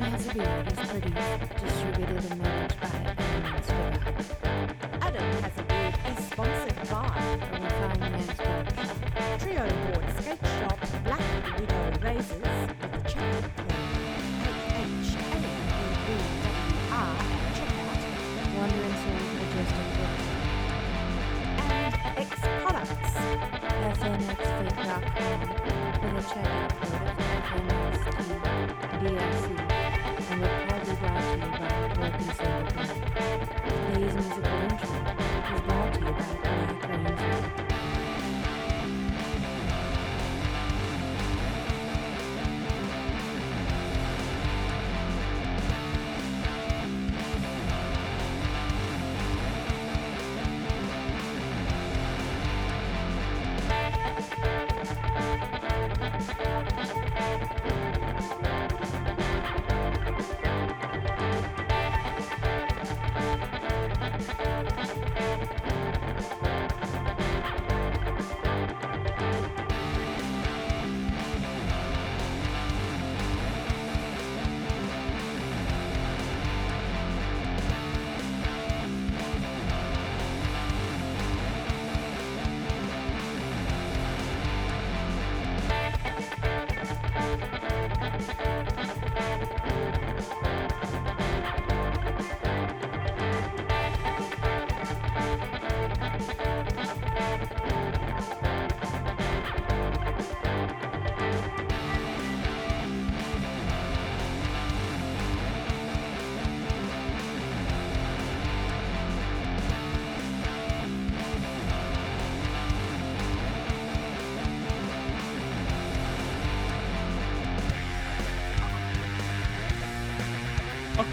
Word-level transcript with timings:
Adam 0.00 0.12
Has 0.12 0.26
a 0.28 0.34
Beard 0.34 0.66
is 0.70 0.78
produced, 0.90 1.40
distributed, 1.60 2.30
and 2.30 2.40
managed 2.40 2.80
by 2.80 2.86
Aaron 3.18 3.52
Adam 5.02 5.26
Has 5.42 5.58
a 5.58 5.62
Beard 5.62 5.94
is 6.06 6.18
sponsored 6.26 6.78
by 6.88 7.06
The 7.50 7.56
Refined 7.58 8.00
Man's. 8.00 8.30
Trejo 9.42 9.66
Skate 10.20 10.46
Shop, 10.60 10.78
Black 11.04 11.26
Widow 11.58 11.84
Razors, 12.00 12.38
the 12.38 12.98
checkout 13.10 13.42
code 13.56 13.82
HHAEWR 15.02 15.58
at 16.92 17.18
checkout, 17.58 18.02
Wonder 18.56 18.82
and 18.84 18.96
Soul 19.02 19.18
Majestic 19.34 19.88
Books. 19.98 20.26
and 21.58 21.94
X 22.18 22.30
Products. 22.62 23.14
Checkout 26.28 26.68
code 27.50 27.87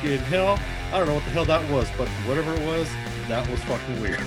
Fucking 0.05 0.25
hell. 0.27 0.59
I 0.93 0.99
don't 0.99 1.07
know 1.07 1.15
what 1.15 1.25
the 1.25 1.31
hell 1.31 1.45
that 1.45 1.67
was, 1.71 1.89
but 1.97 2.07
whatever 2.27 2.53
it 2.53 2.61
was, 2.61 2.87
that 3.27 3.49
was 3.49 3.59
fucking 3.61 3.99
weird. 3.99 4.21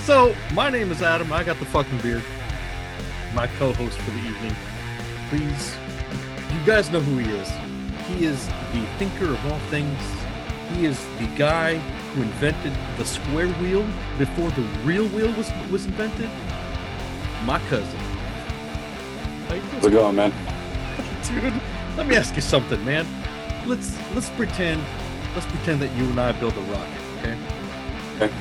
so, 0.04 0.36
my 0.54 0.70
name 0.70 0.92
is 0.92 1.02
Adam. 1.02 1.32
I 1.32 1.42
got 1.42 1.58
the 1.58 1.64
fucking 1.64 1.98
beard. 1.98 2.22
My 3.34 3.48
co 3.58 3.72
host 3.72 3.98
for 3.98 4.12
the 4.12 4.18
evening. 4.18 4.54
Please, 5.30 5.74
you 6.54 6.64
guys 6.64 6.90
know 6.90 7.00
who 7.00 7.18
he 7.18 7.28
is. 7.28 7.50
He 8.06 8.24
is 8.24 8.46
the 8.72 8.86
thinker 8.98 9.32
of 9.32 9.52
all 9.52 9.58
things. 9.68 9.98
He 10.74 10.86
is 10.86 11.04
the 11.18 11.26
guy 11.36 11.78
who 12.14 12.22
invented 12.22 12.74
the 12.98 13.04
square 13.04 13.48
wheel 13.54 13.84
before 14.16 14.50
the 14.50 14.62
real 14.84 15.08
wheel 15.08 15.32
was, 15.32 15.50
was 15.72 15.86
invented. 15.86 16.30
My 17.44 17.58
cousin. 17.68 17.98
How 19.48 19.54
you 19.54 19.60
doing? 19.60 19.72
How's 19.72 19.86
it 19.86 19.90
going, 19.90 20.14
man? 20.14 20.32
dude 21.24 21.60
let 21.98 22.06
me 22.06 22.14
ask 22.14 22.36
you 22.36 22.40
something 22.40 22.82
man 22.84 23.04
let's 23.68 23.96
let's 24.14 24.30
pretend 24.30 24.82
let's 25.34 25.46
pretend 25.46 25.80
that 25.80 25.94
you 25.96 26.04
and 26.04 26.18
i 26.18 26.32
build 26.32 26.56
a 26.56 26.60
rocket 26.72 27.08
okay? 27.18 27.38
Okay. 28.20 28.34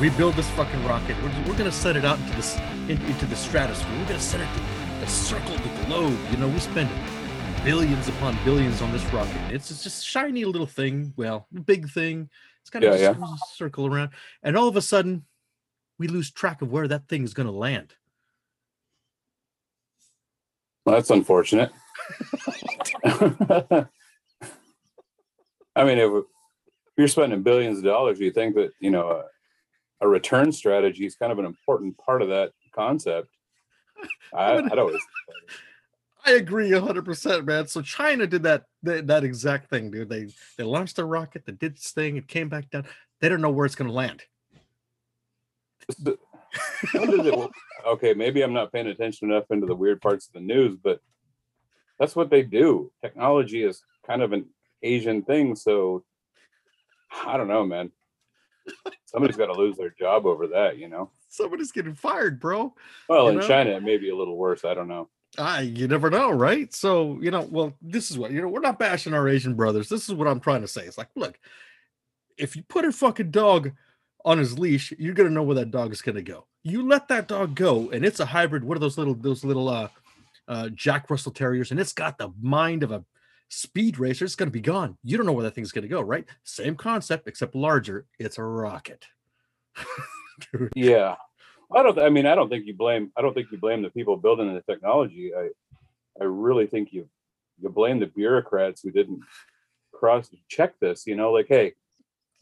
we 0.00 0.10
build 0.10 0.34
this 0.34 0.48
fucking 0.50 0.84
rocket. 0.84 1.16
We're, 1.22 1.48
we're 1.48 1.58
gonna 1.58 1.72
set 1.72 1.96
it 1.96 2.04
out 2.04 2.18
into 2.18 2.36
this 2.36 2.56
in, 2.88 3.00
into 3.02 3.26
the 3.26 3.36
stratosphere. 3.36 3.98
We're 3.98 4.06
gonna 4.06 4.20
set 4.20 4.40
it 4.40 4.48
to, 4.54 5.04
to 5.04 5.10
circle 5.10 5.56
the 5.56 5.84
globe 5.86 6.16
you 6.30 6.36
know? 6.36 6.48
We 6.48 6.58
spend 6.60 6.88
billions 7.64 8.08
upon 8.08 8.38
billions 8.44 8.82
on 8.82 8.92
this 8.92 9.04
rocket. 9.12 9.36
It's, 9.50 9.70
it's 9.70 9.82
just 9.82 10.06
shiny 10.06 10.44
little 10.44 10.66
thing 10.66 11.12
well 11.16 11.46
big 11.64 11.88
thing. 11.88 12.28
It's 12.60 12.70
kind 12.70 12.84
of 12.84 13.00
Yeah, 13.00 13.14
just 13.14 13.56
circle 13.56 13.86
around. 13.86 14.10
And 14.42 14.56
all 14.56 14.68
of 14.68 14.76
a 14.76 14.82
sudden 14.82 15.24
we 15.98 16.08
lose 16.08 16.30
track 16.30 16.62
of 16.62 16.70
where 16.70 16.86
that 16.88 17.08
thing 17.08 17.24
is 17.24 17.34
gonna 17.34 17.50
land. 17.50 17.94
Well, 20.84 20.94
that's 20.94 21.10
unfortunate. 21.10 21.72
I 25.76 25.84
mean, 25.84 25.98
if, 25.98 26.24
you're 26.96 27.08
spending 27.08 27.42
billions 27.42 27.78
of 27.78 27.84
dollars, 27.84 28.18
you 28.18 28.30
think 28.30 28.54
that 28.54 28.70
you 28.80 28.90
know 28.90 29.10
a, 29.10 29.24
a 30.04 30.08
return 30.08 30.50
strategy 30.50 31.04
is 31.04 31.14
kind 31.14 31.30
of 31.30 31.38
an 31.38 31.44
important 31.44 31.96
part 31.98 32.22
of 32.22 32.28
that 32.28 32.52
concept. 32.74 33.28
I, 34.34 34.52
I 34.52 34.60
mean- 34.62 34.72
I'd 34.72 34.78
always 34.78 35.02
I 36.24 36.32
agree 36.32 36.72
hundred 36.72 37.04
percent, 37.04 37.44
man. 37.44 37.68
So 37.68 37.82
China 37.82 38.26
did 38.26 38.42
that, 38.42 38.64
that 38.82 39.06
that 39.06 39.22
exact 39.22 39.70
thing, 39.70 39.92
dude. 39.92 40.08
They 40.08 40.26
they 40.58 40.64
launched 40.64 40.98
a 40.98 41.04
rocket 41.04 41.46
that 41.46 41.60
did 41.60 41.72
its 41.72 41.92
thing, 41.92 42.16
it 42.16 42.26
came 42.26 42.48
back 42.48 42.68
down. 42.70 42.84
They 43.20 43.28
don't 43.28 43.40
know 43.40 43.50
where 43.50 43.64
it's 43.64 43.76
gonna 43.76 43.92
land. 43.92 44.24
when 45.96 47.10
does 47.10 47.26
it, 47.26 47.50
okay, 47.86 48.12
maybe 48.12 48.42
I'm 48.42 48.52
not 48.52 48.72
paying 48.72 48.88
attention 48.88 49.30
enough 49.30 49.44
into 49.50 49.66
the 49.66 49.76
weird 49.76 50.00
parts 50.00 50.26
of 50.26 50.32
the 50.32 50.40
news, 50.40 50.76
but 50.82 51.00
that's 52.00 52.16
what 52.16 52.28
they 52.28 52.42
do. 52.42 52.90
Technology 53.02 53.62
is 53.62 53.82
kind 54.04 54.20
of 54.20 54.32
an 54.32 54.46
Asian 54.82 55.22
thing, 55.22 55.54
so 55.56 56.04
I 57.26 57.36
don't 57.36 57.48
know, 57.48 57.64
man. 57.64 57.90
Somebody's 59.04 59.36
got 59.36 59.46
to 59.46 59.52
lose 59.52 59.76
their 59.76 59.94
job 59.98 60.26
over 60.26 60.48
that, 60.48 60.78
you 60.78 60.88
know. 60.88 61.10
Somebody's 61.28 61.70
getting 61.70 61.94
fired, 61.94 62.40
bro. 62.40 62.74
Well, 63.08 63.24
You 63.24 63.30
in 63.30 63.36
know? 63.36 63.46
China, 63.46 63.70
it 63.70 63.82
may 63.82 63.96
be 63.96 64.10
a 64.10 64.16
little 64.16 64.36
worse. 64.36 64.64
I 64.64 64.74
don't 64.74 64.88
know. 64.88 65.08
Ah, 65.38 65.60
you 65.60 65.86
never 65.86 66.10
know, 66.10 66.30
right? 66.30 66.72
So, 66.74 67.18
you 67.20 67.30
know, 67.30 67.42
well, 67.42 67.74
this 67.82 68.10
is 68.10 68.18
what 68.18 68.30
you 68.30 68.40
know, 68.40 68.48
we're 68.48 68.60
not 68.60 68.78
bashing 68.78 69.12
our 69.14 69.28
Asian 69.28 69.54
brothers. 69.54 69.88
This 69.88 70.08
is 70.08 70.14
what 70.14 70.26
I'm 70.26 70.40
trying 70.40 70.62
to 70.62 70.68
say. 70.68 70.84
It's 70.84 70.98
like, 70.98 71.10
look, 71.14 71.38
if 72.38 72.56
you 72.56 72.62
put 72.68 72.84
a 72.84 72.92
fucking 72.92 73.30
dog 73.30 73.72
on 74.24 74.38
his 74.38 74.58
leash, 74.58 74.92
you're 74.98 75.14
gonna 75.14 75.30
know 75.30 75.42
where 75.42 75.56
that 75.56 75.70
dog 75.70 75.92
is 75.92 76.02
gonna 76.02 76.22
go. 76.22 76.46
You 76.62 76.86
let 76.86 77.08
that 77.08 77.28
dog 77.28 77.54
go, 77.54 77.90
and 77.90 78.04
it's 78.04 78.20
a 78.20 78.26
hybrid. 78.26 78.64
What 78.64 78.76
are 78.76 78.80
those 78.80 78.98
little 78.98 79.14
those 79.14 79.44
little 79.44 79.68
uh 79.68 79.88
uh 80.48 80.70
Jack 80.70 81.10
Russell 81.10 81.32
Terriers, 81.32 81.70
and 81.70 81.78
it's 81.78 81.92
got 81.92 82.18
the 82.18 82.30
mind 82.40 82.82
of 82.82 82.92
a 82.92 83.04
speed 83.48 83.98
racer. 83.98 84.24
It's 84.24 84.36
gonna 84.36 84.50
be 84.50 84.60
gone. 84.60 84.98
You 85.02 85.16
don't 85.16 85.26
know 85.26 85.32
where 85.32 85.44
that 85.44 85.54
thing's 85.54 85.72
gonna 85.72 85.88
go, 85.88 86.00
right? 86.00 86.24
Same 86.44 86.76
concept, 86.76 87.28
except 87.28 87.54
larger. 87.54 88.06
It's 88.18 88.38
a 88.38 88.44
rocket. 88.44 89.06
Yeah, 90.74 91.16
I 91.74 91.82
don't. 91.82 91.98
I 91.98 92.10
mean, 92.10 92.26
I 92.26 92.34
don't 92.34 92.48
think 92.48 92.66
you 92.66 92.74
blame. 92.74 93.10
I 93.16 93.22
don't 93.22 93.34
think 93.34 93.50
you 93.50 93.58
blame 93.58 93.82
the 93.82 93.90
people 93.90 94.16
building 94.16 94.52
the 94.52 94.60
technology. 94.60 95.32
I, 95.34 95.48
I 96.20 96.24
really 96.24 96.66
think 96.66 96.92
you, 96.92 97.08
you 97.58 97.68
blame 97.70 98.00
the 98.00 98.06
bureaucrats 98.06 98.82
who 98.82 98.90
didn't 98.90 99.20
cross 99.92 100.28
check 100.48 100.78
this. 100.78 101.06
You 101.06 101.16
know, 101.16 101.32
like, 101.32 101.46
hey, 101.48 101.72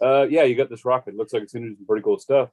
uh, 0.03 0.27
yeah, 0.29 0.43
you 0.43 0.57
got 0.57 0.71
this 0.71 0.85
rocket. 0.85 1.17
Looks 1.17 1.33
like 1.33 1.43
it's 1.43 1.53
gonna 1.53 1.69
do 1.69 1.77
some 1.77 1.87
pretty 1.87 2.03
cool 2.03 2.19
stuff. 2.19 2.51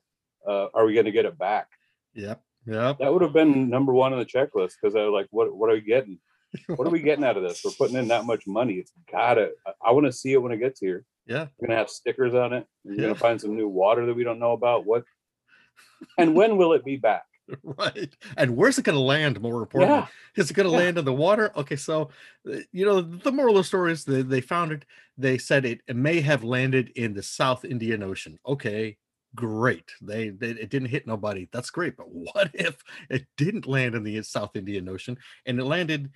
Uh, 0.47 0.67
are 0.73 0.85
we 0.85 0.93
gonna 0.93 1.11
get 1.11 1.25
it 1.25 1.37
back? 1.37 1.67
Yep. 2.13 2.41
Yep. 2.67 2.99
That 2.99 3.11
would 3.11 3.23
have 3.23 3.33
been 3.33 3.69
number 3.69 3.93
one 3.93 4.13
on 4.13 4.19
the 4.19 4.25
checklist 4.25 4.73
because 4.79 4.95
I 4.95 5.03
was 5.05 5.11
like, 5.11 5.27
what, 5.31 5.55
what 5.55 5.69
are 5.69 5.73
we 5.73 5.81
getting? 5.81 6.19
What 6.67 6.87
are 6.87 6.91
we 6.91 7.01
getting 7.01 7.23
out 7.23 7.37
of 7.37 7.43
this? 7.43 7.61
We're 7.63 7.71
putting 7.71 7.95
in 7.97 8.07
that 8.09 8.25
much 8.25 8.45
money. 8.47 8.73
It's 8.75 8.91
gotta. 9.11 9.51
I, 9.65 9.71
I 9.87 9.91
want 9.91 10.05
to 10.05 10.11
see 10.11 10.33
it 10.33 10.41
when 10.41 10.51
it 10.51 10.57
gets 10.57 10.79
here. 10.79 11.05
Yeah. 11.25 11.47
We're 11.59 11.67
gonna 11.67 11.79
have 11.79 11.89
stickers 11.89 12.33
on 12.33 12.53
it. 12.53 12.65
We're 12.83 12.95
Yeah. 12.95 13.01
gonna 13.03 13.15
find 13.15 13.39
some 13.39 13.55
new 13.55 13.67
water 13.69 14.05
that 14.05 14.13
we 14.15 14.23
don't 14.23 14.39
know 14.39 14.51
about. 14.53 14.85
What? 14.85 15.03
And 16.17 16.35
when 16.35 16.57
will 16.57 16.73
it 16.73 16.83
be 16.83 16.97
back? 16.97 17.23
Right. 17.63 18.15
And 18.37 18.55
where's 18.55 18.77
it 18.79 18.85
going 18.85 18.95
to 18.97 19.01
land? 19.01 19.39
More 19.41 19.61
importantly, 19.61 19.97
Yeah. 19.97 20.07
is 20.41 20.49
it 20.49 20.53
going 20.55 20.67
to 20.67 20.71
Yeah. 20.71 20.79
land 20.79 20.97
in 20.97 21.05
the 21.05 21.13
water? 21.13 21.51
Okay. 21.55 21.75
So, 21.75 22.09
uh, 22.51 22.57
you 22.71 22.85
know, 22.85 23.01
the 23.01 23.31
moral 23.31 23.57
of 23.57 23.59
the 23.59 23.67
story 23.67 23.91
is 23.91 24.03
they, 24.05 24.21
they 24.21 24.41
found 24.41 24.71
it. 24.71 24.85
They 25.17 25.37
said 25.37 25.65
it, 25.65 25.81
it 25.87 25.95
may 25.95 26.21
have 26.21 26.43
landed 26.43 26.91
in 26.95 27.13
the 27.13 27.21
South 27.23 27.65
Indian 27.65 28.01
Ocean. 28.03 28.39
Okay. 28.47 28.97
Great. 29.35 29.91
They, 30.01 30.29
they 30.29 30.49
it 30.51 30.69
didn't 30.69 30.89
hit 30.89 31.05
nobody. 31.07 31.47
That's 31.51 31.69
great. 31.69 31.97
But 31.97 32.07
what 32.11 32.49
if 32.53 32.77
it 33.09 33.25
didn't 33.37 33.67
land 33.67 33.95
in 33.95 34.03
the 34.03 34.21
South 34.23 34.55
Indian 34.55 34.87
Ocean 34.89 35.17
and 35.45 35.59
it 35.59 35.65
landed 35.65 36.09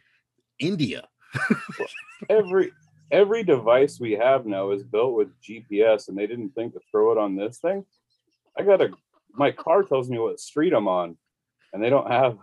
India? 0.60 1.08
every 2.30 2.72
every 3.12 3.44
device 3.44 4.00
we 4.00 4.14
have 4.14 4.46
now 4.46 4.72
is 4.72 4.84
built 4.84 5.14
with 5.14 5.30
GPS, 5.42 6.08
and 6.08 6.18
they 6.18 6.28
didn't 6.28 6.52
think 6.52 6.74
to 6.74 6.80
throw 6.92 7.12
it 7.12 7.18
on 7.18 7.36
this 7.36 7.58
thing. 7.58 7.86
I 8.58 8.64
got 8.64 8.82
a 8.82 8.90
my 9.34 9.52
car 9.52 9.84
tells 9.84 10.10
me 10.10 10.18
what 10.18 10.40
street 10.40 10.74
I'm 10.74 10.88
on, 10.88 11.18
and 11.74 11.84
they 11.84 11.90
don't 11.90 12.10
have 12.10 12.38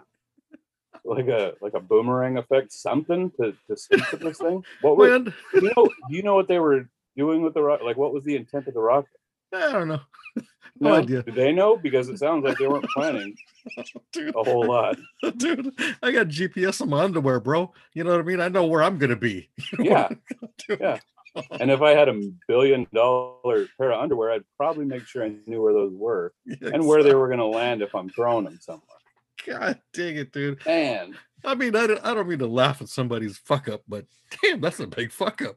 like 1.04 1.28
a 1.28 1.54
like 1.60 1.74
a 1.74 1.80
boomerang 1.80 2.38
effect, 2.38 2.72
something 2.72 3.30
to 3.40 3.54
to 3.68 3.76
stick 3.76 4.10
with 4.10 4.20
this 4.20 4.38
thing. 4.38 4.62
What 4.80 4.96
were 4.96 5.08
Man, 5.08 5.34
you 5.54 5.72
know? 5.76 5.84
Do 6.08 6.16
you 6.16 6.22
know 6.22 6.34
what 6.34 6.48
they 6.48 6.58
were 6.58 6.88
doing 7.16 7.42
with 7.42 7.54
the 7.54 7.62
rocket? 7.62 7.84
Like, 7.84 7.96
what 7.96 8.12
was 8.12 8.24
the 8.24 8.36
intent 8.36 8.68
of 8.68 8.74
the 8.74 8.80
rocket? 8.80 9.10
I 9.54 9.72
don't 9.72 9.88
know. 9.88 10.00
No 10.80 10.94
idea. 10.94 11.22
Do 11.22 11.32
they 11.32 11.52
know? 11.52 11.76
Because 11.76 12.08
it 12.08 12.18
sounds 12.18 12.44
like 12.44 12.58
they 12.58 12.66
weren't 12.66 12.88
planning 12.90 13.36
Dude, 14.12 14.34
a 14.34 14.42
whole 14.42 14.66
lot. 14.66 14.98
dude, 15.36 15.72
I 16.02 16.10
got 16.10 16.28
GPS 16.28 16.80
on 16.80 16.88
my 16.90 17.02
underwear, 17.04 17.38
bro. 17.40 17.72
You 17.94 18.04
know 18.04 18.10
what 18.12 18.20
I 18.20 18.24
mean? 18.24 18.40
I 18.40 18.48
know 18.48 18.66
where 18.66 18.82
I'm 18.82 18.98
gonna 18.98 19.16
be. 19.16 19.48
You 19.78 19.84
know 19.84 19.90
Yeah. 19.90 20.08
what 20.40 20.50
I'm? 20.70 20.76
Yeah. 20.80 20.98
And 21.60 21.70
if 21.70 21.80
I 21.80 21.90
had 21.92 22.08
a 22.08 22.20
billion 22.48 22.86
dollar 22.92 23.66
pair 23.78 23.92
of 23.92 24.00
underwear, 24.00 24.32
I'd 24.32 24.44
probably 24.58 24.84
make 24.84 25.06
sure 25.06 25.24
I 25.24 25.32
knew 25.46 25.62
where 25.62 25.72
those 25.72 25.92
were 25.94 26.32
Yeah, 26.44 26.70
and 26.74 26.86
where 26.86 27.02
they 27.02 27.14
were 27.14 27.28
going 27.28 27.38
to 27.38 27.46
land 27.46 27.80
if 27.80 27.94
I'm 27.94 28.10
throwing 28.10 28.44
them 28.44 28.58
somewhere. 28.60 28.82
God 29.46 29.80
dang 29.94 30.16
it, 30.16 30.30
dude. 30.32 30.64
Man, 30.66 31.16
I 31.44 31.54
mean, 31.54 31.74
I 31.74 31.86
don't, 31.86 32.04
I 32.04 32.12
don't 32.14 32.28
mean 32.28 32.38
to 32.40 32.46
laugh 32.46 32.82
at 32.82 32.88
somebody's 32.88 33.38
fuck 33.38 33.68
up, 33.68 33.82
but 33.88 34.04
damn, 34.42 34.60
that's 34.60 34.78
a 34.80 34.86
big 34.86 35.10
fuck 35.10 35.40
up. 35.42 35.56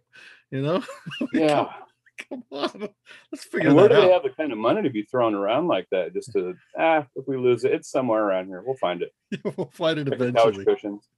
You 0.49 0.61
know? 0.61 0.83
yeah. 1.33 1.67
Come 2.29 2.43
on. 2.51 2.89
Let's 3.31 3.45
figure 3.45 3.67
And 3.67 3.75
where 3.75 3.89
that 3.89 3.95
do 3.95 4.01
they 4.01 4.13
have 4.13 4.23
the 4.23 4.29
kind 4.29 4.51
of 4.51 4.57
money 4.57 4.81
to 4.83 4.89
be 4.89 5.03
thrown 5.03 5.33
around 5.33 5.67
like 5.67 5.87
that? 5.91 6.13
Just 6.13 6.31
to 6.33 6.55
ah, 6.77 7.05
if 7.15 7.27
we 7.27 7.37
lose 7.37 7.63
it, 7.63 7.71
it's 7.71 7.89
somewhere 7.89 8.23
around 8.23 8.47
here. 8.47 8.63
We'll 8.65 8.77
find 8.77 9.01
it. 9.01 9.13
we'll 9.57 9.71
find 9.73 9.99
it 9.99 10.09
Like 10.09 10.19
the 10.19 10.33
couch 10.33 10.55
eventually. 10.55 10.65
cushions. 10.65 11.09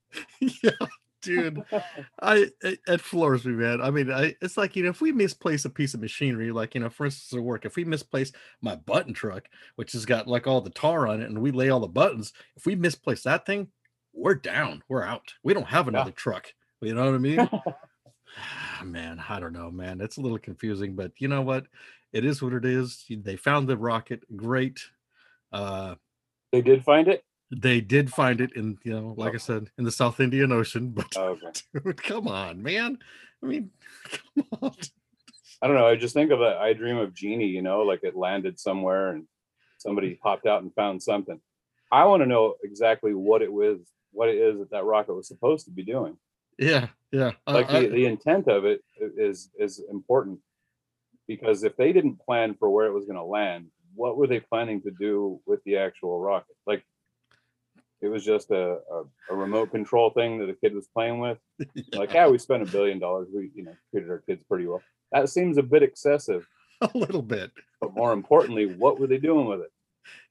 yeah, 0.63 0.87
dude. 1.21 1.63
I 2.21 2.49
it, 2.61 2.79
it 2.87 3.01
floors 3.01 3.45
me, 3.45 3.53
man. 3.53 3.81
I 3.81 3.91
mean, 3.91 4.11
I 4.11 4.35
it's 4.41 4.57
like 4.57 4.75
you 4.75 4.83
know, 4.83 4.89
if 4.89 5.01
we 5.01 5.11
misplace 5.11 5.65
a 5.65 5.69
piece 5.69 5.93
of 5.93 6.01
machinery, 6.01 6.51
like 6.51 6.75
you 6.75 6.81
know, 6.81 6.89
for 6.89 7.05
instance, 7.05 7.37
at 7.37 7.43
work, 7.43 7.65
if 7.65 7.75
we 7.75 7.83
misplace 7.83 8.31
my 8.61 8.75
button 8.75 9.13
truck, 9.13 9.47
which 9.75 9.91
has 9.91 10.05
got 10.05 10.27
like 10.27 10.47
all 10.47 10.61
the 10.61 10.69
tar 10.69 11.07
on 11.07 11.21
it, 11.21 11.29
and 11.29 11.41
we 11.41 11.51
lay 11.51 11.69
all 11.69 11.79
the 11.79 11.87
buttons, 11.87 12.33
if 12.55 12.65
we 12.65 12.75
misplace 12.75 13.23
that 13.23 13.45
thing, 13.45 13.67
we're 14.13 14.35
down, 14.35 14.83
we're 14.89 15.03
out. 15.03 15.33
We 15.43 15.53
don't 15.53 15.67
have 15.67 15.87
another 15.87 16.11
truck. 16.11 16.53
You 16.81 16.93
know 16.93 17.05
what 17.05 17.15
I 17.15 17.17
mean? 17.17 17.49
Ah, 18.79 18.83
man, 18.83 19.23
I 19.27 19.39
don't 19.39 19.53
know, 19.53 19.71
man. 19.71 20.01
It's 20.01 20.17
a 20.17 20.21
little 20.21 20.37
confusing, 20.37 20.95
but 20.95 21.11
you 21.17 21.27
know 21.27 21.41
what? 21.41 21.65
It 22.13 22.25
is 22.25 22.41
what 22.41 22.53
it 22.53 22.65
is. 22.65 23.05
They 23.09 23.35
found 23.35 23.67
the 23.67 23.77
rocket. 23.77 24.23
Great. 24.35 24.79
Uh 25.51 25.95
They 26.51 26.61
did 26.61 26.83
find 26.83 27.07
it. 27.07 27.23
they 27.49 27.79
did 27.81 28.11
find 28.11 28.41
it 28.41 28.51
in, 28.55 28.77
you 28.83 28.93
know, 28.93 29.13
like 29.17 29.33
I 29.33 29.37
said, 29.37 29.69
in 29.77 29.85
the 29.85 29.91
South 29.91 30.19
Indian 30.19 30.51
Ocean, 30.51 30.89
but 30.89 31.07
Oh, 31.15 31.29
okay. 31.29 31.51
dude, 31.83 32.03
come 32.03 32.27
on, 32.27 32.61
man. 32.61 32.99
I 33.41 33.45
mean, 33.45 33.71
come 34.35 34.45
on. 34.61 34.71
I 35.61 35.67
don't 35.67 35.75
know. 35.75 35.87
I 35.87 35.95
just 35.95 36.13
think 36.13 36.31
of 36.31 36.39
that. 36.39 36.57
I 36.57 36.73
dream 36.73 36.97
of 36.97 37.13
Genie. 37.13 37.47
You 37.47 37.61
know, 37.61 37.81
like 37.81 38.03
it 38.03 38.15
landed 38.15 38.59
somewhere 38.59 39.11
and 39.11 39.25
somebody 39.77 40.15
popped 40.15 40.45
out 40.45 40.61
and 40.61 40.73
found 40.75 41.01
something. 41.01 41.39
I 41.91 42.05
want 42.05 42.21
to 42.21 42.27
know 42.27 42.55
exactly 42.63 43.13
what 43.13 43.41
it 43.41 43.51
was, 43.51 43.79
what 44.11 44.29
it 44.29 44.35
is 44.37 44.59
that 44.59 44.71
that 44.71 44.83
rocket 44.83 45.15
was 45.15 45.27
supposed 45.27 45.65
to 45.65 45.71
be 45.71 45.83
doing. 45.83 46.17
Yeah, 46.57 46.87
yeah. 47.11 47.31
Like 47.45 47.69
I- 47.69 47.81
the, 47.81 47.87
the 47.89 48.05
intent 48.05 48.47
of 48.47 48.65
it 48.65 48.81
is 48.99 49.49
is 49.59 49.81
important 49.89 50.39
because 51.27 51.63
if 51.63 51.75
they 51.77 51.91
didn't 51.93 52.19
plan 52.19 52.55
for 52.57 52.69
where 52.69 52.87
it 52.87 52.93
was 52.93 53.05
going 53.05 53.17
to 53.17 53.23
land 53.23 53.67
what 53.95 54.15
were 54.15 54.27
they 54.27 54.39
planning 54.39 54.79
to 54.83 54.91
do 54.91 55.39
with 55.47 55.59
the 55.65 55.77
actual 55.77 56.19
rocket? 56.19 56.55
Like 56.67 56.83
it 58.01 58.07
was 58.09 58.23
just 58.23 58.51
a, 58.51 58.77
a, 58.91 59.03
a 59.31 59.35
remote 59.35 59.71
control 59.71 60.11
thing 60.11 60.37
that 60.37 60.49
a 60.49 60.53
kid 60.53 60.75
was 60.75 60.87
playing 60.93 61.19
with. 61.19 61.39
Like 61.93 62.13
yeah 62.13 62.27
we 62.27 62.37
spent 62.37 62.61
a 62.63 62.71
billion 62.71 62.99
dollars. 62.99 63.27
We 63.33 63.51
you 63.55 63.63
know 63.63 63.75
treated 63.91 64.09
our 64.09 64.19
kids 64.19 64.43
pretty 64.49 64.67
well. 64.67 64.81
That 65.11 65.29
seems 65.29 65.57
a 65.57 65.63
bit 65.63 65.83
excessive. 65.83 66.47
A 66.81 66.89
little 66.93 67.23
bit. 67.23 67.51
but 67.81 67.95
more 67.95 68.13
importantly 68.13 68.67
what 68.75 68.99
were 68.99 69.07
they 69.07 69.17
doing 69.17 69.47
with 69.47 69.61
it 69.61 69.71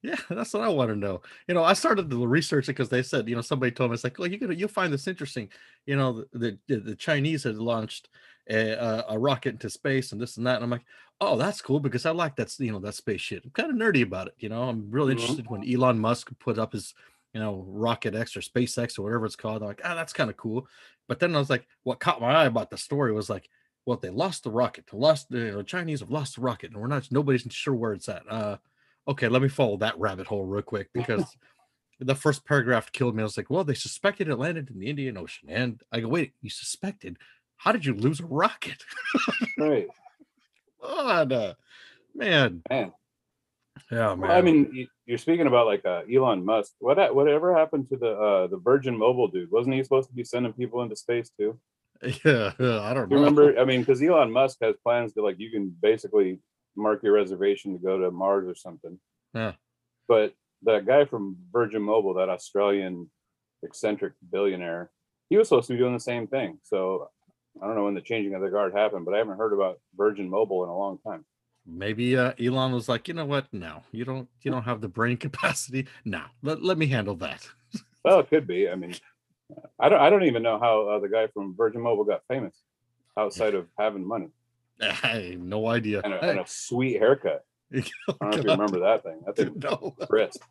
Yeah, 0.02 0.16
that's 0.28 0.52
what 0.54 0.62
I 0.62 0.68
want 0.68 0.90
to 0.90 0.96
know. 0.96 1.22
You 1.48 1.54
know, 1.54 1.64
I 1.64 1.72
started 1.72 2.10
to 2.10 2.26
research 2.26 2.64
it 2.68 2.72
because 2.72 2.88
they 2.88 3.02
said, 3.02 3.28
you 3.28 3.34
know, 3.34 3.40
somebody 3.42 3.72
told 3.72 3.90
me 3.90 3.94
it's 3.94 4.04
like, 4.04 4.18
well, 4.18 4.28
you're 4.28 4.38
gonna 4.38 4.54
you'll 4.54 4.68
find 4.68 4.92
this 4.92 5.06
interesting. 5.08 5.50
You 5.86 5.96
know, 5.96 6.24
the 6.32 6.58
the, 6.68 6.76
the 6.80 6.96
Chinese 6.96 7.44
had 7.44 7.56
launched 7.56 8.08
a, 8.48 8.70
a 8.72 9.04
a 9.10 9.18
rocket 9.18 9.50
into 9.54 9.70
space 9.70 10.12
and 10.12 10.20
this 10.20 10.36
and 10.36 10.46
that, 10.46 10.56
and 10.56 10.64
I'm 10.64 10.70
like, 10.70 10.84
oh, 11.20 11.36
that's 11.36 11.62
cool 11.62 11.80
because 11.80 12.06
I 12.06 12.10
like 12.12 12.36
that 12.36 12.56
you 12.58 12.72
know 12.72 12.78
that 12.80 12.94
space 12.94 13.20
shit. 13.20 13.44
I'm 13.44 13.50
kind 13.50 13.70
of 13.70 13.76
nerdy 13.76 14.02
about 14.02 14.28
it. 14.28 14.34
You 14.38 14.48
know, 14.48 14.62
I'm 14.68 14.90
really 14.90 15.12
Mhm. 15.12 15.12
interested 15.12 15.48
when 15.48 15.68
Elon 15.68 15.98
Musk 15.98 16.30
put 16.38 16.58
up 16.58 16.72
his 16.72 16.94
you 17.34 17.40
know 17.40 17.64
Rocket 17.66 18.14
X 18.14 18.36
or 18.36 18.40
SpaceX 18.40 18.98
or 18.98 19.02
whatever 19.02 19.26
it's 19.26 19.36
called. 19.36 19.62
I'm 19.62 19.68
like, 19.68 19.80
ah, 19.84 19.94
that's 19.94 20.12
kind 20.12 20.30
of 20.30 20.36
cool. 20.36 20.68
But 21.08 21.20
then 21.20 21.34
I 21.34 21.38
was 21.38 21.50
like, 21.50 21.66
what 21.82 22.00
caught 22.00 22.20
my 22.20 22.32
eye 22.34 22.46
about 22.46 22.70
the 22.70 22.78
story 22.78 23.12
was 23.12 23.30
like, 23.30 23.48
well, 23.84 23.96
they 23.98 24.10
lost 24.10 24.42
the 24.44 24.50
rocket. 24.50 24.86
They 24.90 24.98
lost 24.98 25.28
the 25.28 25.38
you 25.38 25.52
know, 25.52 25.62
Chinese 25.62 26.00
have 26.00 26.10
lost 26.10 26.36
the 26.36 26.40
rocket, 26.42 26.72
and 26.72 26.80
we're 26.80 26.88
not 26.88 27.10
nobody's 27.12 27.42
sure 27.50 27.74
where 27.74 27.92
it's 27.92 28.08
at. 28.08 28.28
Uh, 28.30 28.58
okay, 29.08 29.28
let 29.28 29.42
me 29.42 29.48
follow 29.48 29.76
that 29.78 29.98
rabbit 29.98 30.26
hole 30.26 30.44
real 30.44 30.62
quick 30.62 30.88
because 30.94 31.36
the 32.00 32.14
first 32.14 32.44
paragraph 32.44 32.92
killed 32.92 33.14
me. 33.14 33.22
I 33.22 33.24
was 33.24 33.36
like, 33.36 33.50
well, 33.50 33.64
they 33.64 33.74
suspected 33.74 34.28
it 34.28 34.36
landed 34.36 34.70
in 34.70 34.78
the 34.78 34.88
Indian 34.88 35.16
Ocean. 35.16 35.48
And 35.50 35.82
I 35.90 36.00
go, 36.00 36.08
wait, 36.08 36.32
you 36.42 36.50
suspected? 36.50 37.18
How 37.56 37.72
did 37.72 37.86
you 37.86 37.94
lose 37.94 38.20
a 38.20 38.26
rocket? 38.26 38.84
right 39.58 39.88
God, 40.80 41.32
uh, 41.32 41.54
man. 42.14 42.62
man 42.68 42.92
Yeah, 43.90 44.08
man. 44.14 44.20
Well, 44.20 44.32
I 44.32 44.40
mean, 44.40 44.88
you're 45.04 45.18
speaking 45.18 45.46
about 45.46 45.66
like 45.66 45.84
uh, 45.84 46.02
Elon 46.12 46.44
Musk. 46.44 46.72
What 46.78 47.14
whatever 47.14 47.56
happened 47.56 47.88
to 47.90 47.96
the 47.96 48.10
uh, 48.10 48.46
the 48.46 48.58
Virgin 48.58 48.96
Mobile 48.96 49.28
dude? 49.28 49.50
Wasn't 49.50 49.74
he 49.74 49.82
supposed 49.82 50.08
to 50.08 50.14
be 50.14 50.24
sending 50.24 50.52
people 50.52 50.82
into 50.82 50.96
space 50.96 51.30
too? 51.38 51.58
yeah, 52.24 52.52
I 52.58 52.94
don't 52.94 53.08
Do 53.08 53.16
remember? 53.16 53.58
I 53.58 53.64
mean, 53.64 53.80
because 53.80 54.02
Elon 54.02 54.32
Musk 54.32 54.58
has 54.62 54.74
plans 54.82 55.12
to 55.14 55.22
like 55.22 55.36
you 55.38 55.50
can 55.50 55.74
basically 55.80 56.40
mark 56.76 57.02
your 57.02 57.14
reservation 57.14 57.72
to 57.72 57.78
go 57.78 57.98
to 57.98 58.10
Mars 58.10 58.46
or 58.46 58.54
something. 58.54 58.98
Yeah. 59.34 59.52
But 60.08 60.34
that 60.62 60.86
guy 60.86 61.04
from 61.04 61.36
Virgin 61.52 61.82
Mobile, 61.82 62.14
that 62.14 62.28
Australian 62.28 63.10
eccentric 63.62 64.12
billionaire, 64.30 64.90
he 65.28 65.36
was 65.36 65.48
supposed 65.48 65.66
to 65.68 65.74
be 65.74 65.78
doing 65.78 65.94
the 65.94 66.00
same 66.00 66.26
thing. 66.26 66.58
So 66.62 67.10
I 67.60 67.66
don't 67.66 67.76
know 67.76 67.84
when 67.84 67.94
the 67.94 68.00
changing 68.00 68.34
of 68.34 68.42
the 68.42 68.50
guard 68.50 68.74
happened, 68.74 69.04
but 69.04 69.14
I 69.14 69.18
haven't 69.18 69.38
heard 69.38 69.52
about 69.52 69.80
Virgin 69.96 70.28
Mobile 70.28 70.64
in 70.64 70.70
a 70.70 70.76
long 70.76 70.98
time. 70.98 71.24
Maybe 71.66 72.16
uh, 72.16 72.32
Elon 72.40 72.72
was 72.72 72.88
like, 72.88 73.08
you 73.08 73.14
know 73.14 73.24
what? 73.24 73.46
No, 73.52 73.82
you 73.90 74.04
don't. 74.04 74.28
You 74.42 74.52
don't 74.52 74.62
have 74.62 74.80
the 74.80 74.88
brain 74.88 75.16
capacity. 75.26 75.88
No, 76.04 76.22
let, 76.42 76.62
let 76.62 76.78
me 76.78 76.86
handle 76.86 77.16
that. 77.16 77.48
Well, 78.04 78.20
it 78.20 78.30
could 78.30 78.46
be. 78.46 78.68
I 78.68 78.76
mean, 78.76 78.94
I 79.80 79.88
don't. 79.88 80.00
I 80.00 80.10
don't 80.10 80.22
even 80.22 80.44
know 80.44 80.60
how 80.60 80.88
uh, 80.88 81.00
the 81.00 81.08
guy 81.08 81.26
from 81.26 81.56
Virgin 81.56 81.80
Mobile 81.80 82.04
got 82.04 82.22
famous 82.28 82.54
outside 83.18 83.56
of 83.56 83.66
having 83.76 84.06
money 84.06 84.28
I 84.82 85.30
have 85.32 85.38
no 85.40 85.66
idea. 85.66 86.00
and 86.04 86.14
a, 86.14 86.20
and 86.22 86.40
a 86.40 86.44
sweet 86.46 86.98
haircut. 86.98 87.44
Oh, 88.08 88.14
I 88.20 88.30
don't 88.30 88.30
know 88.30 88.38
if 88.38 88.44
you 88.44 88.50
remember 88.52 88.80
that 88.80 89.02
thing. 89.02 89.20
That 89.26 89.36
thing 89.36 89.52
no, 89.56 89.96
crisp. 90.08 90.42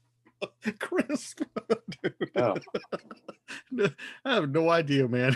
crisp. 0.79 1.41
Dude. 2.03 2.31
Oh. 2.35 2.55
I 4.25 4.33
have 4.33 4.49
no 4.49 4.69
idea, 4.69 5.07
man. 5.07 5.33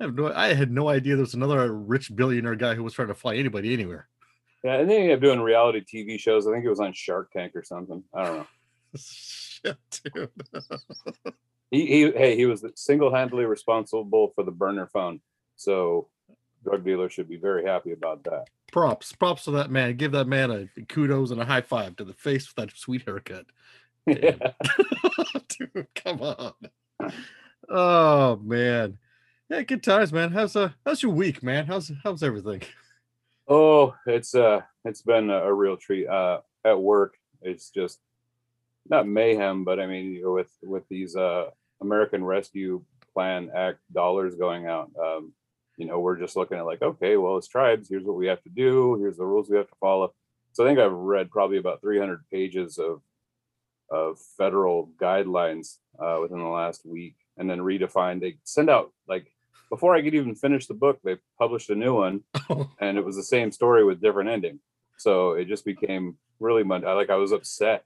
I 0.00 0.04
have 0.04 0.14
no. 0.14 0.32
I 0.32 0.54
had 0.54 0.70
no 0.70 0.88
idea 0.88 1.16
there 1.16 1.22
was 1.22 1.34
another 1.34 1.70
rich 1.74 2.14
billionaire 2.16 2.54
guy 2.56 2.74
who 2.74 2.82
was 2.82 2.94
trying 2.94 3.08
to 3.08 3.14
fly 3.14 3.36
anybody 3.36 3.74
anywhere. 3.74 4.08
Yeah, 4.64 4.76
and 4.76 4.88
then 4.88 4.96
he 4.96 5.02
ended 5.02 5.18
up 5.18 5.22
doing 5.22 5.40
reality 5.40 5.82
TV 5.84 6.18
shows. 6.18 6.46
I 6.46 6.52
think 6.52 6.64
it 6.64 6.70
was 6.70 6.80
on 6.80 6.94
Shark 6.94 7.30
Tank 7.32 7.54
or 7.54 7.62
something. 7.62 8.02
I 8.14 8.24
don't 8.24 8.36
know. 8.38 8.46
Shit, 8.96 9.76
dude. 10.14 10.30
He, 11.70 11.86
he 11.86 12.10
hey, 12.10 12.34
he 12.36 12.46
was 12.46 12.64
single-handedly 12.74 13.44
responsible 13.44 14.32
for 14.34 14.42
the 14.42 14.50
burner 14.50 14.86
phone. 14.86 15.20
So 15.56 16.08
drug 16.64 16.84
dealers 16.84 17.12
should 17.12 17.28
be 17.28 17.36
very 17.36 17.64
happy 17.64 17.92
about 17.92 18.24
that. 18.24 18.46
Props, 18.72 19.12
props 19.12 19.44
to 19.44 19.50
that 19.52 19.70
man. 19.70 19.96
Give 19.96 20.12
that 20.12 20.28
man 20.28 20.50
a 20.50 20.82
kudos 20.86 21.30
and 21.30 21.40
a 21.40 21.44
high 21.44 21.60
five 21.60 21.96
to 21.96 22.04
the 22.04 22.12
face 22.12 22.46
with 22.46 22.56
that 22.56 22.76
sweet 22.76 23.02
haircut. 23.06 23.46
Yeah. 24.06 24.36
Dude, 25.48 25.88
come 25.94 26.20
on. 26.20 26.52
Oh 27.68 28.36
man. 28.42 28.98
Yeah, 29.48 29.62
good 29.62 29.82
times, 29.82 30.12
man. 30.12 30.30
How's 30.30 30.54
uh 30.54 30.70
how's 30.84 31.02
your 31.02 31.12
week, 31.12 31.42
man? 31.42 31.66
How's 31.66 31.90
how's 32.04 32.22
everything? 32.22 32.62
Oh, 33.48 33.94
it's 34.06 34.34
uh 34.34 34.60
it's 34.84 35.02
been 35.02 35.30
a, 35.30 35.38
a 35.38 35.52
real 35.52 35.76
treat. 35.76 36.06
Uh 36.06 36.40
at 36.64 36.80
work, 36.80 37.16
it's 37.42 37.70
just 37.70 37.98
not 38.88 39.08
mayhem, 39.08 39.64
but 39.64 39.80
I 39.80 39.86
mean 39.86 40.14
you 40.14 40.22
know, 40.24 40.32
with 40.32 40.50
with 40.62 40.88
these 40.88 41.16
uh 41.16 41.50
American 41.80 42.24
Rescue 42.24 42.84
Plan 43.12 43.50
Act 43.54 43.78
dollars 43.92 44.34
going 44.36 44.66
out, 44.66 44.90
um, 45.02 45.32
you 45.80 45.86
know, 45.86 45.98
we're 45.98 46.18
just 46.18 46.36
looking 46.36 46.58
at 46.58 46.66
like, 46.66 46.82
okay, 46.82 47.16
well, 47.16 47.38
as 47.38 47.48
tribes, 47.48 47.88
here's 47.88 48.04
what 48.04 48.16
we 48.16 48.26
have 48.26 48.42
to 48.42 48.50
do, 48.50 48.96
here's 49.00 49.16
the 49.16 49.24
rules 49.24 49.48
we 49.48 49.56
have 49.56 49.68
to 49.68 49.76
follow. 49.80 50.12
So 50.52 50.62
I 50.62 50.68
think 50.68 50.78
I've 50.78 50.92
read 50.92 51.30
probably 51.30 51.56
about 51.56 51.80
300 51.80 52.22
pages 52.30 52.78
of 52.78 53.00
of 53.90 54.18
federal 54.36 54.90
guidelines 55.00 55.78
uh, 55.98 56.18
within 56.20 56.38
the 56.38 56.44
last 56.44 56.86
week, 56.86 57.16
and 57.38 57.48
then 57.48 57.60
redefined. 57.60 58.20
They 58.20 58.36
send 58.44 58.68
out 58.68 58.92
like 59.08 59.32
before 59.70 59.96
I 59.96 60.02
could 60.02 60.14
even 60.14 60.34
finish 60.34 60.66
the 60.66 60.74
book, 60.74 61.00
they 61.02 61.16
published 61.38 61.70
a 61.70 61.74
new 61.74 61.94
one 61.94 62.24
and 62.80 62.98
it 62.98 63.04
was 63.04 63.16
the 63.16 63.22
same 63.22 63.50
story 63.50 63.82
with 63.82 64.02
different 64.02 64.28
ending. 64.28 64.60
So 64.98 65.32
it 65.32 65.46
just 65.46 65.64
became 65.64 66.18
really 66.40 66.62
much 66.62 66.82
like 66.82 67.08
I 67.08 67.16
was 67.16 67.32
upset. 67.32 67.84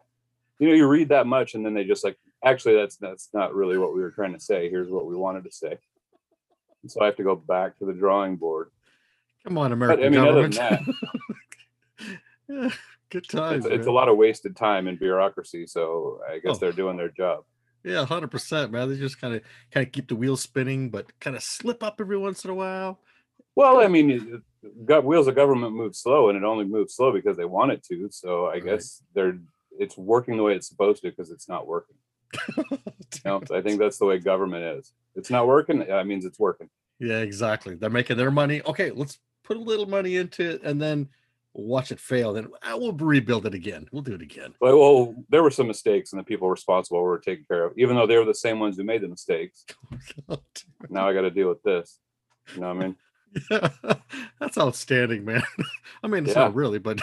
You 0.58 0.68
know, 0.68 0.74
you 0.74 0.88
read 0.88 1.10
that 1.10 1.28
much 1.28 1.54
and 1.54 1.64
then 1.64 1.74
they 1.74 1.84
just 1.84 2.02
like, 2.02 2.16
actually, 2.44 2.74
that's 2.74 2.96
that's 2.96 3.28
not 3.32 3.54
really 3.54 3.78
what 3.78 3.94
we 3.94 4.00
were 4.00 4.10
trying 4.10 4.32
to 4.32 4.40
say. 4.40 4.68
Here's 4.68 4.90
what 4.90 5.06
we 5.06 5.14
wanted 5.14 5.44
to 5.44 5.52
say. 5.52 5.78
So 6.86 7.00
I 7.02 7.06
have 7.06 7.16
to 7.16 7.22
go 7.24 7.34
back 7.36 7.78
to 7.78 7.86
the 7.86 7.92
drawing 7.92 8.36
board. 8.36 8.70
Come 9.44 9.58
on, 9.58 9.70
But 9.70 9.74
American 9.74 10.06
I 10.06 10.08
mean, 10.08 10.20
other 10.20 10.42
than 10.42 10.52
that, 10.52 10.82
Yeah, 12.48 12.68
Good 13.10 13.28
times. 13.28 13.64
it's, 13.64 13.74
it's 13.74 13.86
a 13.86 13.90
lot 13.92 14.08
of 14.08 14.16
wasted 14.16 14.54
time 14.56 14.86
in 14.88 14.96
bureaucracy. 14.96 15.66
So 15.66 16.20
I 16.28 16.38
guess 16.38 16.56
Oh. 16.56 16.58
they're 16.58 16.72
doing 16.72 16.96
their 16.96 17.08
job. 17.10 17.44
Yeah, 17.84 18.04
hundred 18.06 18.30
percent, 18.30 18.72
man. 18.72 18.88
They 18.88 18.96
just 18.96 19.20
kind 19.20 19.34
of 19.34 19.42
kind 19.70 19.86
of 19.86 19.92
keep 19.92 20.08
the 20.08 20.16
wheels 20.16 20.40
spinning, 20.42 20.88
but 20.90 21.18
kind 21.20 21.36
of 21.36 21.42
slip 21.42 21.82
up 21.82 21.96
every 22.00 22.16
once 22.18 22.44
in 22.44 22.50
a 22.50 22.54
while. 22.54 22.98
Well, 23.56 23.80
I 23.80 23.88
mean, 23.88 24.42
got 24.86 25.04
wheels 25.04 25.26
of 25.28 25.34
government 25.36 25.74
move 25.74 25.94
slow, 25.94 26.28
and 26.30 26.36
it 26.36 26.44
only 26.44 26.64
moves 26.64 26.94
slow 26.96 27.12
because 27.12 27.36
they 27.36 27.44
want 27.44 27.72
it 27.72 27.82
to. 27.84 28.08
So 28.10 28.46
I 28.46 28.52
Right. 28.54 28.64
guess 28.64 29.02
they're 29.14 29.38
it's 29.78 29.98
working 29.98 30.36
the 30.36 30.42
way 30.42 30.54
it's 30.54 30.68
supposed 30.68 31.02
to 31.02 31.10
because 31.10 31.30
it's 31.30 31.48
not 31.48 31.66
working. 31.66 31.96
Know, 33.24 33.42
I 33.52 33.62
think 33.62 33.78
that's 33.78 33.96
the 33.98 34.04
way 34.04 34.18
government 34.18 34.78
is. 34.78 34.92
It's 35.14 35.30
not 35.30 35.46
working. 35.46 35.78
That 35.78 36.06
means 36.06 36.24
it's 36.26 36.38
working. 36.38 36.68
Yeah, 36.98 37.20
exactly. 37.20 37.74
They're 37.74 37.88
making 37.88 38.16
their 38.18 38.30
money. 38.30 38.60
Okay, 38.66 38.90
let's 38.90 39.18
put 39.44 39.56
a 39.56 39.60
little 39.60 39.86
money 39.86 40.16
into 40.16 40.50
it 40.50 40.62
and 40.62 40.80
then 40.82 41.08
watch 41.54 41.90
it 41.90 42.00
fail. 42.00 42.32
Then 42.34 42.48
ah, 42.62 42.72
I 42.72 42.74
will 42.74 42.92
rebuild 42.92 43.46
it 43.46 43.54
again. 43.54 43.86
We'll 43.92 44.02
do 44.02 44.14
it 44.14 44.20
again. 44.20 44.52
But 44.60 44.76
well, 44.76 45.14
there 45.30 45.42
were 45.42 45.50
some 45.50 45.66
mistakes, 45.68 46.12
and 46.12 46.20
the 46.20 46.24
people 46.24 46.50
responsible 46.50 47.00
were 47.00 47.18
taken 47.18 47.46
care 47.48 47.64
of, 47.64 47.78
even 47.78 47.96
though 47.96 48.06
they 48.06 48.18
were 48.18 48.24
the 48.26 48.34
same 48.34 48.58
ones 48.58 48.76
who 48.76 48.84
made 48.84 49.00
the 49.00 49.08
mistakes. 49.08 49.64
Oh, 50.28 50.40
now 50.90 51.08
I 51.08 51.14
got 51.14 51.22
to 51.22 51.30
deal 51.30 51.48
with 51.48 51.62
this. 51.62 51.98
You 52.54 52.60
know 52.60 52.74
what 52.74 52.84
I 52.84 52.86
mean? 52.86 52.96
yeah, 53.50 53.94
that's 54.40 54.58
outstanding, 54.58 55.24
man. 55.24 55.42
I 56.02 56.08
mean, 56.08 56.24
it's 56.24 56.34
Yeah. 56.34 56.42
not 56.42 56.54
really, 56.54 56.78
but 56.78 57.00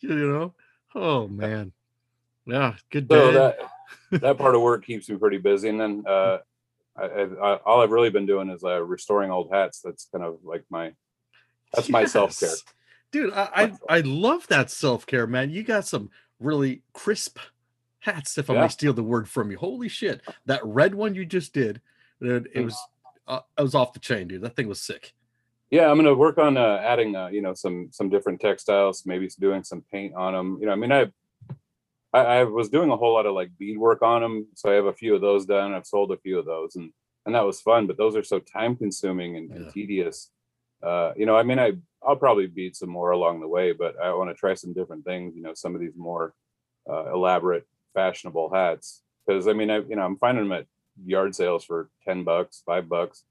you 0.00 0.14
know, 0.28 0.54
oh 0.94 1.28
man, 1.28 1.72
yeah, 2.46 2.74
good 2.90 3.08
day. 3.08 3.14
So 3.14 3.32
that 3.32 3.56
that 4.20 4.38
part 4.38 4.54
of 4.54 4.62
work 4.62 4.84
keeps 4.84 5.08
me 5.08 5.16
pretty 5.16 5.38
busy, 5.38 5.68
and 5.68 5.80
then 5.80 6.04
uh, 6.06 6.38
I, 6.96 7.04
I, 7.04 7.22
I, 7.22 7.56
all 7.64 7.80
I've 7.82 7.90
really 7.90 8.10
been 8.10 8.26
doing 8.26 8.48
is 8.50 8.64
uh, 8.64 8.82
restoring 8.82 9.30
old 9.30 9.50
hats. 9.52 9.80
That's 9.82 10.08
kind 10.12 10.24
of 10.24 10.38
like 10.42 10.64
my 10.70 10.92
that's 11.72 11.88
my 11.88 12.04
self-care. 12.04 12.54
Dude. 13.12 13.32
I, 13.32 13.48
I 13.88 13.96
I 13.98 14.00
love 14.00 14.46
that 14.48 14.70
self 14.70 15.06
care, 15.06 15.26
man. 15.26 15.50
You 15.50 15.62
got 15.62 15.86
some 15.86 16.10
really 16.38 16.82
crisp 16.92 17.38
hats. 18.00 18.38
If 18.38 18.50
I 18.50 18.54
Yeah. 18.54 18.62
may 18.62 18.68
steal 18.68 18.92
the 18.92 19.02
word 19.02 19.28
from 19.28 19.50
you, 19.50 19.58
holy 19.58 19.88
shit! 19.88 20.20
That 20.46 20.64
red 20.64 20.94
one 20.94 21.14
you 21.14 21.24
just 21.26 21.52
did, 21.52 21.80
dude, 22.20 22.46
it 22.54 22.60
Mm. 22.60 22.64
was 22.64 22.78
uh, 23.26 23.40
it 23.58 23.62
was 23.62 23.74
off 23.74 23.92
the 23.92 24.00
chain, 24.00 24.28
dude. 24.28 24.42
That 24.42 24.56
thing 24.56 24.68
was 24.68 24.80
sick. 24.80 25.12
Yeah, 25.70 25.88
I'm 25.88 25.96
gonna 25.96 26.14
work 26.14 26.38
on 26.38 26.56
uh, 26.56 26.80
adding, 26.82 27.14
uh, 27.14 27.28
you 27.28 27.42
know, 27.42 27.54
some 27.54 27.88
some 27.92 28.08
different 28.10 28.40
textiles, 28.40 29.06
maybe 29.06 29.28
doing 29.38 29.62
some 29.62 29.82
paint 29.92 30.14
on 30.14 30.32
them. 30.32 30.58
You 30.60 30.66
know, 30.66 30.72
I 30.72 30.76
mean, 30.76 30.90
I, 30.90 31.12
I 32.12 32.18
I 32.18 32.44
was 32.44 32.68
doing 32.68 32.90
a 32.90 32.96
whole 32.96 33.14
lot 33.14 33.26
of 33.26 33.34
like 33.34 33.50
bead 33.58 33.78
work 33.78 34.02
on 34.02 34.22
them, 34.22 34.46
so 34.54 34.70
I 34.70 34.74
have 34.74 34.86
a 34.86 34.92
few 34.92 35.14
of 35.14 35.20
those 35.20 35.46
done. 35.46 35.74
I've 35.74 35.86
sold 35.86 36.12
a 36.12 36.18
few 36.18 36.38
of 36.38 36.46
those, 36.46 36.76
and 36.76 36.92
and 37.26 37.34
that 37.34 37.46
was 37.46 37.60
fun. 37.60 37.86
But 37.86 37.98
those 37.98 38.16
are 38.16 38.22
so 38.22 38.38
time 38.38 38.76
consuming 38.76 39.36
and, 39.36 39.50
and 39.50 39.72
tedious. 39.72 40.30
Uh, 40.82 41.12
you 41.16 41.26
know, 41.26 41.36
I 41.36 41.42
mean, 41.42 41.58
I 41.58 41.72
I'll 42.02 42.16
probably 42.16 42.46
bead 42.46 42.74
some 42.74 42.90
more 42.90 43.10
along 43.10 43.40
the 43.40 43.48
way, 43.48 43.72
but 43.72 43.98
I 44.02 44.12
want 44.14 44.30
to 44.30 44.34
try 44.34 44.54
some 44.54 44.72
different 44.72 45.04
things. 45.04 45.36
You 45.36 45.42
know, 45.42 45.54
some 45.54 45.74
of 45.74 45.80
these 45.80 45.96
more 45.96 46.34
uh, 46.88 47.12
elaborate, 47.12 47.66
fashionable 47.94 48.52
hats, 48.52 49.02
because 49.26 49.46
I 49.46 49.52
mean, 49.52 49.70
I 49.70 49.78
you 49.78 49.96
know, 49.96 50.02
I'm 50.02 50.16
finding 50.16 50.48
them 50.48 50.58
at 50.58 50.66
yard 51.04 51.34
sales 51.34 51.64
for 51.64 51.90
ten 52.04 52.24
bucks, 52.24 52.62
five 52.66 52.88
bucks 52.88 53.24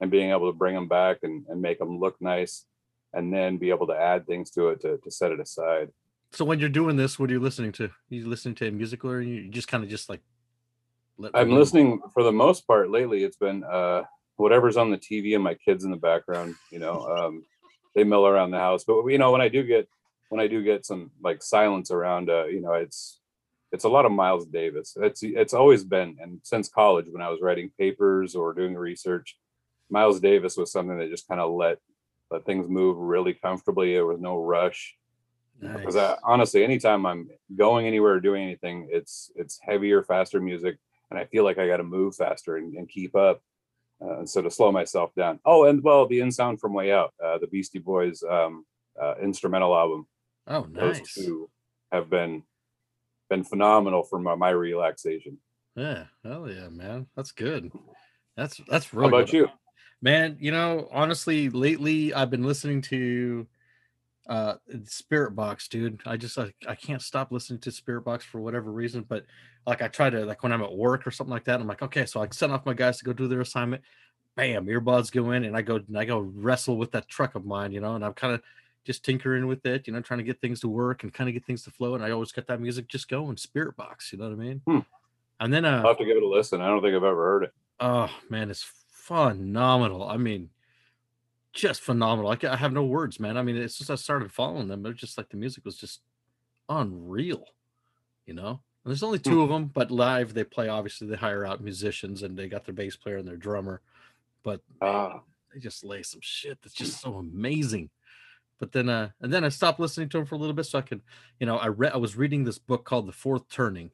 and 0.00 0.10
being 0.10 0.30
able 0.30 0.50
to 0.50 0.56
bring 0.56 0.74
them 0.74 0.88
back 0.88 1.18
and, 1.22 1.44
and 1.48 1.60
make 1.60 1.78
them 1.78 1.98
look 1.98 2.20
nice 2.20 2.66
and 3.12 3.32
then 3.32 3.56
be 3.56 3.70
able 3.70 3.86
to 3.86 3.96
add 3.96 4.26
things 4.26 4.50
to 4.50 4.68
it 4.68 4.80
to, 4.80 4.98
to 4.98 5.10
set 5.10 5.32
it 5.32 5.40
aside 5.40 5.88
So 6.34 6.44
when 6.44 6.58
you're 6.58 6.68
doing 6.68 6.96
this, 6.96 7.18
what 7.18 7.30
are 7.30 7.32
you 7.32 7.40
listening 7.40 7.72
to? 7.72 7.90
you 8.08 8.26
listening 8.28 8.56
to 8.56 8.70
music 8.70 9.04
or 9.04 9.20
you 9.20 9.48
just 9.48 9.68
kind 9.68 9.84
of 9.84 9.90
just 9.90 10.08
like? 10.08 10.20
let 11.18 11.30
i'm 11.34 11.50
listening 11.50 12.00
for 12.12 12.22
the 12.22 12.32
most 12.32 12.66
part 12.66 12.90
lately 12.90 13.22
it's 13.22 13.36
been 13.36 13.62
uh 13.64 14.02
whatever's 14.36 14.76
on 14.76 14.90
the 14.90 14.98
tv 14.98 15.34
and 15.34 15.44
my 15.44 15.54
kids 15.54 15.84
in 15.84 15.90
the 15.90 15.96
background 15.96 16.54
you 16.70 16.78
know 16.78 17.06
um 17.06 17.44
they 17.94 18.04
mill 18.04 18.26
around 18.26 18.50
the 18.50 18.58
house 18.58 18.84
but 18.84 19.06
you 19.06 19.18
know 19.18 19.30
when 19.30 19.40
i 19.40 19.48
do 19.48 19.62
get 19.62 19.88
when 20.28 20.40
i 20.40 20.46
do 20.46 20.62
get 20.62 20.84
some 20.84 21.10
like 21.22 21.42
silence 21.42 21.90
around 21.90 22.30
uh 22.30 22.44
you 22.46 22.60
know 22.60 22.72
it's 22.72 23.20
it's 23.72 23.84
a 23.84 23.88
lot 23.88 24.04
of 24.04 24.12
miles 24.12 24.46
davis 24.46 24.96
it's 25.00 25.22
it's 25.22 25.54
always 25.54 25.84
been 25.84 26.16
and 26.20 26.40
since 26.42 26.68
college 26.68 27.06
when 27.10 27.22
i 27.22 27.28
was 27.28 27.40
writing 27.40 27.70
papers 27.78 28.34
or 28.34 28.52
doing 28.52 28.74
research 28.74 29.36
miles 29.90 30.20
davis 30.20 30.56
was 30.56 30.72
something 30.72 30.98
that 30.98 31.10
just 31.10 31.28
kind 31.28 31.40
of 31.40 31.52
let 31.52 31.78
let 32.30 32.44
things 32.44 32.68
move 32.68 32.96
really 32.96 33.34
comfortably 33.34 33.92
there 33.92 34.06
was 34.06 34.20
no 34.20 34.36
rush 34.36 34.96
because 35.60 35.94
Nice. 35.94 36.16
Honestly 36.24 36.64
anytime 36.64 37.06
i'm 37.06 37.28
going 37.56 37.86
anywhere 37.86 38.14
or 38.14 38.20
doing 38.20 38.42
anything 38.42 38.88
it's 38.90 39.30
it's 39.36 39.58
heavier 39.62 40.02
faster 40.02 40.40
music 40.40 40.78
and 41.10 41.18
i 41.18 41.24
feel 41.24 41.44
like 41.44 41.58
i 41.58 41.66
got 41.66 41.78
to 41.78 41.84
move 41.84 42.16
faster 42.16 42.56
and, 42.56 42.74
and 42.74 42.88
keep 42.88 43.14
up 43.14 43.42
uh, 44.02 44.18
and 44.18 44.28
so 44.28 44.42
to 44.42 44.50
slow 44.50 44.72
myself 44.72 45.14
down 45.14 45.38
oh 45.44 45.64
and 45.64 45.82
well 45.82 46.06
the 46.06 46.20
in 46.20 46.30
sound 46.30 46.60
from 46.60 46.74
way 46.74 46.92
out 46.92 47.14
uh, 47.24 47.38
the 47.38 47.46
beastie 47.46 47.78
boys 47.78 48.22
um, 48.28 48.64
uh, 49.00 49.14
instrumental 49.22 49.74
album 49.76 50.06
oh, 50.48 50.66
nice. 50.70 50.98
those 50.98 51.12
two 51.12 51.50
have 51.92 52.10
been 52.10 52.42
been 53.30 53.44
phenomenal 53.44 54.02
for 54.02 54.18
my, 54.18 54.34
my 54.34 54.50
relaxation 54.50 55.38
Yeah, 55.76 56.04
hell 56.22 56.48
yeah, 56.48 56.68
man. 56.68 57.06
That's 57.16 57.32
good. 57.32 57.72
That's 58.36 58.60
that's 58.68 58.86
how 58.86 59.06
about 59.06 59.26
good. 59.26 59.32
you 59.32 59.50
Man, 60.02 60.36
you 60.38 60.50
know, 60.50 60.88
honestly, 60.92 61.48
lately 61.48 62.12
I've 62.12 62.30
been 62.30 62.44
listening 62.44 62.82
to 62.82 63.46
uh 64.28 64.54
Spirit 64.84 65.34
Box, 65.34 65.68
dude. 65.68 66.00
I 66.06 66.16
just 66.16 66.38
I, 66.38 66.52
I 66.68 66.74
can't 66.74 67.02
stop 67.02 67.32
listening 67.32 67.60
to 67.60 67.70
Spirit 67.70 68.02
Box 68.02 68.24
for 68.24 68.40
whatever 68.40 68.70
reason, 68.70 69.04
but 69.08 69.24
like 69.66 69.82
I 69.82 69.88
try 69.88 70.10
to 70.10 70.24
like 70.24 70.42
when 70.42 70.52
I'm 70.52 70.62
at 70.62 70.74
work 70.74 71.06
or 71.06 71.10
something 71.10 71.32
like 71.32 71.44
that, 71.44 71.60
I'm 71.60 71.66
like, 71.66 71.82
okay, 71.82 72.06
so 72.06 72.22
I 72.22 72.28
send 72.30 72.52
off 72.52 72.66
my 72.66 72.74
guys 72.74 72.98
to 72.98 73.04
go 73.04 73.12
do 73.12 73.28
their 73.28 73.40
assignment. 73.40 73.82
Bam, 74.36 74.66
earbuds 74.66 75.12
go 75.12 75.30
in 75.30 75.44
and 75.44 75.56
I 75.56 75.62
go 75.62 75.76
and 75.76 75.98
I 75.98 76.04
go 76.04 76.18
wrestle 76.18 76.76
with 76.76 76.92
that 76.92 77.08
truck 77.08 77.34
of 77.34 77.44
mine, 77.44 77.72
you 77.72 77.80
know, 77.80 77.94
and 77.94 78.04
I'm 78.04 78.14
kind 78.14 78.34
of 78.34 78.42
just 78.84 79.04
tinkering 79.04 79.46
with 79.46 79.64
it, 79.64 79.86
you 79.86 79.92
know, 79.92 80.00
trying 80.00 80.18
to 80.18 80.24
get 80.24 80.40
things 80.40 80.60
to 80.60 80.68
work 80.68 81.02
and 81.04 81.12
kind 81.12 81.28
of 81.28 81.34
get 81.34 81.46
things 81.46 81.62
to 81.64 81.70
flow. 81.70 81.94
And 81.94 82.04
I 82.04 82.10
always 82.10 82.32
get 82.32 82.46
that 82.48 82.60
music 82.60 82.88
just 82.88 83.08
going, 83.08 83.36
Spirit 83.36 83.76
Box, 83.76 84.12
you 84.12 84.18
know 84.18 84.24
what 84.24 84.32
I 84.32 84.36
mean? 84.36 84.60
Hmm. 84.66 84.78
And 85.40 85.52
then 85.52 85.64
uh 85.64 85.80
i'll 85.82 85.88
have 85.88 85.98
to 85.98 86.04
give 86.04 86.16
it 86.16 86.22
a 86.22 86.28
listen 86.28 86.60
i 86.60 86.68
don't 86.68 86.80
think 86.80 86.94
i've 86.94 87.02
ever 87.02 87.24
heard 87.24 87.42
it 87.42 87.52
Oh 87.80 88.10
man, 88.30 88.50
it's 88.50 88.66
phenomenal. 88.88 90.08
I 90.08 90.16
mean, 90.16 90.50
just 91.54 91.80
phenomenal. 91.80 92.30
I, 92.30 92.38
I 92.48 92.56
have 92.56 92.72
no 92.72 92.84
words, 92.84 93.18
man. 93.18 93.36
I 93.36 93.42
mean, 93.42 93.56
it's 93.56 93.78
just 93.78 93.90
I 93.90 93.94
started 93.94 94.32
following 94.32 94.68
them, 94.68 94.82
but 94.82 94.90
it's 94.90 95.00
just 95.00 95.16
like 95.16 95.30
the 95.30 95.36
music 95.36 95.64
was 95.64 95.76
just 95.76 96.00
unreal, 96.68 97.46
you 98.26 98.34
know. 98.34 98.60
And 98.84 98.90
there's 98.90 99.02
only 99.02 99.18
two 99.18 99.42
of 99.42 99.48
them, 99.48 99.66
but 99.66 99.90
live 99.90 100.34
they 100.34 100.44
play. 100.44 100.68
Obviously, 100.68 101.06
they 101.06 101.16
hire 101.16 101.46
out 101.46 101.62
musicians 101.62 102.22
and 102.22 102.36
they 102.36 102.48
got 102.48 102.66
their 102.66 102.74
bass 102.74 102.96
player 102.96 103.16
and 103.16 103.26
their 103.26 103.36
drummer, 103.36 103.80
but 104.42 104.60
ah 104.82 105.22
they 105.54 105.60
just 105.60 105.84
lay 105.84 106.02
some 106.02 106.20
shit 106.22 106.58
that's 106.62 106.74
just 106.74 107.00
so 107.00 107.14
amazing. 107.14 107.90
But 108.58 108.72
then, 108.72 108.88
uh, 108.88 109.10
and 109.20 109.32
then 109.32 109.44
I 109.44 109.48
stopped 109.48 109.80
listening 109.80 110.08
to 110.10 110.18
them 110.18 110.26
for 110.26 110.34
a 110.34 110.38
little 110.38 110.54
bit 110.54 110.66
so 110.66 110.78
I 110.78 110.82
could, 110.82 111.02
you 111.38 111.46
know, 111.46 111.56
I 111.56 111.68
read, 111.68 111.92
I 111.92 111.96
was 111.96 112.16
reading 112.16 112.44
this 112.44 112.58
book 112.58 112.84
called 112.84 113.06
The 113.06 113.12
Fourth 113.12 113.48
Turning, 113.48 113.90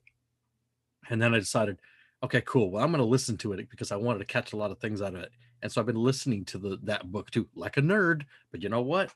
and 1.09 1.21
then 1.21 1.35
I 1.35 1.39
decided, 1.39 1.79
okay, 2.23 2.43
cool. 2.43 2.71
Well, 2.71 2.85
I'm 2.85 2.91
going 2.91 2.99
to 2.99 3.05
listen 3.05 3.37
to 3.39 3.53
it 3.53 3.71
because 3.71 3.91
I 3.91 3.97
wanted 3.97 4.21
to 4.21 4.25
catch 4.27 4.53
a 4.53 4.57
lot 4.57 4.71
of 4.71 4.79
things 4.79 5.01
out 5.01 5.15
of 5.15 5.21
it, 5.23 5.33
and 5.63 5.71
so 5.71 5.81
I've 5.81 5.87
been 5.87 5.97
listening 5.97 6.45
to 6.47 6.59
the 6.59 6.79
that 6.85 7.11
book 7.11 7.31
too, 7.31 7.49
like 7.55 7.77
a 7.77 7.83
nerd. 7.83 8.23
But 8.51 8.63
you 8.63 8.69
know 8.69 8.83
what? 8.83 9.13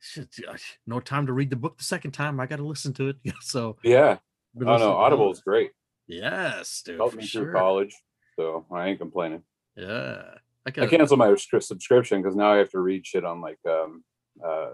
Shit, 0.00 0.28
no 0.86 1.00
time 1.00 1.26
to 1.26 1.32
read 1.32 1.50
the 1.50 1.56
book 1.56 1.78
the 1.78 1.84
second 1.84 2.12
time. 2.12 2.38
I 2.38 2.46
got 2.46 2.56
to 2.56 2.66
listen 2.66 2.92
to 2.94 3.08
it. 3.08 3.16
so, 3.40 3.76
yeah 3.82 4.18
oh 4.66 4.76
no 4.76 4.96
audible 4.96 5.30
is 5.32 5.40
great. 5.40 5.70
Yes, 6.06 6.82
dude. 6.82 6.96
helped 6.96 7.16
me 7.16 7.24
sure. 7.24 7.44
through 7.44 7.52
college 7.52 7.94
so 8.36 8.64
i 8.72 8.88
ain't 8.88 8.98
complaining 8.98 9.42
Yeah, 9.76 10.22
I, 10.64 10.70
got. 10.70 10.84
I 10.84 10.86
canceled 10.86 11.18
my 11.18 11.34
subscription 11.34 12.22
because 12.22 12.36
now 12.36 12.52
I 12.52 12.56
have 12.58 12.70
to 12.70 12.80
read 12.80 13.06
shit 13.06 13.24
on 13.24 13.40
like 13.40 13.58
um, 13.68 14.04
uh, 14.44 14.70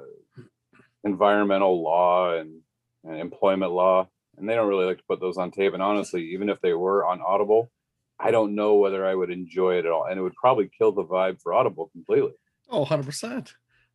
environmental 1.03 1.83
law 1.83 2.37
and, 2.37 2.61
and 3.05 3.19
employment 3.19 3.73
law, 3.73 4.09
and 4.37 4.49
they 4.49 4.55
don't 4.55 4.69
really 4.69 4.87
like 4.87 4.99
to 4.99 5.05
put 5.09 5.21
those 5.21 5.39
on 5.39 5.51
tape. 5.51 5.75
And 5.75 5.83
honestly, 5.83 6.33
even 6.33 6.49
if 6.49 6.61
they 6.61 6.75
were 6.75 7.07
on 7.07 7.21
Audible, 7.21 7.71
I 8.19 8.31
don't 8.31 8.55
know 8.55 8.75
whether 8.77 9.05
I 9.07 9.15
would 9.15 9.31
enjoy 9.31 9.77
it 9.79 9.87
at 9.87 9.91
all, 9.93 10.05
and 10.05 10.19
it 10.19 10.23
would 10.23 10.35
probably 10.35 10.71
kill 10.79 10.93
the 10.93 11.05
vibe 11.05 11.41
for 11.43 11.53
Audible 11.53 11.89
completely. 11.93 12.33
Oh, 12.71 12.81
100 12.81 13.05
percent. 13.05 13.55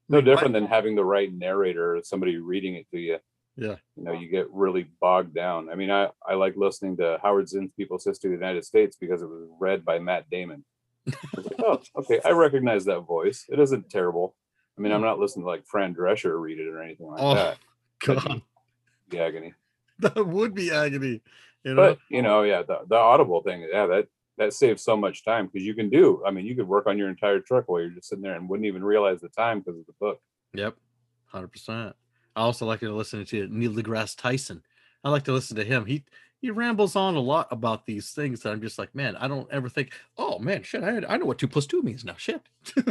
No 0.10 0.22
different 0.22 0.54
than 0.54 0.66
having 0.66 0.96
the 0.96 1.06
right 1.06 1.32
narrator 1.32 1.96
or 1.98 2.04
somebody 2.04 2.38
reading 2.38 2.76
it 2.76 2.88
to 2.92 3.00
you. 3.00 3.18
Yeah. 3.56 3.76
You 3.96 4.04
know, 4.04 4.12
you 4.14 4.28
get 4.28 4.50
really 4.52 4.88
bogged 5.00 5.36
down. 5.36 5.70
I 5.70 5.76
mean, 5.76 5.92
I, 5.92 6.10
I 6.28 6.34
like 6.34 6.56
listening 6.56 6.98
to 6.98 7.20
Howard 7.22 7.48
Zinn's 7.50 7.72
People's 7.78 8.06
History 8.06 8.34
of 8.34 8.40
the 8.40 8.44
United 8.46 8.66
States 8.66 8.98
because 9.00 9.22
it 9.22 9.30
was 9.30 9.48
read 9.60 9.86
by 9.86 10.00
Matt 10.00 10.30
Damon. 10.32 10.64
Oh, 11.60 11.80
okay. 11.98 12.20
I 12.26 12.32
recognize 12.32 12.86
that 12.86 13.02
voice. 13.02 13.46
It 13.50 13.60
isn't 13.60 13.90
terrible. 13.90 14.36
I 14.78 14.82
mean, 14.82 14.92
I'm 14.94 15.02
not 15.02 15.20
listening 15.20 15.44
to 15.46 15.50
like 15.50 15.66
Fran 15.68 15.94
Drescher 15.94 16.40
read 16.40 16.58
it 16.60 16.68
or 16.68 16.82
anything 16.82 17.08
like 17.08 17.22
Oh, 17.22 17.36
that. 17.36 17.58
God, 18.04 18.42
The 19.10 19.20
agony. 19.20 19.54
that 20.00 20.26
would 20.26 20.54
be 20.56 20.72
agony. 20.72 21.22
You 21.63 21.74
know, 21.74 21.82
But 21.82 22.00
you 22.10 22.22
know, 22.22 22.44
yeah, 22.44 22.63
the, 22.63 22.80
the 22.88 22.96
audible 22.96 23.42
thing, 23.42 23.68
yeah, 23.72 23.86
that 23.88 24.08
that 24.38 24.54
saves 24.54 24.82
so 24.82 24.96
much 24.96 25.25
time 25.25 25.48
because 25.48 25.66
you 25.66 25.74
can 25.74 25.89
do. 25.89 26.24
I 26.25 26.32
mean, 26.32 26.46
you 26.46 26.56
could 26.56 26.68
work 26.68 26.88
on 26.88 26.98
your 26.98 27.10
entire 27.10 27.39
truck 27.39 27.66
while 27.68 27.82
you're 27.82 27.89
just 27.89 28.10
sitting 28.10 28.24
there 28.24 28.36
and 28.36 28.48
wouldn't 28.48 28.66
even 28.66 28.84
realize 28.84 29.20
the 29.20 29.30
time 29.30 29.60
because 29.60 29.80
of 29.80 29.86
the 29.86 29.94
book. 30.00 30.22
Yep, 30.54 30.75
hundred 31.25 31.50
percent. 31.50 31.96
I 32.36 32.42
also 32.42 32.66
like 32.66 32.80
to 32.80 32.96
listen 32.96 33.25
to 33.25 33.48
Neil 33.50 33.74
deGrasse 33.74 34.16
Tyson. 34.18 34.63
I 35.04 35.10
like 35.10 35.24
to 35.25 35.34
listen 35.34 35.58
to 35.58 35.66
him. 35.66 35.86
He 35.86 36.06
he 36.41 36.51
rambles 36.51 36.96
on 36.96 37.15
a 37.15 37.19
lot 37.19 37.48
about 37.51 37.86
these 37.86 38.12
things 38.12 38.41
that 38.41 38.51
I'm 38.51 38.62
just 38.62 38.79
like, 38.79 38.96
man, 38.96 39.17
I 39.17 39.27
don't 39.27 39.51
ever 39.51 39.67
think, 39.67 39.91
oh 40.17 40.39
man, 40.39 40.63
shit, 40.63 40.84
I, 40.84 41.01
I 41.08 41.17
know 41.17 41.25
what 41.25 41.38
two 41.38 41.50
plus 41.50 41.65
two 41.65 41.81
means 41.81 42.05
now. 42.05 42.15
Shit. 42.17 42.41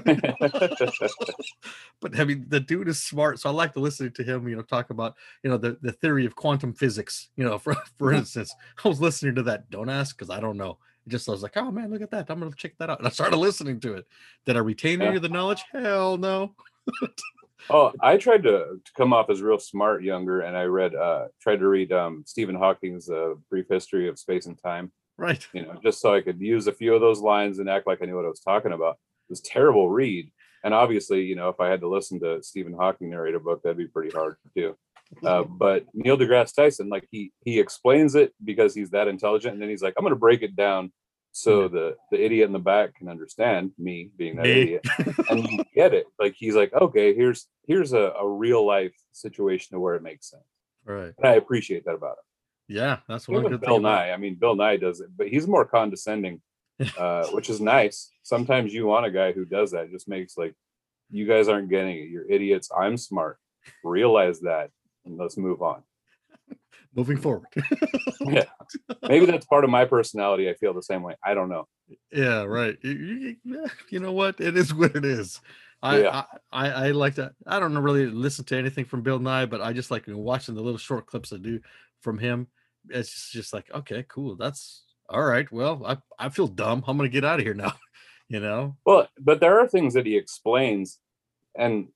but 2.01 2.19
I 2.19 2.25
mean, 2.25 2.45
the 2.49 2.61
dude 2.61 2.89
is 2.89 3.03
smart, 3.03 3.41
so 3.41 3.49
I 3.49 3.53
like 3.53 3.73
to 3.73 3.81
listen 3.81 4.13
to 4.13 4.23
him. 4.23 4.49
You 4.49 4.57
know, 4.57 4.63
talk 4.63 4.91
about 4.91 5.15
you 5.43 5.49
know 5.51 5.57
the, 5.57 5.79
the 5.81 5.93
theory 5.93 6.27
of 6.27 6.37
quantum 6.37 6.75
physics. 6.75 7.29
You 7.37 7.45
know, 7.45 7.59
for 7.65 7.75
for 7.99 8.13
instance, 8.13 8.55
I 8.85 8.89
was 8.89 9.01
listening 9.01 9.35
to 9.37 9.43
that. 9.45 9.71
Don't 9.71 9.89
ask 9.89 10.17
because 10.17 10.31
I 10.31 10.41
don't 10.41 10.59
know. 10.59 10.77
It 11.07 11.11
just 11.11 11.29
I 11.29 11.33
was 11.33 11.43
like, 11.43 11.57
oh 11.57 11.71
man, 11.71 11.91
look 11.91 12.03
at 12.03 12.11
that. 12.11 12.27
I'm 12.29 12.41
gonna 12.41 12.53
check 12.55 12.77
that 12.79 12.91
out. 12.91 12.99
And 12.99 13.07
I 13.07 13.11
started 13.11 13.39
listening 13.39 13.81
to 13.81 13.95
it. 13.95 14.07
Did 14.45 14.57
I 14.57 14.61
retain 14.61 15.01
any 15.01 15.17
of 15.17 15.23
the 15.23 15.29
knowledge? 15.31 15.65
Hell 15.73 16.19
no. 16.19 16.55
Oh, 17.71 17.93
I 18.01 18.17
tried 18.17 18.45
to, 18.45 18.81
to 18.85 18.93
come 18.97 19.13
off 19.13 19.31
as 19.31 19.43
real 19.43 19.59
smart 19.59 20.03
younger, 20.03 20.41
and 20.41 20.57
I 20.57 20.65
read, 20.65 20.95
uh, 20.95 21.27
tried 21.41 21.61
to 21.61 21.69
read 21.69 21.93
um, 21.93 22.25
Stephen 22.27 22.55
Hawking's 22.55 23.11
uh, 23.11 23.35
Brief 23.51 23.67
History 23.69 24.09
of 24.09 24.19
Space 24.19 24.47
and 24.47 24.61
Time. 24.61 24.93
Right. 25.17 25.47
You 25.53 25.63
know, 25.63 25.79
just 25.83 26.01
so 26.01 26.15
I 26.15 26.21
could 26.21 26.41
use 26.41 26.67
a 26.69 26.73
few 26.73 26.95
of 26.95 27.01
those 27.01 27.21
lines 27.21 27.59
and 27.59 27.69
act 27.69 27.87
like 27.87 27.99
I 28.01 28.07
knew 28.07 28.17
what 28.17 28.25
I 28.25 28.29
was 28.29 28.41
talking 28.41 28.73
about. 28.73 28.95
It 28.95 29.31
was 29.31 29.41
a 29.41 29.45
terrible 29.45 29.91
read, 29.91 30.31
and 30.65 30.73
obviously, 30.73 31.23
you 31.23 31.37
know, 31.37 31.49
if 31.49 31.61
I 31.61 31.69
had 31.69 31.81
to 31.81 31.89
listen 31.89 32.21
to 32.21 32.43
Stephen 32.43 32.73
Hawking 32.73 33.11
narrate 33.11 33.35
a 33.35 33.41
book, 33.41 33.63
that'd 33.63 33.77
be 33.77 33.87
pretty 33.87 34.11
hard 34.11 34.37
to 34.43 34.51
do. 34.55 35.27
Uh, 35.27 35.43
but 35.49 35.85
Neil 35.93 36.17
deGrasse 36.17 36.55
Tyson, 36.55 36.89
like 36.89 37.07
he 37.11 37.33
he 37.45 37.59
explains 37.59 38.15
it 38.15 38.33
because 38.43 38.75
he's 38.75 38.91
that 38.91 39.09
intelligent, 39.09 39.55
and 39.55 39.63
then 39.63 39.69
he's 39.69 39.83
like, 39.83 39.95
I'm 39.99 40.05
going 40.05 40.15
to 40.15 40.19
break 40.19 40.43
it 40.43 40.57
down 40.57 40.93
so 41.33 41.69
the 41.69 41.97
the 42.11 42.23
idiot 42.25 42.47
in 42.47 42.53
the 42.53 42.59
back 42.59 42.95
can 42.97 43.09
understand 43.09 43.71
me 43.79 44.11
being 44.17 44.37
that 44.37 44.45
Me. 44.45 44.51
idiot 44.51 44.87
and 45.31 45.49
you 45.49 45.65
get 45.75 45.95
it. 45.95 46.07
Like 46.19 46.35
he's 46.37 46.55
like 46.55 46.73
okay 46.73 47.15
here's 47.15 47.47
here's 47.67 47.93
a, 47.93 48.13
a 48.21 48.29
real 48.29 48.67
life 48.67 48.95
situation 49.13 49.75
to 49.75 49.81
where 49.81 49.95
it 49.95 50.03
makes 50.03 50.31
sense. 50.31 50.43
Right. 50.85 51.13
and 51.19 51.27
i 51.27 51.33
appreciate 51.35 51.85
that 51.85 51.95
about 51.95 52.13
him. 52.13 52.77
Yeah, 52.77 52.99
that's 53.09 53.29
one 53.29 53.41
even 53.41 53.53
good 53.53 53.61
bill 53.61 53.77
thing. 53.77 53.83
nye 53.83 54.11
i 54.13 54.17
mean 54.17 54.35
bill 54.37 54.55
nye 54.57 54.77
does 54.77 55.01
it 55.01 55.11
but 55.17 55.29
he's 55.29 55.47
more 55.47 55.65
condescending 55.65 56.41
uh 56.99 57.27
which 57.29 57.51
is 57.51 57.61
nice. 57.61 58.11
Sometimes 58.23 58.73
you 58.73 58.87
want 58.87 59.07
a 59.07 59.11
guy 59.11 59.33
who 59.33 59.45
does 59.45 59.71
that 59.73 59.85
It 59.87 59.91
just 59.93 60.09
makes 60.09 60.37
like 60.39 60.55
you 61.11 61.27
guys 61.27 61.49
aren't 61.49 61.71
getting 61.71 61.97
it. 61.99 62.09
You're 62.11 62.31
idiots. 62.31 62.71
I'm 62.77 62.97
smart. 62.99 63.39
Realize 63.83 64.41
that 64.41 64.71
and 65.05 65.17
let's 65.19 65.37
move 65.37 65.63
on 65.63 65.83
Moving 66.95 67.17
forward. 67.19 67.49
yeah 68.21 68.45
maybe 69.09 69.25
that's 69.27 69.47
part 69.47 69.63
of 69.65 69.71
my 69.71 69.85
personality 69.85 70.51
i 70.51 70.55
feel 70.55 70.75
the 70.75 70.83
same 70.83 71.03
way 71.03 71.15
i 71.25 71.33
don't 71.35 71.49
know 71.49 71.67
Yeah, 72.13 72.43
right. 72.45 72.77
You, 72.83 73.37
you- 73.45 74.01
know 74.01 74.13
what? 74.13 74.41
It 74.41 74.57
is 74.57 74.75
what 74.75 74.95
it 74.97 75.05
is. 75.05 75.41
I, 75.83 76.01
Yeah. 76.03 76.25
I, 76.53 76.69
I 76.69 76.87
I 76.89 76.91
like 76.91 77.15
to. 77.15 77.33
I 77.47 77.59
don't 77.61 77.79
really 77.79 78.07
listen 78.07 78.45
to 78.47 78.57
anything 78.59 78.85
from 78.85 79.03
Bill 79.03 79.19
Nye, 79.19 79.47
but 79.47 79.63
I 79.63 79.73
just 79.73 79.91
like 79.91 80.05
watching 80.07 80.55
the 80.55 80.61
little 80.61 80.77
short 80.79 81.07
clips 81.07 81.33
I 81.33 81.39
do 81.39 81.61
from 82.03 82.19
him. 82.19 82.49
It's 82.91 83.11
just, 83.11 83.33
just 83.33 83.53
like, 83.55 83.71
okay, 83.73 84.05
cool. 84.09 84.37
That's 84.37 84.85
all 85.09 85.23
right. 85.25 85.51
Well, 85.51 85.83
I 85.87 85.97
I 86.19 86.29
feel 86.29 86.47
dumb. 86.49 86.85
I'm 86.87 86.97
gonna 86.99 87.09
get 87.09 87.25
out 87.25 87.41
of 87.41 87.45
here 87.47 87.55
now. 87.55 87.73
You 88.31 88.41
know. 88.41 88.77
Well, 88.85 89.09
but 89.19 89.41
there 89.41 89.59
are 89.59 89.67
things 89.67 89.95
that 89.95 90.05
he 90.05 90.19
explains, 90.19 90.99
and 91.57 91.89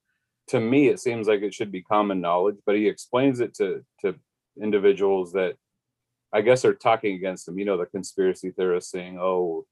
to 0.48 0.58
me, 0.58 0.88
it 0.88 0.98
seems 0.98 1.28
like 1.28 1.42
it 1.42 1.52
should 1.52 1.70
be 1.70 1.82
common 1.82 2.22
knowledge. 2.22 2.56
But 2.64 2.76
he 2.76 2.88
explains 2.88 3.40
it 3.40 3.52
to 3.56 3.84
to 4.00 4.14
individuals 4.60 5.32
that 5.32 5.56
I 6.32 6.40
guess 6.40 6.64
are 6.64 6.74
talking 6.74 7.14
against 7.14 7.46
them. 7.46 7.58
You 7.58 7.64
know, 7.64 7.76
the 7.76 7.86
conspiracy 7.86 8.50
theorists 8.50 8.90
saying, 8.90 9.18
"Oh, 9.20 9.66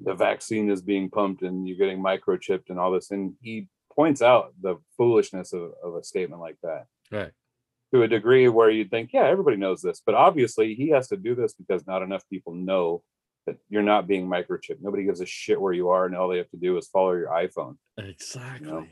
the 0.00 0.14
vaccine 0.14 0.70
is 0.70 0.80
being 0.82 1.10
pumped 1.10 1.42
and 1.42 1.66
you're 1.68 1.76
getting 1.78 2.02
microchipped 2.02 2.70
and 2.70 2.78
all 2.78 2.90
this," 2.92 3.10
and 3.10 3.34
he 3.42 3.68
points 3.94 4.22
out 4.22 4.54
the 4.60 4.76
foolishness 4.96 5.52
of, 5.52 5.72
of 5.82 5.96
a 5.96 6.04
statement 6.04 6.40
like 6.40 6.56
that 6.62 6.86
Right. 7.10 7.32
to 7.92 8.02
a 8.02 8.08
degree 8.08 8.48
where 8.48 8.70
you'd 8.70 8.90
think, 8.90 9.10
yeah, 9.12 9.24
everybody 9.26 9.56
knows 9.56 9.82
this, 9.82 10.00
but 10.06 10.14
obviously 10.14 10.74
he 10.76 10.90
has 10.90 11.08
to 11.08 11.16
do 11.16 11.34
this 11.34 11.52
because 11.54 11.84
not 11.84 12.02
enough 12.02 12.22
people 12.30 12.54
know 12.54 13.02
that 13.46 13.56
you're 13.68 13.82
not 13.82 14.06
being 14.06 14.28
microchipped. 14.28 14.80
Nobody 14.80 15.02
gives 15.04 15.20
a 15.20 15.26
shit 15.26 15.60
where 15.60 15.72
you 15.72 15.88
are, 15.88 16.06
and 16.06 16.14
all 16.14 16.28
they 16.28 16.38
have 16.38 16.50
to 16.50 16.56
do 16.56 16.76
is 16.76 16.86
follow 16.86 17.12
your 17.12 17.28
iPhone. 17.28 17.76
Exactly. 17.96 18.88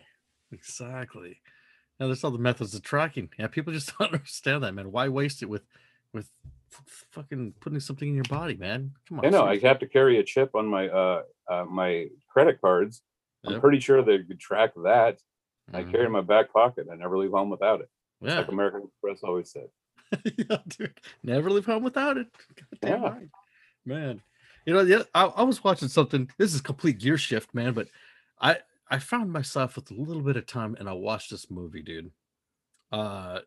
Exactly. 0.51 1.41
Now 1.99 2.07
there's 2.07 2.23
all 2.25 2.31
the 2.31 2.39
methods 2.39 2.75
of 2.75 2.83
tracking. 2.83 3.31
Yeah, 3.39 3.47
people 3.47 3.73
just 3.73 3.93
don't 3.99 4.13
understand 4.13 4.63
that, 4.63 4.73
man. 4.75 4.93
Why 4.93 5.09
waste 5.09 5.43
it 5.43 5.49
with 5.49 5.63
with 6.13 6.31
fucking 7.11 7.55
putting 7.61 7.81
something 7.81 8.09
in 8.09 8.15
your 8.15 8.25
body, 8.25 8.57
man? 8.57 8.93
Come 9.09 9.21
on. 9.21 9.27
I 9.27 9.31
know 9.31 9.45
I 9.45 9.59
have 9.59 9.79
to 9.81 9.87
carry 9.87 10.19
a 10.19 10.23
chip 10.23 10.55
on 10.55 10.67
my 10.67 10.89
uh, 10.89 11.23
uh 11.49 11.65
my 11.65 12.09
credit 12.29 12.61
cards. 12.61 13.03
I'm 13.47 13.61
pretty 13.61 13.79
sure 13.79 14.03
they 14.03 14.19
could 14.19 14.41
track 14.41 14.73
that. 14.83 15.19
I 15.73 15.83
Mhm. 15.83 15.91
carry 15.93 16.03
it 16.05 16.07
in 16.07 16.13
my 16.13 16.21
back 16.21 16.53
pocket. 16.53 16.89
I 16.91 16.97
never 16.97 17.17
leave 17.17 17.31
home 17.31 17.49
without 17.51 17.81
it. 17.81 17.89
Yeah. 18.21 18.39
like 18.39 18.49
American 18.49 18.83
Express 18.89 19.23
always 19.23 19.51
said. 19.51 19.69
yeah, 20.37 20.59
dude. 20.69 20.99
Never 21.23 21.51
leave 21.51 21.67
home 21.67 21.83
without 21.85 22.17
it. 22.17 22.29
Yeah. 22.83 22.95
right. 23.01 23.29
Man. 23.85 24.21
You 24.65 24.75
know, 24.75 24.81
yeah, 24.81 25.03
I, 25.15 25.27
I 25.27 25.43
was 25.45 25.63
watching 25.63 25.87
something. 25.89 26.29
This 26.39 26.55
is 26.55 26.61
complete 26.61 26.99
gear 26.99 27.19
shift, 27.19 27.55
man, 27.55 27.73
but 27.73 27.89
I 28.41 28.59
I 28.89 28.99
found 28.99 29.33
myself 29.33 29.77
with 29.77 29.91
a 29.91 29.95
little 29.95 30.23
bit 30.23 30.37
of 30.37 30.47
time 30.47 30.77
and 30.79 30.89
I 30.89 30.93
watched 30.93 31.31
this 31.31 31.51
movie, 31.51 31.83
dude. 31.83 32.11
Uh 32.93 33.41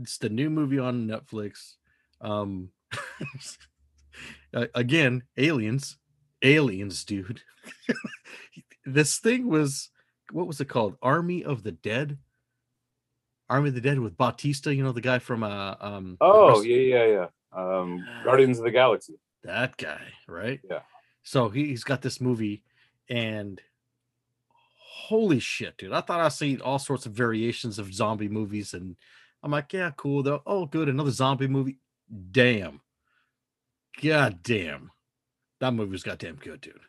it's 0.00 0.18
the 0.18 0.28
new 0.28 0.50
movie 0.50 0.78
on 0.78 1.06
Netflix. 1.06 1.74
Um 2.20 2.70
again, 4.74 5.22
aliens. 5.36 5.96
Aliens, 6.42 7.04
dude. 7.04 7.42
this 8.84 9.18
thing 9.18 9.48
was 9.48 9.90
what 10.32 10.46
was 10.46 10.60
it 10.60 10.68
called? 10.68 10.96
Army 11.02 11.44
of 11.44 11.62
the 11.62 11.72
Dead. 11.72 12.18
Army 13.48 13.68
of 13.68 13.74
the 13.74 13.80
Dead 13.80 13.98
with 13.98 14.16
Bautista, 14.16 14.74
you 14.74 14.82
know, 14.82 14.92
the 14.92 15.00
guy 15.00 15.18
from 15.18 15.42
uh 15.42 15.76
um 15.80 16.16
Oh 16.20 16.62
yeah, 16.62 16.76
yeah, 16.76 17.06
yeah. 17.06 17.26
Um, 17.52 18.04
Guardians 18.24 18.58
of 18.58 18.64
the 18.64 18.70
Galaxy. 18.70 19.14
that 19.44 19.76
guy, 19.76 20.00
right? 20.28 20.60
Yeah. 20.68 20.80
So 21.22 21.48
he, 21.48 21.66
he's 21.68 21.84
got 21.84 22.02
this 22.02 22.20
movie, 22.20 22.62
and 23.08 23.60
holy 25.06 25.38
shit, 25.38 25.78
dude! 25.78 25.92
I 25.92 26.00
thought 26.00 26.20
I'd 26.20 26.32
seen 26.32 26.60
all 26.60 26.78
sorts 26.78 27.06
of 27.06 27.12
variations 27.12 27.78
of 27.78 27.94
zombie 27.94 28.28
movies, 28.28 28.74
and 28.74 28.96
I'm 29.42 29.52
like, 29.52 29.72
yeah, 29.72 29.92
cool. 29.96 30.22
Though, 30.22 30.42
oh, 30.46 30.66
good, 30.66 30.88
another 30.88 31.10
zombie 31.10 31.46
movie. 31.46 31.78
Damn, 32.30 32.80
god 34.02 34.42
damn, 34.42 34.90
that 35.60 35.74
movie 35.74 35.92
was 35.92 36.02
goddamn 36.02 36.36
good, 36.36 36.60
dude. 36.60 36.80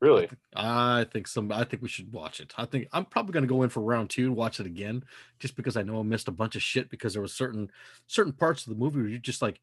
Really? 0.00 0.28
I 0.54 1.06
think 1.12 1.28
some. 1.28 1.50
I 1.52 1.64
think 1.64 1.82
we 1.82 1.88
should 1.88 2.12
watch 2.12 2.40
it. 2.40 2.52
I 2.58 2.64
think 2.66 2.88
I'm 2.92 3.04
probably 3.04 3.32
gonna 3.32 3.46
go 3.46 3.62
in 3.62 3.70
for 3.70 3.80
round 3.80 4.10
two 4.10 4.26
and 4.26 4.36
watch 4.36 4.60
it 4.60 4.66
again, 4.66 5.04
just 5.38 5.56
because 5.56 5.76
I 5.76 5.82
know 5.82 6.00
I 6.00 6.02
missed 6.02 6.28
a 6.28 6.32
bunch 6.32 6.56
of 6.56 6.62
shit 6.62 6.90
because 6.90 7.14
there 7.14 7.22
was 7.22 7.32
certain 7.32 7.70
certain 8.06 8.32
parts 8.32 8.66
of 8.66 8.72
the 8.72 8.78
movie 8.78 9.00
where 9.00 9.08
you're 9.08 9.18
just 9.18 9.42
like, 9.42 9.60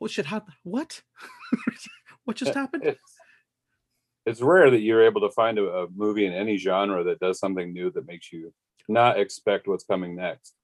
oh 0.00 0.06
shit, 0.06 0.26
how 0.26 0.42
what? 0.64 1.02
what 2.24 2.36
just 2.36 2.54
happened? 2.56 2.96
It's, 4.26 4.38
it's 4.38 4.42
rare 4.42 4.70
that 4.70 4.80
you're 4.80 5.04
able 5.04 5.20
to 5.22 5.30
find 5.30 5.58
a, 5.58 5.64
a 5.64 5.86
movie 5.94 6.26
in 6.26 6.32
any 6.32 6.56
genre 6.56 7.04
that 7.04 7.20
does 7.20 7.38
something 7.38 7.72
new 7.72 7.90
that 7.92 8.06
makes 8.06 8.32
you 8.32 8.52
not 8.88 9.18
expect 9.18 9.68
what's 9.68 9.84
coming 9.84 10.16
next. 10.16 10.54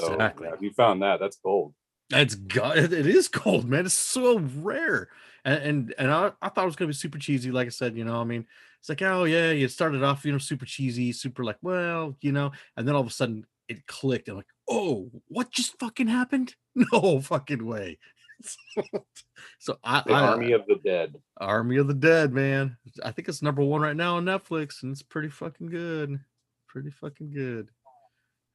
So 0.00 0.16
yeah, 0.18 0.54
if 0.54 0.62
you 0.62 0.72
found 0.72 1.02
that, 1.02 1.20
that's 1.20 1.36
gold. 1.36 1.74
That's 2.08 2.34
god. 2.34 2.76
It 2.76 2.92
it 2.92 3.06
is 3.06 3.28
cold, 3.28 3.68
man. 3.68 3.86
It's 3.86 3.94
so 3.94 4.38
rare, 4.56 5.08
and 5.44 5.62
and, 5.62 5.94
and 5.96 6.10
I, 6.10 6.32
I 6.42 6.48
thought 6.48 6.64
it 6.64 6.66
was 6.66 6.76
gonna 6.76 6.88
be 6.88 6.94
super 6.94 7.18
cheesy. 7.18 7.52
Like 7.52 7.66
I 7.66 7.70
said, 7.70 7.96
you 7.96 8.04
know, 8.04 8.20
I 8.20 8.24
mean, 8.24 8.46
it's 8.80 8.88
like, 8.88 9.02
oh 9.02 9.24
yeah, 9.24 9.52
you 9.52 9.68
started 9.68 10.02
off, 10.02 10.24
you 10.24 10.32
know, 10.32 10.38
super 10.38 10.66
cheesy, 10.66 11.12
super 11.12 11.44
like, 11.44 11.58
well, 11.62 12.16
you 12.20 12.32
know, 12.32 12.50
and 12.76 12.86
then 12.86 12.96
all 12.96 13.02
of 13.02 13.06
a 13.06 13.10
sudden 13.10 13.46
it 13.68 13.86
clicked, 13.86 14.26
and 14.26 14.36
like, 14.36 14.48
oh, 14.68 15.08
what 15.28 15.52
just 15.52 15.78
fucking 15.78 16.08
happened? 16.08 16.54
No 16.92 17.20
fucking 17.20 17.66
way. 17.66 17.98
so 19.58 19.78
I, 19.84 20.02
The 20.06 20.12
I 20.12 20.20
Army 20.28 20.52
of 20.52 20.66
the 20.66 20.76
Dead. 20.76 21.16
Army 21.38 21.76
of 21.76 21.88
the 21.88 21.94
Dead, 21.94 22.32
man. 22.32 22.76
I 23.02 23.10
think 23.10 23.28
it's 23.28 23.42
number 23.42 23.62
one 23.62 23.80
right 23.80 23.96
now 23.96 24.16
on 24.16 24.24
Netflix, 24.24 24.82
and 24.82 24.92
it's 24.92 25.02
pretty 25.02 25.28
fucking 25.28 25.68
good. 25.68 26.20
Pretty 26.68 26.90
fucking 26.90 27.32
good. 27.32 27.68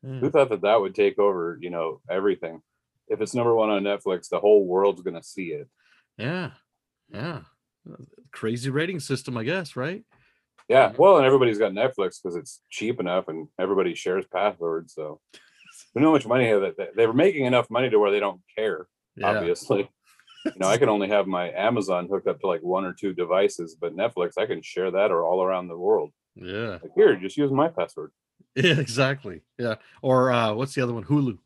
Yeah. 0.04 0.20
Who 0.20 0.30
thought 0.30 0.50
that 0.50 0.62
that 0.62 0.80
would 0.80 0.96
take 0.96 1.20
over? 1.20 1.58
You 1.62 1.70
know 1.70 2.02
everything. 2.10 2.62
If 3.08 3.22
it's 3.22 3.36
number 3.36 3.54
one 3.56 3.70
on 3.70 3.84
Netflix, 3.84 4.30
the 4.30 4.40
whole 4.40 4.66
world's 4.66 5.02
gonna 5.02 5.24
see 5.24 5.48
it. 5.48 5.68
Yeah. 6.18 6.52
Yeah. 7.10 7.42
Crazy 8.32 8.70
rating 8.70 9.00
system, 9.00 9.38
I 9.38 9.44
guess, 9.44 9.76
right? 9.76 10.04
Yeah. 10.68 10.94
Well, 10.98 11.18
and 11.18 11.26
everybody's 11.26 11.60
got 11.60 11.72
Netflix 11.74 12.22
because 12.22 12.36
it's 12.36 12.62
cheap 12.70 13.00
enough, 13.00 13.28
and 13.28 13.48
everybody 13.60 13.96
shares 13.96 14.26
passwords. 14.32 14.94
So 14.94 15.20
we 15.96 16.02
know 16.02 16.08
how 16.08 16.14
much 16.14 16.28
money 16.28 16.52
that 16.52 16.94
they 16.96 17.08
were 17.08 17.14
making 17.14 17.46
enough 17.46 17.70
money 17.70 17.90
to 17.90 18.00
where 18.00 18.12
they 18.12 18.20
don't 18.20 18.42
care. 18.56 18.88
Yeah. 19.16 19.38
Obviously, 19.38 19.90
you 20.46 20.52
know, 20.58 20.68
I 20.68 20.78
can 20.78 20.90
only 20.90 21.08
have 21.10 21.28
my 21.28 21.52
Amazon 21.52 22.08
hooked 22.10 22.28
up 22.28 22.40
to 22.42 22.48
like 22.48 22.62
one 22.62 22.86
or 22.86 22.94
two 22.94 23.14
devices, 23.14 23.76
but 23.80 23.96
Netflix, 23.96 24.38
I 24.38 24.46
can 24.46 24.62
share 24.62 24.92
that 24.92 25.12
or 25.12 25.24
all 25.24 25.44
around 25.44 25.68
the 25.68 25.78
world. 25.78 26.12
Yeah. 26.36 26.80
Like 26.84 26.92
here, 26.96 27.16
just 27.16 27.38
use 27.38 27.52
my 27.52 27.70
password. 27.70 28.12
Yeah, 28.58 28.80
exactly. 28.80 29.42
Yeah. 29.58 29.76
Or 30.02 30.32
uh 30.32 30.54
what's 30.54 30.74
the 30.76 30.82
other 30.82 30.94
one? 30.94 31.04
Hulu. 31.04 31.38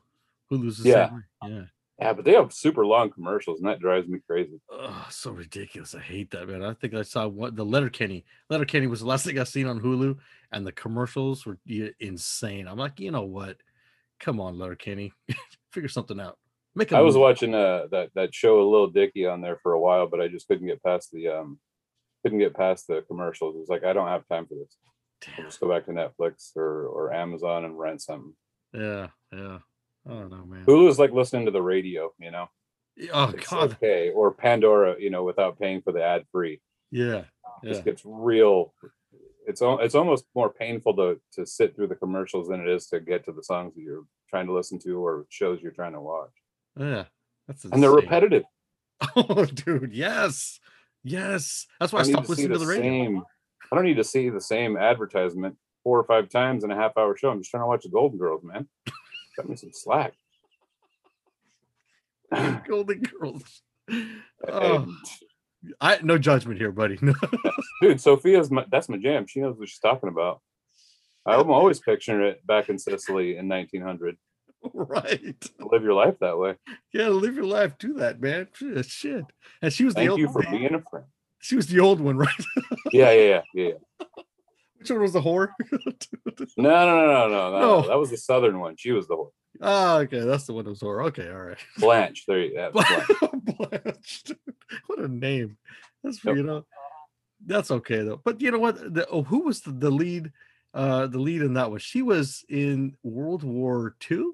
Hulu's 0.51 0.77
the 0.77 0.89
Yeah. 0.89 1.09
Yeah. 1.43 1.63
Yeah, 1.99 2.13
but 2.13 2.23
they 2.23 2.31
have 2.33 2.53
super 2.53 2.85
long 2.85 3.09
commercials, 3.09 3.59
and 3.59 3.67
that 3.67 3.79
drives 3.79 4.07
me 4.07 4.19
crazy. 4.25 4.61
Oh, 4.71 5.05
so 5.09 5.31
ridiculous. 5.31 5.93
I 5.93 5.99
hate 5.99 6.31
that, 6.31 6.47
man. 6.47 6.63
I 6.63 6.73
think 6.73 6.93
I 6.93 7.01
saw 7.01 7.27
what 7.27 7.57
the 7.57 7.65
Letterkenny. 7.65 8.23
Letter 8.49 8.63
Kenny 8.63 8.87
was 8.87 9.01
the 9.01 9.05
last 9.05 9.25
thing 9.25 9.37
I 9.37 9.43
seen 9.43 9.67
on 9.67 9.81
Hulu, 9.81 10.17
and 10.53 10.65
the 10.65 10.71
commercials 10.71 11.45
were 11.45 11.57
insane. 11.99 12.67
I'm 12.67 12.77
like, 12.77 12.99
you 13.01 13.11
know 13.11 13.23
what? 13.23 13.57
Come 14.19 14.39
on, 14.39 14.57
Letterkenny. 14.57 15.11
Figure 15.73 15.89
something 15.89 16.19
out. 16.21 16.37
Make 16.79 16.93
a 16.93 16.97
I 16.97 17.01
was 17.01 17.15
movie. 17.15 17.21
watching 17.23 17.53
uh 17.53 17.87
that 17.91 18.09
that 18.15 18.33
show 18.33 18.61
a 18.61 18.69
Lil 18.69 18.87
Dicky 18.87 19.25
on 19.25 19.41
there 19.41 19.59
for 19.61 19.73
a 19.73 19.79
while, 19.79 20.07
but 20.07 20.21
I 20.21 20.29
just 20.29 20.47
couldn't 20.47 20.67
get 20.67 20.81
past 20.81 21.11
the 21.11 21.27
um 21.27 21.59
couldn't 22.23 22.39
get 22.39 22.55
past 22.55 22.87
the 22.87 23.03
commercials. 23.07 23.55
It 23.55 23.59
was 23.59 23.69
like 23.69 23.83
I 23.83 23.91
don't 23.93 24.07
have 24.07 24.25
time 24.29 24.45
for 24.47 24.55
this. 24.55 24.77
I'll 25.37 25.43
just 25.43 25.59
go 25.59 25.67
back 25.69 25.85
to 25.85 25.91
Netflix 25.91 26.55
or 26.55 26.85
or 26.87 27.13
Amazon 27.13 27.65
and 27.65 27.77
rent 27.77 28.01
something. 28.01 28.33
Yeah, 28.73 29.07
yeah. 29.33 29.59
I 30.07 30.09
don't 30.09 30.29
know, 30.29 30.45
man. 30.45 30.63
Hulu's 30.65 30.97
like 30.99 31.11
listening 31.11 31.45
to 31.45 31.51
the 31.51 31.61
radio, 31.61 32.13
you 32.17 32.31
know. 32.31 32.47
Oh 33.13 33.29
It's 33.35 33.49
God. 33.49 33.73
okay. 33.73 34.11
Or 34.11 34.31
Pandora, 34.31 34.95
you 34.99 35.09
know, 35.09 35.23
without 35.25 35.59
paying 35.59 35.81
for 35.81 35.91
the 35.91 36.03
ad 36.03 36.23
free. 36.31 36.61
Yeah. 36.91 37.23
Yeah. 37.61 37.71
Just 37.73 37.83
gets 37.83 38.03
real. 38.05 38.73
It's 39.47 39.61
it's 39.61 39.95
almost 39.95 40.25
more 40.33 40.49
painful 40.49 40.95
to 40.95 41.19
to 41.33 41.45
sit 41.45 41.75
through 41.75 41.87
the 41.87 41.95
commercials 41.95 42.47
than 42.47 42.61
it 42.61 42.69
is 42.69 42.87
to 42.87 43.01
get 43.01 43.25
to 43.25 43.33
the 43.33 43.43
songs 43.43 43.75
that 43.75 43.81
you're 43.81 44.05
trying 44.29 44.47
to 44.47 44.53
listen 44.53 44.79
to 44.79 45.03
or 45.05 45.25
shows 45.29 45.59
you're 45.61 45.71
trying 45.73 45.93
to 45.93 46.01
watch. 46.01 46.31
Yeah. 46.77 47.05
That's 47.47 47.65
And 47.65 47.81
they're 47.81 47.91
repetitive. 47.91 48.43
Oh, 49.15 49.45
dude. 49.45 49.93
Yes. 49.93 50.59
Yes. 51.05 51.67
That's 51.79 51.93
why 51.93 51.99
I, 51.99 52.01
I 52.01 52.05
stopped 52.05 52.25
to 52.25 52.31
listening 52.31 52.49
to 52.49 52.57
the 52.57 52.65
the 52.65 52.69
radio. 52.69 52.83
same. 52.83 53.23
I 53.71 53.75
don't 53.75 53.85
need 53.85 53.95
to 53.95 54.03
see 54.03 54.29
the 54.29 54.41
same 54.41 54.75
advertisement 54.75 55.55
four 55.83 55.97
or 55.97 56.03
five 56.03 56.29
times 56.29 56.65
in 56.65 56.71
a 56.71 56.75
half 56.75 56.97
hour 56.97 57.15
show. 57.15 57.29
I'm 57.29 57.39
just 57.39 57.49
trying 57.49 57.63
to 57.63 57.67
watch 57.67 57.83
the 57.83 57.89
Golden 57.89 58.19
Girls, 58.19 58.43
man. 58.43 58.67
Cut 59.37 59.47
me 59.47 59.55
some 59.55 59.71
slack. 59.71 60.13
Golden 62.67 63.01
Girls. 63.01 63.61
Oh, 64.47 64.87
I 65.81 65.99
no 66.03 66.17
judgment 66.17 66.57
here, 66.59 66.71
buddy. 66.71 66.97
No. 67.01 67.13
dude, 67.81 67.99
Sophia's 67.99 68.49
my, 68.49 68.63
that's 68.71 68.87
my 68.87 68.95
jam. 68.97 69.25
She 69.27 69.41
knows 69.41 69.57
what 69.57 69.67
she's 69.67 69.79
talking 69.79 70.07
about. 70.07 70.39
I'm 71.25 71.51
always 71.51 71.79
picturing 71.79 72.25
it 72.25 72.45
back 72.47 72.69
in 72.69 72.77
Sicily 72.79 73.35
in 73.35 73.49
1900. 73.49 74.15
right. 74.73 75.49
Live 75.59 75.83
your 75.83 75.93
life 75.93 76.15
that 76.21 76.37
way. 76.37 76.55
Yeah, 76.93 77.07
live 77.09 77.35
your 77.35 77.45
life. 77.45 77.77
Do 77.77 77.93
that, 77.95 78.19
man. 78.19 78.47
Shit. 78.83 79.25
And 79.61 79.71
she 79.71 79.85
was 79.85 79.93
the 79.93 80.01
Thank 80.01 80.11
old 80.11 80.19
you 80.19 80.27
for 80.27 80.41
one. 80.41 80.51
being 80.51 80.73
a 80.73 80.81
friend. 80.89 81.05
She 81.39 81.55
was 81.55 81.67
the 81.67 81.79
old 81.79 82.01
one, 82.01 82.17
right? 82.25 82.33
Yeah, 82.91 83.11
yeah, 83.11 83.21
yeah, 83.21 83.41
yeah. 83.53 83.69
yeah. 83.69 84.05
Which 84.77 84.89
one 84.91 85.01
was 85.01 85.13
the 85.13 85.21
whore? 85.21 85.49
No, 86.57 86.69
no, 86.69 87.05
no, 87.05 87.27
no, 87.27 87.27
no, 87.27 87.59
no. 87.59 87.87
That 87.87 87.97
was 87.97 88.11
the 88.11 88.17
southern 88.17 88.59
one. 88.59 88.75
She 88.77 88.91
was 88.91 89.07
the 89.07 89.15
whore. 89.15 89.31
oh, 89.61 89.97
okay. 89.99 90.21
That's 90.21 90.45
the 90.45 90.53
one 90.53 90.63
that 90.63 90.69
was 90.69 90.79
whore. 90.79 91.05
Okay, 91.07 91.29
all 91.29 91.41
right. 91.41 91.57
Blanche. 91.77 92.23
There 92.25 92.39
you 92.39 92.53
go. 92.55 92.71
Blanche. 92.71 94.23
Dude. 94.23 94.37
What 94.87 94.99
a 94.99 95.07
name. 95.09 95.57
That's 96.03 96.23
Yep. 96.23 96.35
you 96.37 96.43
know. 96.43 96.65
That's 97.45 97.71
okay 97.71 98.03
though. 98.03 98.21
But 98.23 98.41
you 98.41 98.51
know 98.51 98.59
what? 98.59 98.93
The, 98.93 99.05
oh, 99.09 99.23
who 99.23 99.43
was 99.43 99.61
the, 99.61 99.71
the 99.71 99.89
lead? 99.91 100.31
Uh, 100.73 101.07
the 101.07 101.19
lead 101.19 101.41
in 101.41 101.55
that 101.55 101.71
one. 101.71 101.79
She 101.79 102.01
was 102.01 102.45
in 102.47 102.95
World 103.03 103.43
War 103.43 103.95
II 104.09 104.31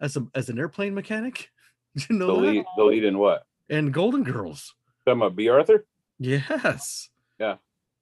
as 0.00 0.16
a 0.16 0.26
as 0.34 0.48
an 0.48 0.58
airplane 0.58 0.94
mechanic. 0.94 1.50
Did 1.96 2.08
you 2.10 2.18
The 2.18 2.26
know 2.26 2.40
that? 2.40 2.46
lead, 2.46 2.64
the 2.76 2.84
lead 2.84 3.04
in 3.04 3.18
what? 3.18 3.44
And 3.70 3.92
Golden 3.92 4.22
Girls. 4.22 4.74
Talking 5.06 5.20
about 5.22 5.36
Bea 5.36 5.48
Arthur? 5.48 5.86
Yes. 6.18 7.08
Yeah. 7.38 7.56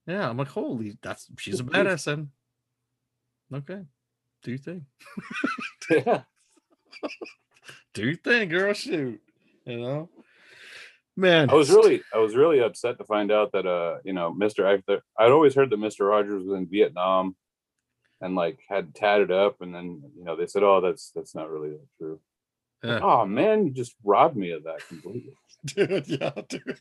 Yeah. 0.06 0.28
I'm 0.28 0.36
like, 0.36 0.48
holy, 0.48 0.96
that's 1.02 1.28
she's 1.38 1.60
a 1.60 1.64
badass 1.64 2.04
then. 2.04 2.30
Okay. 3.52 3.82
Do 4.42 4.50
you 4.50 4.58
think? 4.58 4.82
Yeah. 5.90 6.22
Do 7.92 8.06
you 8.06 8.16
think, 8.16 8.50
girl. 8.50 8.72
Shoot. 8.72 9.20
You 9.66 9.80
know? 9.80 10.10
Man. 11.16 11.50
I 11.50 11.54
was 11.54 11.70
really, 11.70 12.02
I 12.12 12.18
was 12.18 12.34
really 12.34 12.60
upset 12.60 12.98
to 12.98 13.04
find 13.04 13.30
out 13.30 13.52
that, 13.52 13.66
uh, 13.66 13.98
you 14.04 14.12
know, 14.12 14.32
Mr. 14.32 14.64
I'd 15.18 15.30
always 15.30 15.54
heard 15.54 15.70
that 15.70 15.78
Mr. 15.78 16.08
Rogers 16.08 16.42
was 16.44 16.56
in 16.58 16.66
Vietnam, 16.66 17.36
and 18.20 18.34
like 18.34 18.58
had 18.68 18.94
tatted 18.94 19.30
up, 19.30 19.60
and 19.60 19.74
then 19.74 20.02
you 20.16 20.24
know 20.24 20.36
they 20.36 20.46
said, 20.46 20.62
oh, 20.62 20.80
that's 20.80 21.10
that's 21.14 21.34
not 21.34 21.50
really 21.50 21.70
that 21.70 21.86
true. 21.98 22.20
Yeah. 22.82 23.00
Oh 23.02 23.24
man, 23.26 23.66
you 23.66 23.72
just 23.72 23.94
robbed 24.04 24.36
me 24.36 24.50
of 24.50 24.64
that 24.64 24.86
completely. 24.86 25.32
dude, 25.64 26.06
yeah, 26.06 26.32
dude. 26.50 26.78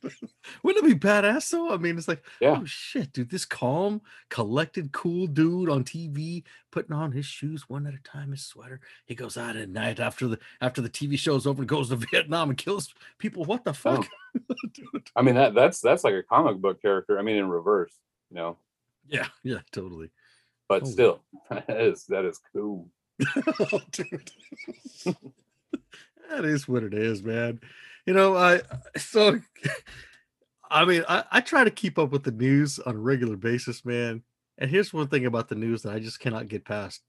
Wouldn't 0.63 0.85
it 0.85 0.99
be 0.99 1.07
badass 1.07 1.49
though? 1.51 1.71
I 1.73 1.77
mean, 1.77 1.97
it's 1.97 2.09
like, 2.09 2.21
Yeah. 2.41 2.57
oh 2.61 2.65
shit, 2.65 3.13
dude, 3.13 3.29
this 3.29 3.45
calm, 3.45 4.01
collected, 4.29 4.91
cool 4.91 5.27
dude 5.27 5.69
on 5.69 5.85
TV, 5.85 6.43
putting 6.71 6.93
on 6.93 7.13
his 7.13 7.25
shoes 7.25 7.69
one 7.69 7.87
at 7.87 7.93
a 7.93 7.99
time, 8.03 8.31
his 8.31 8.45
sweater. 8.45 8.81
He 9.05 9.15
goes 9.15 9.37
out 9.37 9.55
at 9.55 9.69
night 9.69 10.01
after 10.01 10.27
the 10.27 10.39
after 10.59 10.81
the 10.81 10.89
TV 10.89 11.17
show's 11.17 11.47
over 11.47 11.61
and 11.61 11.69
goes 11.69 11.87
to 11.87 11.95
Vietnam 12.11 12.49
and 12.49 12.57
kills 12.57 12.93
people. 13.17 13.45
What 13.45 13.63
the 13.63 13.73
fuck? 13.73 14.05
dude. 14.73 15.09
I 15.15 15.21
mean 15.21 15.35
that 15.35 15.53
that's 15.53 15.79
that's 15.79 16.03
like 16.03 16.15
a 16.15 16.23
comic 16.23 16.57
book 16.57 16.81
character. 16.81 17.17
I 17.17 17.21
mean 17.21 17.37
in 17.37 17.47
reverse, 17.47 17.93
you 18.29 18.35
know, 18.35 18.57
Yeah, 19.07 19.27
yeah, 19.43 19.59
totally. 19.71 20.11
But 20.73 20.88
Oh. 20.88 20.91
still, 20.91 21.23
that 21.49 21.69
is 21.81 22.05
that 22.07 22.25
is 22.25 22.39
cool. 22.53 22.89
oh, 23.36 23.81
dude. 23.91 24.31
that 26.29 26.45
is 26.45 26.67
what 26.67 26.83
it 26.83 26.93
is, 26.93 27.21
man. 27.23 27.59
You 28.05 28.13
know, 28.13 28.36
I 28.36 28.62
so 28.97 29.39
I 30.69 30.86
mean, 30.86 31.03
I, 31.07 31.23
I 31.31 31.41
try 31.41 31.63
to 31.63 31.69
keep 31.71 31.99
up 31.99 32.12
with 32.12 32.23
the 32.23 32.31
news 32.31 32.79
on 32.79 32.95
a 32.95 32.99
regular 32.99 33.38
basis, 33.38 33.86
man. 33.86 34.23
And 34.57 34.69
here's 34.69 34.93
one 34.93 35.07
thing 35.07 35.25
about 35.25 35.47
the 35.49 35.55
news 35.55 35.83
that 35.83 35.93
I 35.93 35.99
just 35.99 36.19
cannot 36.19 36.47
get 36.47 36.65
past. 36.65 37.01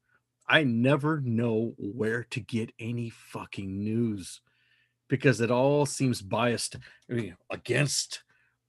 I 0.46 0.64
never 0.64 1.20
know 1.20 1.74
where 1.78 2.24
to 2.30 2.40
get 2.40 2.72
any 2.78 3.10
fucking 3.10 3.82
news 3.82 4.40
because 5.08 5.40
it 5.40 5.50
all 5.50 5.86
seems 5.86 6.20
biased 6.20 6.76
I 7.10 7.14
mean, 7.14 7.36
against. 7.50 8.22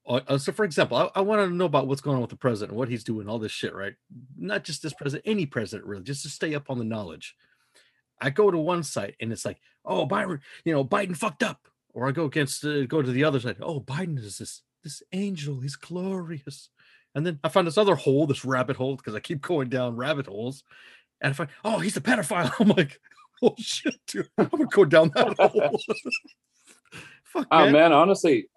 Uh, 0.07 0.19
uh, 0.27 0.37
so, 0.37 0.51
for 0.51 0.65
example, 0.65 0.97
I, 0.97 1.09
I 1.15 1.21
want 1.21 1.41
to 1.41 1.53
know 1.55 1.65
about 1.65 1.87
what's 1.87 2.01
going 2.01 2.15
on 2.15 2.21
with 2.21 2.29
the 2.29 2.35
president, 2.35 2.77
what 2.77 2.89
he's 2.89 3.03
doing, 3.03 3.27
all 3.27 3.39
this 3.39 3.51
shit, 3.51 3.73
right? 3.73 3.93
Not 4.37 4.63
just 4.63 4.83
this 4.83 4.93
president, 4.93 5.27
any 5.27 5.45
president, 5.45 5.87
really, 5.87 6.03
just 6.03 6.23
to 6.23 6.29
stay 6.29 6.53
up 6.55 6.69
on 6.69 6.77
the 6.77 6.85
knowledge. 6.85 7.35
I 8.21 8.29
go 8.29 8.49
to 8.51 8.57
one 8.57 8.83
site 8.83 9.15
and 9.19 9.31
it's 9.31 9.45
like, 9.45 9.59
oh, 9.83 10.07
Biden, 10.07 10.39
you 10.63 10.73
know, 10.73 10.85
Biden 10.85 11.17
fucked 11.17 11.43
up, 11.43 11.67
or 11.93 12.07
I 12.07 12.11
go 12.11 12.25
against, 12.25 12.63
uh, 12.63 12.85
go 12.85 13.01
to 13.01 13.11
the 13.11 13.23
other 13.23 13.39
side. 13.39 13.57
Oh, 13.61 13.79
Biden 13.81 14.17
is 14.19 14.37
this 14.37 14.61
this 14.83 15.01
angel, 15.13 15.59
he's 15.61 15.75
glorious, 15.75 16.69
and 17.15 17.25
then 17.25 17.39
I 17.43 17.49
find 17.49 17.65
this 17.65 17.77
other 17.77 17.95
hole, 17.95 18.27
this 18.27 18.45
rabbit 18.45 18.75
hole, 18.75 18.95
because 18.95 19.15
I 19.15 19.19
keep 19.19 19.41
going 19.41 19.67
down 19.69 19.95
rabbit 19.95 20.27
holes, 20.27 20.63
and 21.21 21.31
if 21.31 21.39
I 21.39 21.45
find, 21.45 21.49
oh, 21.65 21.79
he's 21.79 21.97
a 21.97 22.01
pedophile. 22.01 22.51
I'm 22.59 22.69
like, 22.69 23.01
oh 23.41 23.55
shit, 23.57 23.95
dude, 24.07 24.29
I'm 24.37 24.47
gonna 24.47 24.65
go 24.65 24.85
down 24.85 25.11
that 25.15 25.35
hole. 25.39 25.81
Fuck, 27.23 27.47
Oh 27.51 27.63
man. 27.65 27.73
man, 27.73 27.91
honestly, 27.93 28.47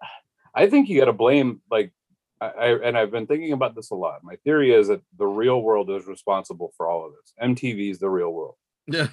I 0.55 0.67
think 0.69 0.89
you 0.89 0.99
got 0.99 1.05
to 1.05 1.13
blame 1.13 1.61
like 1.69 1.91
I, 2.41 2.47
I 2.47 2.67
and 2.87 2.97
I've 2.97 3.11
been 3.11 3.27
thinking 3.27 3.51
about 3.53 3.75
this 3.75 3.91
a 3.91 3.95
lot. 3.95 4.23
My 4.23 4.35
theory 4.37 4.73
is 4.73 4.87
that 4.87 5.01
the 5.17 5.27
real 5.27 5.61
world 5.61 5.89
is 5.89 6.05
responsible 6.07 6.71
for 6.77 6.87
all 6.87 7.05
of 7.05 7.11
this. 7.13 7.33
MTV 7.41 7.91
is 7.91 7.99
the 7.99 8.09
real 8.09 8.31
world. 8.31 8.55
Yeah, 8.87 9.07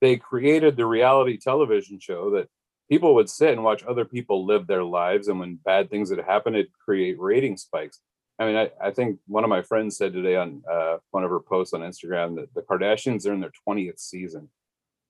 They 0.00 0.16
created 0.16 0.76
the 0.76 0.86
reality 0.86 1.36
television 1.38 2.00
show 2.00 2.30
that 2.30 2.48
people 2.90 3.14
would 3.14 3.28
sit 3.30 3.52
and 3.52 3.62
watch 3.62 3.84
other 3.84 4.04
people 4.04 4.44
live 4.46 4.66
their 4.66 4.82
lives, 4.82 5.28
and 5.28 5.38
when 5.38 5.60
bad 5.64 5.90
things 5.90 6.10
would 6.10 6.18
happen, 6.24 6.54
it'd 6.54 6.72
create 6.84 7.20
rating 7.20 7.56
spikes. 7.56 8.00
I 8.38 8.46
mean, 8.46 8.56
I, 8.56 8.70
I 8.82 8.90
think 8.90 9.18
one 9.26 9.44
of 9.44 9.50
my 9.50 9.60
friends 9.62 9.96
said 9.98 10.12
today 10.14 10.34
on 10.36 10.62
uh, 10.68 10.96
one 11.10 11.22
of 11.24 11.30
her 11.30 11.40
posts 11.40 11.74
on 11.74 11.82
Instagram 11.82 12.36
that 12.36 12.52
the 12.54 12.62
Kardashians 12.62 13.26
are 13.28 13.34
in 13.34 13.40
their 13.40 13.52
20th 13.68 14.00
season. 14.00 14.48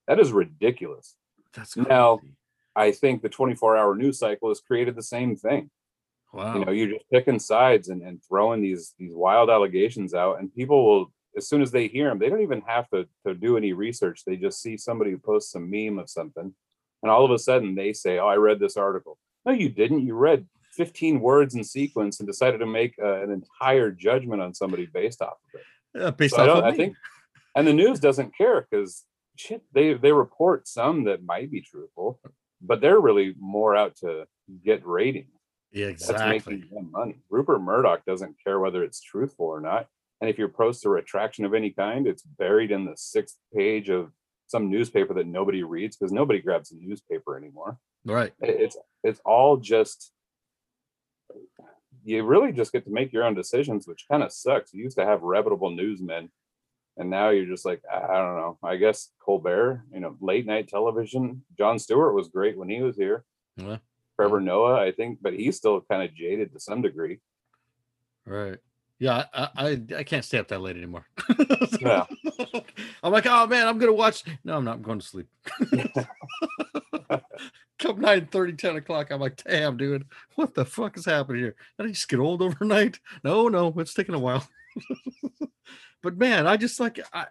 That 0.09 0.19
is 0.19 0.33
ridiculous. 0.33 1.15
that's 1.55 1.77
Now- 1.77 2.17
crazy. 2.19 2.35
I 2.77 2.93
think 2.93 3.23
the 3.23 3.29
24 3.29 3.77
hour 3.77 3.95
news 3.95 4.19
cycle 4.19 4.49
has 4.49 4.61
created 4.61 4.97
the 4.97 5.03
same 5.03 5.37
thing. 5.37 5.71
Wow. 6.33 6.55
you 6.55 6.65
know 6.65 6.71
you're 6.71 6.91
just 6.91 7.11
picking 7.11 7.41
sides 7.41 7.89
and, 7.89 8.03
and 8.03 8.23
throwing 8.23 8.63
these 8.63 8.95
these 8.99 9.13
wild 9.13 9.51
allegations 9.51 10.15
out 10.15 10.39
and 10.39 10.55
people 10.55 10.87
will 10.87 11.13
as 11.37 11.49
soon 11.49 11.61
as 11.61 11.73
they 11.73 11.89
hear 11.89 12.09
them 12.09 12.21
they 12.21 12.29
don't 12.29 12.43
even 12.43 12.63
have 12.69 12.89
to, 12.91 13.09
to 13.27 13.35
do 13.35 13.57
any 13.57 13.73
research. 13.73 14.23
They 14.25 14.37
just 14.37 14.63
see 14.63 14.77
somebody 14.77 15.11
who 15.11 15.19
posts 15.19 15.51
some 15.53 15.69
meme 15.69 15.99
of 15.99 16.09
something 16.09 16.55
and 17.03 17.11
all 17.11 17.25
of 17.25 17.31
a 17.33 17.39
sudden 17.39 17.75
they 17.75 17.93
say 17.93 18.19
oh 18.19 18.29
i 18.29 18.37
read 18.37 18.61
this 18.61 18.77
article. 18.77 19.19
No 19.45 19.53
you 19.53 19.71
didn't. 19.71 20.07
You 20.07 20.15
read 20.15 20.47
15 20.75 21.21
words 21.21 21.57
in 21.57 21.65
sequence 21.65 22.21
and 22.21 22.29
decided 22.29 22.59
to 22.59 22.67
make 22.67 22.95
uh, 23.03 23.23
an 23.23 23.33
entire 23.33 23.91
judgment 23.91 24.41
on 24.41 24.55
somebody 24.55 24.87
based 24.87 25.21
off 25.21 25.39
of 25.53 25.61
it. 25.61 25.67
Yeah, 26.01 26.11
based 26.11 26.37
So 26.37 26.43
I, 26.43 26.49
off 26.49 26.55
don't, 26.55 26.59
of 26.69 26.75
I 26.75 26.77
think 26.77 26.97
and 27.57 27.67
the 27.67 27.73
news 27.73 27.99
doesn't 27.99 28.37
care 28.37 28.67
because 28.71 29.05
shit 29.37 29.63
they 29.73 29.95
they 29.95 30.13
report 30.13 30.69
some 30.69 31.05
that 31.05 31.25
might 31.25 31.51
be 31.51 31.61
truthful 31.61 32.21
but 32.61 32.81
they're 32.81 33.01
really 33.01 33.35
more 33.39 33.77
out 33.77 33.97
to 33.97 34.27
get 34.65 34.87
ratings 34.87 35.29
yeah, 35.73 35.93
that's 35.93 36.11
making 36.11 36.69
them 36.73 36.91
money. 36.91 37.17
Rupert 37.29 37.61
Murdoch 37.61 38.05
doesn't 38.05 38.37
care 38.43 38.59
whether 38.59 38.83
it's 38.83 39.01
truthful 39.01 39.47
or 39.47 39.61
not. 39.61 39.87
And 40.21 40.29
if 40.29 40.39
you 40.39 40.49
post 40.49 40.85
a 40.85 40.89
retraction 40.89 41.45
of 41.45 41.55
any 41.55 41.71
kind, 41.71 42.07
it's 42.07 42.23
buried 42.23 42.71
in 42.71 42.85
the 42.85 42.97
sixth 42.97 43.37
page 43.55 43.89
of 43.89 44.11
some 44.49 44.69
newspaper 44.69 45.15
that 45.15 45.27
nobody 45.27 45.63
reads 45.63 45.97
because 45.97 46.13
nobody 46.13 46.41
grabs 46.41 46.73
a 46.73 46.77
newspaper 46.77 47.37
anymore. 47.37 47.79
Right. 48.05 48.33
It's 48.41 48.77
it's 49.05 49.21
all 49.25 49.59
just 49.59 50.13
you 52.05 52.23
really 52.25 52.53
just 52.53 52.73
get 52.73 52.85
to 52.85 52.91
make 52.91 53.13
your 53.13 53.25
own 53.25 53.35
decisions, 53.35 53.87
which 53.87 54.07
kind 54.11 54.23
of 54.23 54.33
sucks. 54.33 54.75
You 54.75 54.83
used 54.85 54.99
to 54.99 55.07
have 55.07 55.23
reputable 55.23 55.71
newsmen, 55.71 56.31
and 57.01 57.09
now 57.09 57.31
you're 57.31 57.47
just 57.47 57.65
like, 57.65 57.83
I 57.91 58.19
don't 58.19 58.37
know. 58.37 58.59
I 58.63 58.77
guess 58.77 59.09
Colbert, 59.21 59.85
you 59.93 60.01
know, 60.01 60.17
late 60.21 60.45
night 60.47 60.69
television. 60.69 61.43
Jon 61.57 61.79
Stewart 61.79 62.15
was 62.15 62.29
great 62.29 62.59
when 62.59 62.69
he 62.69 62.83
was 62.83 62.95
here. 62.95 63.25
Yeah. 63.57 63.79
Trevor 64.17 64.39
Noah, 64.39 64.79
I 64.79 64.93
think, 64.93 65.19
but 65.23 65.33
he's 65.33 65.57
still 65.57 65.81
kind 65.81 66.03
of 66.03 66.15
jaded 66.15 66.53
to 66.53 66.61
some 66.61 66.83
degree. 66.83 67.21
Right. 68.27 68.59
Yeah, 68.99 69.25
I, 69.33 69.49
I 69.57 69.81
I 69.97 70.03
can't 70.05 70.27
stay 70.27 70.37
up 70.37 70.49
that 70.49 70.61
late 70.61 70.77
anymore. 70.77 71.07
Yeah. 71.81 72.05
I'm 73.03 73.13
like, 73.13 73.25
oh 73.27 73.47
man, 73.47 73.67
I'm 73.67 73.79
gonna 73.79 73.95
watch. 73.95 74.23
No, 74.45 74.59
I'm 74.59 74.65
not. 74.65 74.77
I'm 74.77 74.83
going 74.83 74.99
to 74.99 75.07
sleep. 75.07 75.29
Come 77.79 78.01
9 78.01 78.27
30, 78.27 78.53
10 78.53 78.77
o'clock. 78.77 79.11
I'm 79.11 79.21
like, 79.21 79.43
damn, 79.43 79.79
dude, 79.79 80.05
what 80.35 80.55
the 80.55 80.67
fuck 80.67 80.99
is 80.99 81.07
happening 81.07 81.41
here? 81.41 81.55
Did 81.79 81.87
I 81.87 81.91
just 81.91 82.09
get 82.09 82.19
old 82.19 82.43
overnight? 82.43 83.01
No, 83.25 83.49
no, 83.49 83.73
it's 83.79 83.95
taking 83.95 84.15
a 84.15 84.19
while. 84.19 84.47
but 86.03 86.17
man, 86.17 86.47
I 86.47 86.57
just 86.57 86.81
like 86.81 87.01
I 87.13 87.27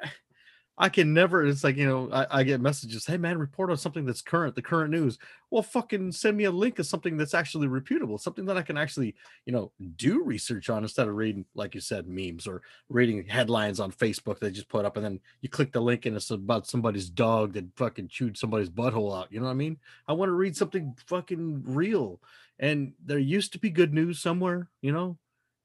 I 0.82 0.88
can 0.88 1.14
never. 1.14 1.46
It's 1.46 1.64
like 1.66 1.76
you 1.76 1.86
know, 1.86 2.10
I, 2.12 2.40
I, 2.40 2.44
get 2.44 2.62
messages. 2.62 3.06
Hey 3.06 3.18
man, 3.18 3.38
report 3.38 3.70
on 3.70 3.76
something 3.76 4.06
that's 4.06 4.22
current, 4.22 4.56
the 4.56 4.62
current 4.62 4.92
news. 4.92 5.18
Well, 5.52 5.62
fucking 5.62 6.14
send 6.14 6.38
me 6.38 6.46
a 6.46 6.52
link 6.52 6.80
of 6.80 6.86
something 6.86 7.18
that's 7.18 7.34
actually 7.34 7.68
reputable, 7.68 8.18
something 8.18 8.46
that 8.46 8.56
I 8.56 8.62
can 8.62 8.78
actually 8.78 9.14
you 9.46 9.52
know 9.52 9.74
do 9.98 10.24
research 10.24 10.70
on 10.70 10.84
instead 10.84 11.10
of 11.10 11.16
reading, 11.16 11.44
like 11.54 11.76
you 11.76 11.82
said, 11.82 12.08
memes 12.08 12.48
or 12.48 12.62
reading 12.88 13.26
headlines 13.28 13.82
on 13.82 13.92
Facebook 13.92 14.40
they 14.40 14.52
just 14.52 14.70
put 14.70 14.86
up, 14.86 14.96
and 14.96 15.04
then 15.04 15.20
you 15.42 15.50
click 15.50 15.74
the 15.74 15.82
link 15.82 16.06
and 16.06 16.16
it's 16.16 16.32
about 16.32 16.66
somebody's 16.66 17.10
dog 17.10 17.54
that 17.54 17.66
fucking 17.76 18.08
chewed 18.08 18.38
somebody's 18.38 18.70
butthole 18.70 19.20
out. 19.20 19.28
You 19.32 19.42
know 19.42 19.48
what 19.48 19.52
I 19.52 19.56
mean? 19.56 19.78
I 20.08 20.14
want 20.14 20.30
to 20.30 20.34
read 20.34 20.56
something 20.56 20.96
fucking 21.08 21.64
real. 21.66 22.22
And 22.62 22.94
there 23.06 23.20
used 23.20 23.54
to 23.54 23.60
be 23.60 23.70
good 23.70 23.94
news 23.94 24.20
somewhere, 24.20 24.70
you 24.82 24.92
know, 24.92 25.18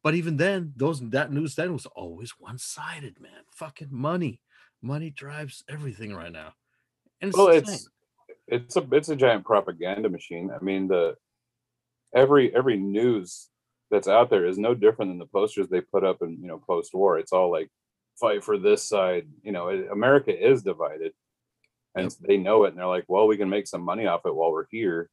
but 0.04 0.14
even 0.14 0.36
then, 0.36 0.74
those 0.76 1.00
that 1.10 1.32
news 1.32 1.56
then 1.56 1.72
was 1.72 1.86
always 1.86 2.34
one 2.38 2.58
sided, 2.58 3.20
man. 3.20 3.42
Fucking 3.50 3.88
money 3.90 4.40
money 4.84 5.10
drives 5.10 5.64
everything 5.68 6.14
right 6.14 6.30
now. 6.30 6.52
And 7.20 7.30
it's 7.30 7.38
well, 7.38 7.48
it's 7.48 7.88
it's 8.46 8.76
a 8.76 8.86
it's 8.92 9.08
a 9.08 9.16
giant 9.16 9.44
propaganda 9.44 10.08
machine. 10.08 10.50
I 10.54 10.62
mean, 10.62 10.86
the 10.88 11.16
every 12.14 12.54
every 12.54 12.76
news 12.76 13.48
that's 13.90 14.08
out 14.08 14.30
there 14.30 14.46
is 14.46 14.58
no 14.58 14.74
different 14.74 15.10
than 15.10 15.18
the 15.18 15.26
posters 15.26 15.68
they 15.68 15.80
put 15.80 16.04
up 16.04 16.18
in 16.22 16.38
you 16.40 16.48
know 16.48 16.58
post 16.58 16.94
war. 16.94 17.18
It's 17.18 17.32
all 17.32 17.50
like 17.50 17.70
fight 18.20 18.44
for 18.44 18.58
this 18.58 18.84
side. 18.84 19.26
You 19.42 19.52
know, 19.52 19.70
America 19.70 20.32
is 20.36 20.62
divided, 20.62 21.12
and 21.94 22.04
yep. 22.04 22.12
they 22.20 22.36
know 22.36 22.64
it, 22.64 22.68
and 22.68 22.78
they're 22.78 22.86
like, 22.86 23.06
well, 23.08 23.26
we 23.26 23.38
can 23.38 23.48
make 23.48 23.66
some 23.66 23.82
money 23.82 24.06
off 24.06 24.26
it 24.26 24.34
while 24.34 24.52
we're 24.52 24.66
here. 24.70 25.08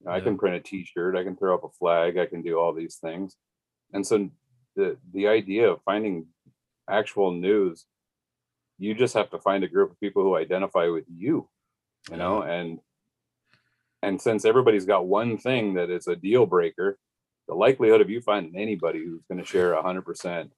You 0.00 0.06
know, 0.06 0.12
I 0.12 0.20
can 0.20 0.36
print 0.36 0.56
a 0.56 0.60
T-shirt, 0.60 1.16
I 1.16 1.24
can 1.24 1.36
throw 1.36 1.54
up 1.54 1.64
a 1.64 1.70
flag, 1.70 2.18
I 2.18 2.26
can 2.26 2.42
do 2.42 2.58
all 2.58 2.74
these 2.74 2.96
things, 2.96 3.34
and 3.92 4.06
so 4.06 4.28
the 4.74 4.96
the 5.12 5.26
idea 5.26 5.70
of 5.70 5.82
finding 5.82 6.26
actual 6.88 7.32
news 7.32 7.86
you 8.78 8.94
just 8.94 9.14
have 9.14 9.30
to 9.30 9.38
find 9.38 9.64
a 9.64 9.68
group 9.68 9.90
of 9.90 10.00
people 10.00 10.22
who 10.22 10.36
identify 10.36 10.86
with 10.86 11.04
you 11.08 11.48
you 12.10 12.16
know 12.16 12.42
and 12.42 12.78
and 14.02 14.20
since 14.20 14.44
everybody's 14.44 14.86
got 14.86 15.06
one 15.06 15.36
thing 15.38 15.74
that 15.74 15.90
is 15.90 16.06
a 16.06 16.16
deal 16.16 16.46
breaker 16.46 16.98
the 17.48 17.54
likelihood 17.54 18.00
of 18.00 18.10
you 18.10 18.20
finding 18.20 18.60
anybody 18.60 18.98
who's 19.04 19.24
going 19.28 19.40
to 19.40 19.46
share 19.46 19.74
a 19.74 19.82
100% 19.82 20.50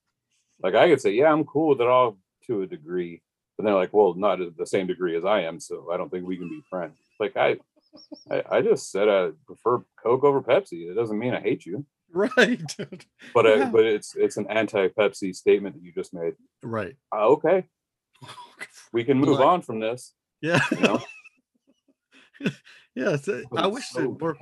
like 0.62 0.74
i 0.74 0.88
could 0.88 1.00
say 1.00 1.12
yeah 1.12 1.32
i'm 1.32 1.44
cool 1.44 1.68
with 1.68 1.80
it 1.80 1.86
all 1.86 2.18
to 2.46 2.62
a 2.62 2.66
degree 2.66 3.22
but 3.56 3.64
they're 3.64 3.74
like 3.74 3.92
well 3.92 4.14
not 4.14 4.40
at 4.40 4.56
the 4.56 4.66
same 4.66 4.86
degree 4.86 5.16
as 5.16 5.24
i 5.24 5.40
am 5.40 5.60
so 5.60 5.90
i 5.92 5.96
don't 5.96 6.10
think 6.10 6.26
we 6.26 6.36
can 6.36 6.48
be 6.48 6.62
friends. 6.68 6.96
Like 7.20 7.36
i 7.36 7.56
i, 8.30 8.42
I 8.50 8.62
just 8.62 8.90
said 8.90 9.08
i 9.08 9.30
prefer 9.46 9.82
coke 10.02 10.24
over 10.24 10.42
pepsi. 10.42 10.90
It 10.90 10.94
doesn't 10.94 11.18
mean 11.18 11.34
i 11.34 11.40
hate 11.40 11.64
you 11.64 11.86
right 12.12 12.74
but 13.34 13.44
yeah. 13.44 13.66
I, 13.66 13.70
but 13.70 13.84
it's 13.84 14.16
it's 14.16 14.38
an 14.38 14.46
anti-pepsi 14.48 15.34
statement 15.34 15.74
that 15.74 15.84
you 15.84 15.92
just 15.92 16.14
made 16.14 16.34
right 16.62 16.96
uh, 17.12 17.26
okay 17.28 17.66
we 18.92 19.04
can 19.04 19.18
move 19.18 19.38
like, 19.38 19.46
on 19.46 19.62
from 19.62 19.80
this. 19.80 20.14
Yeah. 20.40 20.60
You 20.70 20.80
know? 20.80 21.00
yeah. 22.94 23.16
I 23.56 23.66
wish 23.66 23.88
so 23.88 24.16
more. 24.20 24.36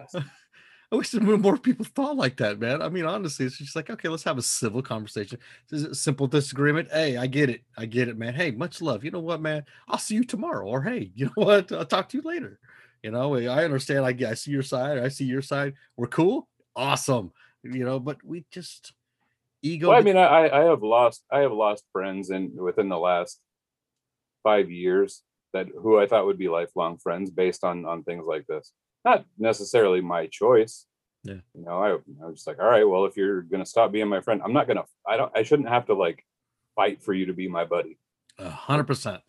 I 0.92 0.94
wish 0.94 1.10
that 1.10 1.22
more 1.22 1.56
people 1.56 1.84
thought 1.84 2.16
like 2.16 2.36
that, 2.36 2.60
man. 2.60 2.80
I 2.80 2.88
mean, 2.88 3.06
honestly, 3.06 3.44
it's 3.46 3.58
just 3.58 3.74
like, 3.74 3.90
okay, 3.90 4.08
let's 4.08 4.22
have 4.22 4.38
a 4.38 4.42
civil 4.42 4.82
conversation. 4.82 5.40
This 5.68 5.80
Is 5.80 5.86
it 5.86 5.94
simple 5.96 6.28
disagreement? 6.28 6.88
Hey, 6.92 7.16
I 7.16 7.26
get 7.26 7.50
it. 7.50 7.62
I 7.76 7.86
get 7.86 8.08
it, 8.08 8.16
man. 8.16 8.34
Hey, 8.34 8.52
much 8.52 8.80
love. 8.80 9.04
You 9.04 9.10
know 9.10 9.20
what, 9.20 9.40
man? 9.40 9.64
I'll 9.88 9.98
see 9.98 10.14
you 10.14 10.22
tomorrow. 10.22 10.64
Or 10.64 10.82
hey, 10.82 11.10
you 11.14 11.26
know 11.26 11.44
what? 11.44 11.72
I'll 11.72 11.86
talk 11.86 12.08
to 12.10 12.16
you 12.16 12.22
later. 12.22 12.60
You 13.02 13.10
know, 13.10 13.34
I 13.34 13.64
understand. 13.64 14.04
I, 14.04 14.30
I 14.30 14.34
see 14.34 14.52
your 14.52 14.62
side. 14.62 14.98
I 14.98 15.08
see 15.08 15.24
your 15.24 15.42
side. 15.42 15.74
We're 15.96 16.06
cool. 16.06 16.48
Awesome. 16.76 17.32
You 17.72 17.84
know, 17.84 18.00
but 18.00 18.24
we 18.24 18.44
just 18.50 18.92
ego. 19.62 19.90
Well, 19.90 19.98
I 19.98 20.02
mean, 20.02 20.16
I 20.16 20.48
I 20.48 20.64
have 20.64 20.82
lost 20.82 21.24
I 21.30 21.40
have 21.40 21.52
lost 21.52 21.84
friends 21.92 22.30
in 22.30 22.52
within 22.56 22.88
the 22.88 22.98
last 22.98 23.40
five 24.42 24.70
years 24.70 25.22
that 25.52 25.68
who 25.80 25.98
I 25.98 26.06
thought 26.06 26.26
would 26.26 26.38
be 26.38 26.48
lifelong 26.48 26.98
friends 26.98 27.30
based 27.30 27.64
on 27.64 27.84
on 27.84 28.02
things 28.02 28.26
like 28.26 28.46
this. 28.46 28.72
Not 29.04 29.24
necessarily 29.38 30.00
my 30.00 30.26
choice. 30.26 30.86
Yeah. 31.24 31.40
You 31.54 31.64
know, 31.64 31.82
I 31.82 31.90
I 32.22 32.26
was 32.26 32.36
just 32.36 32.46
like, 32.46 32.58
all 32.60 32.70
right, 32.70 32.88
well, 32.88 33.04
if 33.04 33.16
you're 33.16 33.42
gonna 33.42 33.66
stop 33.66 33.92
being 33.92 34.08
my 34.08 34.20
friend, 34.20 34.40
I'm 34.44 34.52
not 34.52 34.68
gonna. 34.68 34.84
I 35.06 35.16
don't. 35.16 35.32
I 35.36 35.42
shouldn't 35.42 35.68
have 35.68 35.86
to 35.86 35.94
like 35.94 36.24
fight 36.76 37.02
for 37.02 37.12
you 37.12 37.26
to 37.26 37.32
be 37.32 37.48
my 37.48 37.64
buddy. 37.64 37.98
A 38.38 38.50
hundred 38.50 38.84
percent. 38.84 39.22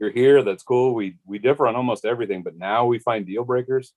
You're 0.00 0.10
here. 0.10 0.42
That's 0.42 0.62
cool. 0.62 0.94
We 0.94 1.18
we 1.24 1.38
differ 1.38 1.66
on 1.66 1.76
almost 1.76 2.04
everything, 2.04 2.42
but 2.42 2.56
now 2.56 2.86
we 2.86 2.98
find 2.98 3.26
deal 3.26 3.44
breakers. 3.44 3.92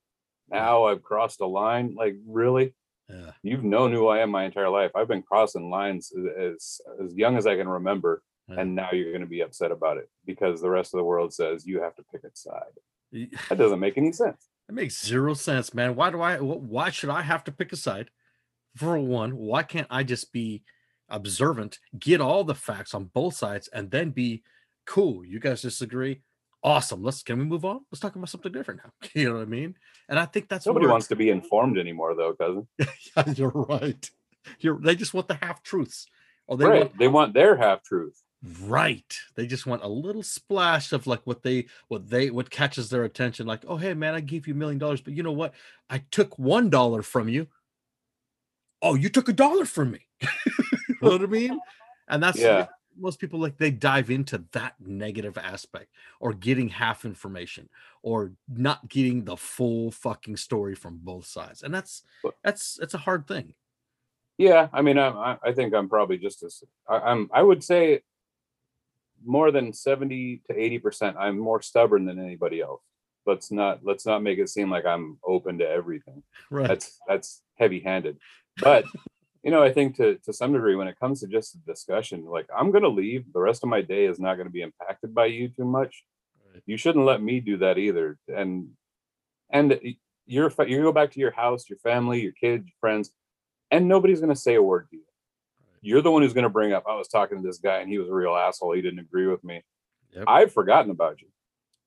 Now 0.50 0.86
I've 0.86 1.02
crossed 1.02 1.42
a 1.42 1.48
line. 1.48 1.96
Like 1.96 2.16
really, 2.28 2.76
yeah. 3.10 3.32
You've 3.44 3.64
known 3.64 3.94
who 3.94 4.08
I 4.08 4.20
am 4.20 4.32
my 4.32 4.44
entire 4.44 4.70
life. 4.70 4.92
I've 4.96 5.08
been 5.08 5.22
crossing 5.22 5.70
lines 5.70 6.12
as 6.38 6.82
as 7.04 7.14
young 7.16 7.38
as 7.38 7.48
I 7.48 7.56
can 7.56 7.70
remember 7.70 8.22
yeah. 8.48 8.60
and 8.60 8.76
now 8.76 8.90
you're 8.92 9.12
going 9.12 9.22
to 9.22 9.28
be 9.28 9.42
upset 9.42 9.72
about 9.72 9.98
it 9.98 10.10
because 10.26 10.62
the 10.62 10.70
rest 10.70 10.94
of 10.94 11.00
the 11.00 11.04
world 11.04 11.34
says 11.34 11.66
you 11.66 11.82
have 11.82 11.96
to 11.96 12.04
pick 12.12 12.24
a 12.24 12.30
side. 12.34 13.32
That 13.50 13.58
doesn't 13.58 13.80
make 13.80 13.98
any 13.98 14.12
sense. 14.12 14.48
It 14.70 14.76
makes 14.76 15.06
zero 15.06 15.34
sense, 15.34 15.74
man. 15.74 15.96
Why 15.96 16.10
do 16.10 16.22
I? 16.22 16.38
Why 16.38 16.90
should 16.90 17.10
I 17.10 17.22
have 17.22 17.44
to 17.46 17.52
pick 17.52 17.72
a 17.72 17.78
side? 17.78 18.10
For 18.76 19.00
one, 19.00 19.38
why 19.38 19.64
can't 19.64 19.88
I 19.90 20.04
just 20.04 20.34
be 20.34 20.64
observant, 21.10 21.80
get 21.98 22.20
all 22.22 22.44
the 22.44 22.54
facts 22.54 22.94
on 22.94 23.06
both 23.06 23.34
sides, 23.36 23.70
and 23.70 23.90
then 23.90 24.12
be 24.12 24.44
cool? 24.86 25.24
You 25.24 25.40
guys 25.40 25.62
disagree? 25.62 26.22
Awesome. 26.64 27.04
Let's 27.04 27.24
can 27.24 27.38
we 27.38 27.46
move 27.46 27.66
on? 27.66 27.82
Let's 27.92 28.00
talk 28.00 28.16
about 28.16 28.30
something 28.30 28.52
different 28.52 28.82
now. 28.84 28.92
You 29.14 29.30
know 29.30 29.36
what 29.36 29.44
I 29.44 29.46
mean? 29.46 29.76
And 30.10 30.20
I 30.20 30.26
think 30.26 30.50
that's 30.50 30.66
nobody 30.66 30.88
wants 30.88 31.08
to 31.08 31.16
be 31.16 31.30
informed 31.30 31.78
anymore, 31.78 32.16
though, 32.16 32.34
cousin. 32.34 32.68
yeah, 32.80 33.34
you're 33.36 33.50
right. 33.50 34.10
You're 34.60 34.80
they 34.80 34.96
just 34.96 35.14
want 35.14 35.28
the 35.28 35.38
half 35.42 35.64
truths. 35.64 36.08
Or 36.48 36.58
they 36.58 36.66
right. 36.66 36.80
want 36.80 36.98
they 36.98 37.08
want 37.08 37.34
their 37.34 37.56
half 37.56 37.84
truth. 37.84 38.22
Right. 38.62 39.18
They 39.36 39.48
just 39.48 39.66
want 39.66 39.84
a 39.84 39.88
little 39.88 40.24
splash 40.24 40.94
of 40.94 41.08
like 41.08 41.26
what 41.26 41.44
they 41.44 41.68
what 41.88 42.10
they 42.10 42.30
what 42.30 42.50
catches 42.50 42.90
their 42.90 43.04
attention. 43.04 43.48
Like, 43.48 43.64
oh 43.68 43.78
hey 43.78 43.94
man, 43.94 44.14
I 44.14 44.22
gave 44.22 44.48
you 44.48 44.54
a 44.54 44.58
million 44.58 44.80
dollars, 44.80 45.02
but 45.02 45.14
you 45.14 45.24
know 45.24 45.32
what? 45.32 45.54
I 45.90 46.04
took 46.12 46.38
one 46.38 46.70
dollar 46.70 47.02
from 47.02 47.30
you. 47.30 47.48
Oh, 48.82 48.96
you 48.96 49.10
took 49.10 49.28
a 49.28 49.34
dollar 49.34 49.66
from 49.66 49.92
me. 49.92 50.08
you 50.22 50.96
know 51.02 51.12
what 51.12 51.22
I 51.22 51.26
mean? 51.26 51.60
And 52.08 52.22
that's 52.22 52.40
yeah. 52.40 52.68
Most 53.00 53.20
people 53.20 53.40
like 53.40 53.58
they 53.58 53.72
dive 53.72 54.10
into 54.10 54.44
that 54.52 54.76
negative 54.80 55.38
aspect 55.38 55.92
or 56.20 56.34
getting 56.34 56.70
half 56.70 57.06
information 57.06 57.70
or 58.02 58.34
not 58.48 58.90
getting 58.90 59.26
the 59.26 59.38
full 59.38 59.92
fucking 59.92 60.38
story 60.38 60.76
from 60.76 61.00
both 61.02 61.26
sides. 61.26 61.64
And 61.64 61.74
that's 61.74 62.04
that's 62.44 62.76
that's 62.80 62.94
a 62.94 63.00
hard 63.00 63.28
thing. 63.28 63.54
Yeah, 64.38 64.68
I 64.72 64.82
mean, 64.82 65.00
I 65.00 65.38
I 65.44 65.52
think 65.52 65.74
I'm 65.74 65.90
probably 65.90 66.18
just 66.18 66.44
as 66.44 66.64
I, 66.88 67.00
I'm. 67.00 67.30
I 67.34 67.42
would 67.42 67.64
say 67.64 68.02
more 69.26 69.52
than 69.52 69.74
70 69.74 70.42
to 70.50 70.58
80 70.60 70.80
percent 70.80 71.18
i'm 71.20 71.38
more 71.38 71.62
stubborn 71.62 72.06
than 72.06 72.20
anybody 72.20 72.62
else 72.62 72.82
let's 73.26 73.52
not 73.52 73.80
let's 73.84 74.06
not 74.06 74.24
make 74.24 74.40
it 74.40 74.50
seem 74.50 74.70
like 74.70 74.86
i'm 74.86 75.18
open 75.26 75.58
to 75.60 75.68
everything 75.68 76.24
right 76.50 76.68
that's 76.68 77.00
that's 77.08 77.42
heavy 77.56 77.80
handed 77.80 78.18
but 78.62 78.86
you 79.48 79.52
know 79.52 79.64
i 79.64 79.72
think 79.72 79.96
to 79.96 80.18
to 80.18 80.32
some 80.32 80.54
degree 80.54 80.76
when 80.76 80.88
it 80.88 81.00
comes 81.00 81.22
to 81.22 81.28
just 81.28 81.56
a 81.56 81.58
discussion 81.60 82.26
like 82.26 82.48
i'm 82.56 82.70
going 82.70 82.84
to 82.84 82.90
leave 82.90 83.26
the 83.34 83.40
rest 83.40 83.64
of 83.64 83.70
my 83.70 83.82
day 83.82 84.06
is 84.06 84.20
not 84.20 84.36
going 84.36 84.48
to 84.48 84.54
be 84.54 84.62
impacted 84.62 85.16
by 85.16 85.26
you 85.26 85.48
too 85.48 85.66
much 85.66 86.04
right. 86.54 86.62
you 86.68 86.78
shouldn't 86.78 87.06
let 87.06 87.22
me 87.22 87.40
do 87.40 87.58
that 87.58 87.80
either 87.80 88.20
and 88.28 88.68
and 89.50 89.80
you're 90.28 90.52
you 90.68 90.84
go 90.84 90.92
back 90.92 91.12
to 91.12 91.20
your 91.20 91.32
house 91.32 91.68
your 91.68 91.80
family 91.80 92.22
your 92.22 92.34
kids 92.34 92.68
your 92.68 92.78
friends 92.80 93.10
and 93.72 93.88
nobody's 93.88 94.20
going 94.20 94.34
to 94.34 94.40
say 94.48 94.56
a 94.56 94.62
word 94.62 94.88
to 94.92 94.98
you 94.98 95.04
you're 95.82 96.02
the 96.02 96.12
one 96.12 96.22
who's 96.22 96.34
going 96.34 96.44
to 96.44 96.50
bring 96.50 96.74
up, 96.74 96.84
I 96.88 96.96
was 96.96 97.08
talking 97.08 97.42
to 97.42 97.48
this 97.48 97.60
guy 97.60 97.78
and 97.78 97.90
he 97.90 97.98
was 97.98 98.10
a 98.10 98.14
real 98.14 98.36
asshole. 98.36 98.74
He 98.74 98.82
didn't 98.82 99.00
agree 99.00 99.28
with 99.28 99.44
me. 99.44 99.64
Yep. 100.14 100.24
I've 100.28 100.54
forgotten 100.54 100.92
about 100.92 101.22
you. 101.22 101.28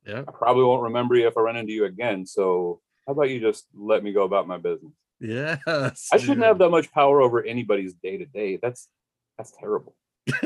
Yeah. 0.07 0.23
I 0.27 0.31
probably 0.31 0.65
won't 0.65 0.85
remember 0.85 1.15
you 1.15 1.27
if 1.27 1.37
I 1.37 1.43
run 1.43 1.57
into 1.57 1.73
you 1.73 1.85
again. 1.85 2.25
So 2.27 2.81
how 3.07 3.13
about 3.13 3.31
you 3.31 3.41
just 3.41 3.67
let 3.75 4.03
me 4.03 4.13
go 4.13 4.23
about 4.23 4.49
my 4.49 4.57
business? 4.57 4.93
Yes. 5.21 6.09
I 6.13 6.17
shouldn't 6.17 6.45
have 6.45 6.59
that 6.59 6.71
much 6.71 6.91
power 6.93 7.21
over 7.21 7.45
anybody's 7.45 7.95
day 7.95 8.17
to 8.17 8.27
day. 8.27 8.59
That's 8.61 8.89
that's 9.37 9.53
terrible. 9.53 9.95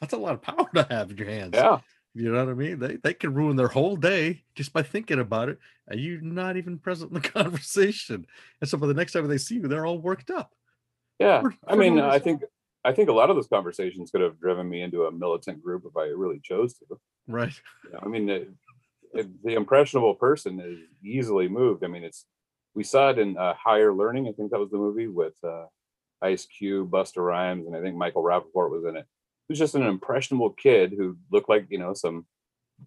that's 0.00 0.12
a 0.12 0.16
lot 0.16 0.34
of 0.34 0.42
power 0.42 0.68
to 0.74 0.86
have 0.90 1.10
in 1.10 1.16
your 1.16 1.28
hands. 1.28 1.52
Yeah. 1.54 1.80
You 2.14 2.30
know 2.30 2.44
what 2.44 2.50
I 2.50 2.54
mean? 2.54 2.78
They 2.78 2.96
they 2.96 3.14
can 3.14 3.34
ruin 3.34 3.56
their 3.56 3.68
whole 3.68 3.96
day 3.96 4.42
just 4.54 4.72
by 4.72 4.82
thinking 4.82 5.18
about 5.18 5.48
it, 5.48 5.58
and 5.88 5.98
you're 5.98 6.20
not 6.20 6.56
even 6.56 6.78
present 6.78 7.10
in 7.10 7.20
the 7.20 7.28
conversation. 7.28 8.26
And 8.60 8.68
so 8.68 8.76
by 8.78 8.86
the 8.86 8.94
next 8.94 9.12
time 9.12 9.26
they 9.28 9.38
see 9.38 9.56
you, 9.56 9.68
they're 9.68 9.86
all 9.86 9.98
worked 9.98 10.30
up. 10.30 10.52
Yeah, 11.18 11.42
I 11.66 11.76
mean, 11.76 12.00
I 12.00 12.18
think 12.18 12.42
I 12.84 12.92
think 12.92 13.08
a 13.08 13.12
lot 13.12 13.30
of 13.30 13.36
those 13.36 13.46
conversations 13.46 14.10
could 14.10 14.20
have 14.20 14.40
driven 14.40 14.68
me 14.68 14.82
into 14.82 15.04
a 15.04 15.12
militant 15.12 15.62
group 15.62 15.84
if 15.86 15.96
I 15.96 16.06
really 16.06 16.40
chose 16.42 16.74
to. 16.78 16.98
Right. 17.28 17.52
Know, 17.92 18.00
I 18.02 18.08
mean, 18.08 18.28
it, 18.28 18.50
it, 19.14 19.42
the 19.44 19.54
impressionable 19.54 20.14
person 20.14 20.60
is 20.60 20.78
easily 21.02 21.48
moved. 21.48 21.84
I 21.84 21.86
mean, 21.86 22.02
it's 22.02 22.26
we 22.74 22.84
saw 22.84 23.10
it 23.10 23.18
in 23.18 23.36
uh, 23.36 23.54
Higher 23.54 23.92
Learning. 23.92 24.28
I 24.28 24.32
think 24.32 24.50
that 24.50 24.60
was 24.60 24.70
the 24.70 24.78
movie 24.78 25.08
with 25.08 25.34
uh, 25.44 25.66
Ice 26.22 26.46
Cube, 26.46 26.90
Busta 26.90 27.24
Rhymes, 27.24 27.66
and 27.66 27.76
I 27.76 27.80
think 27.80 27.96
Michael 27.96 28.22
Rapaport 28.22 28.70
was 28.70 28.84
in 28.84 28.96
it. 28.96 29.06
He 29.48 29.52
was 29.52 29.58
just 29.58 29.74
an 29.74 29.82
impressionable 29.82 30.50
kid 30.50 30.94
who 30.96 31.18
looked 31.30 31.48
like 31.48 31.66
you 31.68 31.78
know 31.78 31.94
some 31.94 32.26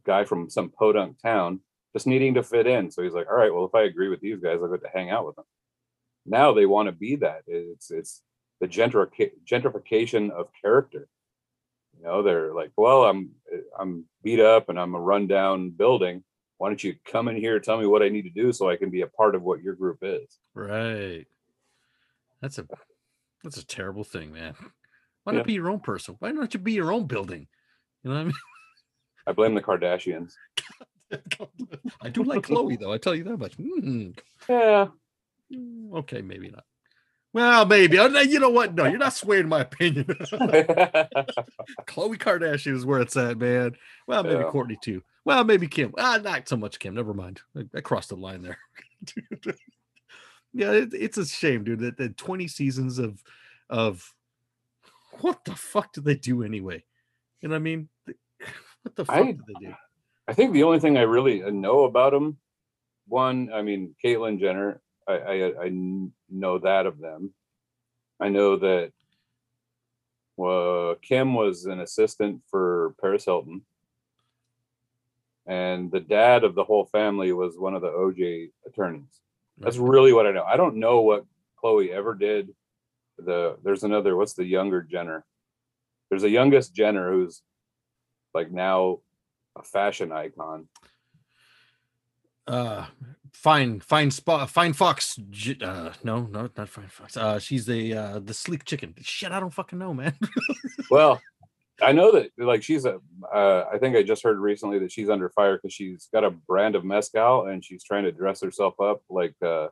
guy 0.06 0.26
from 0.26 0.50
some 0.50 0.69
podunk 0.69 1.21
town, 1.21 1.60
just 1.93 2.08
needing 2.08 2.34
to 2.36 2.43
fit 2.43 2.67
in. 2.67 2.89
So 2.91 3.04
he's 3.04 3.13
like, 3.13 3.28
all 3.30 3.38
right, 3.38 3.54
well, 3.54 3.65
if 3.65 3.76
I 3.76 3.84
agree 3.84 4.10
with 4.10 4.21
these 4.21 4.39
guys, 4.39 4.60
I'll 4.62 4.71
get 4.71 4.82
to 4.82 4.89
hang 4.93 5.10
out 5.10 5.26
with 5.26 5.36
them. 5.36 5.45
Now 6.26 6.54
they 6.54 6.65
want 6.65 6.88
to 6.88 6.91
be 6.91 7.17
that. 7.17 7.43
It's 7.48 7.91
it's 7.91 8.21
the 8.60 8.67
gentrific- 8.67 9.34
gentrification 9.45 10.32
of 10.32 10.48
character. 10.60 11.08
You 11.98 12.04
know, 12.04 12.24
they're 12.24 12.54
like, 12.54 12.71
well, 12.78 13.04
I'm 13.04 13.32
I'm 13.80 14.06
beat 14.24 14.39
up 14.39 14.69
and 14.69 14.80
I'm 14.80 14.95
a 14.95 15.00
rundown 15.00 15.69
building. 15.69 16.24
Why 16.58 16.70
don't 16.70 16.84
you 16.84 16.96
come 17.06 17.28
in 17.28 17.36
here, 17.36 17.60
tell 17.60 17.78
me 17.78 17.86
what 17.86 18.02
I 18.02 18.10
need 18.10 18.24
to 18.24 18.30
do 18.30 18.54
so 18.54 18.70
I 18.70 18.78
can 18.78 18.89
be 18.89 19.02
a 19.02 19.08
part 19.08 19.36
of 19.36 19.44
what 19.44 19.62
your 19.62 19.74
group 19.76 20.00
is? 20.02 20.39
Right. 20.54 21.26
That's 22.41 22.58
a 22.60 22.68
that's 23.44 23.58
a 23.58 23.65
terrible 23.65 24.04
thing, 24.04 24.32
man. 24.32 24.56
Why 25.24 25.34
Yeah. 25.34 25.38
not 25.39 25.48
be 25.48 25.54
your 25.54 25.70
own 25.70 25.80
person? 25.82 26.15
Why 26.20 26.32
don't 26.32 26.54
you 26.54 26.60
be 26.60 26.74
your 26.74 26.91
own 26.91 27.08
building? 27.08 27.48
You 28.04 28.10
know 28.10 28.15
what 28.15 28.22
I 28.22 28.26
mean? 28.26 28.34
I 29.28 29.32
blame 29.34 29.56
the 29.56 29.62
Kardashians. 29.62 30.34
I 32.02 32.10
do 32.10 32.24
like 32.24 32.44
Khloe 32.44 32.80
though. 32.80 32.94
I 32.94 32.98
tell 32.98 33.15
you 33.15 33.24
that 33.26 33.38
much. 33.38 33.56
Hmm. 33.56 34.10
Yeah. 34.50 34.88
Mm, 35.54 35.94
Okay, 36.00 36.22
maybe 36.22 36.50
not. 36.50 36.63
Well, 37.36 37.65
maybe. 37.65 37.98
You 37.98 38.39
know 38.39 38.50
what? 38.50 38.74
No, 38.76 38.86
you're 38.86 38.98
not 38.98 39.13
swaying 39.13 39.50
my 39.50 39.60
opinion. 39.60 40.06
Khloe 41.86 42.17
Kardashian 42.17 42.74
is 42.74 42.86
where 42.86 43.02
it's 43.02 43.17
at, 43.17 43.38
man. 43.38 43.76
Well, 44.08 44.24
maybe 44.24 44.36
Yeah. 44.38 44.50
Kourtney 44.50 44.78
too. 44.82 45.04
Well, 45.26 45.43
maybe 45.43 45.67
Kim. 45.67 45.93
Ah, 45.98 46.17
not 46.24 46.48
so 46.48 46.56
much 46.56 46.80
Kim. 46.80 46.95
Never 46.95 47.13
mind. 47.13 47.41
I, 47.54 47.65
I 47.76 47.82
crossed 47.82 48.08
the 48.08 48.15
line 48.15 48.41
there. 48.41 48.58
yeah, 50.54 50.71
it, 50.71 50.93
it's 50.93 51.17
a 51.17 51.26
shame, 51.26 51.65
dude. 51.65 51.80
That, 51.80 51.98
that 51.98 52.15
20 52.15 52.48
seasons 52.48 53.00
of 53.00 53.21
of 53.69 54.13
what 55.19 55.43
the 55.43 55.56
fuck 55.58 55.91
did 55.91 56.06
they 56.06 56.15
do 56.15 56.41
anyway? 56.41 56.86
You 57.41 57.50
know 57.50 57.56
what 57.56 57.60
I 57.60 57.63
mean? 57.63 57.89
What 58.84 58.95
the 58.95 59.04
fuck 59.04 59.15
I- 59.17 59.24
did 59.26 59.41
they 59.45 59.67
do? 59.67 59.74
I 60.30 60.34
think 60.34 60.54
the 60.54 60.63
only 60.63 60.80
thing 60.80 60.95
I 60.98 61.02
really 61.02 61.41
know 61.52 61.84
about 61.84 62.13
them, 62.13 62.38
one, 63.10 63.52
I 63.54 63.62
mean, 63.62 63.93
Caitlyn 64.02 64.39
Jenner, 64.39 64.80
I, 65.08 65.13
I, 65.13 65.63
I 65.65 65.72
know 66.30 66.58
that 66.60 66.86
of 66.86 67.00
them. 67.00 67.34
I 68.20 68.30
know 68.30 68.56
that 68.58 68.91
well, 70.38 70.96
Kim 71.02 71.34
was 71.34 71.65
an 71.65 71.80
assistant 71.80 72.41
for 72.50 72.94
Paris 73.00 73.26
Hilton. 73.26 73.62
And 75.48 75.91
the 75.91 76.00
dad 76.00 76.44
of 76.44 76.56
the 76.56 76.63
whole 76.63 76.86
family 76.86 77.32
was 77.32 77.58
one 77.58 77.76
of 77.76 77.82
the 77.82 77.89
OJ 77.89 78.52
attorneys. 78.65 79.22
That's 79.60 79.78
really 79.78 80.12
what 80.12 80.28
I 80.28 80.32
know. 80.32 80.44
I 80.44 80.58
don't 80.58 80.78
know 80.78 81.02
what 81.02 81.26
Khloe 81.63 81.89
ever 81.89 82.15
did. 82.15 82.50
The 83.18 83.58
there's 83.63 83.84
another, 83.84 84.18
what's 84.18 84.34
the 84.34 84.44
younger 84.44 84.82
Jenner? 84.82 85.24
There's 86.10 86.24
a 86.24 86.30
youngest 86.30 86.76
Jenner 86.76 87.12
who's 87.12 87.41
like 88.34 88.52
now 88.52 89.00
a 89.56 89.63
fashion 89.63 90.12
icon. 90.12 90.68
uh 92.48 92.88
fine 93.36 93.80
fine 93.80 94.10
spot 94.10 94.50
fine 94.50 94.74
fox 94.74 95.19
uh 95.62 95.91
no 96.04 96.21
no 96.32 96.50
not 96.58 96.69
fine 96.69 96.88
fox 96.88 97.15
uh 97.17 97.38
she's 97.38 97.65
the 97.65 97.93
uh 97.93 98.19
the 98.19 98.34
sleek 98.34 98.65
chicken 98.65 98.93
shit 99.02 99.32
i 99.32 99.39
don't 99.39 99.54
fucking 99.54 99.78
know 99.78 99.93
man 99.93 100.13
Well, 100.89 101.21
I 101.82 101.91
know 101.91 102.12
that 102.13 102.32
like 102.38 102.63
she's 102.63 102.86
a. 102.86 103.00
Uh, 103.34 103.65
I 103.71 103.78
think 103.78 103.95
I 103.95 104.04
just 104.04 104.24
heard 104.24 104.39
recently 104.39 104.80
that 104.80 104.91
she's 104.91 105.10
under 105.10 105.30
fire 105.30 105.58
because 105.58 105.74
she's 105.74 106.08
got 106.13 106.24
a 106.24 106.32
brand 106.32 106.76
of 106.76 106.86
mezcal 106.86 107.48
and 107.48 107.63
she's 107.63 107.84
trying 107.84 108.06
to 108.06 108.12
dress 108.12 108.41
herself 108.41 108.80
up 108.80 109.02
like, 109.10 109.36
uh, 109.41 109.67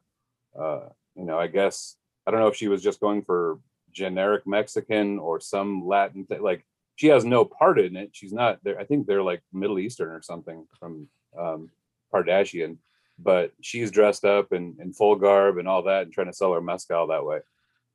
uh, 0.59 0.89
you 1.15 1.25
know, 1.25 1.39
I 1.39 1.47
guess 1.47 1.95
I 2.27 2.31
don't 2.31 2.39
know 2.39 2.47
if 2.47 2.55
she 2.55 2.67
was 2.67 2.83
just 2.83 2.99
going 2.99 3.23
for 3.23 3.59
generic 3.91 4.45
Mexican 4.45 5.19
or 5.19 5.39
some 5.39 5.85
Latin 5.85 6.25
thing. 6.25 6.41
Like 6.41 6.65
she 6.95 7.07
has 7.07 7.23
no 7.23 7.45
part 7.45 7.79
in 7.79 7.95
it. 7.95 8.09
She's 8.11 8.33
not 8.33 8.59
there. 8.63 8.79
I 8.79 8.83
think 8.83 9.07
they're 9.07 9.23
like 9.23 9.41
Middle 9.53 9.79
Eastern 9.79 10.09
or 10.09 10.21
something 10.21 10.67
from 10.79 11.07
um, 11.39 11.69
Kardashian, 12.13 12.77
but 13.19 13.51
she's 13.61 13.91
dressed 13.91 14.25
up 14.25 14.51
in, 14.53 14.75
in 14.79 14.93
full 14.93 15.15
garb 15.15 15.57
and 15.57 15.67
all 15.67 15.83
that 15.83 16.03
and 16.03 16.13
trying 16.13 16.27
to 16.27 16.33
sell 16.33 16.53
her 16.53 16.61
mezcal 16.61 17.07
that 17.07 17.25
way. 17.25 17.39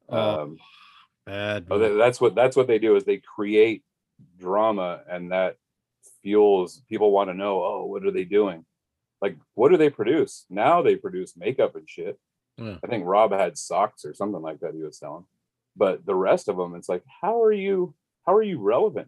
Oh, 0.09 0.43
Um, 0.43 0.57
bad 1.27 1.67
tha- 1.69 1.95
that's 1.99 2.21
what 2.21 2.35
that's 2.35 2.57
what 2.57 2.67
they 2.67 2.79
do 2.79 2.97
is 2.97 3.05
they 3.05 3.19
create 3.19 3.83
drama 4.39 5.03
and 5.11 5.33
that 5.33 5.57
fuels 6.23 6.83
people 6.89 7.11
want 7.13 7.29
to 7.31 7.35
know 7.35 7.63
oh 7.63 7.85
what 7.87 8.05
are 8.05 8.11
they 8.11 8.25
doing? 8.25 8.65
Like 9.21 9.37
what 9.55 9.71
do 9.71 9.77
they 9.77 9.91
produce? 9.91 10.47
Now 10.49 10.83
they 10.83 10.97
produce 10.97 11.37
makeup 11.37 11.77
and 11.77 11.89
shit. 11.89 12.19
Yeah. 12.61 12.77
i 12.83 12.89
think 12.89 13.05
rob 13.07 13.31
had 13.31 13.57
socks 13.57 14.05
or 14.05 14.13
something 14.15 14.43
like 14.43 14.59
that 14.61 14.75
he 14.75 14.83
was 14.83 14.99
selling 14.99 15.27
but 15.77 16.05
the 16.05 16.15
rest 16.17 16.49
of 16.49 16.57
them 16.57 16.75
it's 16.75 16.89
like 16.89 17.05
how 17.23 17.41
are 17.45 17.53
you 17.53 17.95
how 18.27 18.35
are 18.35 18.43
you 18.43 18.59
relevant? 18.61 19.07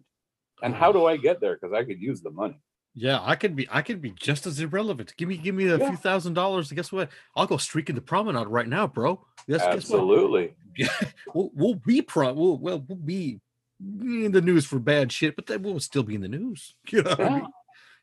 And 0.62 0.72
how 0.72 0.92
do 0.92 1.04
i 1.06 1.16
get 1.16 1.40
there? 1.40 1.56
Because 1.56 1.72
i 1.74 1.82
could 1.84 2.00
use 2.00 2.20
the 2.22 2.30
money 2.30 2.60
yeah 2.94 3.20
i 3.22 3.36
could 3.36 3.54
be 3.54 3.68
i 3.70 3.82
could 3.82 4.00
be 4.02 4.10
just 4.12 4.46
as 4.46 4.58
irrelevant. 4.60 5.14
Give 5.16 5.28
me 5.28 5.36
give 5.36 5.54
me 5.54 5.66
a 5.68 5.78
Yeah. 5.78 5.88
few 5.88 5.96
thousand 5.96 6.34
dollars 6.34 6.70
And 6.70 6.76
guess 6.76 6.90
what? 6.90 7.08
I'll 7.36 7.46
go 7.46 7.56
streaking 7.56 7.94
the 7.94 8.00
promenade 8.02 8.48
right 8.48 8.66
now 8.68 8.86
bro. 8.86 9.24
Yes 9.46 9.62
absolutely. 9.62 10.54
We'll, 11.34 11.50
we'll 11.54 11.74
be 11.74 12.02
pro 12.02 12.32
we'll, 12.32 12.56
well 12.58 12.84
we'll 12.86 12.98
be 12.98 13.40
in 13.80 14.32
the 14.32 14.40
news 14.42 14.64
for 14.66 14.78
bad 14.78 15.10
shit 15.12 15.36
but 15.36 15.46
then 15.46 15.62
we'll 15.62 15.80
still 15.80 16.02
be 16.02 16.14
in 16.14 16.20
the 16.20 16.28
news 16.28 16.74
you 16.90 17.02
know 17.02 17.10
what 17.10 17.20
I 17.20 17.34
mean? 17.36 17.46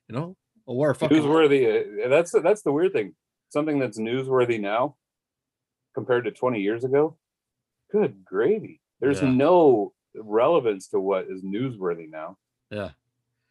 you 0.09 0.15
know? 0.15 0.35
Or 0.65 0.93
fucking 0.93 1.17
newsworthy 1.17 2.05
uh, 2.05 2.09
that's 2.09 2.31
that's 2.43 2.61
the 2.61 2.71
weird 2.71 2.93
thing. 2.93 3.15
Something 3.49 3.79
that's 3.79 3.97
newsworthy 3.99 4.59
now 4.59 4.95
compared 5.95 6.25
to 6.25 6.31
20 6.31 6.59
years 6.61 6.83
ago? 6.83 7.17
Good 7.91 8.23
gravy. 8.25 8.81
There's 8.99 9.21
Yeah. 9.21 9.31
no 9.31 9.93
relevance 10.15 10.87
to 10.89 10.99
what 10.99 11.25
is 11.29 11.41
newsworthy 11.43 12.09
now. 12.09 12.37
Yeah 12.69 12.91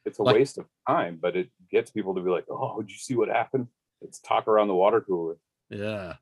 it's 0.06 0.18
a 0.18 0.22
Like- 0.22 0.36
waste 0.36 0.56
of 0.58 0.66
time 0.88 1.18
but 1.20 1.36
it 1.36 1.48
gets 1.70 1.90
people 1.90 2.14
to 2.14 2.20
be 2.22 2.30
like 2.30 2.46
oh 2.50 2.80
did 2.80 2.90
you 2.90 2.96
see 2.98 3.14
what 3.16 3.28
happened 3.28 3.66
it's 4.00 4.18
talk 4.20 4.46
around 4.48 4.68
the 4.68 4.74
water 4.74 5.00
cooler 5.00 5.36
Yeah. 5.70 6.14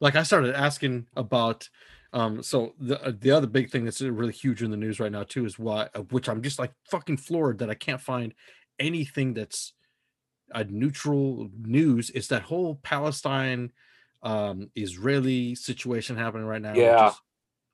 Like 0.00 0.16
I 0.16 0.22
started 0.24 0.54
asking 0.54 1.06
about 1.16 1.68
um 2.12 2.42
so 2.42 2.74
the 2.78 2.96
uh, 3.06 3.12
the 3.18 3.30
other 3.30 3.46
big 3.46 3.70
thing 3.70 3.84
that's 3.84 4.00
really 4.00 4.32
huge 4.32 4.62
in 4.62 4.70
the 4.70 4.76
news 4.84 4.98
right 4.98 5.12
now 5.12 5.22
too 5.24 5.44
is 5.44 5.58
why 5.58 5.88
uh, 5.94 6.00
which 6.14 6.28
I'm 6.28 6.42
just 6.42 6.58
like 6.58 6.72
fucking 6.90 7.18
floored 7.18 7.58
that 7.58 7.70
I 7.70 7.74
can't 7.74 8.00
find 8.00 8.34
anything 8.78 9.34
that's 9.34 9.72
a 10.52 10.64
neutral 10.64 11.48
news 11.60 12.10
is 12.10 12.28
that 12.28 12.42
whole 12.42 12.76
Palestine 12.82 13.72
um 14.22 14.70
Israeli 14.74 15.54
situation 15.54 16.16
happening 16.16 16.46
right 16.46 16.62
now. 16.62 16.74
Yeah. 16.74 17.12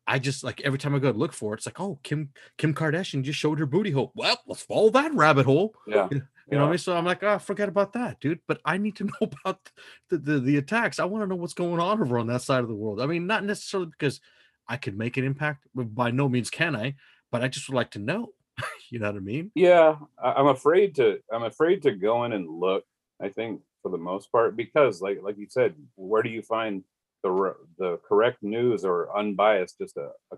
I 0.06 0.18
just 0.18 0.44
like 0.44 0.60
every 0.62 0.78
time 0.78 0.94
I 0.94 0.98
go 0.98 1.12
to 1.12 1.18
look 1.18 1.32
for 1.32 1.54
it, 1.54 1.58
it's 1.58 1.66
like, 1.66 1.80
oh, 1.80 1.98
Kim 2.02 2.30
Kim 2.58 2.74
Kardashian 2.74 3.22
just 3.22 3.38
showed 3.38 3.58
her 3.58 3.66
booty 3.66 3.90
hole. 3.90 4.12
Well, 4.14 4.38
let's 4.46 4.62
follow 4.62 4.90
that 4.90 5.14
rabbit 5.14 5.46
hole. 5.46 5.74
yeah 5.86 6.08
You 6.10 6.22
know 6.52 6.60
what 6.60 6.66
I 6.68 6.70
mean? 6.70 6.78
So 6.78 6.96
I'm 6.96 7.04
like, 7.04 7.24
oh, 7.24 7.38
forget 7.40 7.68
about 7.68 7.92
that, 7.94 8.20
dude. 8.20 8.38
But 8.46 8.60
I 8.64 8.78
need 8.78 8.94
to 8.96 9.04
know 9.20 9.30
about 9.42 9.70
the, 10.10 10.18
the, 10.18 10.38
the 10.38 10.56
attacks. 10.58 11.00
I 11.00 11.04
want 11.04 11.24
to 11.24 11.26
know 11.26 11.34
what's 11.34 11.54
going 11.54 11.80
on 11.80 12.00
over 12.00 12.18
on 12.18 12.28
that 12.28 12.42
side 12.42 12.60
of 12.60 12.68
the 12.68 12.74
world. 12.74 13.00
I 13.00 13.06
mean, 13.06 13.26
not 13.26 13.44
necessarily 13.44 13.90
because 13.90 14.20
I 14.68 14.76
could 14.76 14.96
make 14.96 15.16
an 15.16 15.24
impact, 15.24 15.66
but 15.74 15.92
by 15.94 16.12
no 16.12 16.28
means 16.28 16.50
can 16.50 16.76
I, 16.76 16.94
but 17.32 17.42
I 17.42 17.48
just 17.48 17.68
would 17.68 17.76
like 17.76 17.90
to 17.92 17.98
know. 17.98 18.32
you 18.90 18.98
know 18.98 19.10
what 19.10 19.16
I 19.16 19.20
mean? 19.20 19.50
yeah 19.54 19.96
i'm 20.22 20.46
afraid 20.46 20.94
to 20.94 21.18
i'm 21.30 21.42
afraid 21.42 21.82
to 21.82 21.92
go 21.92 22.24
in 22.24 22.32
and 22.32 22.48
look 22.48 22.84
i 23.20 23.28
think 23.28 23.60
for 23.82 23.90
the 23.90 23.98
most 23.98 24.32
part 24.32 24.56
because 24.56 25.02
like 25.02 25.18
like 25.22 25.36
you 25.36 25.46
said 25.46 25.74
where 25.96 26.22
do 26.22 26.30
you 26.30 26.40
find 26.40 26.82
the 27.22 27.54
the 27.78 27.98
correct 28.08 28.42
news 28.42 28.84
or 28.84 29.16
unbiased 29.16 29.78
just 29.78 29.96
a, 29.96 30.10
a, 30.32 30.36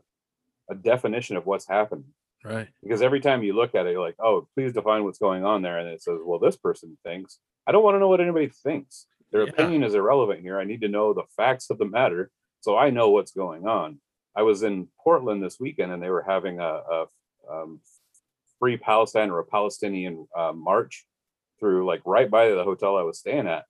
a 0.71 0.75
definition 0.75 1.37
of 1.37 1.47
what's 1.47 1.69
happening. 1.69 2.13
Right. 2.45 2.69
because 2.85 3.03
every 3.03 3.19
time 3.21 3.43
you 3.43 3.53
look 3.53 3.75
at 3.75 3.87
it 3.87 3.91
you're 3.93 4.01
like 4.01 4.15
oh 4.21 4.47
please 4.55 4.73
define 4.73 5.03
what's 5.03 5.19
going 5.19 5.45
on 5.45 5.61
there 5.61 5.79
and 5.79 5.89
it 5.89 6.01
says 6.03 6.19
well 6.25 6.39
this 6.39 6.57
person 6.57 6.97
thinks. 7.05 7.39
I 7.67 7.73
don't 7.73 7.83
want 7.83 7.97
to 7.97 7.99
know 7.99 8.09
what 8.09 8.21
anybody 8.21 8.49
thinks. 8.49 9.07
Their 9.33 9.43
Yeah. 9.43 9.51
opinion 9.51 9.83
is 9.83 9.95
irrelevant 9.95 10.41
here. 10.41 10.59
I 10.59 10.65
need 10.65 10.81
to 10.83 10.89
know 10.89 11.13
the 11.13 11.25
facts 11.37 11.69
of 11.71 11.79
the 11.79 11.85
matter 11.85 12.31
so 12.61 12.77
i 12.77 12.91
know 12.91 13.11
what's 13.11 13.33
going 13.33 13.67
on. 13.67 14.01
I 14.37 14.43
was 14.43 14.63
in 14.63 14.89
portland 15.03 15.43
this 15.43 15.59
weekend 15.61 15.91
and 15.93 16.03
they 16.03 16.11
were 16.11 16.23
having 16.35 16.61
a, 16.61 16.73
a 16.97 17.07
um, 17.51 17.81
free 18.61 18.77
palestine 18.77 19.31
or 19.31 19.39
a 19.41 19.45
palestinian 19.45 20.27
uh, 20.37 20.53
march 20.53 21.07
through 21.59 21.87
like 21.87 22.03
right 22.05 22.31
by 22.31 22.51
the 22.51 22.63
hotel 22.65 22.97
i 22.97 23.03
was 23.03 23.19
staying 23.19 23.47
at 23.49 23.65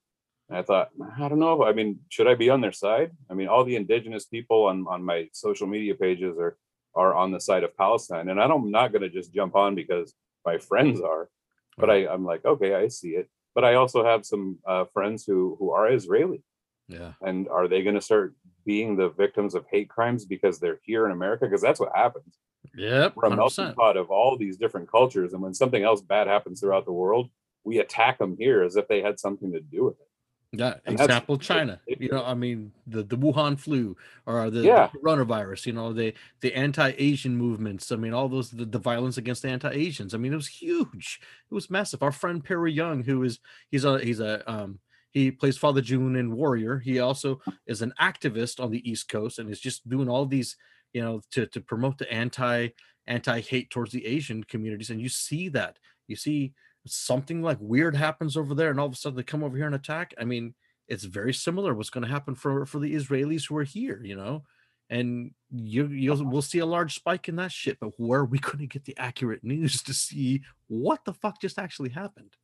and 0.49 0.59
i 0.59 0.63
thought 0.63 0.89
i 1.19 1.29
don't 1.29 1.39
know 1.39 1.65
i 1.65 1.73
mean 1.73 1.99
should 2.09 2.27
i 2.27 2.35
be 2.35 2.51
on 2.51 2.61
their 2.61 2.73
side 2.73 3.11
i 3.31 3.35
mean 3.35 3.49
all 3.49 3.65
the 3.65 3.77
indigenous 3.77 4.25
people 4.27 4.65
on 4.65 4.87
on 4.89 5.03
my 5.05 5.29
social 5.33 5.67
media 5.67 5.95
pages 5.95 6.37
are 6.39 6.57
are 6.95 7.15
on 7.15 7.31
the 7.31 7.39
side 7.39 7.63
of 7.63 7.77
Palestine. 7.77 8.29
And 8.29 8.41
I 8.41 8.49
don't, 8.49 8.65
I'm 8.65 8.71
not 8.73 8.91
going 8.93 9.03
to 9.03 9.11
just 9.11 9.33
jump 9.33 9.55
on 9.55 9.77
because 9.77 10.15
my 10.45 10.59
friends 10.59 11.01
are, 11.01 11.29
but 11.77 11.91
I, 11.91 12.09
I'm 12.09 12.25
like, 12.25 12.45
okay, 12.45 12.75
I 12.75 12.89
see 12.89 13.11
it. 13.11 13.29
But 13.55 13.65
I 13.65 13.75
also 13.75 14.03
have 14.05 14.25
some 14.27 14.59
uh, 14.67 14.87
friends 14.93 15.25
who 15.25 15.55
who 15.61 15.71
are 15.71 15.93
Israeli, 15.93 16.43
Yeah. 16.89 17.13
and 17.23 17.47
are 17.57 17.69
they 17.69 17.83
going 17.83 17.95
to 17.95 18.01
start 18.11 18.35
being 18.65 18.97
the 18.97 19.11
victims 19.11 19.55
of 19.55 19.65
hate 19.71 19.89
crimes 19.91 20.25
because 20.25 20.59
they're 20.59 20.81
here 20.83 21.05
in 21.07 21.13
America? 21.13 21.45
Because 21.45 21.63
that's 21.63 21.79
what 21.79 21.95
happens. 21.95 22.33
Yep. 22.75 23.13
We're 23.15 23.27
a 23.27 23.37
melting 23.37 23.75
pot 23.75 23.97
of 23.97 24.11
all 24.11 24.37
these 24.37 24.57
different 24.57 24.91
cultures, 24.91 25.35
and 25.35 25.43
when 25.43 25.55
something 25.55 25.85
else 25.85 26.01
bad 26.01 26.27
happens 26.27 26.59
throughout 26.61 26.87
the 26.87 26.99
world, 27.03 27.29
we 27.65 27.79
attack 27.79 28.19
them 28.19 28.35
here 28.39 28.63
as 28.65 28.75
if 28.77 28.89
they 28.89 29.03
had 29.03 29.21
something 29.21 29.53
to 29.53 29.61
do 29.61 29.85
with 29.85 30.01
it. 30.01 30.08
Yeah. 30.53 30.75
And 30.87 30.99
Example 30.99 31.37
China. 31.37 31.81
You 31.87 32.09
know. 32.09 32.25
I 32.25 32.33
mean, 32.35 32.73
the, 32.87 33.03
the 33.03 33.19
Wuhan 33.19 33.59
flu 33.59 33.97
or 34.25 34.49
the, 34.49 34.61
the 34.61 34.91
coronavirus, 34.99 35.67
you 35.67 35.73
know, 35.75 35.93
the 35.93 36.15
the 36.41 36.55
anti-Asian 36.55 37.37
movements. 37.37 37.93
I 37.93 37.97
mean, 37.97 38.15
all 38.15 38.29
those 38.31 38.51
the, 38.51 38.65
the 38.65 38.79
violence 38.79 39.19
against 39.19 39.43
the 39.43 39.51
anti-Asians. 39.51 40.15
I 40.15 40.19
mean, 40.19 40.33
it 40.33 40.37
was 40.37 40.49
huge. 40.49 41.21
It 41.51 41.55
was 41.55 41.69
massive. 41.69 42.03
Our 42.03 42.13
friend 42.13 42.43
Perry 42.43 42.73
Yung, 42.73 43.03
who 43.03 43.23
is 43.25 43.41
he's 43.71 43.85
a 43.85 43.99
he's 43.99 44.21
a 44.21 44.51
um 44.51 44.79
he 45.11 45.31
plays 45.31 45.59
Father 45.59 45.83
Jun 45.83 46.17
in 46.17 46.35
Warrior. 46.35 46.79
He 46.79 46.99
also 46.99 47.41
is 47.67 47.83
an 47.83 47.93
activist 48.01 48.63
on 48.63 48.71
the 48.71 48.91
East 48.91 49.09
Coast 49.11 49.39
and 49.39 49.51
is 49.51 49.61
just 49.61 49.87
doing 49.89 50.09
all 50.09 50.25
these, 50.25 50.57
you 50.95 51.03
know, 51.03 51.21
to 51.33 51.47
to 51.47 51.61
promote 51.61 51.99
the 51.99 52.11
anti 52.11 52.69
anti 53.07 53.41
hate 53.41 53.69
towards 53.69 53.93
the 53.93 54.07
Asian 54.07 54.45
communities. 54.45 54.89
And 54.89 55.01
you 55.01 55.11
see 55.11 55.51
that 55.51 55.79
you 56.07 56.17
see 56.17 56.55
something 56.93 57.43
like 57.43 57.59
weird 57.61 57.97
happens 57.97 58.37
over 58.37 58.55
there, 58.55 58.71
and 58.71 58.81
all 58.81 58.87
of 58.87 58.93
a 58.93 58.97
sudden 58.97 59.17
they 59.17 59.23
come 59.23 59.43
over 59.43 59.57
here 59.57 59.67
and 59.67 59.75
attack. 59.75 60.15
I 60.19 60.25
mean, 60.25 60.55
it's 60.89 61.05
very 61.05 61.35
similar 61.35 61.75
what's 61.75 61.91
going 61.91 62.05
to 62.05 62.11
happen 62.11 62.35
for 62.35 62.67
for 62.67 62.79
the 62.79 62.95
Israelis 62.95 63.49
who 63.49 63.57
are 63.57 63.65
here, 63.65 64.01
you 64.03 64.17
know. 64.17 64.45
And 64.91 65.33
you 65.51 65.87
you'll 65.89 66.25
we'll 66.25 66.43
see 66.43 66.61
a 66.61 66.67
large 66.67 66.95
spike 66.95 67.29
in 67.29 67.37
that 67.37 67.53
shit, 67.53 67.79
but 67.81 67.91
where 67.99 68.21
are 68.21 68.25
we 68.25 68.39
going 68.39 68.59
to 68.59 68.67
get 68.67 68.85
the 68.85 68.97
accurate 68.99 69.45
news 69.45 69.83
to 69.83 69.95
see 69.95 70.43
what 70.69 71.05
the 71.05 71.13
fuck 71.13 71.41
just 71.41 71.59
actually 71.59 71.91
happened? 71.91 72.35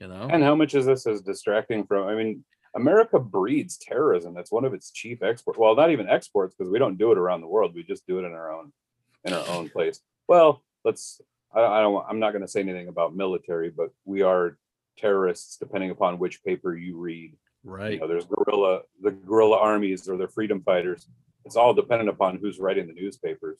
You 0.00 0.08
know, 0.08 0.28
And 0.30 0.42
how 0.42 0.56
much 0.56 0.74
is 0.74 0.86
this 0.86 1.06
as 1.06 1.22
distracting 1.22 1.86
from? 1.86 2.08
I 2.08 2.16
mean, 2.16 2.44
America 2.74 3.20
breeds 3.20 3.76
terrorism. 3.78 4.34
That's 4.34 4.50
one 4.50 4.64
of 4.64 4.74
its 4.74 4.90
chief 4.90 5.22
export. 5.22 5.58
Well, 5.58 5.76
not 5.76 5.90
even 5.90 6.08
exports 6.08 6.56
because 6.56 6.72
we 6.72 6.78
don't 6.78 6.98
do 6.98 7.12
it 7.12 7.18
around 7.18 7.40
the 7.40 7.46
world. 7.46 7.72
We 7.74 7.84
just 7.84 8.06
do 8.06 8.18
it 8.18 8.24
in 8.24 8.32
our 8.32 8.52
own 8.52 8.72
in 9.24 9.32
our 9.32 9.46
own 9.48 9.68
place. 9.68 10.00
Well, 10.26 10.64
let's. 10.84 11.20
I, 11.54 11.60
I 11.60 11.80
don't. 11.80 12.04
I'm 12.08 12.18
not 12.18 12.32
going 12.32 12.42
to 12.42 12.48
say 12.48 12.60
anything 12.60 12.88
about 12.88 13.14
military, 13.14 13.70
but 13.70 13.90
we 14.04 14.22
are 14.22 14.56
terrorists 14.98 15.56
depending 15.56 15.90
upon 15.90 16.18
which 16.18 16.42
paper 16.44 16.76
you 16.76 16.98
read. 16.98 17.34
right? 17.64 17.94
You 17.94 18.00
know, 18.00 18.08
there's 18.08 18.26
guerrilla, 18.26 18.82
the 19.00 19.10
guerrilla 19.12 19.58
armies 19.58 20.08
or 20.08 20.16
the 20.16 20.28
freedom 20.28 20.62
fighters. 20.62 21.06
It's 21.44 21.56
all 21.56 21.74
dependent 21.74 22.08
upon 22.10 22.38
who's 22.38 22.58
writing 22.60 22.86
the 22.86 22.92
newspapers. 22.92 23.58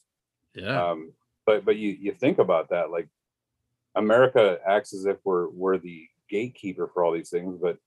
Yeah, 0.55 0.91
Um, 0.91 1.13
but 1.45 1.65
but 1.65 1.77
you 1.77 1.89
you 1.99 2.13
think 2.13 2.37
about 2.37 2.69
that, 2.69 2.91
like 2.91 3.07
America 3.95 4.59
acts 4.65 4.93
as 4.93 5.05
if 5.05 5.17
we're 5.23 5.49
we're 5.49 5.77
the 5.77 6.07
gatekeeper 6.29 6.89
for 6.93 7.03
all 7.03 7.11
these 7.11 7.29
things, 7.29 7.57
but 7.61 7.77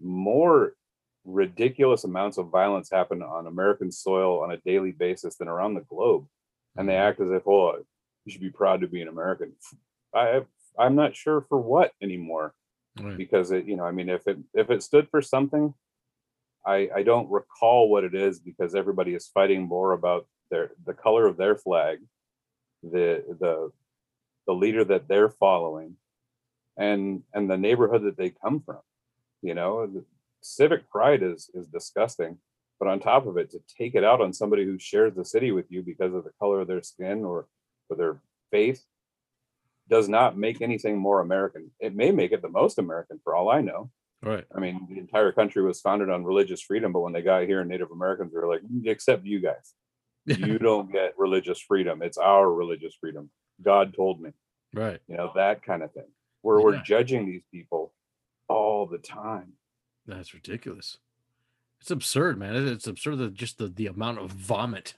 more 0.00 0.74
ridiculous 1.24 2.04
amounts 2.04 2.36
of 2.38 2.50
violence 2.50 2.90
happen 2.90 3.22
on 3.22 3.46
American 3.46 3.90
soil 3.90 4.42
on 4.42 4.50
a 4.52 4.58
daily 4.58 4.92
basis 4.92 5.36
than 5.36 5.48
around 5.48 5.74
the 5.74 5.80
globe, 5.82 6.26
and 6.76 6.88
they 6.88 6.96
act 6.96 7.20
as 7.20 7.30
if, 7.30 7.46
oh, 7.46 7.82
you 8.24 8.32
should 8.32 8.40
be 8.40 8.50
proud 8.50 8.80
to 8.80 8.88
be 8.88 9.02
an 9.02 9.08
American. 9.08 9.52
I 10.14 10.42
I'm 10.78 10.96
not 10.96 11.16
sure 11.16 11.40
for 11.42 11.58
what 11.58 11.92
anymore 12.02 12.54
right. 13.00 13.16
because 13.16 13.50
it 13.50 13.66
you 13.66 13.76
know 13.76 13.84
I 13.84 13.92
mean 13.92 14.08
if 14.08 14.26
it 14.26 14.38
if 14.54 14.70
it 14.70 14.82
stood 14.82 15.08
for 15.10 15.22
something, 15.22 15.74
I 16.66 16.88
I 16.94 17.02
don't 17.02 17.30
recall 17.30 17.90
what 17.90 18.04
it 18.04 18.14
is 18.14 18.38
because 18.38 18.74
everybody 18.74 19.14
is 19.14 19.28
fighting 19.28 19.62
more 19.62 19.92
about 19.92 20.26
their 20.50 20.70
the 20.86 20.94
color 20.94 21.26
of 21.26 21.36
their 21.36 21.56
flag, 21.56 21.98
the 22.82 23.24
the 23.40 23.70
the 24.46 24.52
leader 24.52 24.84
that 24.84 25.08
they're 25.08 25.30
following, 25.30 25.96
and 26.76 27.22
and 27.32 27.50
the 27.50 27.56
neighborhood 27.56 28.04
that 28.04 28.16
they 28.16 28.30
come 28.30 28.60
from. 28.60 28.80
You 29.42 29.54
know, 29.54 29.86
the 29.86 30.04
civic 30.40 30.88
pride 30.90 31.22
is 31.22 31.50
is 31.54 31.66
disgusting, 31.66 32.38
but 32.78 32.88
on 32.88 33.00
top 33.00 33.26
of 33.26 33.36
it, 33.36 33.50
to 33.50 33.60
take 33.78 33.94
it 33.94 34.04
out 34.04 34.20
on 34.20 34.32
somebody 34.32 34.64
who 34.64 34.78
shares 34.78 35.14
the 35.14 35.24
city 35.24 35.52
with 35.52 35.70
you 35.70 35.82
because 35.82 36.14
of 36.14 36.24
the 36.24 36.32
color 36.40 36.60
of 36.60 36.68
their 36.68 36.82
skin 36.82 37.24
or 37.24 37.46
or 37.88 37.96
their 37.96 38.20
faith 38.50 38.84
does 39.88 40.08
not 40.08 40.36
make 40.36 40.60
anything 40.62 40.98
more 40.98 41.20
American. 41.20 41.70
It 41.80 41.94
may 41.94 42.10
make 42.10 42.32
it 42.32 42.42
the 42.42 42.48
most 42.48 42.78
American 42.78 43.20
for 43.22 43.34
all 43.34 43.50
I 43.50 43.60
know. 43.60 43.90
right. 44.22 44.44
I 44.56 44.60
mean, 44.60 44.86
the 44.88 44.98
entire 44.98 45.32
country 45.32 45.62
was 45.62 45.80
founded 45.80 46.08
on 46.08 46.24
religious 46.24 46.62
freedom, 46.62 46.92
but 46.92 47.00
when 47.00 47.12
they 47.12 47.22
got 47.22 47.44
here, 47.44 47.62
Native 47.64 47.90
Americans 47.90 48.32
were 48.32 48.48
like, 48.48 48.62
"Mm, 48.62 48.86
except 48.86 49.26
you 49.26 49.40
guys, 49.40 49.74
you 50.26 50.58
don't 50.58 50.90
get 50.90 51.18
religious 51.18 51.60
freedom. 51.60 52.02
It's 52.02 52.18
our 52.18 52.50
religious 52.50 52.94
freedom. 52.98 53.30
God 53.62 53.94
told 53.94 54.20
me, 54.20 54.30
right. 54.72 55.00
you 55.06 55.16
know, 55.16 55.32
that 55.34 55.62
kind 55.62 55.82
of 55.82 55.92
thing. 55.92 56.08
Where 56.42 56.60
we're 56.60 56.82
judging 56.82 57.26
these 57.26 57.44
people 57.50 57.92
all 58.48 58.86
the 58.86 58.98
time. 58.98 59.52
That's 60.06 60.34
ridiculous. 60.34 60.98
It's 61.80 61.90
absurd, 61.90 62.38
man. 62.38 62.54
It's 62.68 62.86
absurd 62.86 63.18
that 63.18 63.34
just 63.34 63.58
the, 63.58 63.68
the 63.68 63.86
amount 63.86 64.18
of 64.18 64.30
vomit 64.30 64.94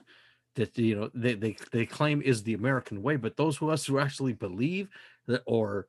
that 0.57 0.77
you 0.77 0.95
know 0.95 1.09
they, 1.13 1.35
they 1.35 1.55
they 1.71 1.85
claim 1.85 2.21
is 2.21 2.43
the 2.43 2.53
American 2.53 3.01
way, 3.01 3.15
but 3.15 3.37
those 3.37 3.61
of 3.61 3.69
us 3.69 3.85
who 3.85 3.99
actually 3.99 4.33
believe 4.33 4.89
that 5.27 5.41
or 5.45 5.87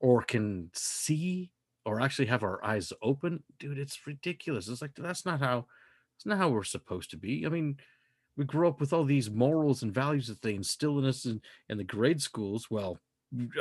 or 0.00 0.22
can 0.22 0.70
see 0.74 1.50
or 1.86 2.00
actually 2.00 2.26
have 2.26 2.42
our 2.42 2.62
eyes 2.64 2.92
open, 3.02 3.42
dude, 3.58 3.78
it's 3.78 4.06
ridiculous. 4.06 4.68
It's 4.68 4.82
like 4.82 4.94
that's 4.94 5.24
not 5.24 5.40
how 5.40 5.66
it's 6.16 6.26
not 6.26 6.38
how 6.38 6.50
we're 6.50 6.64
supposed 6.64 7.10
to 7.10 7.16
be. 7.16 7.46
I 7.46 7.48
mean, 7.48 7.78
we 8.36 8.44
grew 8.44 8.68
up 8.68 8.80
with 8.80 8.92
all 8.92 9.04
these 9.04 9.30
morals 9.30 9.82
and 9.82 9.94
values 9.94 10.26
that 10.26 10.42
they 10.42 10.54
instill 10.54 10.98
in 10.98 11.06
us 11.06 11.24
in, 11.24 11.40
in 11.68 11.78
the 11.78 11.84
grade 11.84 12.20
schools. 12.20 12.70
Well, 12.70 12.98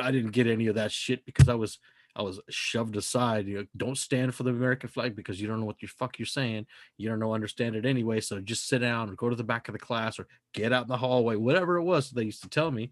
I 0.01 0.11
didn't 0.11 0.31
get 0.31 0.47
any 0.47 0.67
of 0.67 0.75
that 0.75 0.91
shit 0.91 1.25
because 1.25 1.47
I 1.47 1.55
was 1.55 1.79
I 2.19 2.21
was 2.21 2.41
shoved 2.49 2.97
aside. 2.97 3.47
You 3.47 3.59
know, 3.59 3.65
don't 3.77 3.97
stand 3.97 4.35
for 4.35 4.43
the 4.43 4.49
American 4.49 4.89
flag 4.89 5.15
because 5.15 5.39
you 5.39 5.47
don't 5.47 5.61
know 5.61 5.65
what 5.65 5.79
the 5.79 5.87
fuck 5.87 6.19
you're 6.19 6.25
saying. 6.25 6.67
You 6.97 7.07
don't 7.07 7.19
know 7.19 7.33
understand 7.33 7.77
it 7.77 7.85
anyway. 7.85 8.19
So 8.19 8.41
just 8.41 8.67
sit 8.67 8.79
down 8.79 9.09
or 9.09 9.15
go 9.15 9.29
to 9.29 9.37
the 9.37 9.43
back 9.45 9.69
of 9.69 9.71
the 9.73 9.79
class 9.79 10.19
or 10.19 10.27
get 10.53 10.73
out 10.73 10.81
in 10.81 10.89
the 10.89 10.97
hallway, 10.97 11.37
whatever 11.37 11.77
it 11.77 11.83
was 11.83 12.09
they 12.09 12.23
used 12.23 12.43
to 12.43 12.49
tell 12.49 12.71
me. 12.71 12.91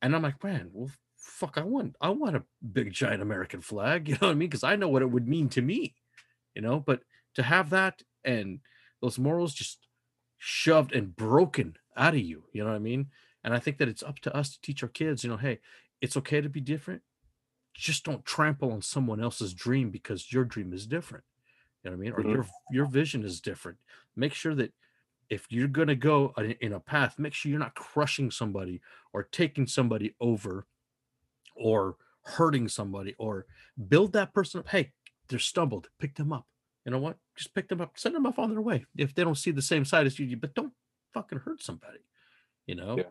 And 0.00 0.14
I'm 0.14 0.22
like, 0.22 0.42
man, 0.44 0.70
well, 0.72 0.92
fuck, 1.16 1.58
I 1.58 1.64
want 1.64 1.96
I 2.00 2.10
want 2.10 2.36
a 2.36 2.44
big 2.72 2.92
giant 2.92 3.20
American 3.20 3.62
flag. 3.62 4.08
You 4.08 4.14
know 4.14 4.28
what 4.28 4.30
I 4.30 4.34
mean? 4.34 4.48
Because 4.48 4.62
I 4.62 4.76
know 4.76 4.88
what 4.88 5.02
it 5.02 5.10
would 5.10 5.26
mean 5.26 5.48
to 5.50 5.60
me. 5.62 5.96
You 6.54 6.62
know, 6.62 6.78
but 6.78 7.00
to 7.34 7.42
have 7.42 7.70
that 7.70 8.00
and 8.24 8.60
those 9.02 9.18
morals 9.18 9.54
just 9.54 9.78
shoved 10.38 10.94
and 10.94 11.16
broken 11.16 11.74
out 11.96 12.14
of 12.14 12.20
you, 12.20 12.44
you 12.52 12.62
know 12.62 12.70
what 12.70 12.76
I 12.76 12.80
mean? 12.80 13.08
And 13.42 13.52
I 13.52 13.58
think 13.58 13.78
that 13.78 13.88
it's 13.88 14.04
up 14.04 14.20
to 14.20 14.36
us 14.36 14.50
to 14.50 14.60
teach 14.60 14.84
our 14.84 14.88
kids, 14.88 15.24
you 15.24 15.30
know, 15.30 15.36
hey, 15.36 15.58
it's 16.00 16.16
okay 16.16 16.40
to 16.40 16.48
be 16.48 16.60
different 16.60 17.02
just 17.80 18.04
don't 18.04 18.24
trample 18.24 18.72
on 18.72 18.82
someone 18.82 19.20
else's 19.22 19.54
dream 19.54 19.90
because 19.90 20.32
your 20.32 20.44
dream 20.44 20.72
is 20.72 20.86
different. 20.86 21.24
You 21.82 21.90
know 21.90 21.96
what 21.96 22.02
I 22.02 22.04
mean? 22.04 22.12
Or 22.12 22.22
Mhm. 22.22 22.32
your 22.32 22.46
your 22.70 22.86
vision 22.86 23.24
is 23.24 23.40
different. 23.40 23.78
Make 24.16 24.34
sure 24.34 24.54
that 24.54 24.72
if 25.30 25.50
you're 25.50 25.68
gonna 25.68 25.96
go 25.96 26.32
in 26.38 26.52
in 26.60 26.72
a 26.74 26.80
path, 26.80 27.18
make 27.18 27.34
sure 27.34 27.50
you're 27.50 27.58
not 27.58 27.74
crushing 27.74 28.30
somebody 28.30 28.80
or 29.12 29.22
taking 29.24 29.66
somebody 29.66 30.14
over 30.20 30.66
or 31.54 31.96
hurting 32.24 32.68
somebody 32.68 33.14
or 33.18 33.46
build 33.88 34.12
that 34.12 34.34
person 34.34 34.60
up. 34.60 34.68
Hey, 34.68 34.92
they're 35.28 35.38
stumbled, 35.38 35.88
pick 35.98 36.14
them 36.16 36.32
up. 36.32 36.46
You 36.84 36.92
know 36.92 36.98
what? 36.98 37.18
Just 37.36 37.54
pick 37.54 37.68
them 37.68 37.80
up, 37.80 37.98
send 37.98 38.14
them 38.14 38.26
off 38.26 38.38
on 38.38 38.50
their 38.50 38.62
way. 38.62 38.86
If 38.96 39.14
they 39.14 39.24
don't 39.24 39.36
see 39.36 39.50
the 39.52 39.62
same 39.62 39.84
side 39.84 40.06
as 40.06 40.18
you, 40.18 40.36
but 40.36 40.54
don't 40.54 40.74
fucking 41.12 41.40
hurt 41.40 41.62
somebody. 41.62 42.00
You 42.66 42.76
know, 42.76 42.96
Yeah. 42.98 43.04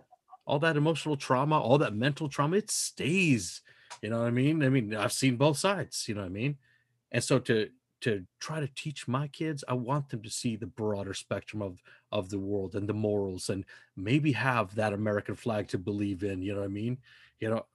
all 0.45 0.59
that 0.59 0.77
emotional 0.77 1.17
trauma, 1.17 1.59
all 1.59 1.77
that 1.79 1.93
mental 1.95 2.29
trauma, 2.29 2.57
it 2.57 2.71
stays. 2.71 3.61
You 4.01 4.09
know 4.09 4.19
what 4.19 4.27
I 4.27 4.31
mean? 4.31 4.63
I 4.63 4.69
mean, 4.69 4.95
I've 4.95 5.13
seen 5.13 5.35
both 5.35 5.57
sides, 5.57 6.07
you 6.07 6.15
know 6.15 6.21
what 6.21 6.27
I 6.27 6.29
mean? 6.29 6.57
And 7.11 7.23
so 7.23 7.39
to 7.39 7.69
to 8.01 8.25
try 8.39 8.61
to 8.61 8.67
teach 8.75 9.09
my 9.09 9.27
kids, 9.27 9.63
I 9.67 9.73
want 9.73 10.09
them 10.09 10.21
to 10.23 10.29
see 10.29 10.55
the 10.55 10.67
broader 10.67 11.13
spectrum 11.13 11.61
of 11.61 11.81
of 12.11 12.29
the 12.29 12.39
world 12.39 12.75
and 12.75 12.87
the 12.87 12.93
morals 12.93 13.49
and 13.49 13.65
maybe 13.97 14.31
have 14.33 14.73
that 14.75 14.93
American 14.93 15.35
flag 15.35 15.67
to 15.69 15.77
believe 15.77 16.23
in, 16.23 16.41
you 16.41 16.53
know 16.53 16.61
what 16.61 16.65
I 16.65 16.69
mean? 16.69 16.97
You 17.39 17.49
know, 17.49 17.65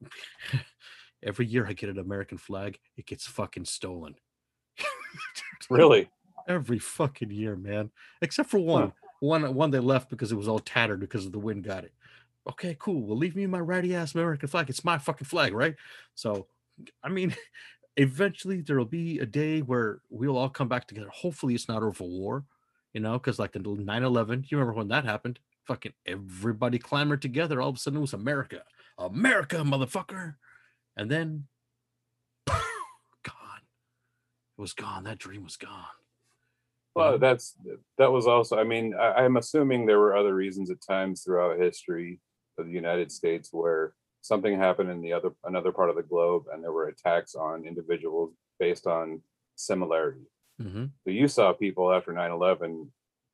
every 1.22 1.46
year 1.46 1.66
I 1.66 1.72
get 1.72 1.90
an 1.90 1.98
American 1.98 2.38
flag, 2.38 2.78
it 2.96 3.06
gets 3.06 3.26
fucking 3.26 3.66
stolen. 3.66 4.14
Really? 5.70 6.10
Every 6.46 6.78
fucking 6.78 7.30
year, 7.30 7.56
man. 7.56 7.90
Except 8.20 8.50
for 8.50 8.58
one. 8.58 8.92
One 9.20 9.54
one 9.54 9.70
they 9.70 9.78
left 9.78 10.10
because 10.10 10.30
it 10.30 10.36
was 10.36 10.48
all 10.48 10.58
tattered 10.58 11.00
because 11.00 11.24
of 11.24 11.32
the 11.32 11.38
wind 11.38 11.64
got 11.64 11.84
it. 11.84 11.94
Okay, 12.50 12.76
cool. 12.78 13.02
Well, 13.02 13.16
leave 13.16 13.36
me 13.36 13.46
my 13.46 13.58
ratty 13.58 13.94
ass 13.94 14.14
American 14.14 14.48
flag. 14.48 14.68
It's 14.68 14.84
my 14.84 14.98
fucking 14.98 15.26
flag, 15.26 15.54
right? 15.54 15.76
So, 16.14 16.46
I 17.02 17.08
mean, 17.08 17.34
eventually 17.96 18.60
there 18.60 18.76
will 18.76 18.84
be 18.84 19.18
a 19.20 19.26
day 19.26 19.60
where 19.60 20.00
we'll 20.10 20.36
all 20.36 20.50
come 20.50 20.68
back 20.68 20.86
together. 20.86 21.08
Hopefully, 21.10 21.54
it's 21.54 21.68
not 21.68 21.82
over 21.82 22.04
war, 22.04 22.44
you 22.92 23.00
know, 23.00 23.14
because 23.14 23.38
like 23.38 23.52
the 23.52 23.60
9 23.60 24.02
11, 24.02 24.46
you 24.48 24.58
remember 24.58 24.76
when 24.76 24.88
that 24.88 25.04
happened? 25.04 25.38
Fucking 25.66 25.94
everybody 26.06 26.78
clamored 26.78 27.22
together. 27.22 27.62
All 27.62 27.70
of 27.70 27.76
a 27.76 27.78
sudden, 27.78 27.98
it 27.98 28.02
was 28.02 28.12
America. 28.12 28.62
America, 28.98 29.56
motherfucker. 29.56 30.34
And 30.96 31.10
then, 31.10 31.46
gone. 32.46 33.62
It 34.58 34.60
was 34.60 34.74
gone. 34.74 35.04
That 35.04 35.18
dream 35.18 35.44
was 35.44 35.56
gone. 35.56 35.86
Well, 36.94 37.18
that's 37.18 37.56
that 37.98 38.12
was 38.12 38.26
also. 38.26 38.56
I 38.56 38.62
mean, 38.62 38.94
I, 38.94 39.24
I'm 39.24 39.36
assuming 39.36 39.84
there 39.84 39.98
were 39.98 40.14
other 40.14 40.34
reasons 40.34 40.70
at 40.70 40.80
times 40.80 41.22
throughout 41.22 41.58
history 41.58 42.20
of 42.58 42.66
the 42.66 42.72
United 42.72 43.10
States 43.12 43.52
where 43.52 43.94
something 44.20 44.56
happened 44.56 44.90
in 44.90 45.00
the 45.00 45.12
other 45.12 45.32
another 45.44 45.72
part 45.72 45.90
of 45.90 45.96
the 45.96 46.02
globe, 46.02 46.44
and 46.52 46.62
there 46.62 46.72
were 46.72 46.88
attacks 46.88 47.34
on 47.34 47.64
individuals 47.64 48.32
based 48.58 48.86
on 48.86 49.22
similarity. 49.56 50.26
Mhm. 50.60 50.90
So 51.04 51.10
you 51.10 51.28
saw 51.28 51.52
people 51.52 51.92
after 51.92 52.12
9/11. 52.12 52.92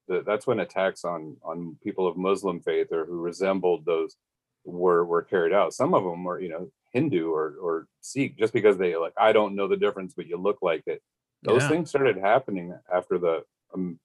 That 0.09 0.25
that's 0.25 0.47
when 0.47 0.61
attacks 0.61 1.05
on 1.05 1.37
on 1.43 1.77
people 1.83 2.07
of 2.07 2.17
Muslim 2.17 2.61
faith 2.61 2.91
or 2.93 3.05
who 3.05 3.21
resembled 3.21 3.85
those 3.85 4.17
were 4.65 5.05
were 5.05 5.23
carried 5.23 5.53
out. 5.53 5.73
Some 5.75 5.95
of 5.95 6.03
them 6.05 6.25
were, 6.25 6.41
you 6.41 6.49
know, 6.49 6.71
Hindu 6.93 7.31
or 7.33 7.55
or 7.61 7.87
Sikh, 8.01 8.37
just 8.37 8.53
because 8.53 8.77
they 8.79 8.97
like 8.97 9.13
I 9.17 9.33
don't 9.33 9.55
know 9.55 9.69
the 9.69 9.77
difference, 9.77 10.15
but 10.15 10.27
you 10.27 10.37
look 10.37 10.59
like 10.63 10.83
it 10.87 11.03
those 11.43 11.63
Yeah. 11.63 11.69
things 11.69 11.89
started 11.91 12.17
happening 12.19 12.79
after 12.93 13.19
the 13.19 13.45
um, 13.73 14.01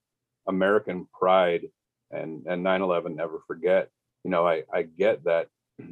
American 0.48 1.08
pride 1.08 1.72
and 2.12 2.46
and 2.46 2.64
9/11 2.64 3.16
never 3.16 3.40
forget. 3.40 3.90
You 4.26 4.32
know, 4.32 4.44
I 4.48 4.64
I 4.74 4.82
get 4.82 5.24
that 5.26 5.46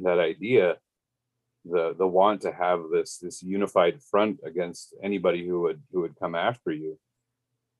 that 0.06 0.18
idea, 0.18 0.78
the 1.64 1.94
the 1.96 2.06
want 2.18 2.40
to 2.42 2.50
have 2.52 2.80
this 2.92 3.18
this 3.18 3.44
unified 3.44 4.02
front 4.02 4.40
against 4.44 4.92
anybody 5.08 5.46
who 5.46 5.60
would 5.60 5.80
who 5.92 6.00
would 6.00 6.16
come 6.18 6.34
after 6.34 6.72
you 6.72 6.98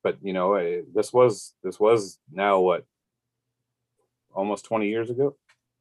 but 0.01 0.15
you 0.21 0.33
know 0.33 0.53
eh, 0.53 0.81
this 0.97 1.11
was 1.11 1.55
this 1.63 1.77
was 1.79 2.19
now 2.31 2.59
what 2.67 2.85
almost 4.33 4.65
20 4.65 4.87
years 4.87 5.09
ago 5.09 5.35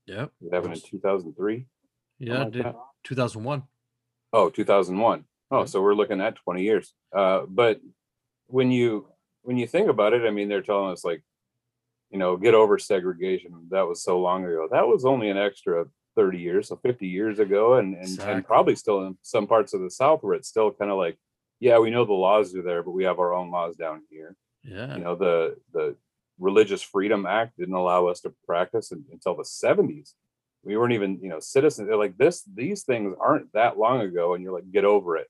yeah 0.07 0.27
it 0.43 0.53
happened 0.53 0.75
in 0.75 0.81
2003 0.81 1.67
Yeah, 2.19 2.39
like 2.45 2.53
did 2.53 2.67
2001. 3.05 3.63
Oh, 4.33 4.51
2001. 4.51 5.25
Oh, 5.51 5.59
Yeah. 5.61 5.65
so 5.67 5.83
we're 5.83 5.95
looking 6.01 6.21
at 6.21 6.37
20 6.37 6.63
years. 6.63 6.95
Uh, 7.13 7.41
but 7.49 7.81
when 8.57 8.71
you 8.73 9.07
when 9.47 9.57
you 9.59 9.67
think 9.69 9.89
about 9.89 10.15
it, 10.17 10.23
I 10.27 10.31
mean, 10.31 10.49
they're 10.49 10.63
telling 10.71 10.91
us 10.93 11.05
like, 11.05 11.23
you 12.15 12.21
know, 12.21 12.37
get 12.37 12.55
over 12.55 12.79
segregation. 12.79 13.51
That 13.71 13.89
was 13.89 14.01
so 14.05 14.21
long 14.21 14.45
ago. 14.45 14.69
That 14.71 14.87
was 14.87 15.05
only 15.05 15.31
an 15.31 15.37
extra 15.37 15.87
30 16.15 16.39
years, 16.39 16.69
so 16.69 16.77
50 16.77 17.09
years 17.09 17.41
ago, 17.41 17.75
and 17.75 17.95
and, 17.95 18.05
Exactly. 18.05 18.35
and 18.35 18.47
probably 18.47 18.77
still 18.77 19.05
in 19.05 19.19
some 19.23 19.49
parts 19.49 19.75
of 19.75 19.81
the 19.81 19.91
South 19.91 20.23
where 20.23 20.35
it's 20.35 20.47
still 20.49 20.71
kind 20.71 20.93
of 20.93 20.97
like, 20.97 21.19
yeah, 21.59 21.79
we 21.81 21.91
know 21.91 22.05
the 22.05 22.13
laws 22.13 22.55
are 22.55 22.63
there, 22.63 22.85
but 22.85 22.93
we 22.93 23.03
have 23.03 23.19
our 23.19 23.35
own 23.35 23.51
laws 23.51 23.75
down 23.75 24.03
here. 24.11 24.37
Yeah. 24.63 24.95
You 24.95 25.03
know, 25.03 25.17
the 25.17 25.57
the 25.73 25.97
Religious 26.39 26.83
Freedom 26.83 27.27
Act 27.27 27.57
didn't 27.59 27.75
allow 27.75 28.07
us 28.07 28.21
to 28.21 28.33
practice 28.47 28.93
un- 28.93 29.05
until 29.11 29.35
the 29.35 29.43
70s. 29.43 30.13
We 30.63 30.77
weren't 30.77 30.93
even, 30.95 31.19
you 31.21 31.29
know, 31.31 31.41
citizens. 31.41 31.89
They're 31.89 31.97
like 31.97 32.17
this. 32.17 32.45
These 32.55 32.85
things 32.85 33.17
aren't 33.21 33.53
that 33.55 33.77
long 33.77 34.01
ago, 34.03 34.35
and 34.35 34.43
you're 34.45 34.55
like, 34.55 34.71
get 34.71 34.85
over 34.85 35.17
it. 35.17 35.27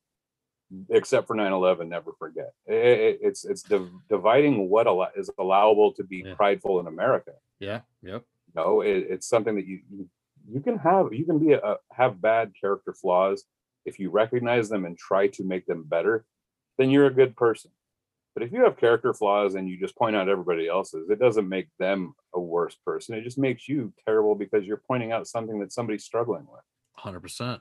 Except 0.91 1.27
for 1.27 1.37
9/11, 1.37 1.89
never 1.89 2.13
forget. 2.19 2.53
I- 2.69 2.73
I- 2.73 3.19
it's 3.21 3.45
it's 3.45 3.63
div- 3.63 3.91
dividing 4.09 4.69
what 4.69 4.87
allo- 4.87 5.11
is 5.15 5.31
allowable 5.39 5.93
to 5.95 6.03
be 6.05 6.23
Yeah. 6.25 6.35
prideful 6.35 6.81
in 6.81 6.87
America. 6.87 7.33
Yeah. 7.61 7.83
Yep. 8.03 8.25
No, 8.55 8.81
it, 8.81 9.07
it's 9.11 9.27
something 9.29 9.55
that 9.57 9.67
you 9.67 9.81
you- 9.91 10.09
you 10.49 10.61
can 10.61 10.79
have. 10.79 11.13
You 11.13 11.25
can 11.25 11.39
be 11.39 11.53
a, 11.53 11.61
a- 11.63 11.79
have 11.93 12.21
bad 12.21 12.53
character 12.61 12.93
flaws 12.93 13.45
if 13.85 13.99
you 13.99 14.11
recognize 14.11 14.69
them 14.69 14.85
and 14.85 14.97
try 14.99 15.29
to 15.29 15.45
make 15.45 15.67
them 15.67 15.85
better. 15.85 16.25
Then 16.79 16.91
you're 16.91 17.07
a 17.07 17.15
good 17.15 17.37
person. 17.37 17.71
But 18.35 18.43
if 18.43 18.53
you 18.53 18.65
have 18.65 18.77
character 18.77 19.15
flaws 19.15 19.55
and 19.55 19.69
you 19.69 19.77
just 19.79 19.95
point 19.97 20.17
out 20.17 20.29
everybody 20.29 20.67
else's, 20.67 21.09
it 21.09 21.21
doesn't 21.21 21.49
make 21.49 21.69
them 21.79 22.15
a 22.35 22.41
worse 22.41 22.75
person. 22.75 23.15
It 23.15 23.23
just 23.23 23.39
makes 23.39 23.69
you 23.69 23.93
terrible 24.05 24.35
because 24.35 24.67
you're 24.67 24.83
pointing 24.89 25.13
out 25.13 25.29
something 25.29 25.61
that 25.61 25.73
somebody's 25.73 26.05
struggling 26.05 26.47
with. 26.51 26.65
100%. 26.99 27.61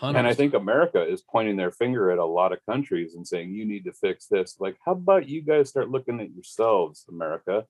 100%. 0.00 0.16
And 0.16 0.26
I 0.26 0.34
think 0.34 0.54
America 0.54 1.02
is 1.02 1.22
pointing 1.22 1.56
their 1.56 1.70
finger 1.70 2.10
at 2.10 2.18
a 2.18 2.24
lot 2.24 2.52
of 2.52 2.64
countries 2.66 3.14
and 3.14 3.26
saying, 3.26 3.52
you 3.52 3.64
need 3.64 3.84
to 3.84 3.92
fix 3.92 4.26
this. 4.26 4.56
Like, 4.58 4.76
how 4.84 4.92
about 4.92 5.28
you 5.28 5.40
guys 5.40 5.68
start 5.68 5.90
looking 5.90 6.20
at 6.20 6.34
yourselves, 6.34 7.04
America? 7.08 7.64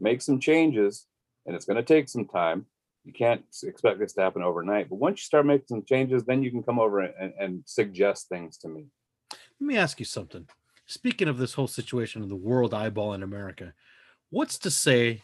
Make 0.00 0.22
some 0.22 0.40
changes, 0.40 1.06
and 1.46 1.54
it's 1.54 1.64
going 1.64 1.76
to 1.76 1.82
take 1.82 2.08
some 2.08 2.26
time. 2.26 2.66
You 3.04 3.12
can't 3.12 3.44
expect 3.62 4.00
this 4.00 4.14
to 4.14 4.22
happen 4.22 4.42
overnight. 4.42 4.88
But 4.90 4.96
once 4.96 5.20
you 5.20 5.24
start 5.24 5.46
making 5.46 5.68
some 5.68 5.84
changes, 5.84 6.24
then 6.24 6.42
you 6.42 6.50
can 6.50 6.64
come 6.64 6.80
over 6.80 7.00
and, 7.00 7.32
and 7.38 7.62
suggest 7.64 8.28
things 8.28 8.58
to 8.58 8.68
me. 8.68 8.86
Let 9.30 9.66
me 9.66 9.76
ask 9.76 10.00
you 10.00 10.04
something. 10.04 10.48
Speaking 10.86 11.28
of 11.28 11.38
this 11.38 11.54
whole 11.54 11.68
situation 11.68 12.22
of 12.22 12.28
the 12.28 12.36
world 12.36 12.74
eyeball 12.74 13.14
in 13.14 13.22
America, 13.22 13.72
what's 14.30 14.58
to 14.58 14.70
say? 14.70 15.22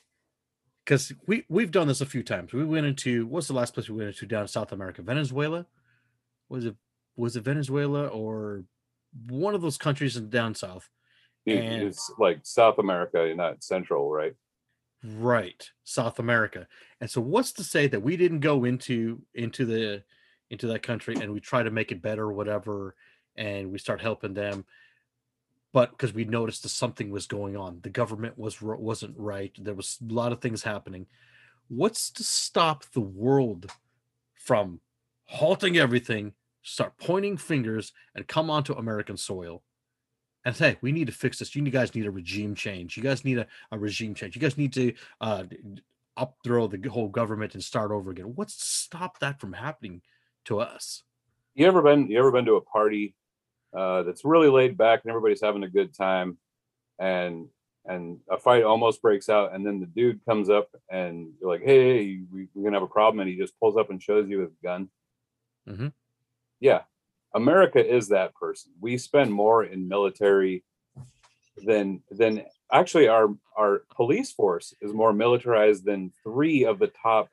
Because 0.85 1.13
we 1.27 1.45
we've 1.49 1.71
done 1.71 1.89
this 1.89 2.01
a 2.01 2.07
few 2.07 2.23
times. 2.23 2.53
We 2.53 2.65
went 2.65 2.87
into 2.87 3.27
what's 3.27 3.49
the 3.49 3.53
last 3.53 3.75
place 3.75 3.89
we 3.89 3.97
went 3.97 4.09
into 4.09 4.27
down 4.27 4.49
South 4.49 4.73
America? 4.73 5.03
Venezuela? 5.03 5.67
Was 6.53 6.67
it 6.67 6.77
was 7.17 7.35
it 7.37 7.45
Venezuela 7.45 8.09
or 8.09 8.65
one 9.29 9.55
of 9.55 9.63
those 9.63 9.79
countries 9.79 10.17
in 10.19 10.29
down 10.29 10.55
south? 10.55 10.89
It- 11.47 11.65
And- 11.65 11.83
It's 11.89 12.13
like 12.19 12.41
South 12.45 12.79
America, 12.79 13.33
not 13.35 13.65
Central, 13.65 14.11
right? 14.11 14.35
Right, 15.03 15.69
South 15.83 16.19
America. 16.19 16.69
And 17.01 17.11
so 17.11 17.21
what's 17.21 17.53
to 17.53 17.65
say 17.65 17.87
that 17.89 18.03
we 18.03 18.17
didn't 18.17 18.41
go 18.41 18.65
into 18.65 19.23
into 19.35 19.65
the 19.65 20.05
into 20.51 20.67
that 20.69 20.83
country 20.83 21.15
and 21.19 21.33
we 21.33 21.41
try 21.41 21.63
to 21.63 21.71
make 21.71 21.91
it 21.91 22.03
better 22.03 22.25
or 22.25 22.33
whatever 22.35 22.95
and 23.37 23.73
we 23.73 23.79
start 23.79 24.03
helping 24.03 24.35
them 24.35 24.67
but 25.73 25.91
because 25.93 26.13
we 26.13 26.27
noticed 26.27 26.63
that 26.63 26.69
something 26.69 27.11
was 27.11 27.27
going 27.27 27.57
on 27.57 27.81
the 27.83 27.89
government 27.89 28.37
was 28.37 28.61
wasn't 28.61 29.17
right 29.17 29.53
there 29.59 29.73
was 29.73 29.97
a 30.03 30.13
lot 30.13 30.31
of 30.33 30.43
things 30.43 30.63
happening 30.63 31.07
what's 31.69 32.11
to 32.11 32.23
stop 32.23 32.85
the 32.93 33.01
world 33.01 33.71
from 34.35 34.79
halting 35.25 35.79
everything 35.79 36.35
start 36.63 36.97
pointing 36.99 37.37
fingers 37.37 37.93
and 38.15 38.27
come 38.27 38.51
onto 38.51 38.73
american 38.75 39.17
soil 39.17 39.63
and 40.45 40.57
say 40.57 40.77
we 40.81 40.93
need 40.93 41.07
to 41.07 41.13
fix 41.13 41.39
this. 41.39 41.55
You 41.55 41.63
guys 41.71 41.95
need 41.95 42.07
a 42.07 42.11
regime 42.11 42.55
change. 42.55 42.97
You 42.97 43.03
guys 43.03 43.25
need 43.25 43.39
a, 43.39 43.47
a 43.71 43.79
regime 43.79 44.15
change. 44.15 44.35
You 44.35 44.43
guys 44.43 44.59
need 44.59 44.73
to 44.73 44.93
uh 45.21 45.45
upthrow 46.19 46.71
the 46.71 46.89
whole 46.91 47.09
government 47.09 47.55
and 47.55 47.65
start 47.65 47.91
over 47.91 48.11
again. 48.11 48.33
What's 48.35 48.57
to 48.57 48.65
stop 48.65 49.19
that 49.21 49.41
from 49.41 49.53
happening 49.53 50.03
to 50.45 50.61
us? 50.61 51.05
You 51.55 51.67
ever 51.67 51.83
been 51.83 52.11
you 52.11 52.19
ever 52.19 52.33
been 52.33 52.45
to 52.47 52.57
a 52.57 52.61
party 52.61 53.15
uh, 53.77 54.03
that's 54.03 54.25
really 54.25 54.49
laid 54.49 54.77
back 54.77 55.01
and 55.05 55.11
everybody's 55.11 55.41
having 55.41 55.63
a 55.63 55.69
good 55.69 55.95
time 55.95 56.39
and 56.99 57.49
and 57.85 58.19
a 58.31 58.39
fight 58.39 58.63
almost 58.63 59.03
breaks 59.03 59.29
out 59.29 59.55
and 59.55 59.67
then 59.67 59.81
the 59.81 59.87
dude 59.87 60.25
comes 60.25 60.49
up 60.51 60.69
and 60.91 61.33
you're 61.41 61.51
like 61.51 61.63
hey 61.65 62.21
we, 62.31 62.49
we're 62.55 62.65
gonna 62.65 62.77
have 62.77 62.83
a 62.83 62.93
problem 62.93 63.21
and 63.21 63.29
he 63.29 63.37
just 63.37 63.59
pulls 63.59 63.77
up 63.77 63.91
and 63.91 64.03
shows 64.03 64.29
you 64.29 64.41
his 64.41 64.55
gun? 64.63 64.89
Mhm. 65.69 65.93
Yeah 66.63 66.83
america 67.35 67.81
is 67.85 68.09
that 68.09 68.35
person 68.35 68.73
we 68.81 68.97
spend 68.97 69.33
more 69.33 69.65
in 69.65 69.89
military 69.89 70.65
than 71.67 72.03
than 72.11 72.43
actually 72.73 73.09
our 73.09 73.29
our 73.57 73.83
police 73.95 74.33
force 74.33 74.73
is 74.81 74.93
more 74.93 75.13
militarized 75.13 75.85
than 75.85 76.13
three 76.23 76.65
of 76.65 76.79
the 76.79 76.91
top 77.03 77.29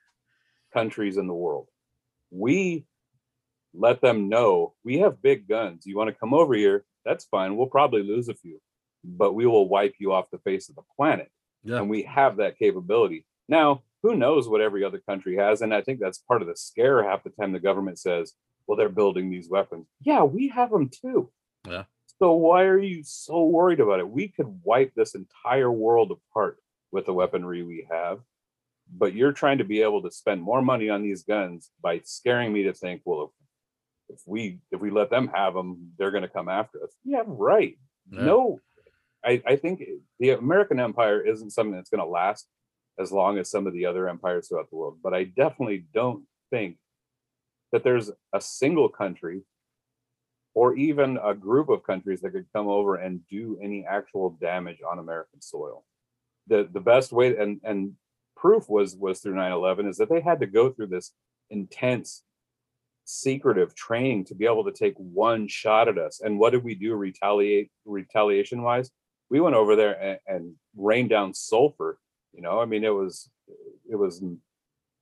countries 0.73 1.17
in 1.17 1.27
the 1.27 1.33
world 1.33 1.67
we 2.31 2.85
let 3.73 4.01
them 4.01 4.29
know 4.29 4.73
we 4.83 4.99
have 4.99 5.21
big 5.21 5.47
guns. 5.47 5.85
You 5.85 5.97
want 5.97 6.09
to 6.09 6.19
come 6.19 6.33
over 6.33 6.53
here? 6.53 6.85
That's 7.05 7.25
fine. 7.25 7.55
We'll 7.55 7.67
probably 7.67 8.03
lose 8.03 8.29
a 8.29 8.33
few, 8.33 8.59
but 9.03 9.33
we 9.33 9.45
will 9.45 9.67
wipe 9.67 9.95
you 9.99 10.11
off 10.11 10.31
the 10.31 10.39
face 10.39 10.69
of 10.69 10.75
the 10.75 10.83
planet. 10.95 11.31
yeah 11.63 11.77
And 11.77 11.89
we 11.89 12.03
have 12.03 12.37
that 12.37 12.57
capability. 12.57 13.25
Now, 13.47 13.83
who 14.03 14.15
knows 14.15 14.47
what 14.47 14.61
every 14.61 14.83
other 14.83 15.01
country 15.07 15.35
has? 15.37 15.61
And 15.61 15.73
I 15.73 15.81
think 15.81 15.99
that's 15.99 16.19
part 16.19 16.41
of 16.41 16.47
the 16.47 16.55
scare 16.55 17.03
half 17.03 17.23
the 17.23 17.31
time 17.31 17.51
the 17.51 17.59
government 17.59 17.99
says, 17.99 18.33
well, 18.69 18.77
they're 18.77 18.87
building 18.87 19.31
these 19.31 19.49
weapons. 19.49 19.87
Yeah, 19.99 20.21
we 20.21 20.49
have 20.49 20.69
them 20.69 20.89
too. 20.89 21.31
Yeah. 21.67 21.85
So 22.19 22.33
why 22.33 22.65
are 22.65 22.77
you 22.77 23.01
so 23.03 23.45
worried 23.45 23.79
about 23.79 23.99
it? 23.99 24.07
We 24.07 24.27
could 24.27 24.59
wipe 24.63 24.93
this 24.93 25.15
entire 25.15 25.71
world 25.71 26.11
apart 26.11 26.59
with 26.91 27.07
the 27.07 27.13
weaponry 27.13 27.63
we 27.63 27.87
have. 27.89 28.19
But 28.91 29.15
you're 29.15 29.31
trying 29.31 29.57
to 29.57 29.63
be 29.63 29.81
able 29.81 30.03
to 30.03 30.11
spend 30.11 30.43
more 30.43 30.61
money 30.61 30.87
on 30.87 31.01
these 31.01 31.23
guns 31.23 31.71
by 31.81 32.01
scaring 32.03 32.53
me 32.53 32.61
to 32.63 32.73
think, 32.73 33.01
well, 33.05 33.33
if 34.09 34.15
if 34.17 34.21
we 34.27 34.59
if 34.71 34.79
we 34.79 34.91
let 34.91 35.09
them 35.09 35.31
have 35.33 35.55
them, 35.55 35.91
they're 35.97 36.11
going 36.11 36.23
to 36.23 36.29
come 36.29 36.47
after 36.47 36.83
us. 36.83 36.91
Yeah, 37.03 37.23
right. 37.25 37.75
Yeah. 38.11 38.25
No, 38.25 38.59
I 39.25 39.41
I 39.47 39.55
think 39.55 39.83
the 40.19 40.31
American 40.31 40.79
empire 40.79 41.21
isn't 41.21 41.51
something 41.51 41.75
that's 41.75 41.89
going 41.89 42.05
to 42.05 42.09
last 42.09 42.47
as 42.99 43.11
long 43.11 43.39
as 43.39 43.49
some 43.49 43.65
of 43.65 43.73
the 43.73 43.87
other 43.87 44.07
empires 44.07 44.47
throughout 44.47 44.69
the 44.69 44.75
world. 44.75 44.99
But 45.01 45.15
I 45.15 45.23
definitely 45.23 45.85
don't 45.91 46.25
think 46.51 46.77
that 47.71 47.83
there's 47.83 48.11
a 48.33 48.41
single 48.41 48.89
country 48.89 49.41
or 50.55 50.75
even 50.75 51.19
a 51.23 51.33
group 51.33 51.69
of 51.69 51.83
countries 51.83 52.21
that 52.21 52.31
could 52.31 52.45
come 52.53 52.67
over 52.67 52.95
and 52.95 53.25
do 53.27 53.57
any 53.61 53.85
actual 53.85 54.37
damage 54.41 54.79
on 54.89 54.99
American 54.99 55.41
soil. 55.41 55.83
The 56.47 56.67
the 56.71 56.79
best 56.79 57.11
way 57.11 57.37
and 57.37 57.59
and 57.63 57.93
proof 58.35 58.69
was 58.69 58.95
was 58.95 59.19
through 59.19 59.35
9-11 59.35 59.89
is 59.89 59.97
that 59.97 60.09
they 60.09 60.21
had 60.21 60.39
to 60.39 60.47
go 60.47 60.69
through 60.71 60.87
this 60.87 61.11
intense 61.49 62.23
secretive 63.05 63.73
training 63.73 64.23
to 64.23 64.35
be 64.35 64.45
able 64.45 64.63
to 64.63 64.71
take 64.71 64.93
one 64.97 65.47
shot 65.47 65.87
at 65.87 65.97
us. 65.97 66.21
And 66.23 66.37
what 66.37 66.51
did 66.51 66.63
we 66.63 66.75
do 66.75 66.93
retaliate 66.95 67.71
retaliation 67.85 68.61
wise? 68.61 68.91
We 69.29 69.41
went 69.41 69.55
over 69.55 69.75
there 69.75 69.99
and, 69.99 70.19
and 70.27 70.53
rained 70.77 71.09
down 71.09 71.33
sulfur. 71.33 71.97
You 72.33 72.41
know, 72.41 72.59
I 72.59 72.65
mean, 72.65 72.83
it 72.83 72.93
was 72.93 73.29
it 73.89 73.95
was 73.95 74.23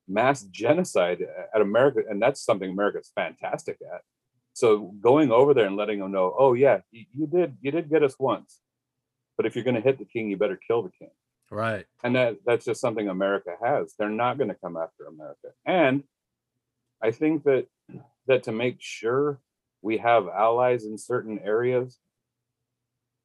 mass 0.07 0.43
genocide 0.43 1.25
at 1.53 1.61
America, 1.61 2.01
and 2.09 2.21
that's 2.21 2.41
something 2.41 2.69
America's 2.69 3.11
fantastic 3.13 3.77
at. 3.81 4.01
So 4.53 4.93
going 5.01 5.31
over 5.31 5.53
there 5.53 5.67
and 5.67 5.75
letting 5.75 5.99
them 5.99 6.11
know, 6.11 6.35
oh 6.37 6.53
yeah, 6.53 6.79
you, 6.91 7.05
you 7.13 7.27
did 7.27 7.57
you 7.61 7.71
did 7.71 7.89
get 7.89 8.03
us 8.03 8.15
once, 8.19 8.59
but 9.35 9.45
if 9.45 9.55
you're 9.55 9.63
going 9.63 9.75
to 9.75 9.81
hit 9.81 9.99
the 9.99 10.05
king, 10.05 10.29
you 10.29 10.37
better 10.37 10.59
kill 10.67 10.81
the 10.81 10.91
king. 10.97 11.11
Right. 11.51 11.85
And 12.03 12.15
that 12.15 12.37
that's 12.45 12.65
just 12.65 12.81
something 12.81 13.07
america 13.07 13.51
has. 13.63 13.93
They're 13.97 14.09
not 14.09 14.37
going 14.37 14.49
to 14.49 14.55
come 14.55 14.75
after 14.75 15.05
america. 15.05 15.49
And 15.65 16.03
i 17.01 17.11
think 17.11 17.43
that 17.43 17.67
that 18.27 18.43
to 18.43 18.51
make 18.51 18.77
sure 18.79 19.39
we 19.81 19.97
have 19.97 20.27
allies 20.27 20.83
in 20.83 20.97
certain 20.97 21.39
areas 21.39 21.99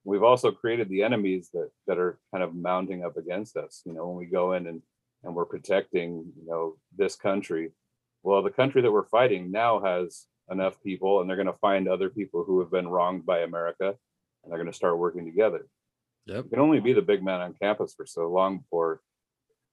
we've 0.05 0.23
also 0.23 0.51
created 0.51 0.89
the 0.89 1.03
enemies 1.03 1.51
that 1.53 1.71
that 1.87 1.99
are 1.99 2.19
kind 2.33 2.45
of 2.45 2.55
mounting 2.55 3.05
up 3.05 3.17
against 3.17 3.57
us. 3.57 3.83
You 3.85 3.93
know 3.93 4.07
when 4.09 4.17
we 4.17 4.27
go 4.27 4.53
in 4.53 4.67
and 4.67 4.83
and 5.25 5.35
we're 5.35 5.45
protecting 5.45 6.33
you 6.37 6.47
know 6.47 6.77
this 6.97 7.17
country 7.17 7.71
well 8.23 8.43
the 8.43 8.51
country 8.51 8.83
that 8.83 8.93
we're 8.93 9.05
fighting 9.05 9.51
now 9.51 9.81
has 9.81 10.27
enough 10.51 10.83
people 10.83 11.21
and 11.21 11.29
they're 11.29 11.37
going 11.37 11.47
to 11.47 11.53
find 11.55 11.89
other 11.89 12.11
people 12.11 12.45
who 12.45 12.61
have 12.61 12.71
been 12.71 12.89
wronged 12.89 13.25
by 13.25 13.41
america 13.41 13.95
and 14.43 14.51
they're 14.51 14.59
going 14.59 14.71
to 14.71 14.77
start 14.77 14.99
working 14.99 15.25
together 15.25 15.67
yep 16.27 16.45
you 16.45 16.51
can 16.51 16.61
only 16.61 16.81
be 16.81 16.93
the 16.93 17.03
big 17.03 17.23
man 17.23 17.41
on 17.41 17.55
campus 17.55 17.95
for 17.95 18.07
so 18.07 18.29
long 18.29 18.59
before 18.59 19.01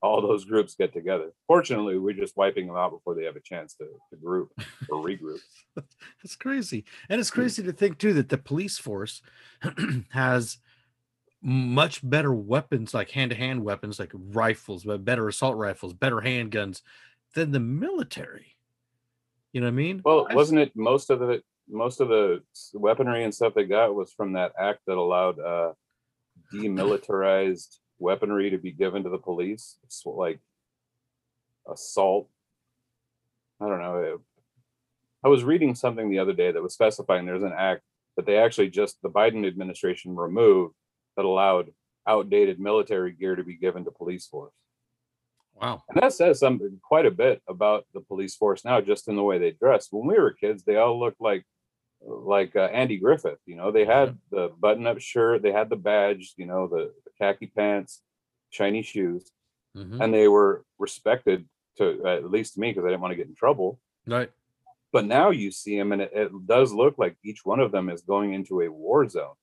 all 0.01 0.21
those 0.21 0.45
groups 0.45 0.75
get 0.75 0.93
together. 0.93 1.31
Fortunately, 1.47 1.97
we're 1.97 2.13
just 2.13 2.37
wiping 2.37 2.67
them 2.67 2.77
out 2.77 2.91
before 2.91 3.15
they 3.15 3.25
have 3.25 3.35
a 3.35 3.41
chance 3.41 3.73
to, 3.75 3.85
to 4.09 4.15
group 4.17 4.51
or 4.89 5.03
regroup. 5.05 5.39
It's 6.23 6.35
crazy. 6.35 6.85
And 7.09 7.19
it's 7.19 7.29
hmm. 7.29 7.41
crazy 7.41 7.63
to 7.63 7.73
think 7.73 7.97
too 7.97 8.13
that 8.13 8.29
the 8.29 8.37
police 8.37 8.77
force 8.77 9.21
has 10.11 10.57
much 11.41 12.07
better 12.07 12.33
weapons, 12.33 12.93
like 12.93 13.11
hand-to-hand 13.11 13.63
weapons, 13.63 13.99
like 13.99 14.11
rifles, 14.13 14.83
but 14.83 15.05
better 15.05 15.27
assault 15.27 15.55
rifles, 15.57 15.93
better 15.93 16.17
handguns 16.17 16.81
than 17.35 17.51
the 17.51 17.59
military. 17.59 18.55
You 19.53 19.61
know 19.61 19.67
what 19.67 19.71
I 19.73 19.75
mean? 19.75 20.01
Well, 20.03 20.27
wasn't 20.31 20.59
it 20.59 20.75
most 20.75 21.09
of 21.09 21.19
the 21.19 21.41
most 21.67 22.01
of 22.01 22.09
the 22.09 22.41
weaponry 22.73 23.23
and 23.23 23.33
stuff 23.33 23.53
they 23.53 23.63
got 23.65 23.93
was 23.95 24.11
from 24.11 24.33
that 24.33 24.53
act 24.59 24.79
that 24.87 24.97
allowed 24.97 25.39
uh 25.39 25.73
demilitarized 26.53 27.77
weaponry 27.99 28.49
to 28.49 28.57
be 28.57 28.71
given 28.71 29.03
to 29.03 29.09
the 29.09 29.17
police? 29.17 29.77
It's 29.83 30.03
like 30.05 30.39
assault. 31.71 32.29
I 33.61 33.67
don't 33.67 33.79
know. 33.81 33.97
it- 33.97 34.19
I 35.23 35.27
was 35.27 35.43
reading 35.43 35.75
something 35.75 36.09
the 36.09 36.19
other 36.19 36.31
day 36.33 36.51
that 36.51 36.63
was 36.63 36.73
specifying 36.73 37.25
there's 37.25 37.43
an 37.43 37.51
act 37.55 37.81
that 38.15 38.25
they 38.25 38.37
actually 38.37 38.69
just 38.69 39.01
the 39.01 39.09
Biden 39.09 39.45
administration 39.45 40.15
removed 40.15 40.75
that 41.19 41.25
allowed 41.25 41.73
outdated 42.07 42.61
military 42.61 43.11
gear 43.11 43.35
to 43.35 43.43
be 43.43 43.55
given 43.57 43.83
to 43.83 43.91
police 43.91 44.25
force. 44.25 44.53
wow. 45.61 45.83
And 45.89 46.01
that 46.01 46.13
says 46.13 46.39
something 46.39 46.79
quite 46.81 47.05
a 47.05 47.11
bit 47.11 47.41
about 47.47 47.85
the 47.93 47.99
police 47.99 48.35
force 48.37 48.63
now, 48.63 48.79
just 48.79 49.09
in 49.09 49.17
the 49.17 49.23
way 49.23 49.37
they 49.37 49.51
dress. 49.51 49.89
When 49.91 50.07
we 50.07 50.17
were 50.17 50.31
kids, 50.31 50.63
they 50.63 50.77
all 50.77 50.97
looked 50.97 51.19
like 51.19 51.43
like 52.01 52.55
uh, 52.55 52.69
Andy 52.71 52.95
Griffith. 52.97 53.39
You 53.45 53.57
know, 53.57 53.69
they 53.71 53.83
had 53.83 54.17
the 54.31 54.53
button-up 54.57 55.01
shirt, 55.01 55.41
they 55.41 55.51
had 55.51 55.69
the 55.69 55.75
badge, 55.75 56.33
you 56.37 56.45
know, 56.45 56.67
the, 56.69 56.93
the 57.03 57.11
khaki 57.19 57.47
pants, 57.47 58.01
shiny 58.49 58.81
shoes, 58.81 59.29
Mhm. 59.75 60.01
and 60.01 60.13
they 60.13 60.29
were 60.29 60.63
respected 60.79 61.47
to 61.77 61.85
at 62.07 62.31
least 62.31 62.53
to 62.53 62.61
me 62.61 62.71
because 62.71 62.85
I 62.85 62.87
didn't 62.91 63.01
want 63.01 63.11
to 63.11 63.17
get 63.17 63.27
in 63.27 63.35
trouble. 63.35 63.77
Right. 64.07 64.31
But 64.93 65.05
now 65.05 65.29
you 65.31 65.51
see 65.51 65.77
them, 65.77 65.91
and 65.91 66.01
it, 66.01 66.11
it 66.13 66.31
does 66.47 66.71
look 66.73 66.97
like 66.97 67.17
each 67.23 67.41
one 67.45 67.59
of 67.59 67.71
them 67.73 67.89
is 67.89 68.01
going 68.01 68.33
into 68.33 68.61
a 68.61 68.71
war 68.71 69.07
zone 69.09 69.35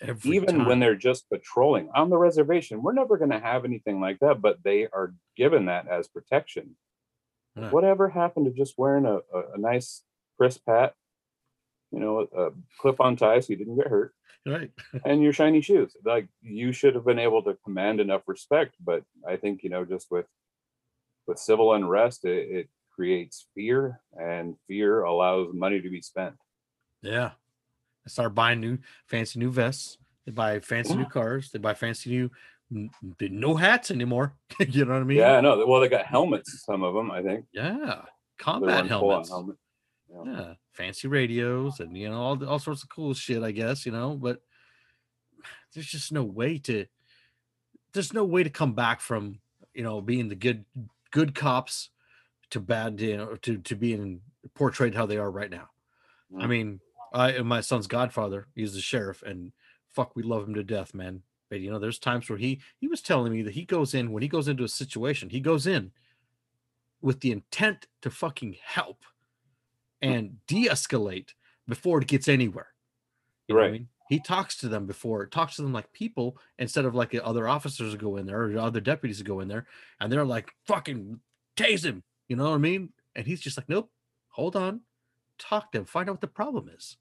Every 0.00 0.36
even 0.36 0.58
time. 0.58 0.66
when 0.66 0.78
they're 0.80 0.94
just 0.94 1.28
patrolling 1.30 1.88
on 1.94 2.10
the 2.10 2.18
reservation 2.18 2.82
we're 2.82 2.92
never 2.92 3.16
going 3.16 3.30
to 3.30 3.38
have 3.40 3.64
anything 3.64 4.00
like 4.00 4.18
that 4.20 4.40
but 4.42 4.62
they 4.62 4.84
are 4.92 5.14
given 5.36 5.66
that 5.66 5.88
as 5.88 6.06
protection 6.08 6.76
Yeah. 7.56 7.70
whatever 7.70 8.08
happened 8.08 8.46
to 8.46 8.52
just 8.52 8.74
wearing 8.76 9.06
a, 9.06 9.16
a, 9.36 9.52
a 9.54 9.58
nice 9.58 10.02
crisp 10.36 10.62
hat 10.66 10.94
you 11.92 12.00
know 12.00 12.20
a 12.36 12.50
clip 12.80 13.00
on 13.00 13.16
tie 13.16 13.40
so 13.40 13.46
you 13.52 13.56
didn't 13.56 13.76
get 13.76 13.86
hurt 13.86 14.12
right. 14.44 14.70
and 15.06 15.22
your 15.22 15.32
shiny 15.32 15.60
shoes 15.62 15.96
like 16.04 16.28
you 16.42 16.72
should 16.72 16.94
have 16.94 17.04
been 17.06 17.18
able 17.18 17.42
to 17.42 17.54
command 17.64 18.00
enough 18.00 18.22
respect 18.26 18.74
but 18.84 19.02
i 19.26 19.36
think 19.36 19.62
you 19.62 19.70
know 19.70 19.84
just 19.84 20.08
with 20.10 20.26
with 21.26 21.38
civil 21.38 21.72
unrest 21.72 22.24
it, 22.24 22.48
it 22.58 22.68
creates 22.94 23.46
fear 23.54 24.00
and 24.18 24.56
fear 24.68 25.02
allows 25.04 25.48
money 25.54 25.80
to 25.80 25.88
be 25.90 26.02
spent 26.02 26.34
Yeah. 27.02 27.30
They 28.06 28.10
start 28.10 28.34
buying 28.36 28.60
new 28.60 28.78
fancy 29.06 29.38
new 29.40 29.50
vests. 29.50 29.98
They 30.24 30.32
buy 30.32 30.60
fancy 30.60 30.94
new 30.94 31.06
cars. 31.06 31.50
They 31.50 31.58
buy 31.58 31.74
fancy 31.74 32.08
new 32.70 32.88
no 33.20 33.56
hats 33.56 33.90
anymore. 33.90 34.34
you 34.60 34.84
know 34.84 34.92
what 34.94 35.00
I 35.02 35.04
mean? 35.04 35.18
yeah 35.18 35.40
no 35.40 35.66
well 35.66 35.80
they 35.80 35.88
got 35.88 36.04
helmets 36.06 36.64
some 36.64 36.82
of 36.82 36.94
them 36.94 37.10
i 37.12 37.22
think 37.22 37.44
Yeah. 37.52 38.02
Combat 38.38 38.86
helmets. 38.86 39.28
helmet. 39.30 39.56
Yeah. 40.12 40.22
Yeah. 40.32 40.54
Fancy 40.72 41.08
radios 41.08 41.80
and 41.80 41.96
you 41.96 42.08
know 42.08 42.20
all 42.20 42.44
all 42.44 42.58
sorts 42.58 42.82
of 42.82 42.88
cool 42.88 43.12
shit, 43.14 43.42
I 43.42 43.50
guess, 43.52 43.84
you 43.86 43.92
know, 43.92 44.14
but 44.14 44.40
there's 45.74 45.86
just 45.86 46.12
no 46.12 46.22
way 46.22 46.58
to 46.58 46.86
there's 47.92 48.12
no 48.12 48.24
way 48.24 48.42
to 48.42 48.50
come 48.50 48.74
back 48.74 49.00
from, 49.00 49.38
you 49.74 49.82
know, 49.82 50.00
being 50.00 50.28
the 50.28 50.34
good 50.34 50.64
good 51.12 51.34
cops 51.34 51.90
to 52.50 52.60
bad, 52.60 53.00
you 53.00 53.16
know, 53.16 53.36
to 53.36 53.58
to 53.58 53.74
being 53.74 54.20
portrayed 54.54 54.94
how 54.94 55.06
they 55.06 55.16
are 55.18 55.30
right 55.30 55.50
now. 55.50 55.70
I 56.38 56.44
Mm. 56.44 56.48
mean, 56.48 56.80
I 57.12 57.32
am 57.32 57.46
my 57.46 57.60
son's 57.60 57.86
godfather. 57.86 58.48
He's 58.54 58.74
the 58.74 58.80
sheriff, 58.80 59.22
and 59.22 59.52
fuck, 59.92 60.14
we 60.16 60.22
love 60.22 60.46
him 60.46 60.54
to 60.54 60.64
death, 60.64 60.94
man. 60.94 61.22
But 61.48 61.60
you 61.60 61.70
know, 61.70 61.78
there's 61.78 61.98
times 61.98 62.28
where 62.28 62.38
he 62.38 62.60
he 62.78 62.88
was 62.88 63.00
telling 63.02 63.32
me 63.32 63.42
that 63.42 63.54
he 63.54 63.64
goes 63.64 63.94
in 63.94 64.12
when 64.12 64.22
he 64.22 64.28
goes 64.28 64.48
into 64.48 64.64
a 64.64 64.68
situation, 64.68 65.30
he 65.30 65.40
goes 65.40 65.66
in 65.66 65.92
with 67.00 67.20
the 67.20 67.30
intent 67.32 67.86
to 68.02 68.10
fucking 68.10 68.56
help 68.62 69.04
hmm. 70.02 70.08
and 70.10 70.46
de-escalate 70.46 71.30
before 71.68 72.00
it 72.00 72.08
gets 72.08 72.28
anywhere. 72.28 72.68
You 73.48 73.54
know 73.54 73.60
what 73.60 73.66
I 73.66 73.70
Right. 73.70 73.72
mean? 73.80 73.88
He 74.08 74.20
talks 74.20 74.56
to 74.58 74.68
them 74.68 74.86
before, 74.86 75.26
talks 75.26 75.56
to 75.56 75.62
them 75.62 75.72
like 75.72 75.92
people 75.92 76.38
instead 76.58 76.84
of 76.84 76.94
like 76.94 77.14
other 77.22 77.48
officers 77.48 77.94
go 77.96 78.16
in 78.16 78.26
there 78.26 78.42
or 78.42 78.58
other 78.58 78.80
deputies 78.80 79.22
go 79.22 79.40
in 79.40 79.48
there, 79.48 79.66
and 80.00 80.12
they're 80.12 80.24
like 80.24 80.50
fucking 80.66 81.20
tase 81.56 81.84
him. 81.84 82.02
You 82.28 82.36
know 82.36 82.50
what 82.50 82.56
I 82.56 82.58
mean? 82.58 82.92
And 83.16 83.26
he's 83.26 83.40
just 83.40 83.56
like, 83.56 83.68
nope, 83.68 83.90
hold 84.28 84.56
on, 84.56 84.80
talk 85.38 85.72
to 85.72 85.78
him, 85.78 85.84
find 85.84 86.08
out 86.08 86.14
what 86.14 86.20
the 86.20 86.26
problem 86.26 86.70
is. 86.74 86.96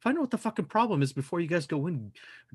Find 0.00 0.16
out 0.16 0.22
what 0.22 0.30
the 0.30 0.38
fucking 0.38 0.64
problem 0.66 1.02
is 1.02 1.12
before 1.12 1.40
you 1.40 1.46
guys 1.46 1.66
go 1.66 1.86
in, 1.86 2.12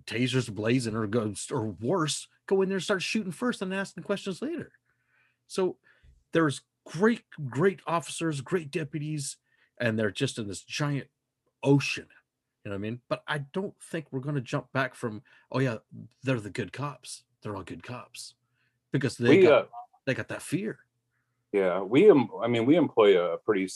tasers 0.07 0.53
blazing 0.53 0.95
or 0.95 1.05
go 1.05 1.33
or 1.51 1.67
worse, 1.79 2.27
go 2.47 2.61
in 2.61 2.69
there 2.69 2.77
and 2.77 2.83
start 2.83 3.03
shooting 3.03 3.31
first 3.31 3.61
and 3.61 3.73
asking 3.73 4.03
questions 4.03 4.41
later. 4.41 4.71
So 5.47 5.77
there's 6.31 6.61
great, 6.85 7.21
great 7.47 7.81
officers, 7.85 8.41
great 8.41 8.71
deputies, 8.71 9.37
and 9.77 9.97
they're 9.97 10.09
just 10.11 10.39
in 10.39 10.47
this 10.47 10.61
giant 10.61 11.07
ocean. 11.63 12.07
You 12.63 12.71
know 12.71 12.77
what 12.77 12.79
I 12.79 12.81
mean? 12.81 13.01
But 13.09 13.23
I 13.27 13.39
don't 13.39 13.75
think 13.91 14.07
we're 14.09 14.21
going 14.21 14.35
to 14.35 14.41
jump 14.41 14.71
back 14.73 14.95
from, 14.95 15.21
oh 15.51 15.59
yeah, 15.59 15.77
they're 16.23 16.39
the 16.39 16.49
good 16.49 16.73
cops. 16.73 17.23
They're 17.43 17.55
all 17.55 17.61
good 17.61 17.83
cops 17.83 18.33
because 18.91 19.17
they 19.17 19.37
we 19.37 19.41
got 19.43 19.63
uh, 19.65 19.65
they 20.05 20.13
got 20.13 20.29
that 20.29 20.41
fear. 20.41 20.79
yeah 21.51 21.81
we 21.81 22.09
i 22.09 22.47
mean 22.47 22.65
we 22.65 22.75
employ 22.75 23.21
a 23.21 23.37
pretty 23.37 23.67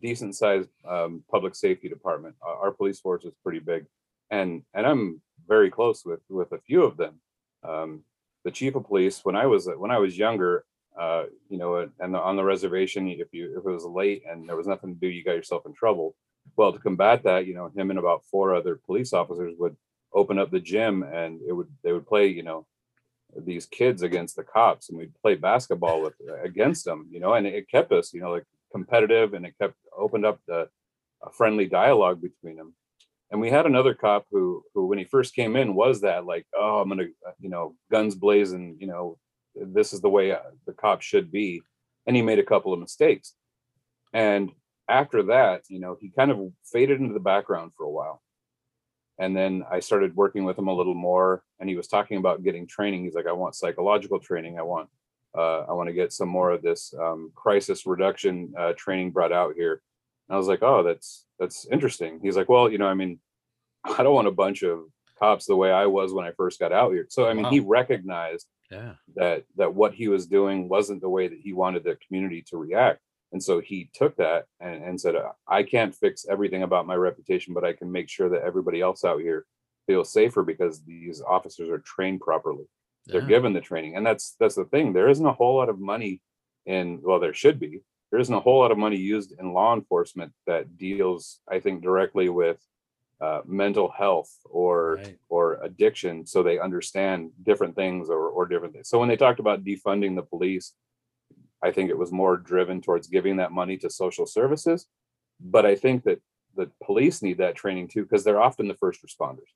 decent 0.00 0.34
sized 0.34 0.70
um, 0.88 1.22
public 1.30 1.54
safety 1.54 1.88
department. 1.88 2.34
Our, 2.42 2.66
our 2.66 2.70
police 2.70 3.00
force 3.00 3.24
is 3.24 3.32
pretty 3.42 3.60
big 3.60 3.86
and 4.30 4.62
and 4.74 4.86
i'm 4.86 5.20
very 5.46 5.70
close 5.70 6.04
with 6.04 6.20
with 6.28 6.52
a 6.52 6.58
few 6.58 6.82
of 6.84 6.96
them. 6.96 7.20
Um, 7.62 8.04
the 8.44 8.50
chief 8.50 8.74
of 8.74 8.86
police 8.86 9.24
when 9.24 9.36
i 9.36 9.46
was 9.46 9.68
when 9.76 9.90
i 9.90 9.98
was 9.98 10.18
younger 10.18 10.64
uh, 10.98 11.24
you 11.48 11.58
know 11.58 11.88
and 11.98 12.14
the, 12.14 12.18
on 12.18 12.36
the 12.36 12.44
reservation 12.44 13.08
if 13.08 13.28
you 13.32 13.58
if 13.58 13.66
it 13.66 13.70
was 13.70 13.84
late 13.84 14.22
and 14.30 14.48
there 14.48 14.56
was 14.56 14.66
nothing 14.66 14.94
to 14.94 15.00
do 15.00 15.08
you 15.08 15.24
got 15.24 15.32
yourself 15.32 15.66
in 15.66 15.74
trouble. 15.74 16.14
Well 16.56 16.72
to 16.72 16.78
combat 16.78 17.22
that 17.24 17.46
you 17.46 17.54
know 17.54 17.70
him 17.74 17.90
and 17.90 17.98
about 17.98 18.24
four 18.30 18.54
other 18.54 18.76
police 18.86 19.12
officers 19.12 19.54
would 19.58 19.76
open 20.12 20.38
up 20.38 20.50
the 20.50 20.60
gym 20.60 21.02
and 21.02 21.40
it 21.48 21.52
would 21.52 21.68
they 21.82 21.92
would 21.92 22.06
play 22.06 22.26
you 22.28 22.42
know 22.42 22.66
these 23.36 23.66
kids 23.66 24.02
against 24.02 24.36
the 24.36 24.44
cops 24.44 24.88
and 24.88 24.98
we'd 24.98 25.20
play 25.20 25.34
basketball 25.34 26.00
with 26.00 26.14
against 26.44 26.84
them 26.84 27.08
you 27.10 27.18
know 27.18 27.32
and 27.34 27.46
it 27.46 27.68
kept 27.68 27.90
us 27.90 28.12
you 28.12 28.20
know 28.20 28.30
like 28.30 28.44
competitive 28.74 29.34
and 29.34 29.46
it 29.46 29.54
kept 29.60 29.74
opened 29.96 30.26
up 30.26 30.38
the 30.48 30.68
a 31.22 31.30
friendly 31.30 31.66
dialogue 31.66 32.20
between 32.20 32.56
them 32.56 32.74
and 33.30 33.40
we 33.40 33.50
had 33.50 33.66
another 33.66 33.94
cop 33.94 34.26
who 34.30 34.62
who 34.74 34.86
when 34.86 34.98
he 34.98 35.04
first 35.04 35.34
came 35.34 35.56
in 35.56 35.74
was 35.74 36.00
that 36.00 36.26
like 36.26 36.46
oh 36.58 36.80
i'm 36.80 36.88
gonna 36.88 37.04
uh, 37.26 37.32
you 37.38 37.48
know 37.48 37.74
guns 37.90 38.14
blazing 38.14 38.76
you 38.80 38.86
know 38.86 39.16
this 39.54 39.92
is 39.92 40.00
the 40.00 40.14
way 40.16 40.32
uh, 40.32 40.38
the 40.66 40.72
cop 40.72 41.00
should 41.00 41.30
be 41.30 41.62
and 42.06 42.16
he 42.16 42.22
made 42.22 42.38
a 42.38 42.50
couple 42.52 42.72
of 42.72 42.80
mistakes 42.80 43.34
and 44.12 44.50
after 44.88 45.22
that 45.22 45.62
you 45.68 45.80
know 45.80 45.96
he 46.00 46.10
kind 46.10 46.30
of 46.30 46.38
faded 46.64 47.00
into 47.00 47.14
the 47.14 47.20
background 47.32 47.70
for 47.76 47.84
a 47.84 47.90
while 47.90 48.20
and 49.18 49.36
then 49.36 49.64
I 49.70 49.80
started 49.80 50.16
working 50.16 50.44
with 50.44 50.58
him 50.58 50.68
a 50.68 50.74
little 50.74 50.94
more, 50.94 51.42
and 51.60 51.68
he 51.68 51.76
was 51.76 51.86
talking 51.86 52.16
about 52.16 52.42
getting 52.42 52.66
training. 52.66 53.04
He's 53.04 53.14
like, 53.14 53.26
I 53.26 53.32
want 53.32 53.54
psychological 53.54 54.18
training. 54.18 54.58
I 54.58 54.62
want, 54.62 54.88
I 55.40 55.72
want 55.72 55.88
to 55.88 55.92
get 55.94 56.12
some 56.12 56.28
more 56.28 56.50
of 56.50 56.62
this 56.62 56.94
um, 56.98 57.32
crisis 57.34 57.86
reduction 57.86 58.52
uh, 58.58 58.72
training 58.76 59.10
brought 59.10 59.32
out 59.32 59.54
here. 59.56 59.82
And 60.28 60.34
I 60.34 60.38
was 60.38 60.48
like, 60.48 60.62
oh, 60.62 60.82
that's 60.82 61.26
that's 61.38 61.66
interesting. 61.70 62.20
He's 62.22 62.36
like, 62.36 62.48
well, 62.48 62.70
you 62.70 62.78
know, 62.78 62.86
I 62.86 62.94
mean, 62.94 63.18
I 63.84 64.02
don't 64.02 64.14
want 64.14 64.28
a 64.28 64.32
bunch 64.32 64.62
of 64.62 64.84
cops 65.18 65.46
the 65.46 65.56
way 65.56 65.70
I 65.70 65.86
was 65.86 66.12
when 66.12 66.24
I 66.26 66.32
first 66.32 66.58
got 66.60 66.72
out 66.72 66.92
here. 66.92 67.06
So 67.08 67.28
I 67.28 67.34
mean, 67.34 67.44
he 67.46 67.60
recognized 67.60 68.46
Yeah. 68.70 68.94
that 69.16 69.44
that 69.56 69.74
what 69.74 69.94
he 69.94 70.08
was 70.08 70.26
doing 70.26 70.68
wasn't 70.68 71.00
the 71.02 71.08
way 71.08 71.28
that 71.28 71.38
he 71.38 71.52
wanted 71.52 71.84
the 71.84 71.96
community 72.06 72.42
to 72.48 72.56
react 72.56 73.00
and 73.32 73.42
so 73.42 73.60
he 73.60 73.90
took 73.92 74.16
that 74.16 74.46
and, 74.60 74.82
and 74.84 75.00
said 75.00 75.14
uh, 75.16 75.32
i 75.46 75.62
can't 75.62 75.94
fix 75.94 76.24
everything 76.34 76.62
about 76.62 76.86
my 76.86 76.94
reputation 77.08 77.52
but 77.54 77.64
i 77.64 77.72
can 77.72 77.90
make 77.92 78.08
sure 78.08 78.28
that 78.30 78.42
everybody 78.42 78.80
else 78.80 79.04
out 79.04 79.20
here 79.20 79.44
feels 79.86 80.12
safer 80.12 80.42
because 80.42 80.82
these 80.84 81.20
officers 81.36 81.68
are 81.68 81.82
trained 81.94 82.20
properly 82.20 82.66
they're 83.06 83.22
yeah. 83.22 83.28
given 83.28 83.52
the 83.52 83.60
training 83.60 83.96
and 83.96 84.06
that's 84.06 84.34
that's 84.40 84.54
the 84.54 84.64
thing 84.66 84.92
there 84.92 85.08
isn't 85.08 85.26
a 85.26 85.32
whole 85.32 85.56
lot 85.56 85.68
of 85.68 85.78
money 85.78 86.20
in 86.66 87.00
well 87.02 87.20
there 87.20 87.34
should 87.34 87.58
be 87.60 87.80
there 88.10 88.20
isn't 88.20 88.34
a 88.34 88.40
whole 88.40 88.60
lot 88.60 88.70
of 88.70 88.78
money 88.78 88.96
used 88.96 89.34
in 89.38 89.52
law 89.52 89.74
enforcement 89.74 90.32
that 90.46 90.76
deals 90.78 91.40
i 91.50 91.58
think 91.60 91.82
directly 91.82 92.28
with 92.28 92.58
uh, 93.20 93.40
mental 93.46 93.90
health 93.90 94.30
or 94.50 94.96
Right. 94.96 95.18
or 95.28 95.54
addiction 95.62 96.26
so 96.26 96.42
they 96.42 96.58
understand 96.58 97.30
different 97.42 97.74
things 97.76 98.10
or, 98.10 98.28
or 98.28 98.46
different 98.46 98.74
things 98.74 98.88
so 98.88 98.98
when 98.98 99.08
they 99.08 99.16
talked 99.16 99.40
about 99.40 99.64
defunding 99.64 100.14
the 100.16 100.22
police 100.22 100.72
i 101.62 101.70
think 101.70 101.90
it 101.90 101.98
was 101.98 102.12
more 102.12 102.36
driven 102.36 102.80
towards 102.80 103.06
giving 103.08 103.36
that 103.36 103.52
money 103.52 103.76
to 103.78 103.88
social 103.88 104.26
services 104.26 104.86
but 105.40 105.64
i 105.64 105.74
think 105.74 106.04
that 106.04 106.20
the 106.56 106.70
police 106.82 107.22
need 107.22 107.38
that 107.38 107.54
training 107.54 107.88
too 107.88 108.02
because 108.02 108.24
they're 108.24 108.42
often 108.42 108.68
the 108.68 108.74
first 108.74 109.00
responders 109.06 109.52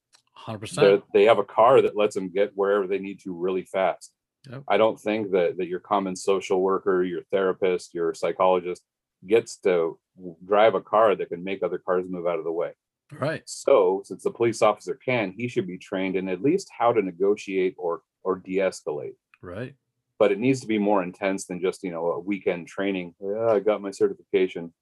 100%. 0.47 1.03
They're, 1.13 1.29
have 1.29 1.39
a 1.39 1.45
car 1.45 1.83
that 1.83 1.97
lets 1.97 2.15
them 2.15 2.33
get 2.33 2.53
wherever 2.55 2.87
they 2.87 2.99
need 2.99 3.21
to 3.21 3.33
really 3.33 3.65
fast 3.65 4.13
Yep. 4.51 4.65
I 4.69 4.77
don't 4.77 4.99
think 4.99 5.33
that 5.33 5.57
that 5.59 5.67
your 5.67 5.81
common 5.81 6.17
social 6.17 6.61
worker, 6.61 7.03
your 7.03 7.23
therapist, 7.31 7.95
your 7.95 8.15
psychologist 8.15 8.83
gets 9.27 9.57
to 9.59 9.99
drive 10.45 10.75
a 10.75 10.81
car 10.81 11.15
that 11.15 11.29
can 11.29 11.43
make 11.43 11.63
other 11.63 11.79
cars 11.79 12.05
move 12.09 12.27
out 12.27 12.39
of 12.39 12.45
the 12.45 12.53
way. 12.53 12.73
Right. 13.13 13.43
So, 13.47 14.03
since 14.05 14.23
the 14.23 14.31
police 14.31 14.63
officer 14.63 14.99
can, 15.03 15.33
he 15.37 15.49
should 15.49 15.67
be 15.67 15.79
trained 15.79 16.17
in 16.17 16.29
at 16.29 16.43
least 16.43 16.71
how 16.77 16.93
to 16.93 17.03
negotiate 17.03 17.75
or 17.79 18.03
or 18.23 18.37
de-escalate. 18.37 19.17
Right. 19.43 19.75
But 20.19 20.33
it 20.33 20.39
needs 20.39 20.61
to 20.61 20.67
be 20.67 20.79
more 20.79 21.03
intense 21.03 21.47
than 21.47 21.61
just 21.61 21.83
you 21.83 21.91
know 21.91 22.13
a 22.13 22.21
weekend 22.21 22.69
training. 22.69 23.15
Yeah, 23.21 23.51
I 23.51 23.61
got 23.61 23.83
my 23.83 23.91
certification. 23.91 24.73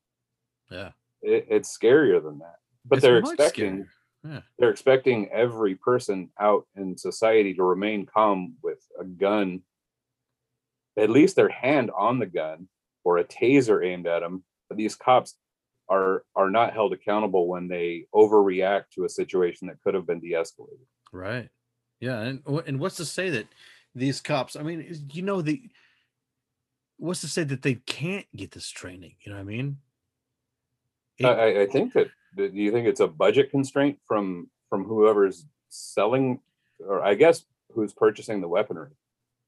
Yeah. 0.70 0.90
It, 1.22 1.46
it's 1.48 1.76
scarier 1.76 2.22
than 2.22 2.38
that. 2.38 2.57
But 2.84 2.98
It's 2.98 3.02
they're 3.04 3.18
expecting 3.18 3.78
scarier. 3.78 3.86
Yeah. 4.28 4.40
they're 4.58 4.70
expecting 4.70 5.28
every 5.30 5.74
person 5.76 6.30
out 6.40 6.66
in 6.76 6.96
society 6.96 7.54
to 7.54 7.62
remain 7.62 8.06
calm 8.06 8.54
with 8.62 8.80
a 8.98 9.04
gun, 9.04 9.62
at 10.96 11.10
least 11.10 11.36
their 11.36 11.48
hand 11.48 11.90
on 11.96 12.18
the 12.18 12.26
gun 12.26 12.68
or 13.04 13.18
a 13.18 13.24
taser 13.24 13.84
aimed 13.86 14.06
at 14.06 14.20
them. 14.20 14.44
But 14.68 14.78
these 14.78 14.94
cops 14.96 15.36
are 15.88 16.24
are 16.34 16.50
not 16.50 16.72
held 16.72 16.92
accountable 16.92 17.46
when 17.46 17.68
they 17.68 18.06
overreact 18.14 18.90
to 18.94 19.04
a 19.04 19.08
situation 19.08 19.68
that 19.68 19.80
could 19.82 19.94
have 19.94 20.06
been 20.06 20.18
de-escalated. 20.20 20.86
Right. 21.12 21.48
Yeah. 22.00 22.20
And 22.20 22.42
and 22.66 22.80
what's 22.80 22.96
to 22.96 23.04
say 23.04 23.30
that 23.30 23.46
these 23.94 24.20
cops? 24.20 24.56
I 24.56 24.62
mean, 24.62 24.84
you 25.12 25.22
know 25.22 25.40
the. 25.42 25.62
What's 26.98 27.20
to 27.20 27.28
say 27.28 27.44
that 27.44 27.60
they 27.62 27.74
can't 27.74 28.26
get 28.34 28.50
this 28.52 28.68
training? 28.70 29.16
You 29.20 29.30
know 29.30 29.36
what 29.36 29.42
I 29.42 29.44
mean? 29.44 29.76
It- 31.18 31.26
I, 31.26 31.62
I- 31.62 31.66
think 31.66 31.92
that- 31.92 32.08
do 32.37 32.51
you 32.53 32.70
think 32.70 32.87
it's 32.87 33.01
a 33.01 33.09
budget 33.09 33.51
constraint 33.51 33.99
from 34.07 34.51
from 34.68 34.84
whoever's 34.84 35.47
selling, 35.68 36.41
or 36.78 37.03
I 37.03 37.14
guess 37.14 37.45
who's 37.72 37.93
purchasing 37.93 38.41
the 38.41 38.49
weaponry? 38.49 38.91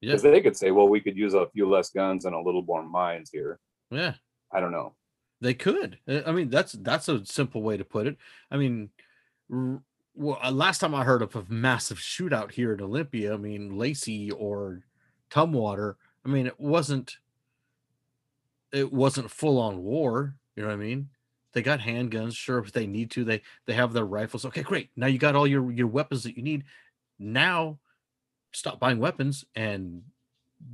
yeah. 0.00 0.12
Because 0.12 0.22
they 0.22 0.40
could 0.40 0.56
say, 0.56 0.70
well, 0.70 0.88
we 0.88 1.00
could 1.00 1.16
use 1.16 1.34
a 1.34 1.48
few 1.48 1.68
less 1.68 1.90
guns 1.90 2.24
and 2.24 2.34
a 2.34 2.40
little 2.40 2.62
more 2.62 2.82
mines 2.82 3.30
here. 3.32 3.58
Yeah. 3.90 4.14
I 4.52 4.60
don't 4.60 4.72
know. 4.72 4.94
They 5.40 5.54
could. 5.54 5.98
I 6.08 6.32
mean, 6.32 6.50
that's 6.50 6.72
that's 6.72 7.08
a 7.08 7.24
simple 7.24 7.62
way 7.62 7.76
to 7.76 7.84
put 7.84 8.06
it. 8.06 8.16
I 8.50 8.56
mean, 8.56 8.90
r- 9.52 9.80
well, 10.14 10.38
uh, 10.42 10.50
last 10.50 10.78
time 10.78 10.94
I 10.94 11.04
heard 11.04 11.22
of 11.22 11.36
a 11.36 11.44
massive 11.48 11.98
shootout 11.98 12.50
here 12.52 12.72
in 12.72 12.80
Olympia, 12.80 13.34
I 13.34 13.36
mean, 13.36 13.78
Lacey 13.78 14.32
or 14.32 14.82
Tumwater. 15.30 15.94
I 16.24 16.28
mean, 16.28 16.46
it 16.46 16.58
wasn't. 16.58 17.18
It 18.72 18.92
wasn't 18.92 19.30
full 19.30 19.58
on 19.58 19.82
war. 19.82 20.34
You 20.56 20.62
know 20.62 20.68
what 20.68 20.74
I 20.74 20.78
mean? 20.78 21.08
They 21.52 21.62
got 21.62 21.80
handguns. 21.80 22.36
Sure, 22.36 22.58
if 22.58 22.72
they 22.72 22.86
need 22.86 23.10
to, 23.12 23.24
they 23.24 23.42
they 23.66 23.74
have 23.74 23.92
their 23.92 24.04
rifles. 24.04 24.44
Okay, 24.44 24.62
great. 24.62 24.90
Now 24.96 25.06
you 25.06 25.18
got 25.18 25.34
all 25.34 25.46
your 25.46 25.70
your 25.72 25.86
weapons 25.86 26.22
that 26.24 26.36
you 26.36 26.42
need. 26.42 26.64
Now, 27.18 27.78
stop 28.52 28.78
buying 28.78 28.98
weapons 28.98 29.44
and 29.54 30.02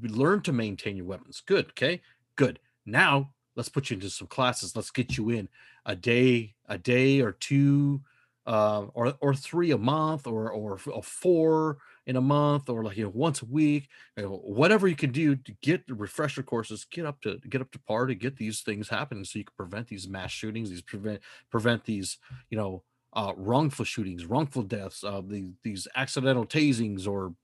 learn 0.03 0.43
to 0.43 0.53
maintain 0.53 0.97
your 0.97 1.07
weapons. 1.07 1.43
Good. 1.47 1.67
Okay. 1.71 2.03
Good. 2.37 2.59
Now 2.87 3.33
let's 3.57 3.69
put 3.69 3.91
you 3.91 3.95
into 3.95 4.11
some 4.11 4.29
classes. 4.29 4.77
Let's 4.77 4.91
get 4.91 5.17
you 5.17 5.31
in 5.31 5.49
a 5.87 5.95
day, 5.95 6.55
a 6.69 6.79
day 6.79 7.21
or 7.21 7.33
two, 7.33 8.03
uh, 8.47 8.87
or 8.95 9.15
or 9.21 9.35
three 9.35 9.71
a 9.71 9.79
month, 9.79 10.27
or 10.27 10.51
or 10.51 10.79
or 10.87 11.03
four 11.03 11.79
in 12.07 12.17
a 12.17 12.21
month, 12.21 12.69
or 12.69 12.85
like 12.85 12.97
you 12.97 13.05
know 13.05 13.13
once 13.15 13.43
a 13.43 13.47
week, 13.47 13.89
you 14.17 14.25
know, 14.25 14.37
whatever 14.45 14.89
you 14.89 14.97
can 14.97 15.11
do 15.11 15.37
to 15.37 15.53
get 15.63 15.87
the 15.87 15.95
refresher 15.95 16.43
courses, 16.43 16.85
get 16.91 17.07
up 17.07 17.21
to 17.23 17.39
get 17.49 17.61
up 17.61 17.71
to 17.73 17.79
par 17.81 18.07
to 18.07 18.15
get 18.15 18.37
these 18.37 18.61
things 18.61 18.89
happening, 18.89 19.25
so 19.25 19.39
you 19.39 19.45
can 19.45 19.55
prevent 19.57 19.89
these 19.89 20.09
mass 20.09 20.31
shootings, 20.31 20.71
these 20.71 20.83
prevent 20.83 21.21
prevent 21.51 21.85
these 21.85 22.19
you 22.51 22.59
know 22.59 22.83
uh, 23.15 23.33
wrongful 23.37 23.85
shootings, 23.85 24.27
wrongful 24.27 24.63
deaths, 24.63 25.05
uh, 25.05 25.23
these 25.27 25.47
these 25.63 25.89
accidental 25.97 26.47
tasings 26.47 27.07
or 27.07 27.35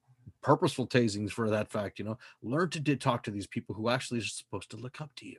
purposeful 0.43 0.87
tasings 0.87 1.31
for 1.31 1.51
that 1.51 1.71
fact. 1.71 1.99
You 1.99 2.05
know, 2.05 2.19
learn 2.43 2.71
to 2.71 2.97
talk 2.97 3.23
to 3.25 3.31
these 3.31 3.47
people 3.47 3.75
who 3.75 3.89
actually 3.89 4.21
are 4.21 4.25
supposed 4.25 4.71
to 4.71 4.77
look 4.77 5.01
up 5.01 5.11
to 5.17 5.27
you 5.27 5.39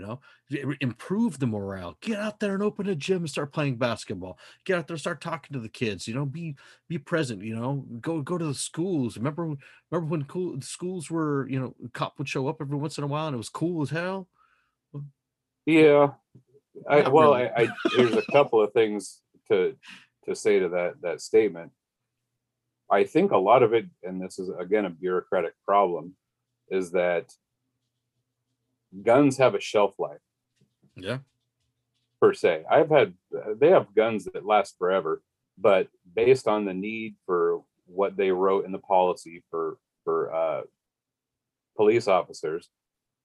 you 0.00 0.06
know? 0.06 0.76
Improve 0.80 1.38
the 1.38 1.46
morale. 1.46 1.96
Get 2.00 2.18
out 2.18 2.40
there 2.40 2.54
and 2.54 2.62
open 2.62 2.88
a 2.88 2.94
gym 2.94 3.18
and 3.18 3.30
start 3.30 3.52
playing 3.52 3.76
basketball. 3.76 4.38
Get 4.64 4.78
out 4.78 4.86
there 4.86 4.94
and 4.94 5.00
start 5.00 5.20
talking 5.20 5.52
to 5.54 5.60
the 5.60 5.68
kids 5.68 6.08
you 6.08 6.14
know? 6.14 6.26
Be 6.26 6.56
be 6.88 6.98
present 6.98 7.42
you 7.42 7.54
know? 7.54 7.84
Go 8.00 8.22
go 8.22 8.38
to 8.38 8.46
the 8.46 8.54
schools. 8.54 9.16
Remember 9.16 9.54
remember 9.90 10.10
when 10.10 10.24
cool 10.24 10.60
schools 10.60 11.10
were 11.10 11.48
you 11.48 11.60
know 11.60 11.74
cop 11.92 12.18
would 12.18 12.28
show 12.28 12.48
up 12.48 12.56
every 12.60 12.76
once 12.76 12.98
in 12.98 13.04
a 13.04 13.06
while 13.06 13.26
and 13.26 13.34
it 13.34 13.38
was 13.38 13.48
cool 13.48 13.82
as 13.82 13.90
hell? 13.90 14.28
Yeah. 15.66 16.12
I, 16.88 17.02
Not 17.02 17.12
well, 17.12 17.34
really. 17.34 17.50
I, 17.50 17.62
I 17.62 17.68
there's 17.96 18.16
a 18.16 18.32
couple 18.32 18.62
of 18.62 18.72
things 18.72 19.20
to 19.50 19.76
to 20.24 20.34
say 20.34 20.58
to 20.60 20.68
that 20.70 21.00
that 21.02 21.20
statement. 21.20 21.72
I 22.90 23.04
think 23.04 23.30
a 23.30 23.38
lot 23.38 23.62
of 23.62 23.72
it, 23.72 23.86
and 24.02 24.20
this 24.20 24.38
is 24.38 24.50
again 24.58 24.84
a 24.84 24.90
bureaucratic 24.90 25.52
problem, 25.64 26.16
is 26.70 26.90
that 26.92 27.32
guns 29.02 29.38
have 29.38 29.54
a 29.54 29.60
shelf 29.60 29.94
life 29.98 30.20
yeah 30.96 31.18
per 32.20 32.34
se. 32.34 32.64
I've 32.70 32.90
had 32.90 33.14
they 33.56 33.70
have 33.70 33.94
guns 33.94 34.24
that 34.26 34.46
last 34.46 34.76
forever, 34.78 35.22
but 35.58 35.88
based 36.14 36.46
on 36.46 36.64
the 36.64 36.74
need 36.74 37.16
for 37.26 37.62
what 37.86 38.16
they 38.16 38.30
wrote 38.30 38.66
in 38.66 38.72
the 38.72 38.78
policy 38.78 39.42
for 39.50 39.78
for 40.04 40.32
uh, 40.32 40.62
police 41.76 42.06
officers, 42.06 42.68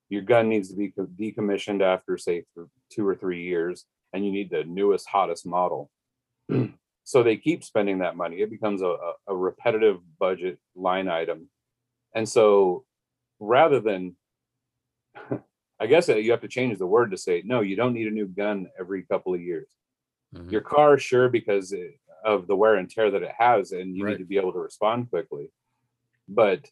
your 0.10 0.22
gun 0.22 0.50
needs 0.50 0.70
to 0.70 0.76
be 0.76 0.94
decommissioned 1.20 1.82
after 1.82 2.18
say 2.18 2.44
two 2.90 3.08
or 3.08 3.16
three 3.16 3.44
years, 3.44 3.86
and 4.14 4.26
you 4.26 4.32
need 4.32 4.50
the 4.50 4.64
newest, 4.64 5.08
hottest 5.08 5.46
model. 5.46 5.92
so 7.04 7.22
they 7.22 7.38
keep 7.38 7.64
spending 7.64 8.00
that 8.00 8.16
money. 8.16 8.38
It 8.38 8.50
becomes 8.50 8.82
a, 8.82 8.88
a, 8.88 9.14
a 9.28 9.36
repetitive 9.36 10.00
budget 10.20 10.58
line 10.76 11.10
item, 11.10 11.50
and 12.14 12.28
so 12.28 12.86
rather 13.40 13.82
than 13.82 14.16
I 15.80 15.88
guess 15.88 16.08
you 16.08 16.32
have 16.32 16.42
to 16.42 16.48
change 16.48 16.78
the 16.78 16.88
word 16.88 17.12
to 17.12 17.18
say 17.18 17.42
no. 17.46 17.62
You 17.62 17.76
don't 17.76 17.94
need 17.94 18.08
a 18.08 18.12
new 18.12 18.28
gun 18.28 18.68
every 18.80 19.04
couple 19.04 19.34
of 19.34 19.42
years. 19.42 19.68
Mhm. 20.34 20.52
Your 20.52 20.62
car, 20.62 20.98
sure, 20.98 21.30
because 21.30 21.74
of 22.24 22.48
the 22.48 22.56
wear 22.56 22.76
and 22.76 22.90
tear 22.90 23.12
that 23.12 23.24
it 23.24 23.32
has, 23.38 23.72
and 23.72 23.96
you 23.96 24.06
Right. 24.06 24.12
need 24.12 24.20
to 24.20 24.26
be 24.26 24.38
able 24.38 24.54
to 24.54 24.60
respond 24.60 25.10
quickly. 25.10 25.52
But 26.28 26.70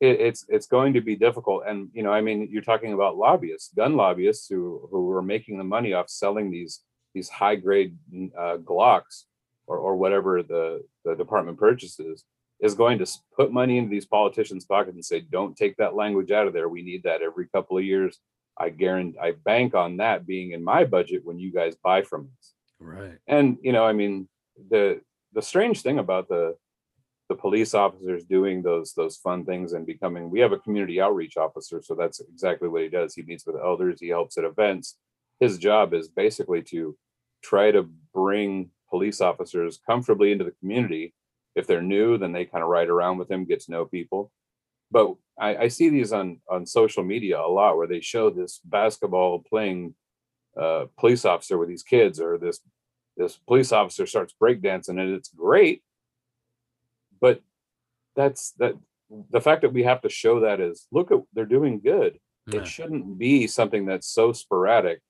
it, 0.00 0.20
it's 0.20 0.44
it's 0.48 0.66
going 0.66 0.94
to 0.94 1.00
be 1.00 1.16
difficult, 1.16 1.64
and 1.66 1.90
you 1.92 2.02
know, 2.04 2.12
I 2.12 2.20
mean, 2.20 2.48
you're 2.50 2.62
talking 2.62 2.92
about 2.92 3.16
lobbyists, 3.16 3.74
gun 3.74 3.96
lobbyists 3.96 4.48
who 4.48 4.86
who 4.90 5.10
are 5.10 5.22
making 5.22 5.58
the 5.58 5.64
money 5.64 5.92
off 5.92 6.08
selling 6.08 6.50
these 6.50 6.84
these 7.14 7.28
high 7.28 7.56
grade 7.56 7.98
uh, 8.36 8.58
Glocks 8.58 9.24
or 9.66 9.78
or 9.78 9.96
whatever 9.96 10.42
the 10.44 10.84
the 11.04 11.16
department 11.16 11.58
purchases 11.58 12.24
is 12.60 12.74
going 12.74 12.98
to 12.98 13.06
put 13.36 13.52
money 13.52 13.78
into 13.78 13.90
these 13.90 14.06
politicians' 14.06 14.64
pockets 14.64 14.94
and 14.94 15.04
say, 15.04 15.20
"Don't 15.20 15.56
take 15.56 15.76
that 15.76 15.94
language 15.94 16.30
out 16.30 16.46
of 16.46 16.52
there. 16.52 16.68
We 16.68 16.82
need 16.82 17.02
that 17.04 17.22
every 17.22 17.48
couple 17.48 17.78
of 17.78 17.84
years." 17.84 18.18
I 18.60 18.70
guarantee, 18.70 19.18
I 19.18 19.32
bank 19.32 19.74
on 19.74 19.98
that 19.98 20.26
being 20.26 20.50
in 20.50 20.64
my 20.64 20.84
budget 20.84 21.24
when 21.24 21.38
you 21.38 21.52
guys 21.52 21.76
buy 21.76 22.02
from 22.02 22.28
us. 22.38 22.54
right 22.80 23.18
And 23.26 23.58
you 23.62 23.72
know, 23.72 23.84
I 23.84 23.92
mean, 23.92 24.28
the 24.70 25.00
the 25.32 25.42
strange 25.42 25.82
thing 25.82 25.98
about 25.98 26.28
the 26.28 26.56
the 27.28 27.34
police 27.34 27.74
officers 27.74 28.24
doing 28.24 28.62
those 28.62 28.94
those 28.94 29.16
fun 29.16 29.44
things 29.44 29.72
and 29.72 29.86
becoming 29.86 30.30
we 30.30 30.40
have 30.40 30.52
a 30.52 30.58
community 30.58 31.00
outreach 31.00 31.36
officer 31.36 31.82
so 31.82 31.94
that's 31.94 32.20
exactly 32.20 32.68
what 32.68 32.82
he 32.82 32.88
does 32.88 33.14
he 33.14 33.22
meets 33.22 33.46
with 33.46 33.56
elders 33.56 34.00
he 34.00 34.08
helps 34.08 34.38
at 34.38 34.44
events 34.44 34.96
his 35.38 35.58
job 35.58 35.92
is 35.92 36.08
basically 36.08 36.62
to 36.62 36.96
try 37.42 37.70
to 37.70 37.88
bring 38.14 38.70
police 38.88 39.20
officers 39.20 39.78
comfortably 39.86 40.32
into 40.32 40.44
the 40.44 40.54
community 40.60 41.14
if 41.58 41.66
they're 41.66 41.82
new 41.82 42.16
then 42.16 42.32
they 42.32 42.44
kind 42.44 42.62
of 42.62 42.70
ride 42.70 42.88
around 42.88 43.18
with 43.18 43.30
him 43.30 43.44
get 43.44 43.60
to 43.60 43.70
know 43.70 43.84
people. 43.84 44.30
But 44.90 45.14
I, 45.38 45.56
I 45.56 45.68
see 45.68 45.88
these 45.90 46.12
on 46.12 46.40
on 46.48 46.64
social 46.66 47.04
media 47.04 47.40
a 47.40 47.46
lot 47.46 47.76
where 47.76 47.86
they 47.86 48.00
show 48.00 48.30
this 48.30 48.60
basketball 48.64 49.40
playing 49.40 49.94
uh, 50.58 50.86
police 50.98 51.24
officer 51.24 51.58
with 51.58 51.68
these 51.68 51.82
kids 51.82 52.20
or 52.20 52.38
this 52.38 52.60
this 53.16 53.36
police 53.36 53.72
officer 53.72 54.06
starts 54.06 54.34
breakdancing 54.40 55.00
and 55.00 55.14
it's 55.14 55.28
great. 55.28 55.82
But 57.20 57.42
that's 58.16 58.52
that 58.52 58.74
the 59.30 59.40
fact 59.40 59.62
that 59.62 59.72
we 59.72 59.82
have 59.84 60.00
to 60.02 60.08
show 60.08 60.40
that 60.40 60.60
is 60.60 60.86
look 60.90 61.10
at 61.10 61.18
they're 61.34 61.46
doing 61.46 61.80
good. 61.80 62.18
Yeah. 62.46 62.60
it 62.60 62.66
shouldn't 62.66 63.18
be 63.18 63.46
something 63.46 63.84
that's 63.84 64.08
so 64.08 64.32
sporadic 64.32 65.02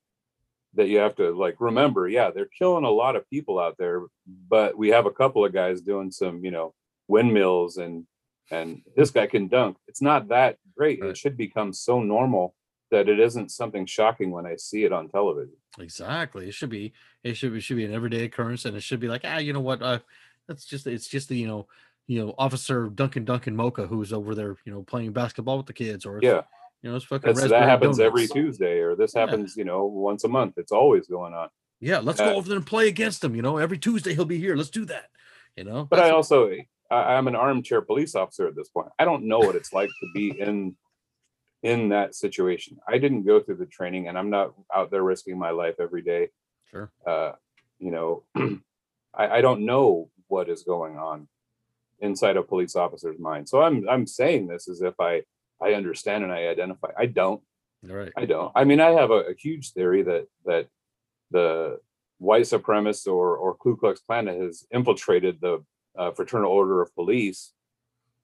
that 0.74 0.88
you 0.88 0.98
have 0.98 1.16
to 1.16 1.30
like 1.30 1.56
remember 1.60 2.08
yeah 2.08 2.30
they're 2.30 2.48
killing 2.58 2.84
a 2.84 2.90
lot 2.90 3.16
of 3.16 3.28
people 3.30 3.58
out 3.58 3.76
there 3.78 4.02
but 4.48 4.76
we 4.76 4.88
have 4.88 5.06
a 5.06 5.10
couple 5.10 5.44
of 5.44 5.52
guys 5.52 5.80
doing 5.80 6.10
some 6.10 6.44
you 6.44 6.50
know 6.50 6.74
windmills 7.08 7.78
and 7.78 8.06
and 8.50 8.82
this 8.96 9.10
guy 9.10 9.26
can 9.26 9.48
dunk 9.48 9.76
it's 9.88 10.02
not 10.02 10.28
that 10.28 10.56
great 10.76 11.00
Right. 11.00 11.10
it 11.10 11.16
should 11.16 11.36
become 11.36 11.72
so 11.72 12.00
normal 12.02 12.54
that 12.90 13.08
it 13.08 13.18
isn't 13.18 13.50
something 13.50 13.86
shocking 13.86 14.30
when 14.30 14.46
i 14.46 14.56
see 14.56 14.84
it 14.84 14.92
on 14.92 15.08
television 15.08 15.54
Exactly. 15.80 16.48
It 16.48 16.54
should 16.54 16.70
be. 16.70 16.92
It 17.22 17.36
should 17.36 17.52
be. 17.52 17.60
Should 17.60 17.76
be 17.76 17.84
an 17.84 17.94
everyday 17.94 18.24
occurrence, 18.24 18.64
and 18.64 18.76
it 18.76 18.82
should 18.82 18.98
be 18.98 19.06
like, 19.06 19.20
ah, 19.24 19.38
you 19.38 19.52
know 19.52 19.60
what? 19.60 19.80
Uh, 19.80 20.00
that's 20.48 20.64
just. 20.64 20.88
It's 20.88 21.06
just 21.06 21.28
the 21.28 21.36
you 21.36 21.46
know, 21.46 21.68
you 22.08 22.24
know, 22.24 22.34
Officer 22.36 22.88
Duncan 22.88 23.24
Duncan 23.24 23.54
Mocha 23.54 23.86
who's 23.86 24.12
over 24.12 24.34
there, 24.34 24.56
you 24.64 24.72
know, 24.72 24.82
playing 24.82 25.12
basketball 25.12 25.56
with 25.58 25.66
the 25.66 25.72
kids, 25.72 26.04
or 26.04 26.18
yeah 26.20 26.42
you 26.82 26.90
know, 26.90 26.96
it's 26.96 27.04
fucking. 27.04 27.34
That's, 27.34 27.48
that 27.48 27.68
happens 27.68 27.98
every 28.00 28.26
Tuesday, 28.26 28.78
or 28.80 28.94
this 28.94 29.12
Yeah. 29.14 29.22
happens, 29.22 29.56
you 29.56 29.64
know, 29.64 29.84
once 29.84 30.24
a 30.24 30.28
month. 30.28 30.54
It's 30.58 30.72
always 30.72 31.06
going 31.08 31.34
on. 31.34 31.48
Yeah, 31.80 31.98
let's 32.00 32.20
Uh, 32.20 32.30
go 32.30 32.36
over 32.36 32.48
there 32.48 32.56
and 32.58 32.66
play 32.66 32.88
against 32.88 33.22
him. 33.22 33.34
You 33.34 33.42
know, 33.42 33.56
every 33.58 33.78
Tuesday 33.78 34.14
he'll 34.14 34.24
be 34.24 34.38
here. 34.38 34.56
Let's 34.56 34.70
do 34.70 34.84
that. 34.86 35.10
You 35.56 35.64
know, 35.64 35.84
But 35.84 35.98
I 36.00 36.10
also, 36.10 36.50
I, 36.90 37.14
I'm 37.14 37.26
an 37.26 37.34
armchair 37.36 37.80
police 37.82 38.14
officer 38.14 38.46
at 38.46 38.54
this 38.54 38.68
point. 38.68 38.88
I 38.98 39.04
don't 39.04 39.24
know 39.24 39.38
what 39.40 39.56
it's 39.56 39.72
like 39.72 39.88
to 39.88 40.06
be 40.14 40.38
in 40.38 40.76
in 41.64 41.88
that 41.88 42.14
situation. 42.14 42.78
I 42.86 42.98
didn't 42.98 43.24
go 43.24 43.40
through 43.40 43.56
the 43.56 43.66
training, 43.66 44.06
and 44.06 44.16
I'm 44.16 44.30
not 44.30 44.54
out 44.72 44.92
there 44.92 45.02
risking 45.02 45.36
my 45.36 45.50
life 45.50 45.74
every 45.80 46.02
day. 46.02 46.28
Sure. 46.70 46.92
Uh, 47.04 47.32
you 47.80 47.90
know, 47.90 48.22
I, 49.14 49.38
I 49.38 49.40
don't 49.40 49.64
know 49.66 50.10
what 50.28 50.48
is 50.48 50.62
going 50.62 50.96
on 50.96 51.26
inside 52.00 52.36
a 52.36 52.42
police 52.44 52.76
officer's 52.76 53.18
mind. 53.18 53.48
So 53.48 53.60
I'm 53.60 53.88
I'm 53.88 54.06
saying 54.06 54.46
this 54.46 54.68
as 54.68 54.82
if 54.82 54.94
I 55.00 55.22
I 55.62 55.74
understand 55.74 56.24
and 56.24 56.32
I 56.32 56.46
identify. 56.48 56.88
I 56.96 57.06
don't. 57.06 57.42
Right. 57.82 58.12
I 58.16 58.24
don't. 58.26 58.52
I 58.54 58.64
mean, 58.64 58.80
I 58.80 58.90
have 58.90 59.10
a, 59.10 59.20
a 59.30 59.34
huge 59.34 59.72
theory 59.72 60.02
that 60.02 60.26
that 60.44 60.66
the 61.30 61.78
white 62.18 62.42
supremacist 62.42 63.06
or 63.06 63.36
or 63.36 63.54
Ku 63.54 63.76
Klux 63.76 64.00
Klan 64.00 64.26
has 64.26 64.64
infiltrated 64.72 65.40
the 65.40 65.64
uh, 65.96 66.10
Fraternal 66.12 66.50
Order 66.50 66.82
of 66.82 66.94
Police, 66.94 67.52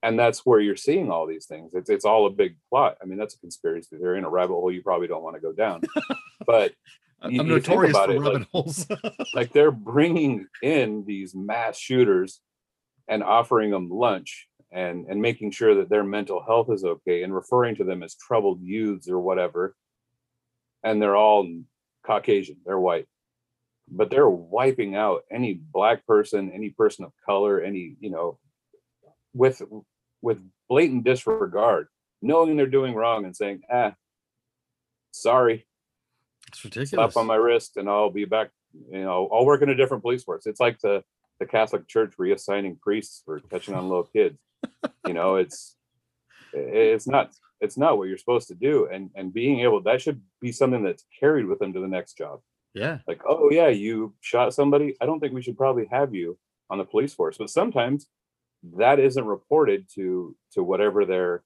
and 0.02 0.18
that's 0.18 0.44
where 0.44 0.60
you're 0.60 0.76
seeing 0.76 1.10
all 1.10 1.26
these 1.26 1.46
things. 1.46 1.72
It's 1.74 1.90
it's 1.90 2.04
all 2.04 2.26
a 2.26 2.30
big 2.30 2.56
plot. 2.70 2.96
I 3.02 3.06
mean, 3.06 3.18
that's 3.18 3.34
a 3.34 3.38
conspiracy 3.40 3.96
theory 3.96 4.18
in 4.18 4.24
a 4.24 4.30
rabbit 4.30 4.54
hole 4.54 4.72
you 4.72 4.82
probably 4.82 5.06
don't 5.08 5.22
want 5.22 5.36
to 5.36 5.40
go 5.42 5.52
down. 5.52 5.82
but 6.46 6.72
I'm 7.22 7.30
you- 7.30 7.40
I'm 7.40 7.46
you 7.48 7.54
think 7.54 7.68
notorious 7.68 7.96
about 7.96 8.06
for 8.08 8.14
it, 8.14 8.20
like- 8.20 8.32
rabbit 8.32 8.48
holes. 8.52 8.86
like 9.34 9.52
they're 9.52 9.70
bringing 9.70 10.46
in 10.62 11.04
these 11.06 11.34
mass 11.34 11.78
shooters 11.78 12.40
and 13.08 13.22
offering 13.22 13.70
them 13.70 13.88
lunch 13.90 14.48
and 14.74 15.06
and 15.08 15.20
making 15.22 15.50
sure 15.50 15.74
that 15.76 15.88
their 15.88 16.04
mental 16.04 16.42
health 16.42 16.68
is 16.70 16.84
okay 16.84 17.22
and 17.22 17.34
referring 17.34 17.76
to 17.76 17.84
them 17.84 18.02
as 18.02 18.14
troubled 18.16 18.60
youths 18.62 19.08
or 19.08 19.18
whatever 19.18 19.74
and 20.82 21.00
they're 21.00 21.16
all 21.16 21.48
caucasian 22.04 22.56
they're 22.66 22.78
white 22.78 23.06
but 23.90 24.10
they're 24.10 24.28
wiping 24.28 24.94
out 24.94 25.22
any 25.30 25.54
black 25.54 26.06
person 26.06 26.50
any 26.52 26.70
person 26.70 27.04
of 27.04 27.12
color 27.24 27.60
any 27.60 27.96
you 28.00 28.10
know 28.10 28.38
with 29.32 29.62
with 30.20 30.38
blatant 30.68 31.04
disregard 31.04 31.88
knowing 32.20 32.56
they're 32.56 32.66
doing 32.66 32.94
wrong 32.94 33.24
and 33.24 33.34
saying 33.34 33.62
ah 33.72 33.94
sorry 35.12 35.66
it's 36.48 36.64
ridiculous. 36.64 36.90
slap 36.90 37.16
on 37.16 37.26
my 37.26 37.34
wrist 37.34 37.76
and 37.76 37.88
I'll 37.88 38.10
be 38.10 38.24
back. 38.24 38.50
You 38.90 39.02
know, 39.02 39.28
I'll 39.32 39.46
work 39.46 39.62
in 39.62 39.70
a 39.70 39.74
different 39.74 40.02
police 40.02 40.24
force. 40.24 40.46
It's 40.46 40.60
like 40.60 40.78
the 40.80 41.02
the 41.40 41.46
Catholic 41.46 41.88
Church 41.88 42.14
reassigning 42.18 42.80
priests 42.80 43.22
for 43.24 43.40
catching 43.50 43.74
on 43.74 43.88
little 43.88 44.04
kids. 44.04 44.38
You 45.06 45.14
know, 45.14 45.36
it's 45.36 45.76
it's 46.52 47.06
not 47.06 47.32
it's 47.60 47.76
not 47.76 47.98
what 47.98 48.08
you're 48.08 48.18
supposed 48.18 48.48
to 48.48 48.54
do. 48.54 48.88
And 48.92 49.10
and 49.14 49.32
being 49.32 49.60
able 49.60 49.82
that 49.82 50.00
should 50.00 50.20
be 50.40 50.52
something 50.52 50.82
that's 50.82 51.04
carried 51.20 51.46
with 51.46 51.58
them 51.58 51.72
to 51.72 51.80
the 51.80 51.88
next 51.88 52.16
job. 52.16 52.40
yeah. 52.74 52.98
Like, 53.06 53.20
oh 53.28 53.50
yeah, 53.50 53.68
you 53.68 54.14
shot 54.20 54.54
somebody. 54.54 54.96
I 55.00 55.06
don't 55.06 55.20
think 55.20 55.34
we 55.34 55.42
should 55.42 55.56
probably 55.56 55.86
have 55.90 56.14
you 56.14 56.38
on 56.70 56.78
the 56.78 56.84
police 56.84 57.14
force. 57.14 57.36
But 57.38 57.50
sometimes 57.50 58.06
that 58.76 58.98
isn't 58.98 59.24
reported 59.26 59.86
to 59.94 60.34
to 60.52 60.62
whatever 60.62 61.04
their 61.04 61.42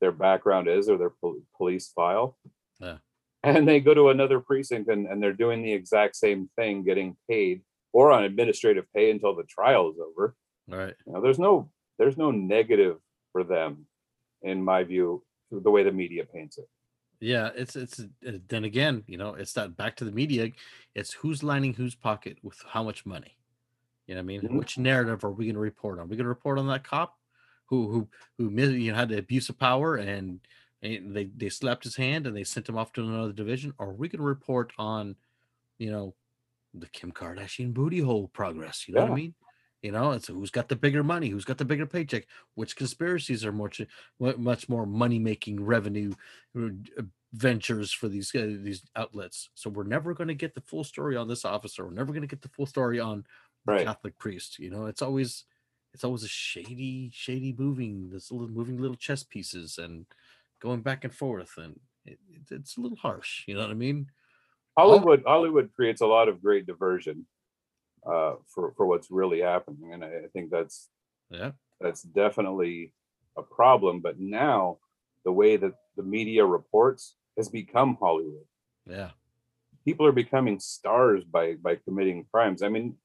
their 0.00 0.12
background 0.12 0.68
is 0.68 0.88
or 0.88 0.98
their 0.98 1.10
pol- 1.20 1.42
police 1.56 1.88
file. 1.94 2.36
Yeah. 2.80 2.98
And 3.44 3.66
they 3.68 3.80
go 3.80 3.92
to 3.94 4.10
another 4.10 4.40
precinct 4.40 4.88
and, 4.88 5.06
and 5.06 5.22
they're 5.22 5.32
doing 5.32 5.62
the 5.62 5.72
exact 5.72 6.16
same 6.16 6.48
thing, 6.56 6.84
getting 6.84 7.16
paid 7.28 7.62
or 7.92 8.10
on 8.12 8.24
administrative 8.24 8.86
pay 8.94 9.10
until 9.10 9.34
the 9.36 9.44
trial 9.44 9.90
is 9.90 9.98
over. 9.98 10.34
Right. 10.68 10.94
You 11.06 11.12
know, 11.12 11.20
there's 11.20 11.38
no 11.38 11.70
there's 11.98 12.16
no 12.16 12.30
negative 12.30 12.98
for 13.32 13.44
them, 13.44 13.86
in 14.42 14.62
my 14.62 14.84
view, 14.84 15.22
the 15.50 15.70
way 15.70 15.82
the 15.82 15.92
media 15.92 16.24
paints 16.24 16.58
it. 16.58 16.68
Yeah, 17.20 17.50
it's 17.54 17.76
it's 17.76 18.00
uh, 18.00 18.32
then 18.48 18.64
again, 18.64 19.04
you 19.06 19.16
know, 19.16 19.34
it's 19.34 19.52
that 19.52 19.76
back 19.76 19.96
to 19.96 20.04
the 20.04 20.10
media. 20.10 20.50
It's 20.94 21.12
who's 21.12 21.42
lining 21.44 21.72
whose 21.74 21.94
pocket 21.94 22.38
with 22.42 22.60
how 22.66 22.82
much 22.82 23.06
money. 23.06 23.36
You 24.06 24.14
know 24.16 24.18
what 24.18 24.24
I 24.24 24.26
mean? 24.26 24.40
Mhm. 24.42 24.58
Which 24.58 24.76
narrative 24.76 25.22
are 25.24 25.30
we 25.30 25.44
going 25.44 25.54
to 25.54 25.60
report 25.60 25.98
on? 25.98 26.06
Are 26.06 26.08
we 26.08 26.16
going 26.16 26.24
to 26.24 26.28
report 26.28 26.58
on 26.58 26.66
that 26.66 26.82
cop 26.82 27.16
who 27.66 27.88
who 27.88 28.08
who 28.38 28.50
you 28.50 28.90
know, 28.90 28.98
had 28.98 29.08
the 29.08 29.18
abuse 29.18 29.48
of 29.48 29.58
power 29.58 29.96
and, 29.96 30.40
and 30.82 31.14
they 31.14 31.26
they 31.36 31.48
slapped 31.48 31.84
his 31.84 31.94
hand 31.94 32.26
and 32.26 32.36
they 32.36 32.42
sent 32.44 32.68
him 32.68 32.76
off 32.76 32.92
to 32.94 33.02
another 33.02 33.32
division? 33.32 33.72
Or 33.78 33.90
are 33.90 33.94
we 33.94 34.08
going 34.08 34.18
to 34.18 34.26
report 34.26 34.72
on, 34.76 35.14
you 35.78 35.92
know, 35.92 36.14
the 36.74 36.88
Kim 36.88 37.12
Kardashian 37.12 37.72
booty 37.72 38.00
hole 38.00 38.28
progress? 38.28 38.88
You 38.88 38.94
know 38.94 39.02
what 39.02 39.12
I 39.12 39.14
mean? 39.14 39.34
You 39.82 39.90
know, 39.92 40.12
it's 40.12 40.28
who's 40.28 40.50
got 40.50 40.68
the 40.68 40.76
bigger 40.76 41.02
money, 41.02 41.28
who's 41.28 41.44
got 41.44 41.58
the 41.58 41.64
bigger 41.64 41.86
paycheck, 41.86 42.26
which 42.54 42.76
conspiracies 42.76 43.44
are 43.44 43.52
much 43.52 43.80
much 44.20 44.68
more 44.68 44.86
money 44.86 45.18
making 45.18 45.64
revenue 45.64 46.12
uh, 46.56 46.68
ventures 47.32 47.92
for 47.92 48.08
these 48.08 48.34
uh, 48.34 48.56
these 48.60 48.84
outlets. 48.94 49.50
So 49.54 49.70
we're 49.70 49.82
never 49.84 50.14
going 50.14 50.28
to 50.28 50.34
get 50.34 50.54
the 50.54 50.60
full 50.60 50.84
story 50.84 51.16
on 51.16 51.26
this 51.28 51.44
officer. 51.44 51.84
We're 51.84 51.92
never 51.94 52.12
going 52.12 52.22
to 52.22 52.28
get 52.28 52.42
the 52.42 52.48
full 52.48 52.66
story 52.66 53.00
on 53.00 53.24
the 53.66 53.72
Right. 53.72 53.84
Catholic 53.84 54.18
priest. 54.18 54.58
You 54.58 54.70
know, 54.70 54.86
it's 54.86 55.02
always 55.02 55.44
it's 55.92 56.04
always 56.04 56.22
a 56.22 56.28
shady, 56.28 57.10
shady 57.12 57.52
moving. 57.58 58.10
This 58.10 58.30
little 58.30 58.48
moving 58.48 58.78
little 58.78 58.96
chess 58.96 59.24
pieces 59.24 59.78
and 59.78 60.06
going 60.60 60.82
back 60.82 61.04
and 61.04 61.14
forth, 61.14 61.56
and 61.56 61.80
it, 62.04 62.18
it- 62.28 62.50
it's 62.52 62.76
a 62.76 62.80
little 62.80 62.98
harsh. 62.98 63.44
You 63.48 63.54
know 63.54 63.62
what 63.62 63.70
I 63.70 63.74
mean? 63.74 64.12
Hollywood 64.76 65.22
Hollywood 65.26 65.72
creates 65.74 66.00
a 66.00 66.06
lot 66.06 66.28
of 66.28 66.40
great 66.42 66.66
diversion 66.66 67.26
uh, 68.06 68.34
for 68.46 68.72
for 68.76 68.86
what's 68.86 69.10
really 69.10 69.40
happening, 69.40 69.92
and 69.92 70.04
I, 70.04 70.08
I 70.08 70.28
think 70.32 70.50
that's 70.50 70.88
Yeah, 71.30 71.52
that's 71.80 72.02
definitely 72.02 72.92
a 73.36 73.42
problem. 73.42 74.00
But 74.00 74.18
now 74.18 74.78
the 75.24 75.32
way 75.32 75.56
that 75.56 75.74
the 75.96 76.02
media 76.02 76.44
reports 76.44 77.16
has 77.36 77.48
become 77.48 77.96
Hollywood. 78.00 78.44
yeah, 78.86 79.10
People 79.84 80.06
are 80.06 80.12
becoming 80.12 80.58
stars 80.60 81.24
by 81.24 81.54
by 81.54 81.76
committing 81.76 82.26
crimes. 82.32 82.62
I 82.62 82.68
mean, 82.68 82.96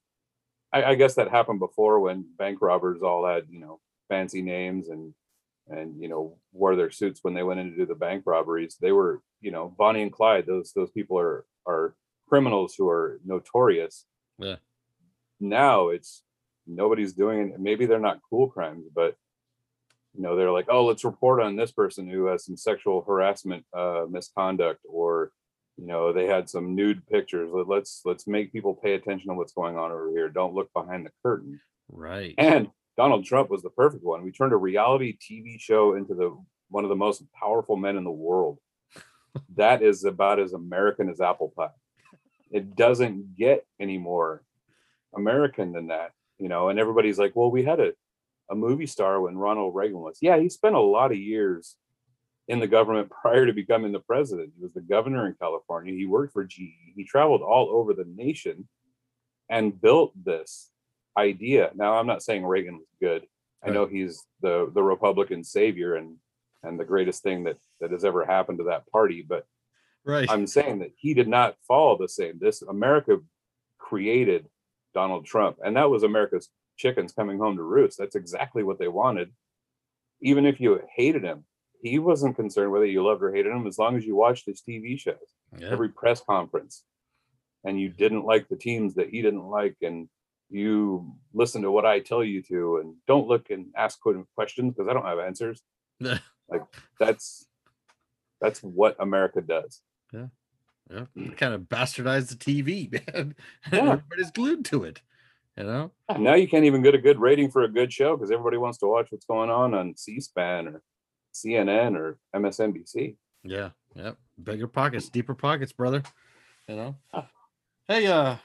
I, 0.73 0.83
I 0.83 0.95
guess 0.95 1.15
that 1.15 1.29
happened 1.29 1.59
before 1.59 1.99
when 1.99 2.25
bank 2.37 2.59
robbers 2.61 3.01
all 3.01 3.25
had 3.25 3.45
you 3.49 3.59
know 3.59 3.79
fancy 4.09 4.41
names 4.41 4.89
and 4.89 5.13
and 5.69 6.01
you 6.01 6.07
know 6.07 6.37
wore 6.53 6.75
their 6.75 6.91
suits 6.91 7.19
when 7.23 7.33
they 7.33 7.43
went 7.43 7.59
in 7.59 7.71
to 7.71 7.75
do 7.77 7.85
the 7.85 7.95
bank 7.95 8.23
robberies. 8.25 8.77
They 8.81 8.91
were 8.91 9.21
you 9.41 9.51
know 9.51 9.73
Bonnie 9.77 10.01
and 10.01 10.11
Clyde. 10.11 10.45
Those 10.47 10.71
those 10.73 10.91
people 10.91 11.17
are 11.19 11.45
are 11.67 11.95
criminals 12.27 12.75
who 12.77 12.89
are 12.89 13.19
notorious. 13.25 14.05
Yeah. 14.39 14.57
Now 15.39 15.89
it's 15.89 16.23
nobody's 16.65 17.13
doing 17.13 17.49
it. 17.53 17.59
Maybe 17.59 17.85
they're 17.85 17.99
not 17.99 18.19
cool 18.29 18.49
crimes, 18.49 18.85
but 18.93 19.15
you 20.15 20.21
know 20.23 20.35
they're 20.35 20.51
like, 20.51 20.67
oh, 20.69 20.85
let's 20.85 21.03
report 21.05 21.41
on 21.41 21.55
this 21.55 21.71
person 21.71 22.07
who 22.09 22.25
has 22.25 22.45
some 22.45 22.57
sexual 22.57 23.01
harassment, 23.03 23.65
uh, 23.75 24.05
misconduct, 24.09 24.81
or 24.89 25.31
you 25.77 25.85
know 25.85 26.11
they 26.11 26.25
had 26.25 26.49
some 26.49 26.75
nude 26.75 27.05
pictures. 27.07 27.49
Let- 27.53 27.67
Let's 27.67 28.01
let's 28.05 28.25
make 28.27 28.51
people 28.51 28.73
pay 28.73 28.93
attention 28.95 29.29
to 29.29 29.35
what's 29.35 29.53
going 29.53 29.77
on 29.77 29.91
over 29.91 30.09
here. 30.11 30.29
Don't 30.29 30.55
look 30.55 30.71
behind 30.73 31.05
the 31.05 31.11
curtain. 31.23 31.59
right. 31.89 32.33
And 32.37 32.69
Donald 32.97 33.25
Trump 33.25 33.51
was 33.51 33.61
the 33.61 33.69
perfect 33.69 34.03
one. 34.03 34.23
We 34.23 34.31
turned 34.31 34.53
a 34.53 34.57
reality 34.57 35.17
TV 35.19 35.59
show 35.59 35.93
into 35.95 36.15
the 36.15 36.35
one 36.69 36.83
of 36.83 36.89
the 36.89 36.95
most 36.95 37.23
powerful 37.39 37.75
men 37.77 37.95
in 37.95 38.03
the 38.03 38.09
world. 38.11 38.57
that 39.55 39.83
is 39.83 40.03
about 40.03 40.39
as 40.39 40.53
American 40.53 41.09
as 41.09 41.21
apple 41.21 41.53
pie. 41.55 41.69
It 42.49 42.75
doesn't 42.75 43.35
get 43.37 43.65
any 43.79 43.99
more 43.99 44.41
American 45.15 45.71
than 45.71 45.87
that, 45.87 46.11
you 46.37 46.49
know. 46.49 46.69
And 46.69 46.79
everybody's 46.79 47.19
like, 47.19 47.35
"Well, 47.35 47.51
we 47.51 47.63
had 47.63 47.79
a 47.79 47.93
a 48.49 48.55
movie 48.55 48.87
star 48.87 49.21
when 49.21 49.37
Ronald 49.37 49.75
Reagan 49.75 49.99
was." 49.99 50.17
Yeah, 50.21 50.37
he 50.37 50.49
spent 50.49 50.75
a 50.75 50.79
lot 50.79 51.11
of 51.11 51.17
years 51.17 51.75
in 52.47 52.59
the 52.59 52.67
government 52.67 53.09
prior 53.21 53.45
to 53.45 53.53
becoming 53.53 53.91
the 53.91 53.99
president. 53.99 54.53
He 54.55 54.61
was 54.61 54.73
the 54.73 54.81
governor 54.81 55.27
in 55.27 55.35
California. 55.39 55.93
He 55.93 56.05
worked 56.05 56.33
for 56.33 56.45
GE. 56.45 56.93
He 56.95 57.03
traveled 57.03 57.41
all 57.41 57.69
over 57.69 57.93
the 57.93 58.05
nation 58.15 58.67
and 59.49 59.79
built 59.79 60.11
this 60.23 60.69
idea. 61.17 61.71
Now, 61.75 61.95
I'm 61.95 62.07
not 62.07 62.21
saying 62.21 62.45
Reagan 62.45 62.75
was 62.75 62.87
good. 63.01 63.25
I 63.65 63.71
know 63.71 63.85
he's 63.85 64.23
the 64.41 64.71
the 64.73 64.83
Republican 64.83 65.43
savior 65.43 65.95
and 65.95 66.15
and 66.63 66.79
the 66.79 66.85
greatest 66.85 67.23
thing 67.23 67.43
that 67.45 67.57
that 67.81 67.91
has 67.91 68.05
ever 68.05 68.25
happened 68.25 68.59
to 68.59 68.65
that 68.65 68.89
party. 68.91 69.25
But 69.27 69.45
right. 70.05 70.29
I'm 70.29 70.47
saying 70.47 70.79
that 70.79 70.91
he 70.95 71.13
did 71.13 71.27
not 71.27 71.55
follow 71.67 71.97
the 71.97 72.07
same. 72.07 72.37
This 72.39 72.61
America 72.61 73.17
created 73.77 74.47
Donald 74.97 75.25
Trump, 75.25 75.57
and 75.63 75.75
that 75.75 75.91
was 75.91 76.01
America's 76.01 76.49
chickens 76.75 77.11
coming 77.11 77.37
home 77.37 77.55
to 77.57 77.61
roost. 77.61 77.99
That's 77.99 78.15
exactly 78.15 78.63
what 78.63 78.79
they 78.79 78.87
wanted. 78.87 79.31
Even 80.21 80.43
if 80.47 80.59
you 80.59 80.81
hated 80.95 81.23
him, 81.23 81.45
he 81.83 81.99
wasn't 81.99 82.35
concerned 82.35 82.71
whether 82.71 82.85
you 82.85 83.03
loved 83.03 83.21
or 83.21 83.31
hated 83.31 83.51
him 83.51 83.67
as 83.67 83.77
long 83.77 83.95
as 83.95 84.05
you 84.07 84.15
watched 84.15 84.47
his 84.47 84.63
TV 84.67 84.99
shows 84.99 85.29
yeah. 85.55 85.69
every 85.69 85.89
press 85.89 86.19
conference 86.21 86.83
and 87.63 87.79
you 87.79 87.89
didn't 87.89 88.25
like 88.25 88.47
the 88.47 88.55
teams 88.55 88.95
that 88.95 89.09
he 89.09 89.21
didn't 89.21 89.45
like 89.45 89.75
and 89.83 90.09
you 90.49 91.13
listen 91.31 91.61
to 91.61 91.69
what 91.69 91.85
I 91.85 91.99
tell 91.99 92.23
you 92.23 92.41
to 92.43 92.77
and 92.77 92.95
don't 93.05 93.27
look 93.27 93.51
and 93.51 93.67
ask 93.75 93.99
questions 93.99 94.73
because 94.73 94.89
I 94.89 94.93
don't 94.93 95.05
have 95.05 95.19
answers. 95.19 95.61
like 96.01 96.63
that's 96.99 97.45
that's 98.41 98.61
what 98.63 98.95
America 98.99 99.41
does. 99.41 99.81
Yeah, 100.11 100.27
kind 100.89 101.53
of 101.53 101.61
bastardized 101.61 102.29
the 102.29 102.35
TV, 102.35 102.91
man. 103.13 103.35
Yeah. 103.71 103.79
Everybody's 103.79 104.31
glued 104.31 104.65
to 104.65 104.83
it. 104.83 105.01
You 105.57 105.63
know? 105.63 105.91
Now 106.17 106.35
you 106.35 106.47
can't 106.47 106.65
even 106.65 106.83
get 106.83 106.93
a 106.93 106.99
good 106.99 107.19
rating 107.19 107.49
for 107.49 107.63
a 107.63 107.67
good 107.67 107.91
show 107.91 108.15
because 108.15 108.31
everybody 108.31 108.57
wants 108.57 108.77
to 108.79 108.87
watch 108.87 109.07
what's 109.09 109.25
going 109.25 109.49
on 109.49 109.73
on 109.73 109.97
C-SPAN 109.97 110.67
or 110.67 110.81
CNN 111.33 111.95
or 111.95 112.17
MSNBC. 112.35 113.15
Yeah, 113.43 113.69
yeah. 113.95 114.11
Bigger 114.41 114.67
pockets, 114.67 115.09
deeper 115.09 115.33
pockets, 115.33 115.71
brother. 115.71 116.03
You 116.67 116.75
know. 116.75 116.95
Hey, 117.87 118.05
uh, 118.05 118.35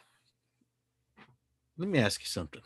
let 1.77 1.89
me 1.89 1.99
ask 1.99 2.21
you 2.21 2.27
something. 2.27 2.63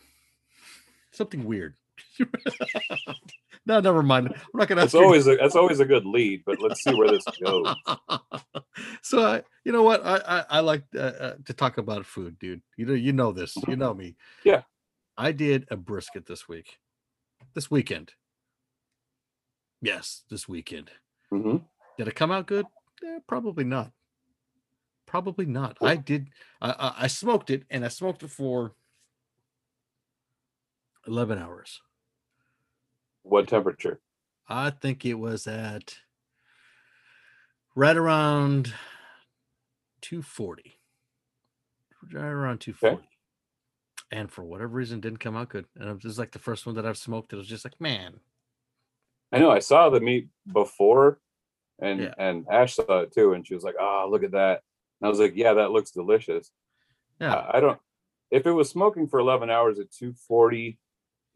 Something 1.10 1.44
weird. 1.44 1.74
no, 3.66 3.80
never 3.80 4.02
mind. 4.02 4.28
I'm 4.28 4.36
not 4.54 4.68
gonna. 4.68 4.82
That's 4.82 4.94
always 4.94 5.26
a, 5.26 5.36
that's 5.36 5.56
always 5.56 5.80
a 5.80 5.84
good 5.84 6.04
lead, 6.04 6.42
but 6.44 6.60
let's 6.60 6.82
see 6.82 6.94
where 6.94 7.08
this 7.08 7.24
goes. 7.42 7.74
so 9.02 9.24
I, 9.24 9.42
you 9.64 9.72
know 9.72 9.82
what 9.82 10.04
I 10.04 10.16
I, 10.16 10.44
I 10.50 10.60
like 10.60 10.84
uh, 10.94 10.98
uh, 10.98 11.34
to 11.44 11.52
talk 11.52 11.78
about 11.78 12.06
food, 12.06 12.38
dude. 12.38 12.62
You 12.76 12.86
know 12.86 12.94
you 12.94 13.12
know 13.12 13.32
this. 13.32 13.56
You 13.68 13.76
know 13.76 13.94
me. 13.94 14.16
Yeah. 14.44 14.62
I 15.18 15.32
did 15.32 15.66
a 15.70 15.76
brisket 15.76 16.26
this 16.26 16.46
week, 16.46 16.78
this 17.54 17.70
weekend. 17.70 18.12
Yes, 19.80 20.24
this 20.30 20.48
weekend. 20.48 20.90
hmm 21.30 21.58
Did 21.96 22.08
it 22.08 22.14
come 22.14 22.30
out 22.30 22.46
good? 22.46 22.66
Eh, 23.04 23.20
probably 23.26 23.64
not. 23.64 23.92
Probably 25.06 25.46
not. 25.46 25.78
I 25.80 25.96
did. 25.96 26.28
I, 26.60 26.70
I 26.70 26.94
I 27.04 27.06
smoked 27.06 27.50
it, 27.50 27.64
and 27.70 27.84
I 27.84 27.88
smoked 27.88 28.22
it 28.22 28.30
for 28.30 28.74
eleven 31.06 31.38
hours. 31.38 31.80
What 33.28 33.48
temperature? 33.48 34.00
I 34.48 34.70
think 34.70 35.04
it 35.04 35.14
was 35.14 35.48
at 35.48 35.98
right 37.74 37.96
around 37.96 38.72
240. 40.00 40.78
Right 42.12 42.22
around 42.24 42.60
240. 42.60 43.08
And 44.12 44.30
for 44.30 44.44
whatever 44.44 44.68
reason, 44.72 45.00
didn't 45.00 45.18
come 45.18 45.36
out 45.36 45.48
good. 45.48 45.66
And 45.74 45.88
it 45.88 46.04
was 46.04 46.18
like 46.20 46.30
the 46.30 46.38
first 46.38 46.66
one 46.66 46.76
that 46.76 46.86
I've 46.86 46.96
smoked. 46.96 47.32
It 47.32 47.36
was 47.36 47.48
just 47.48 47.64
like, 47.64 47.80
man, 47.80 48.20
I 49.32 49.40
know 49.40 49.50
I 49.50 49.58
saw 49.58 49.90
the 49.90 50.00
meat 50.00 50.28
before, 50.52 51.20
and 51.80 52.00
Yeah. 52.02 52.14
and 52.16 52.46
Ash 52.48 52.74
saw 52.76 53.00
it 53.00 53.12
too, 53.12 53.32
and 53.32 53.44
she 53.44 53.54
was 53.54 53.64
like, 53.64 53.74
"Oh, 53.78 54.06
look 54.08 54.22
at 54.22 54.30
that." 54.30 54.62
And 55.00 55.06
I 55.06 55.10
was 55.10 55.18
like, 55.18 55.32
"Yeah, 55.34 55.54
that 55.54 55.72
looks 55.72 55.90
delicious." 55.90 56.52
yeah, 57.20 57.34
I, 57.34 57.56
I 57.56 57.60
don't. 57.60 57.80
If 58.30 58.46
it 58.46 58.52
was 58.52 58.70
smoking 58.70 59.08
for 59.08 59.18
11 59.18 59.50
hours 59.50 59.80
at 59.80 59.90
240, 59.90 60.78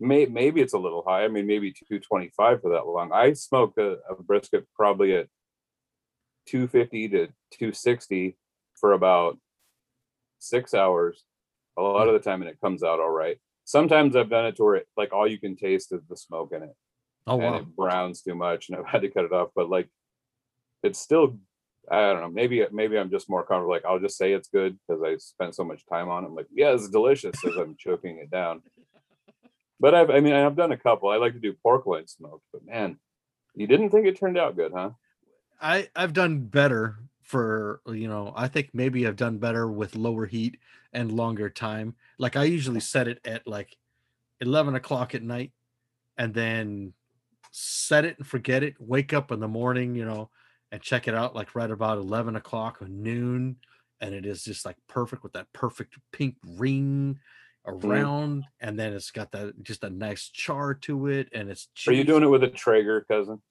may, 0.01 0.27
maybe 0.27 0.61
it's 0.61 0.73
a 0.73 0.79
little 0.79 1.05
high. 1.07 1.25
I 1.25 1.29
mean, 1.29 1.47
maybe 1.47 1.73
225 1.73 2.63
for 2.63 2.71
that 2.71 2.87
long. 2.87 3.13
I 3.13 3.33
smoked 3.35 3.79
a, 3.79 3.99
a 4.09 4.23
brisket 4.23 4.67
probably 4.75 5.15
at 5.15 5.27
250 6.47 7.09
to 7.09 7.27
260 7.53 8.37
for 8.75 8.93
about 8.93 9.39
six 10.39 10.75
hours. 10.75 11.25
A 11.79 11.83
lot 11.83 12.09
of 12.09 12.15
the 12.15 12.21
time, 12.21 12.43
and 12.43 12.51
it 12.51 12.61
comes 12.61 12.83
out 12.83 13.01
all 13.01 13.11
right. 13.11 13.39
Sometimes 13.65 14.17
I've 14.17 14.31
done 14.31 14.47
it 14.47 14.57
to 14.57 14.65
where 14.65 14.77
it, 14.77 14.89
like 14.97 15.13
all 15.13 15.29
you 15.29 15.39
can 15.39 15.57
taste 15.57 15.93
is 15.93 16.03
the 16.09 16.17
smoke 16.17 16.53
in 16.53 16.63
it 16.63 16.75
oh 17.27 17.41
and 17.41 17.43
wow, 17.43 17.57
it 17.59 17.77
browns 17.77 18.23
too 18.23 18.35
much 18.35 18.69
and 18.69 18.79
I've 18.79 18.87
had 18.87 19.03
to 19.03 19.11
cut 19.11 19.25
it 19.25 19.33
off. 19.33 19.51
But 19.55 19.71
like 19.71 19.89
it's 20.83 20.99
still 20.99 21.39
I 21.91 22.13
don't 22.13 22.21
know, 22.21 22.31
maybe 22.31 22.65
maybe 22.71 22.99
I'm 22.99 23.11
just 23.11 23.31
more 23.31 23.45
comfortable. 23.45 23.73
Like 23.73 23.85
I'll 23.85 23.99
just 23.99 24.19
say 24.19 24.33
it's 24.33 24.49
good 24.49 24.79
because 24.87 25.03
I 25.03 25.17
spent 25.17 25.55
so 25.55 25.65
much 25.65 25.85
time 25.87 26.09
on 26.09 26.25
it. 26.25 26.29
I'm 26.29 26.35
like, 26.35 26.47
yeah, 26.53 26.73
it's 26.73 26.89
delicious 26.89 27.35
as 27.45 27.57
I'm 27.57 27.75
choking 27.79 28.19
it 28.19 28.31
down. 28.31 28.63
But 29.81 29.95
I've 29.95 30.11
I 30.11 30.20
mean 30.20 30.35
I've 30.35 30.57
done 30.57 30.72
a 30.72 30.76
couple. 30.76 31.09
I 31.09 31.16
like 31.16 31.33
to 31.33 31.41
do 31.41 31.55
pork 31.55 31.87
loin 31.87 32.07
smoked, 32.07 32.45
but 32.53 32.64
man, 32.64 32.99
you 33.55 33.66
didn't 33.66 33.91
think 33.91 34.07
it 34.07 34.18
turned 34.18 34.39
out 34.39 34.55
good, 34.55 34.72
huh? 34.72 34.91
I 35.61 35.89
I've 35.97 36.12
done 36.12 36.41
better 36.41 36.99
for 37.22 37.81
you 37.87 38.07
know. 38.07 38.33
I 38.37 38.47
think 38.49 38.70
maybe 38.74 39.07
I've 39.07 39.16
done 39.16 39.39
better 39.39 39.70
with 39.70 39.97
lower 39.97 40.26
heat 40.26 40.59
and 40.93 41.11
longer 41.11 41.49
time. 41.49 41.95
Like 42.18 42.37
I 42.37 42.45
usually 42.45 42.81
set 42.81 43.09
it 43.09 43.20
at 43.24 43.47
like 43.47 43.76
11 44.41 44.74
o'clock 44.74 45.14
at 45.14 45.22
night, 45.22 45.53
and 46.18 46.35
then 46.35 46.93
set 47.53 48.05
it 48.05 48.18
and 48.18 48.26
forget 48.26 48.62
it. 48.62 48.74
Wake 48.78 49.14
up 49.14 49.33
in 49.33 49.41
the 49.41 49.49
morning, 49.49 49.95
you 49.95 50.05
know, 50.05 50.31
and 50.72 50.83
check 50.83 51.09
it 51.09 51.14
out 51.14 51.35
like 51.35 51.55
right 51.55 51.70
about 51.70 51.99
11 51.99 52.37
o'clock 52.37 52.83
or 52.83 52.89
noon, 52.89 53.57
and 54.01 54.14
it 54.14 54.26
is 54.26 54.45
just 54.45 54.66
like 54.66 54.76
perfect 54.89 55.22
with 55.22 55.33
that 55.33 55.53
perfect 55.55 55.97
pink 56.12 56.37
ring 56.45 57.18
Mm. 57.67 57.85
around, 57.85 58.45
and 58.61 58.79
then 58.79 58.93
it's 58.93 59.11
got 59.11 59.33
that 59.33 59.63
just 59.63 59.85
a 59.85 59.91
nice 59.91 60.29
char 60.29 60.75
to 60.75 61.09
it, 61.09 61.29
and 61.33 61.51
it's. 61.51 61.69
Are 61.87 61.93
you 61.93 62.05
doing 62.05 62.23
it 62.23 62.29
with 62.29 62.43
a 62.43 62.49
Traeger, 62.49 63.03
cousin? 63.03 63.43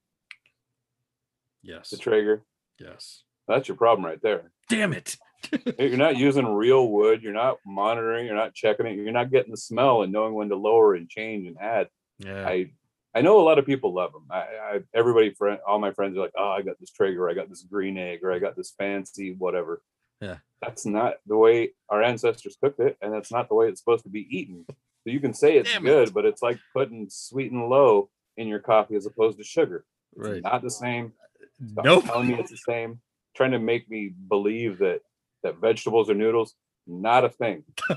Yes. 1.62 1.90
The 1.90 1.98
Traeger? 1.98 2.44
Yes. 2.80 3.24
That's 3.48 3.68
your 3.68 3.78
problem 3.78 4.06
right 4.06 4.22
there. 4.22 4.52
Damn 4.70 4.94
it. 4.94 5.18
You're 5.80 5.98
not 5.98 6.18
using 6.18 6.46
real 6.46 6.90
wood. 6.90 7.24
You're 7.24 7.34
not 7.34 7.58
monitoring. 7.66 8.26
You're 8.26 8.36
not 8.36 8.54
checking 8.54 8.86
it. 8.86 8.96
You're 8.96 9.12
not 9.12 9.32
getting 9.32 9.52
the 9.52 9.58
smell 9.58 10.04
and 10.04 10.12
knowing 10.12 10.34
when 10.34 10.50
to 10.50 10.56
lower 10.56 10.96
and 10.96 11.10
change 11.10 11.48
and 11.48 11.58
add. 11.60 11.88
Yeah. 12.20 12.48
I 12.48 12.72
I 13.16 13.22
know 13.22 13.40
a 13.40 13.44
lot 13.44 13.58
of 13.58 13.66
people 13.66 13.94
love 13.94 14.14
them. 14.14 14.26
I, 14.30 14.38
I 14.38 14.80
everybody 14.94 15.34
friend 15.34 15.60
all 15.68 15.80
my 15.80 15.92
friends 15.92 16.18
are 16.18 16.22
like, 16.22 16.34
oh, 16.38 16.50
I 16.50 16.62
got 16.62 16.80
this 16.80 16.92
Traeger, 16.92 17.30
I 17.30 17.34
got 17.34 17.50
this 17.50 17.64
green 17.64 17.98
egg, 17.98 18.20
or 18.24 18.32
I 18.32 18.40
got 18.40 18.56
this 18.56 18.74
fancy 18.78 19.34
whatever. 19.38 19.82
Yeah. 20.22 20.38
That's 20.62 20.86
not 20.86 21.16
the 21.26 21.38
way 21.38 21.72
our 21.90 22.04
ancestors 22.04 22.58
cooked 22.62 22.80
it, 22.82 22.98
and 23.02 23.14
that's 23.14 23.32
not 23.32 23.48
the 23.48 23.56
way 23.56 23.68
it's 23.70 23.80
supposed 23.80 24.04
to 24.04 24.10
be 24.10 24.28
eaten. 24.30 24.66
So 24.68 24.76
you 25.06 25.20
can 25.22 25.34
say 25.34 25.58
it's 25.58 25.72
Damn 25.72 25.86
it. 25.86 25.90
good, 25.90 26.14
but 26.14 26.26
it's 26.26 26.42
like 26.42 26.60
putting 26.74 27.08
sweet 27.10 27.52
and 27.52 27.70
low 27.70 28.10
in 28.36 28.48
your 28.48 28.60
coffee 28.60 28.96
as 28.96 29.06
opposed 29.06 29.38
to 29.38 29.44
sugar. 29.44 29.86
It's 30.18 30.28
Right. 30.28 30.44
not 30.44 30.62
the 30.62 30.70
same. 30.72 31.14
Stop 31.72 31.86
Nope. 31.86 32.06
telling 32.06 32.28
me 32.28 32.36
it's 32.36 32.52
the 32.52 32.58
same. 32.58 33.00
Trying 33.36 33.52
to 33.52 33.60
make 33.60 33.90
me 33.90 34.10
believe 34.28 34.80
that 34.80 35.02
that 35.44 35.56
vegetables 35.62 36.10
are 36.10 36.16
noodles, 36.16 36.54
not 36.86 37.24
a 37.24 37.30
thing. 37.30 37.64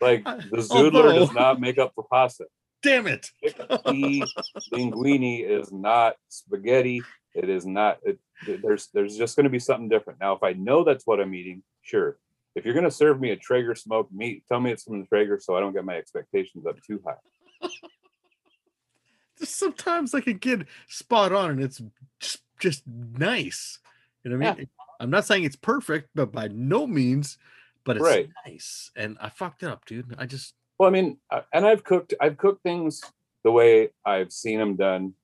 Like 0.00 0.24
the 0.24 0.66
zoodler 0.68 1.14
does 1.14 1.32
not 1.32 1.60
make 1.60 1.78
up 1.78 1.92
for 1.94 2.04
pasta. 2.10 2.46
Damn 2.82 3.06
it. 3.06 3.28
Chickpea 3.44 4.26
linguine 4.72 5.46
is 5.48 5.70
not 5.70 6.16
spaghetti. 6.28 7.02
It 7.34 7.48
is 7.48 7.66
not. 7.66 7.98
It, 8.04 8.18
there's 8.62 8.88
there's 8.92 9.16
just 9.16 9.36
going 9.36 9.44
to 9.44 9.50
be 9.50 9.58
something 9.58 9.88
different. 9.88 10.20
Now, 10.20 10.32
if 10.34 10.42
I 10.42 10.52
know 10.54 10.84
that's 10.84 11.06
what 11.06 11.20
I'm 11.20 11.34
eating, 11.34 11.62
sure. 11.82 12.18
If 12.54 12.64
you're 12.64 12.74
going 12.74 12.84
to 12.84 12.90
serve 12.90 13.20
me 13.20 13.30
a 13.30 13.36
Traeger 13.36 13.74
smoked 13.74 14.12
meat, 14.12 14.44
tell 14.48 14.60
me 14.60 14.72
it's 14.72 14.84
from 14.84 15.00
the 15.00 15.06
Traeger 15.06 15.38
so 15.40 15.56
I 15.56 15.60
don't 15.60 15.72
get 15.72 15.84
my 15.84 15.96
expectations 15.96 16.66
up 16.66 16.82
too 16.82 17.00
high. 17.06 17.68
Just 19.38 19.56
sometimes 19.56 20.14
I 20.14 20.20
can 20.20 20.36
get 20.36 20.66
spot 20.88 21.32
on 21.32 21.50
and 21.50 21.62
it's 21.62 21.80
just, 22.18 22.42
just 22.58 22.82
nice. 22.86 23.78
You 24.22 24.30
know 24.30 24.36
what 24.36 24.46
I 24.46 24.56
mean? 24.56 24.68
I'm 24.98 25.08
not 25.08 25.24
saying 25.24 25.44
it's 25.44 25.56
perfect, 25.56 26.10
but 26.14 26.30
by 26.30 26.48
no 26.48 26.86
means, 26.86 27.38
but 27.84 27.96
it's 27.96 28.04
Right. 28.04 28.28
nice. 28.46 28.90
And 28.96 29.16
I 29.18 29.30
fucked 29.30 29.62
it 29.62 29.70
up, 29.70 29.86
dude. 29.86 30.14
I 30.18 30.26
just 30.26 30.54
Well, 30.78 30.90
I 30.90 30.92
mean, 30.92 31.16
uh, 31.30 31.40
and 31.54 31.66
I've 31.66 31.84
cooked 31.84 32.12
I've 32.20 32.36
cooked 32.36 32.62
things 32.62 33.02
the 33.44 33.50
way 33.50 33.88
I've 34.04 34.30
seen 34.30 34.58
them 34.58 34.76
done, 34.76 35.14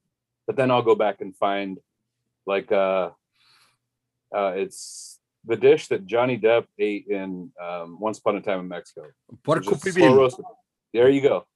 but 0.46 0.56
then 0.56 0.70
I'll 0.70 0.82
go 0.82 0.94
back 0.94 1.20
and 1.20 1.36
find 1.36 1.78
like 2.46 2.70
uh 2.72 3.10
uh 4.34 4.52
it's 4.56 5.18
the 5.44 5.56
dish 5.56 5.86
that 5.88 6.06
Johnny 6.06 6.36
Depp 6.38 6.64
ate 6.76 7.06
in 7.06 7.52
um, 7.62 8.00
Once 8.00 8.18
Upon 8.18 8.34
a 8.36 8.40
Time 8.40 8.58
in 8.58 8.66
Mexico. 8.68 9.06
what 9.44 9.58
a 9.58 9.60
It's 9.60 9.68
just 9.68 9.84
cool 9.84 9.92
slow 9.92 10.14
roasted. 10.14 10.44
There 10.92 11.08
you 11.08 11.20
go. 11.20 11.46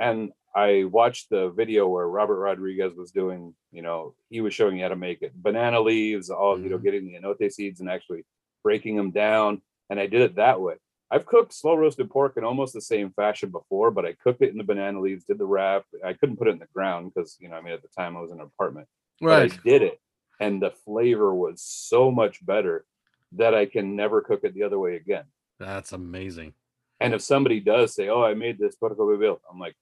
And 0.00 0.32
I 0.54 0.82
watched 0.84 1.30
the 1.30 1.50
video 1.50 1.86
where 1.86 2.08
Robert 2.08 2.40
Rodriguez 2.40 2.94
was 2.96 3.12
doing, 3.12 3.54
you 3.70 3.82
know, 3.82 4.14
he 4.30 4.40
was 4.40 4.52
showing 4.52 4.76
you 4.78 4.82
how 4.82 4.88
to 4.88 4.96
make 4.96 5.22
it. 5.22 5.32
Banana 5.40 5.80
leaves, 5.80 6.28
all, 6.28 6.58
you 6.58 6.68
know, 6.70 6.78
Mhm. 6.78 6.82
getting 6.82 7.06
the 7.06 7.14
annatto 7.14 7.48
seeds 7.48 7.80
and 7.80 7.88
actually 7.88 8.24
breaking 8.64 8.96
them 8.96 9.12
down. 9.12 9.62
And 9.90 10.00
I 10.00 10.06
did 10.08 10.22
it 10.22 10.34
that 10.36 10.60
way. 10.60 10.74
I've 11.12 11.24
cooked 11.26 11.52
slow 11.54 11.76
roasted 11.76 12.10
pork 12.10 12.36
in 12.36 12.42
almost 12.42 12.74
the 12.74 12.80
same 12.80 13.10
fashion 13.10 13.50
before, 13.50 13.92
but 13.92 14.04
I 14.04 14.14
cooked 14.14 14.42
it 14.42 14.50
in 14.50 14.58
the 14.58 14.64
banana 14.64 15.00
leaves, 15.00 15.24
did 15.24 15.38
the 15.38 15.46
wrap. 15.46 15.84
I 16.04 16.14
couldn't 16.14 16.36
put 16.36 16.48
it 16.48 16.52
in 16.52 16.58
the 16.58 16.66
ground 16.74 17.12
because, 17.14 17.36
you 17.38 17.48
know, 17.48 17.54
I 17.54 17.60
mean, 17.60 17.74
at 17.74 17.82
the 17.82 17.88
time 17.96 18.16
I 18.16 18.20
was 18.20 18.32
in 18.32 18.40
an 18.40 18.46
apartment 18.46 18.88
but 19.20 19.28
Right. 19.28 19.52
I 19.52 19.56
did 19.62 19.82
it, 19.82 20.00
and 20.40 20.62
the 20.62 20.70
flavor 20.70 21.34
was 21.34 21.62
so 21.62 22.10
much 22.10 22.44
better 22.44 22.84
that 23.32 23.54
I 23.54 23.66
can 23.66 23.96
never 23.96 24.20
cook 24.20 24.40
it 24.44 24.54
the 24.54 24.62
other 24.62 24.78
way 24.78 24.96
again. 24.96 25.24
That's 25.58 25.92
amazing. 25.92 26.54
And 27.00 27.14
if 27.14 27.22
somebody 27.22 27.60
does 27.60 27.94
say, 27.94 28.08
"Oh, 28.08 28.22
I 28.22 28.34
made 28.34 28.58
this 28.58 28.76
puerco 28.76 29.06
pibil," 29.06 29.38
I'm 29.50 29.58
like, 29.58 29.76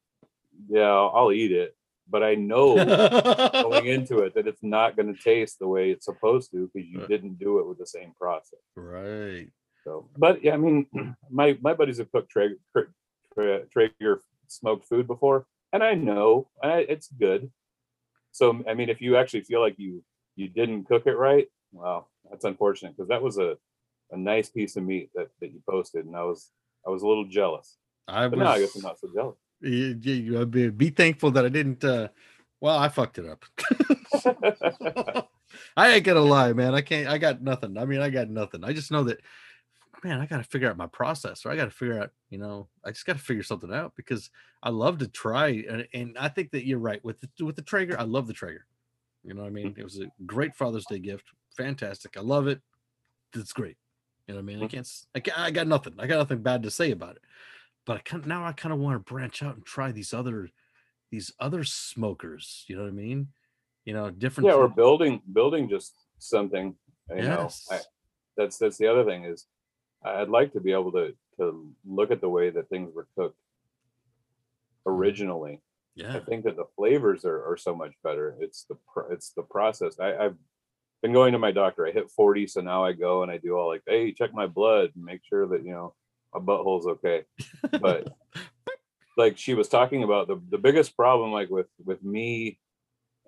"Yeah, 0.68 0.90
I'll, 0.90 1.32
eat 1.32 1.52
it," 1.52 1.76
but 2.08 2.22
I 2.22 2.34
know 2.34 2.74
going 2.74 3.86
into 3.96 4.18
it 4.18 4.34
that 4.34 4.48
it's 4.48 4.62
not 4.62 4.96
going 4.96 5.14
to 5.14 5.20
taste 5.20 5.58
the 5.58 5.68
way 5.68 5.90
it's 5.90 6.06
supposed 6.06 6.50
to 6.52 6.70
because 6.72 6.88
you 6.88 7.06
didn't 7.06 7.38
do 7.38 7.60
it 7.60 7.66
with 7.66 7.78
the 7.78 7.86
same 7.86 8.12
process. 8.18 8.60
right. 8.74 9.48
So, 9.84 10.08
but 10.16 10.42
yeah, 10.42 10.54
I 10.54 10.56
mean, 10.56 10.86
my 11.30 11.58
my 11.60 11.74
buddies 11.74 11.98
have 11.98 12.10
cooked 12.10 12.30
Traeger, 12.30 12.56
Tra- 13.34 13.66
Traeger 13.66 14.22
smoked 14.48 14.88
food 14.88 15.06
before, 15.06 15.46
and 15.72 15.82
I 15.84 15.94
know 15.94 16.48
I, 16.62 16.78
it's 16.88 17.08
good. 17.08 17.50
So, 18.32 18.64
I 18.68 18.74
mean, 18.74 18.88
if 18.88 19.00
you 19.00 19.16
actually 19.16 19.42
feel 19.42 19.60
like 19.60 19.78
you 19.78 20.02
you 20.36 20.48
didn't 20.48 20.84
cook 20.84 21.06
it 21.06 21.16
right, 21.16 21.48
well, 21.72 22.08
that's 22.30 22.44
unfortunate 22.44 22.96
because 22.96 23.08
that 23.08 23.22
was 23.22 23.38
a 23.38 23.56
a 24.10 24.16
nice 24.16 24.48
piece 24.50 24.76
of 24.76 24.84
meat 24.84 25.10
that 25.14 25.28
that 25.40 25.52
you 25.52 25.62
posted, 25.68 26.06
and 26.06 26.16
I 26.16 26.22
was 26.24 26.50
I 26.86 26.90
was 26.90 27.02
a 27.02 27.06
little 27.06 27.24
jealous. 27.26 27.76
I 28.06 28.28
But 28.28 28.38
was 28.40 28.48
I 28.48 28.58
guess 28.60 28.76
I'm 28.76 28.82
not 28.82 28.98
so 29.00 29.08
jealous. 29.14 29.36
you, 29.60 29.98
you, 30.00 30.14
you- 30.38 30.46
be, 30.46 30.68
be 30.70 30.90
thankful 30.90 31.30
that 31.32 31.44
I 31.44 31.48
didn't 31.48 31.82
uh 31.84 32.08
well, 32.60 32.78
I 32.78 32.88
fucked 32.88 33.18
it 33.18 33.26
up. 33.26 33.44
I 35.76 35.90
ain't 35.90 36.04
gonna 36.04 36.20
lie, 36.20 36.52
man. 36.52 36.74
I 36.74 36.80
can't. 36.80 37.08
I 37.08 37.18
got 37.18 37.42
nothing. 37.42 37.76
I 37.76 37.84
mean, 37.84 38.00
I 38.00 38.10
got 38.10 38.28
nothing. 38.30 38.64
I 38.64 38.72
just 38.72 38.90
know 38.90 39.04
that, 39.04 39.20
man. 40.02 40.20
I 40.20 40.26
got 40.26 40.38
to 40.38 40.44
figure 40.44 40.70
out 40.70 40.76
my 40.76 40.86
process, 40.86 41.44
or 41.44 41.50
I 41.50 41.56
got 41.56 41.66
to 41.66 41.70
figure 41.70 42.00
out. 42.00 42.10
You 42.30 42.38
know, 42.38 42.68
I 42.84 42.90
just 42.90 43.04
got 43.06 43.16
to 43.16 43.22
figure 43.22 43.42
something 43.42 43.72
out 43.72 43.92
because 43.96 44.30
I 44.62 44.70
love 44.70 44.98
to 44.98 45.08
try, 45.08 45.64
and, 45.68 45.86
and 45.92 46.16
I 46.18 46.28
think 46.28 46.52
that 46.52 46.66
you're 46.66 46.78
right 46.78 47.04
with 47.04 47.20
the, 47.20 47.44
with 47.44 47.56
the 47.56 47.62
Traeger. 47.62 47.98
I 47.98 48.04
love 48.04 48.26
the 48.26 48.32
Traeger. 48.32 48.66
You 49.24 49.34
know, 49.34 49.42
what 49.42 49.48
I 49.48 49.50
mean, 49.52 49.74
it 49.76 49.82
was 49.84 49.98
a 50.00 50.06
great 50.26 50.54
Father's 50.54 50.84
Day 50.86 50.98
gift. 50.98 51.24
Fantastic. 51.56 52.16
I 52.16 52.20
love 52.20 52.46
it. 52.46 52.60
It's 53.34 53.52
great. 53.52 53.76
You 54.26 54.34
know, 54.34 54.38
what 54.38 54.42
I 54.42 54.46
mean, 54.54 54.62
I 54.62 54.66
Mhm. 54.66 54.70
can't. 54.70 54.88
I, 55.14 55.20
ca- 55.20 55.42
I 55.42 55.50
got 55.50 55.66
nothing. 55.66 55.94
I 55.98 56.06
got 56.06 56.18
nothing 56.18 56.42
bad 56.42 56.62
to 56.62 56.70
say 56.70 56.90
about 56.90 57.16
it. 57.16 57.22
But 57.86 57.96
I 57.98 58.00
kind 58.00 58.26
now 58.26 58.44
I 58.44 58.52
kind 58.52 58.72
of 58.72 58.78
want 58.80 58.94
to 59.04 59.12
branch 59.12 59.42
out 59.42 59.56
and 59.56 59.64
try 59.64 59.92
these 59.92 60.14
other 60.14 60.48
these 61.10 61.32
other 61.38 61.64
smokers. 61.64 62.64
You 62.68 62.76
know 62.76 62.82
what 62.82 62.88
I 62.88 62.92
mean? 62.92 63.28
You 63.84 63.92
know, 63.94 64.10
different. 64.10 64.48
yeah 64.48 64.56
things. 64.62 64.74
building 64.76 65.22
building 65.32 65.68
just 65.68 65.94
something 66.18 66.76
you 67.10 67.16
know 67.16 67.22
I, 67.22 67.42
Yes. 67.42 67.86
that's 68.36 68.56
that's 68.56 68.78
the 68.78 68.86
other 68.86 69.04
thing 69.04 69.24
is 69.24 69.46
i'd 70.04 70.30
like 70.30 70.54
to 70.54 70.60
be 70.60 70.72
able 70.72 70.90
to 70.92 71.14
to 71.36 71.70
look 71.84 72.10
at 72.10 72.22
the 72.22 72.28
way 72.30 72.48
that 72.48 72.70
things 72.70 72.94
were 72.94 73.06
cooked 73.14 73.38
originally 74.86 75.60
yeah. 75.94 76.16
i 76.16 76.20
think 76.20 76.44
that 76.44 76.56
the 76.56 76.66
flavors 76.76 77.24
are, 77.24 77.44
are 77.50 77.56
so 77.56 77.74
much 77.74 77.92
better. 78.02 78.36
It's 78.40 78.64
the 78.64 78.76
it's 79.10 79.30
the 79.30 79.42
process. 79.42 79.98
I, 80.00 80.16
i've 80.16 80.36
been 81.02 81.12
going 81.12 81.32
to 81.32 81.38
my 81.38 81.52
doctor. 81.52 81.86
I 81.86 81.92
hit 81.92 82.10
40 82.10 82.46
so 82.46 82.60
now 82.60 82.84
i 82.84 82.92
go 82.92 83.22
and 83.22 83.30
i 83.30 83.36
do 83.36 83.56
all 83.56 83.68
like 83.68 83.82
hey 83.86 84.12
check 84.12 84.32
my 84.32 84.46
blood 84.46 84.90
and 84.94 85.04
make 85.04 85.20
sure 85.24 85.46
that 85.48 85.64
you 85.64 85.72
know 85.72 85.94
my 86.32 86.40
butthole's 86.40 86.86
okay. 86.86 87.24
But 87.80 88.08
like 89.16 89.38
she 89.38 89.54
was 89.54 89.68
talking 89.68 90.02
about 90.02 90.26
the, 90.26 90.40
the 90.50 90.58
biggest 90.58 90.96
problem 90.96 91.32
like 91.32 91.50
with 91.50 91.68
with 91.84 92.02
me 92.02 92.58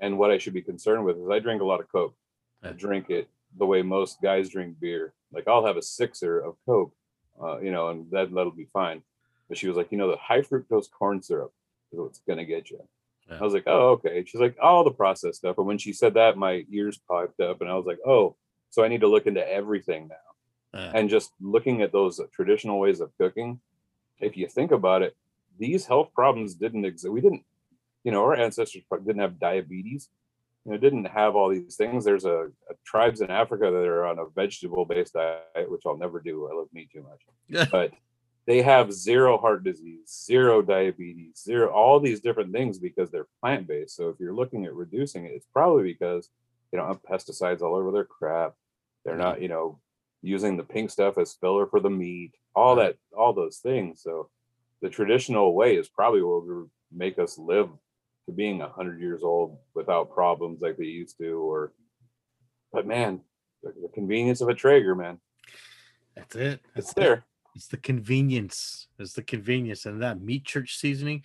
and 0.00 0.18
what 0.18 0.30
i 0.30 0.38
should 0.38 0.54
be 0.54 0.62
concerned 0.62 1.04
with 1.04 1.16
is 1.16 1.30
i 1.30 1.38
drink 1.38 1.62
a 1.62 1.66
lot 1.66 1.80
of 1.80 1.90
coke. 1.90 2.16
I 2.62 2.70
drink 2.70 3.10
it 3.10 3.28
the 3.56 3.66
way 3.66 3.82
most 3.82 4.20
guys 4.20 4.48
drink 4.48 4.80
beer. 4.80 5.14
Like 5.32 5.46
i'll 5.46 5.66
have 5.66 5.76
a 5.76 5.82
sixer 5.82 6.40
of 6.40 6.56
coke 6.66 6.94
uh, 7.42 7.58
you 7.60 7.70
know 7.70 7.88
and 7.88 8.10
that, 8.10 8.32
that'll 8.32 8.50
be 8.50 8.68
fine. 8.72 9.02
But 9.48 9.58
she 9.58 9.68
was 9.68 9.76
like 9.76 9.92
you 9.92 9.98
know 9.98 10.10
the 10.10 10.16
high 10.16 10.40
fructose 10.40 10.90
corn 10.90 11.22
syrup 11.22 11.52
is 11.96 12.00
what's 12.02 12.20
going 12.26 12.38
to 12.38 12.44
get 12.44 12.70
you. 12.70 12.80
Yeah. 13.28 13.38
i 13.40 13.42
was 13.42 13.54
like 13.54 13.64
oh 13.66 13.88
okay. 13.90 14.24
She's 14.24 14.40
like 14.40 14.56
all 14.62 14.84
the 14.84 14.90
process 14.90 15.36
stuff. 15.38 15.58
And 15.58 15.66
when 15.66 15.78
she 15.78 15.92
said 15.92 16.14
that 16.14 16.36
my 16.36 16.64
ears 16.70 16.98
popped 17.08 17.40
up 17.40 17.60
and 17.60 17.70
i 17.70 17.74
was 17.74 17.86
like 17.86 17.98
oh 18.06 18.36
so 18.70 18.84
i 18.84 18.88
need 18.88 19.00
to 19.00 19.08
look 19.08 19.26
into 19.26 19.46
everything 19.46 20.08
now. 20.08 20.78
Uh, 20.78 20.92
and 20.94 21.08
just 21.08 21.32
looking 21.40 21.82
at 21.82 21.92
those 21.92 22.20
traditional 22.32 22.78
ways 22.78 23.00
of 23.00 23.10
cooking 23.18 23.60
if 24.20 24.36
you 24.36 24.46
think 24.48 24.70
about 24.72 25.02
it 25.02 25.16
these 25.58 25.86
health 25.86 26.10
problems 26.14 26.54
didn't 26.54 26.84
exist 26.84 27.12
we 27.12 27.20
didn't 27.20 27.44
you 28.04 28.12
know 28.12 28.22
our 28.22 28.36
ancestors 28.36 28.84
didn't 29.04 29.20
have 29.20 29.40
diabetes. 29.40 30.08
You 30.64 30.72
know 30.72 30.78
didn't 30.78 31.06
have 31.06 31.36
all 31.36 31.48
these 31.48 31.76
things. 31.76 32.04
There's 32.04 32.24
a, 32.24 32.48
a 32.70 32.74
tribes 32.84 33.20
in 33.20 33.30
africa 33.30 33.64
that 33.64 33.86
are 33.94 34.06
on 34.06 34.20
a 34.20 34.26
vegetable 34.34 34.84
based 34.84 35.14
diet 35.14 35.70
which 35.70 35.82
i'll 35.84 35.98
never 35.98 36.20
do. 36.20 36.48
I 36.48 36.54
love 36.54 36.68
meat 36.72 36.90
too 36.92 37.04
much. 37.10 37.68
But 37.70 37.92
they 38.46 38.62
have 38.62 38.92
zero 38.92 39.36
heart 39.38 39.64
disease 39.64 40.24
zero 40.24 40.62
diabetes 40.62 41.42
zero 41.42 41.68
all 41.70 41.98
these 42.00 42.20
different 42.20 42.52
things 42.52 42.78
because 42.78 43.10
they're 43.10 43.26
plant 43.40 43.66
based 43.66 43.96
so 43.96 44.08
if 44.08 44.16
you're 44.18 44.34
looking 44.34 44.64
at 44.64 44.74
reducing 44.74 45.24
it 45.24 45.32
it's 45.32 45.46
probably 45.52 45.82
because 45.82 46.30
they 46.70 46.78
don't 46.78 46.88
have 46.88 47.02
pesticides 47.02 47.62
all 47.62 47.74
over 47.74 47.92
their 47.92 48.04
crap. 48.04 48.54
They're 49.04 49.16
not 49.16 49.40
you 49.40 49.48
know 49.48 49.80
using 50.22 50.56
the 50.56 50.64
pink 50.64 50.90
stuff 50.90 51.18
as 51.18 51.34
filler 51.34 51.66
for 51.66 51.80
the 51.80 51.90
meat 51.90 52.32
all 52.54 52.76
that 52.76 52.96
all 53.16 53.32
those 53.32 53.58
things. 53.58 54.02
So 54.02 54.30
the 54.82 54.88
traditional 54.88 55.54
way 55.54 55.76
is 55.76 55.88
probably 55.88 56.22
what 56.22 56.46
would 56.46 56.70
make 56.92 57.18
us 57.18 57.38
live 57.38 57.68
to 58.26 58.32
being 58.32 58.58
100 58.58 59.00
years 59.00 59.22
old 59.22 59.58
without 59.74 60.12
problems 60.12 60.60
like 60.60 60.76
they 60.76 60.84
used 60.84 61.18
to 61.18 61.38
or 61.38 61.72
but 62.72 62.86
man 62.86 63.20
the, 63.62 63.72
the 63.82 63.88
convenience 63.88 64.40
of 64.40 64.48
a 64.48 64.54
traeger 64.54 64.94
man. 64.94 65.18
That's 66.16 66.34
it. 66.34 66.60
it's 66.74 66.74
That's 66.74 66.90
it. 66.92 66.96
there 66.96 67.24
It's 67.56 67.68
the 67.68 67.78
convenience. 67.78 68.88
It's 68.98 69.14
the 69.14 69.22
convenience, 69.22 69.86
and 69.86 70.02
that 70.02 70.20
meat 70.20 70.44
church 70.44 70.76
seasoning. 70.76 71.22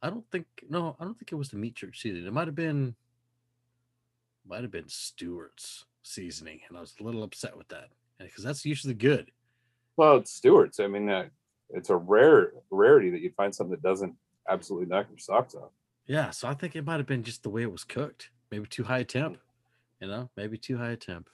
I 0.00 0.08
don't 0.08 0.24
think. 0.32 0.46
No, 0.70 0.96
I 0.98 1.04
don't 1.04 1.18
think 1.18 1.30
it 1.30 1.36
was 1.36 1.50
the 1.50 1.58
meat 1.58 1.74
church 1.74 2.00
seasoning. 2.00 2.26
It 2.26 2.32
might 2.32 2.48
have 2.48 2.54
been. 2.54 2.96
Might 4.48 4.62
have 4.62 4.70
been 4.70 4.88
Stewart's 4.88 5.84
seasoning, 6.02 6.60
and 6.68 6.78
I 6.78 6.80
was 6.80 6.94
a 6.98 7.02
little 7.02 7.22
upset 7.22 7.56
with 7.58 7.68
that 7.68 7.88
because 8.18 8.42
that's 8.42 8.64
usually 8.64 8.94
good. 8.94 9.30
Well, 9.98 10.16
it's 10.16 10.32
Stewart's. 10.32 10.80
I 10.80 10.86
mean, 10.86 11.10
uh, 11.10 11.26
it's 11.68 11.90
a 11.90 11.96
rare 11.96 12.52
rarity 12.70 13.10
that 13.10 13.20
you 13.20 13.30
find 13.36 13.54
something 13.54 13.72
that 13.72 13.82
doesn't 13.82 14.14
absolutely 14.48 14.86
knock 14.86 15.08
your 15.10 15.18
socks 15.18 15.54
off. 15.54 15.72
Yeah, 16.06 16.30
so 16.30 16.48
I 16.48 16.54
think 16.54 16.74
it 16.74 16.86
might 16.86 16.98
have 16.98 17.06
been 17.06 17.22
just 17.22 17.42
the 17.42 17.50
way 17.50 17.62
it 17.62 17.72
was 17.72 17.84
cooked. 17.84 18.30
Maybe 18.50 18.66
too 18.66 18.84
high 18.84 19.00
a 19.00 19.04
temp. 19.04 19.38
You 20.00 20.08
know, 20.08 20.30
maybe 20.36 20.56
too 20.56 20.78
high 20.78 20.92
a 20.92 20.96
temp. 20.96 21.28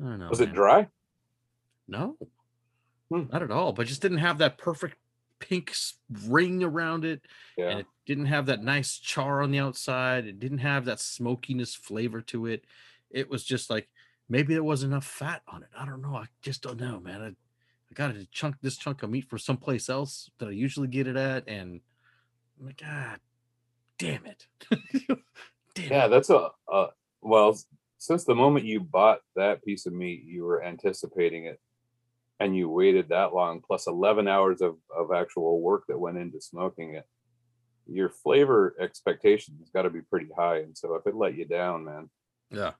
I 0.00 0.10
don't 0.10 0.20
know. 0.20 0.28
Was 0.28 0.40
it 0.40 0.52
dry? 0.52 0.86
No. 1.88 2.16
Hmm, 3.12 3.24
not 3.32 3.42
at 3.42 3.50
all. 3.50 3.72
But 3.72 3.86
just 3.86 4.02
didn't 4.02 4.18
have 4.18 4.38
that 4.38 4.58
perfect 4.58 4.96
pink 5.38 5.74
ring 6.28 6.62
around 6.62 7.04
it, 7.04 7.20
Yeah. 7.56 7.70
and 7.70 7.80
it 7.80 7.86
didn't 8.06 8.26
have 8.26 8.46
that 8.46 8.62
nice 8.62 8.96
char 8.98 9.42
on 9.42 9.50
the 9.50 9.58
outside. 9.58 10.24
It 10.26 10.38
didn't 10.40 10.58
have 10.58 10.84
that 10.86 11.00
smokiness 11.00 11.74
flavor 11.74 12.20
to 12.22 12.46
it. 12.46 12.64
It 13.10 13.28
was 13.28 13.44
just 13.44 13.68
like 13.68 13.88
maybe 14.28 14.54
there 14.54 14.64
wasn't 14.64 14.92
enough 14.92 15.04
fat 15.04 15.42
on 15.48 15.62
it. 15.62 15.68
I 15.76 15.84
don't 15.84 16.00
know. 16.00 16.14
I 16.16 16.26
just 16.42 16.62
don't 16.62 16.80
know, 16.80 17.00
man. 17.00 17.20
I, 17.20 17.26
I 17.26 17.94
got 17.94 18.14
a 18.16 18.24
chunk 18.30 18.56
this 18.62 18.76
chunk 18.78 19.02
of 19.02 19.10
meat 19.10 19.28
from 19.28 19.38
someplace 19.40 19.88
else 19.90 20.30
that 20.38 20.48
I 20.48 20.52
usually 20.52 20.88
get 20.88 21.06
it 21.06 21.16
at, 21.16 21.46
and 21.48 21.80
I'm 22.58 22.66
like, 22.66 22.80
God 22.80 23.18
damn 23.98 24.24
it. 24.26 24.46
damn 25.74 25.90
Yeah, 25.90 26.06
it. 26.06 26.08
that's 26.08 26.30
a, 26.30 26.48
a 26.72 26.86
well. 27.20 27.58
Since 27.98 28.24
the 28.24 28.34
moment 28.34 28.64
you 28.64 28.80
bought 28.80 29.20
that 29.36 29.62
piece 29.64 29.86
of 29.86 29.92
meat, 29.92 30.24
you 30.24 30.42
were 30.44 30.64
anticipating 30.64 31.44
it, 31.44 31.60
and 32.40 32.56
you 32.56 32.68
waited 32.68 33.08
that 33.10 33.34
long, 33.34 33.60
plus 33.66 33.86
eleven 33.86 34.26
hours 34.28 34.60
of 34.60 34.76
of 34.96 35.12
actual 35.12 35.60
work 35.60 35.84
that 35.88 35.98
went 35.98 36.18
into 36.18 36.40
smoking 36.40 36.94
it. 36.94 37.04
Your 37.86 38.08
flavor 38.10 38.74
expectations 38.80 39.70
got 39.74 39.82
to 39.82 39.90
be 39.90 40.00
pretty 40.02 40.28
high, 40.36 40.58
and 40.58 40.76
so 40.76 40.94
if 40.94 41.06
it 41.06 41.14
let 41.16 41.36
you 41.36 41.44
down, 41.44 41.84
man, 41.84 42.10
Yeah. 42.50 42.72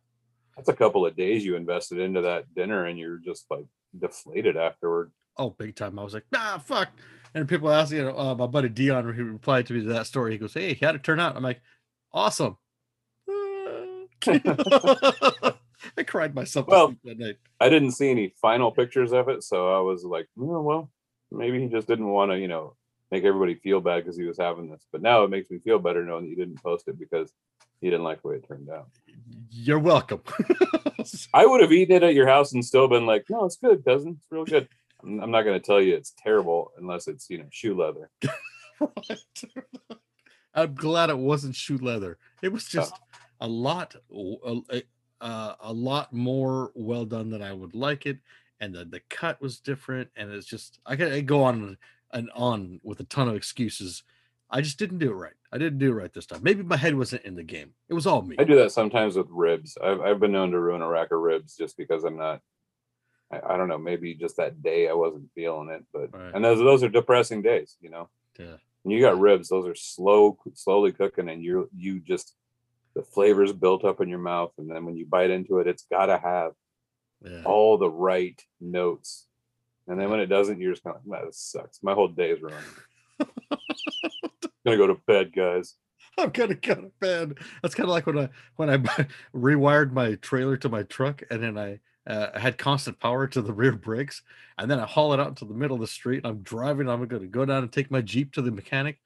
that's 0.57 0.69
a 0.69 0.73
couple 0.77 1.05
of 1.07 1.17
days 1.17 1.45
you 1.45 1.57
invested 1.57 1.99
into 1.99 2.21
that 2.23 2.55
dinner, 2.55 2.85
and 2.87 2.99
you're 2.99 3.19
just 3.19 3.47
like 3.51 3.67
deflated 3.99 4.57
afterward. 4.57 5.11
Oh, 5.37 5.51
big 5.51 5.75
time. 5.75 5.99
I 5.99 6.05
was 6.05 6.15
like, 6.15 6.27
nah, 6.31 6.59
fuck. 6.59 6.89
And 7.35 7.49
people 7.49 7.71
ask, 7.71 7.91
you 7.93 8.03
know, 8.05 8.17
uh, 8.17 8.35
my 8.35 8.47
buddy 8.47 8.69
Dion, 8.69 9.13
he 9.15 9.23
replied 9.23 9.67
to 9.67 9.73
me 9.73 9.81
to 9.83 9.89
that 9.95 10.07
story. 10.07 10.33
He 10.33 10.39
goes, 10.39 10.53
Hey, 10.53 10.75
how'd 10.81 10.95
it 10.95 11.03
turn 11.03 11.19
out? 11.19 11.35
I'm 11.37 11.43
like, 11.43 11.63
awesome. 12.13 12.59
I 15.99 16.03
cried 16.03 16.35
myself 16.35 16.67
to 16.67 16.71
Well, 16.71 16.87
sleep 16.89 16.99
that 17.05 17.19
night. 17.19 17.37
I 17.61 17.69
didn't 17.69 17.93
see 17.93 18.11
any 18.11 18.35
final 18.41 18.71
pictures 18.73 19.13
of 19.13 19.29
it, 19.29 19.43
so 19.43 19.75
I 19.77 19.81
was 19.81 20.05
like, 20.05 20.27
oh, 20.39 20.61
well, 20.63 20.91
maybe 21.31 21.61
he 21.61 21.69
just 21.69 21.87
didn't 21.89 22.09
want 22.09 22.31
to, 22.31 22.39
you 22.39 22.49
know, 22.49 22.77
make 23.11 23.25
everybody 23.25 23.55
feel 23.57 23.81
bad 23.81 24.03
because 24.03 24.17
he 24.17 24.25
was 24.25 24.39
having 24.39 24.71
this. 24.71 24.87
But 24.93 25.03
now 25.03 25.23
it 25.25 25.31
makes 25.31 25.51
me 25.51 25.59
feel 25.59 25.79
better 25.79 26.05
knowing 26.05 26.25
that 26.25 26.31
you 26.31 26.37
didn't 26.37 26.63
post 26.63 26.89
it 26.89 26.99
because 26.99 27.33
you 27.81 27.91
didn't 27.91 28.05
like 28.05 28.23
the 28.23 28.29
way 28.29 28.37
it 28.37 28.47
turned 28.49 28.71
out. 28.71 28.89
You're 29.51 29.79
welcome. 29.79 30.23
I 31.35 31.47
would 31.47 31.61
have 31.61 31.73
eaten 31.73 31.97
it 31.97 32.03
at 32.05 32.15
your 32.15 32.29
house 32.29 32.53
and 32.53 32.65
still 32.65 32.89
been 32.89 33.07
like, 33.07 33.25
no, 33.29 33.45
it's 33.45 33.57
good, 33.57 33.85
cousin. 33.85 34.17
It's 34.19 34.27
real 34.31 34.45
good. 34.45 34.69
I'm, 35.03 35.21
I'm 35.21 35.31
not 35.31 35.43
going 35.43 35.61
to 35.61 35.67
tell 35.67 35.81
you 35.81 35.95
it's 35.97 36.13
terrible 36.17 36.71
unless 36.79 37.09
it's, 37.09 37.29
you 37.29 37.39
know, 37.39 37.47
shoe 37.51 37.75
leather. 37.77 38.09
I'm 40.55 40.75
glad 40.75 41.11
it 41.11 41.19
wasn't 41.19 41.57
shoe 41.57 41.79
leather. 41.79 42.19
It 42.43 42.53
was 42.53 42.65
Oh. 42.67 42.69
just 42.73 42.95
a 43.41 43.47
lot, 43.49 43.97
w- 44.11 44.63
a, 44.71 44.83
uh, 45.23 45.55
a 45.61 45.73
lot 45.73 46.13
more 46.13 46.73
well 46.75 47.05
done 47.07 47.31
than 47.31 47.41
I 47.43 47.53
would 47.53 47.75
like 47.75 48.05
it, 48.07 48.19
and 48.61 48.75
the 48.75 48.85
the 48.85 49.01
cut 49.09 49.41
was 49.41 49.59
different. 49.61 50.11
And 50.17 50.31
it's 50.33 50.47
just 50.47 50.81
I 50.85 50.97
could 50.97 51.27
go 51.27 51.43
on 51.45 51.79
and 52.13 52.31
on 52.35 52.81
with 52.83 53.01
a 53.01 53.05
ton 53.05 53.29
of 53.29 53.37
excuses. 53.37 54.03
I 54.51 54.61
just 54.61 54.79
didn't 54.79 54.99
do 54.99 55.11
it 55.11 55.15
right. 55.15 55.33
I 55.51 55.57
didn't 55.57 55.79
do 55.79 55.91
it 55.93 55.95
right 55.95 56.13
this 56.13 56.27
time. 56.27 56.41
Maybe 56.43 56.63
my 56.63 56.77
head 56.77 56.95
wasn't 56.95 57.25
in 57.25 57.37
the 57.37 57.43
game. 57.43 57.71
It 57.89 57.95
was 57.95 58.07
all 58.07 58.21
me. 58.21 58.37
I 58.39 58.45
do 58.45 58.57
that 58.57 58.73
sometimes 58.73 59.17
with 59.17 59.29
ribs. 59.31 59.79
I've, 59.83 60.01
I've 60.01 60.21
been 60.21 60.33
known 60.33 60.51
to 60.51 60.61
ruin 60.61 60.83
a 60.83 60.89
rack 60.89 61.11
of 61.11 61.21
ribs 61.21 61.57
just 61.57 61.79
because 61.79 62.05
I'm 62.05 62.19
not. 62.19 62.43
I, 63.33 63.41
I 63.55 63.57
don't 63.57 63.69
know. 63.69 63.79
Maybe 63.79 64.15
just 64.15 64.37
that 64.37 64.63
day 64.63 64.89
I 64.89 64.93
wasn't 64.93 65.31
feeling 65.35 65.71
it, 65.71 65.85
but 65.93 66.13
Right. 66.13 66.35
and 66.35 66.45
those 66.45 66.59
those 66.59 66.83
are 66.83 66.89
depressing 66.91 67.41
days, 67.43 67.77
you 67.81 67.89
know. 67.91 68.09
Yeah. 68.39 68.57
When 68.83 68.95
you 68.97 69.01
got 69.01 69.19
ribs, 69.21 69.49
those 69.49 69.67
are 69.67 69.75
slow, 69.77 70.37
slowly 70.55 70.93
cooking, 70.93 71.29
and 71.31 71.43
you 71.43 71.71
you 71.75 72.01
just 72.01 72.35
the 72.95 73.03
flavors 73.03 73.53
built 73.53 73.85
up 73.85 74.01
in 74.01 74.09
your 74.09 74.19
mouth, 74.19 74.53
and 74.59 74.71
then 74.71 74.85
when 74.85 74.97
you 74.97 75.07
bite 75.07 75.31
into 75.31 75.59
it, 75.59 75.67
it's 75.67 75.85
got 75.91 76.07
to 76.07 76.19
have 76.19 76.53
Yeah. 77.25 77.43
all 77.45 77.79
the 77.79 77.91
right 77.91 78.41
notes. 78.61 79.27
And 79.89 79.99
then 80.01 80.11
when 80.11 80.21
it 80.21 80.27
doesn't, 80.27 80.61
you're 80.61 80.73
just 80.73 80.85
kind 80.85 80.97
of 80.97 81.03
like, 81.07 81.21
"Man, 81.21 81.27
this 81.27 81.39
sucks. 81.39 81.83
My 81.83 81.93
whole 81.95 82.09
day 82.09 82.31
is 82.31 82.41
ruined. 82.41 82.65
Gonna 84.65 84.77
go 84.77 84.87
to 84.87 84.95
bed, 85.07 85.33
guys. 85.35 85.75
I'm 86.19 86.31
gonna 86.31 86.55
go 86.55 86.75
to 86.75 86.93
bed. 87.01 87.39
That's 87.63 87.75
kind 87.75 87.89
of 87.89 87.93
like 87.93 88.07
when 88.07 88.19
I 88.19 88.29
when 88.57 88.71
I 88.71 88.77
rewired 89.35 89.93
my 89.93 90.15
trailer 90.17 90.57
to 90.59 90.69
my 90.69 90.85
truck, 90.85 91.23
and 91.31 91.43
then 91.43 91.59
I 91.59 91.81
uh, 92.07 92.39
had 92.39 92.59
constant 92.59 93.01
power 93.01 93.27
to 93.29 93.43
the 93.43 93.53
rear 93.53 93.73
brakes, 93.73 94.23
and 94.59 94.71
then 94.71 94.79
I 94.79 94.87
haul 94.87 95.15
it 95.15 95.21
out 95.21 95.37
to 95.39 95.45
the 95.45 95.55
middle 95.55 95.75
of 95.77 95.81
the 95.81 95.87
street. 95.87 96.19
And 96.19 96.27
I'm 96.27 96.43
driving. 96.43 96.89
I'm 96.89 97.05
going 97.07 97.23
to 97.23 97.29
go 97.29 97.45
down 97.45 97.63
and 97.65 97.73
take 97.73 97.91
my 97.91 98.03
Jeep 98.03 98.33
to 98.35 98.43
the 98.43 98.51
mechanic, 98.53 99.01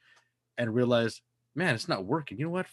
and 0.59 0.75
realize, 0.75 1.23
man, 1.55 1.75
it's 1.75 1.89
not 1.89 2.05
working. 2.05 2.39
You 2.39 2.47
know 2.47 2.51
what? 2.53 2.67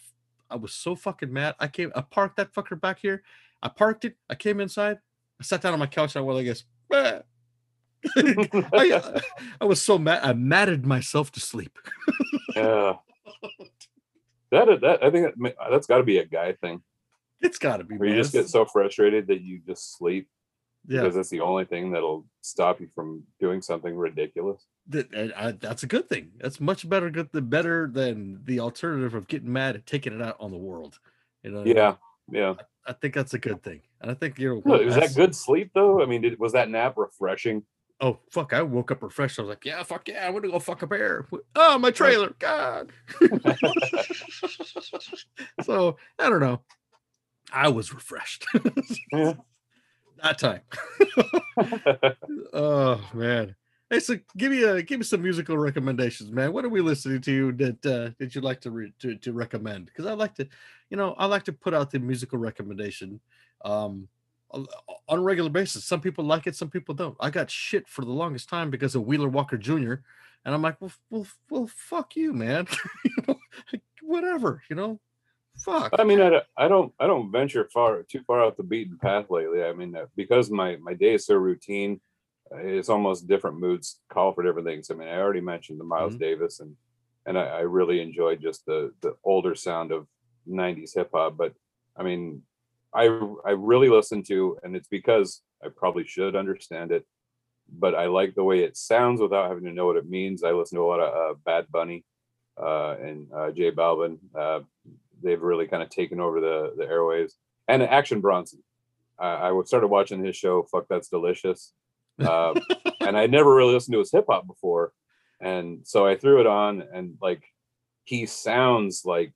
I 0.50 0.56
was 0.56 0.72
so 0.72 0.94
fucking 0.94 1.32
mad. 1.32 1.54
I 1.58 1.68
came. 1.68 1.92
I 1.94 2.00
parked 2.02 2.36
that 2.36 2.52
fucker 2.52 2.80
back 2.80 2.98
here. 2.98 3.22
I 3.62 3.68
parked 3.68 4.04
it. 4.04 4.16
I 4.28 4.34
came 4.34 4.60
inside. 4.60 4.98
I 5.40 5.44
sat 5.44 5.62
down 5.62 5.72
on 5.72 5.78
my 5.78 5.86
couch. 5.86 6.14
And 6.14 6.22
I 6.22 6.26
went 6.26 6.36
like 6.38 6.46
this. 6.46 6.64
I, 8.72 9.20
I 9.60 9.64
was 9.64 9.80
so 9.80 9.98
mad. 9.98 10.20
I 10.22 10.32
matted 10.32 10.84
myself 10.84 11.32
to 11.32 11.40
sleep. 11.40 11.78
yeah. 12.54 12.94
That 14.50 14.80
that 14.82 15.02
I 15.02 15.10
think 15.10 15.34
that, 15.36 15.54
that's 15.68 15.88
got 15.88 15.98
to 15.98 16.04
be 16.04 16.18
a 16.18 16.24
guy 16.24 16.52
thing. 16.52 16.80
It's 17.40 17.58
got 17.58 17.78
to 17.78 17.84
be. 17.84 17.96
Where 17.96 18.08
you 18.08 18.14
just 18.14 18.32
get 18.32 18.48
so 18.48 18.64
frustrated 18.64 19.26
that 19.26 19.40
you 19.40 19.60
just 19.66 19.96
sleep 19.96 20.28
yeah. 20.86 21.00
because 21.00 21.14
that's 21.14 21.30
the 21.30 21.40
only 21.40 21.64
thing 21.64 21.90
that'll 21.90 22.26
stop 22.42 22.80
you 22.80 22.88
from 22.94 23.22
doing 23.40 23.62
something 23.62 23.94
ridiculous. 23.96 24.66
That, 24.88 25.08
I, 25.14 25.30
uh, 25.30 25.52
that's 25.58 25.82
a 25.82 25.86
good 25.86 26.08
thing. 26.08 26.32
That's 26.38 26.60
much 26.60 26.88
better 26.88 27.10
good 27.10 27.30
the 27.32 27.42
better 27.42 27.88
than 27.90 28.40
the 28.44 28.60
alternative 28.60 29.14
of 29.14 29.28
getting 29.28 29.52
mad 29.52 29.76
and 29.76 29.86
taking 29.86 30.12
it 30.12 30.22
out 30.22 30.36
on 30.40 30.50
the 30.50 30.58
world. 30.58 30.98
You 31.42 31.50
know, 31.50 31.60
I? 31.62 31.64
Yeah, 31.64 31.94
yeah. 32.30 32.54
I 32.86 32.92
think 32.92 33.14
that's 33.14 33.34
a 33.34 33.38
good 33.38 33.62
thing. 33.62 33.80
And 34.00 34.10
I 34.10 34.14
think 34.14 34.38
you 34.38 34.48
know 34.48 34.62
Look, 34.64 34.84
was 34.84 34.96
that 34.96 35.14
good 35.14 35.34
sleep 35.34 35.70
though? 35.74 36.02
I 36.02 36.06
mean, 36.06 36.22
did, 36.22 36.38
was 36.38 36.52
that 36.52 36.68
nap 36.68 36.94
refreshing? 36.96 37.62
Oh 38.00 38.18
fuck! 38.30 38.52
I 38.52 38.60
woke 38.60 38.90
up 38.90 39.02
refreshed. 39.02 39.38
I 39.38 39.42
was 39.42 39.48
like, 39.50 39.64
"Yeah, 39.64 39.82
fuck 39.82 40.08
yeah! 40.08 40.26
I'm 40.26 40.34
gonna 40.34 40.48
go 40.48 40.58
fuck 40.58 40.82
a 40.82 40.86
bear." 40.86 41.26
Oh, 41.56 41.78
my 41.78 41.92
trailer, 41.92 42.34
God. 42.38 42.90
so 45.62 45.96
I 46.18 46.28
don't 46.28 46.40
know. 46.40 46.60
I 47.52 47.68
was 47.68 47.94
refreshed 47.94 48.44
Yeah. 49.12 49.34
That 50.22 50.38
time. 50.38 50.60
oh 52.52 53.00
man! 53.12 53.54
Hey, 53.90 54.00
so 54.00 54.18
give 54.36 54.50
me 54.50 54.62
a 54.62 54.82
give 54.82 54.98
me 54.98 55.04
some 55.04 55.22
musical 55.22 55.58
recommendations, 55.58 56.30
man. 56.30 56.52
What 56.52 56.64
are 56.64 56.70
we 56.70 56.80
listening 56.80 57.20
to 57.22 57.52
that 57.52 57.86
uh, 57.86 58.10
that 58.18 58.34
you'd 58.34 58.44
like 58.44 58.60
to 58.62 58.70
re- 58.70 58.92
to, 59.00 59.16
to 59.16 59.32
recommend? 59.32 59.86
Because 59.86 60.06
I 60.06 60.14
like 60.14 60.34
to, 60.36 60.48
you 60.90 60.96
know, 60.96 61.14
I 61.18 61.26
like 61.26 61.44
to 61.44 61.52
put 61.52 61.74
out 61.74 61.90
the 61.90 61.98
musical 61.98 62.38
recommendation. 62.38 63.20
Um, 63.64 64.08
on 64.50 64.66
on 65.08 65.18
a 65.18 65.22
regular 65.22 65.50
basis. 65.50 65.84
Some 65.84 66.00
people 66.00 66.24
like 66.24 66.46
it, 66.46 66.56
some 66.56 66.70
people 66.70 66.94
don't. 66.94 67.16
I 67.20 67.30
got 67.30 67.50
shit 67.50 67.88
for 67.88 68.04
the 68.04 68.10
longest 68.10 68.48
time 68.48 68.70
because 68.70 68.94
of 68.94 69.04
Wheeler 69.04 69.28
Walker 69.28 69.58
Jr. 69.58 69.94
And 70.44 70.54
I'm 70.54 70.62
like, 70.62 70.80
well, 70.80 70.92
well, 71.10 71.26
well 71.50 71.66
fuck 71.66 72.16
you, 72.16 72.32
man. 72.32 72.66
you 73.04 73.24
know, 73.26 73.38
like, 73.72 73.82
whatever, 74.02 74.62
you 74.68 74.76
know, 74.76 75.00
fuck. 75.56 75.92
I 75.98 76.04
mean, 76.04 76.20
I, 76.20 76.30
don't- 76.30 76.44
I 76.56 76.68
don't, 76.68 76.92
I 77.00 77.06
don't 77.06 77.30
venture 77.30 77.68
far 77.72 78.02
too 78.02 78.22
far 78.26 78.42
off 78.42 78.56
the 78.56 78.62
beaten 78.62 78.98
path 78.98 79.26
lately. 79.30 79.62
I 79.64 79.72
mean, 79.72 79.94
uh, 79.96 80.06
because 80.16 80.50
my 80.50 80.76
my 80.76 80.94
day 80.94 81.14
is 81.14 81.26
so 81.26 81.34
routine, 81.36 82.00
uh, 82.52 82.58
it's 82.58 82.88
almost 82.88 83.26
different 83.26 83.58
moods 83.58 84.00
call 84.10 84.32
for 84.32 84.42
different 84.42 84.66
things. 84.66 84.90
I 84.90 84.94
mean, 84.94 85.08
I 85.08 85.18
already 85.18 85.40
mentioned 85.40 85.80
the 85.80 85.84
Miles 85.84 86.14
Mhm. 86.14 86.18
Davis, 86.20 86.60
and 86.60 86.76
and 87.26 87.38
I, 87.38 87.44
I 87.46 87.60
really 87.60 88.00
enjoyed 88.00 88.40
just 88.40 88.66
the 88.66 88.92
the 89.00 89.16
older 89.24 89.54
sound 89.54 89.92
of 89.92 90.06
'90s 90.46 90.94
hip 90.94 91.10
hop. 91.14 91.36
But 91.36 91.54
I 91.96 92.02
mean, 92.02 92.42
I 92.94 93.04
I 93.44 93.50
really 93.52 93.88
listen 93.88 94.22
to, 94.24 94.58
and 94.62 94.74
it's 94.76 94.88
because 94.88 95.42
I 95.64 95.68
probably 95.68 96.04
should 96.06 96.36
understand 96.36 96.92
it, 96.92 97.06
but 97.68 97.94
I 97.94 98.06
like 98.06 98.34
the 98.34 98.44
way 98.44 98.60
it 98.64 98.76
sounds 98.76 99.20
without 99.20 99.48
having 99.48 99.64
to 99.64 99.72
know 99.72 99.86
what 99.86 99.96
it 99.96 100.08
means. 100.08 100.42
I 100.44 100.50
listen 100.52 100.76
to 100.76 100.84
a 100.84 100.86
lot 100.92 101.00
of 101.00 101.36
uh, 101.36 101.38
Bad 101.44 101.66
Bunny 101.70 102.04
uh, 102.60 102.96
and 103.00 103.32
uh, 103.32 103.50
J 103.52 103.70
Balvin. 103.70 104.18
Uh, 105.24 105.28
they've 105.28 105.42
really 105.42 105.66
kind 105.66 105.82
of 105.82 105.90
taken 105.90 106.20
over 106.20 106.40
the 106.40 106.74
the 106.76 106.84
airwaves. 106.84 107.32
And 107.68 107.82
Action 107.82 108.20
Bronson. 108.20 108.62
I, 109.18 109.48
I 109.48 109.62
started 109.64 109.88
watching 109.88 110.24
his 110.24 110.36
show. 110.36 110.62
Fuck, 110.64 110.86
that's 110.88 111.08
delicious. 111.08 111.72
Um, 112.16 112.58
and 113.00 113.18
I 113.18 113.26
never 113.26 113.52
really 113.52 113.74
listened 113.74 113.94
to 113.94 113.98
his 113.98 114.12
hip 114.12 114.26
hop 114.28 114.46
before, 114.46 114.92
and 115.40 115.80
so 115.82 116.06
I 116.06 116.14
threw 116.14 116.38
it 116.38 116.46
on, 116.46 116.84
and 116.94 117.18
like 117.20 117.42
he 118.04 118.24
sounds 118.24 119.04
like 119.04 119.32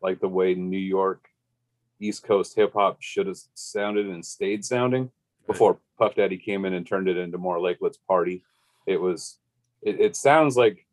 like 0.00 0.20
the 0.20 0.28
way 0.28 0.54
New 0.54 0.78
York 0.78 1.26
East 1.98 2.22
Coast 2.22 2.54
hip 2.54 2.74
hop 2.74 2.98
should 3.00 3.26
have 3.26 3.38
sounded 3.54 4.06
and 4.06 4.24
stayed 4.24 4.64
sounding 4.64 5.10
before 5.48 5.80
Puff 5.98 6.14
Daddy 6.14 6.36
came 6.36 6.64
in 6.64 6.74
and 6.74 6.86
turned 6.86 7.08
it 7.08 7.16
into 7.16 7.36
more 7.36 7.60
like 7.60 7.78
let's 7.80 7.98
party. 7.98 8.44
It 8.86 9.00
was 9.00 9.38
it, 9.82 10.00
it 10.00 10.14
sounds 10.14 10.56
like 10.56 10.86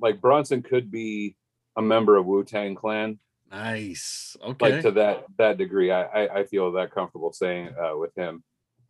like 0.00 0.20
Bronson 0.20 0.62
could 0.62 0.90
be 0.90 1.36
a 1.76 1.82
member 1.82 2.16
of 2.16 2.26
Wu 2.26 2.44
Tang 2.44 2.74
Clan, 2.74 3.18
nice. 3.50 4.36
Okay. 4.42 4.72
like 4.72 4.82
to 4.82 4.90
that 4.92 5.24
that 5.38 5.58
degree. 5.58 5.90
I 5.90 6.02
I, 6.02 6.38
I 6.40 6.44
feel 6.44 6.72
that 6.72 6.92
comfortable 6.92 7.32
saying 7.32 7.70
uh, 7.80 7.96
with 7.96 8.14
him. 8.16 8.42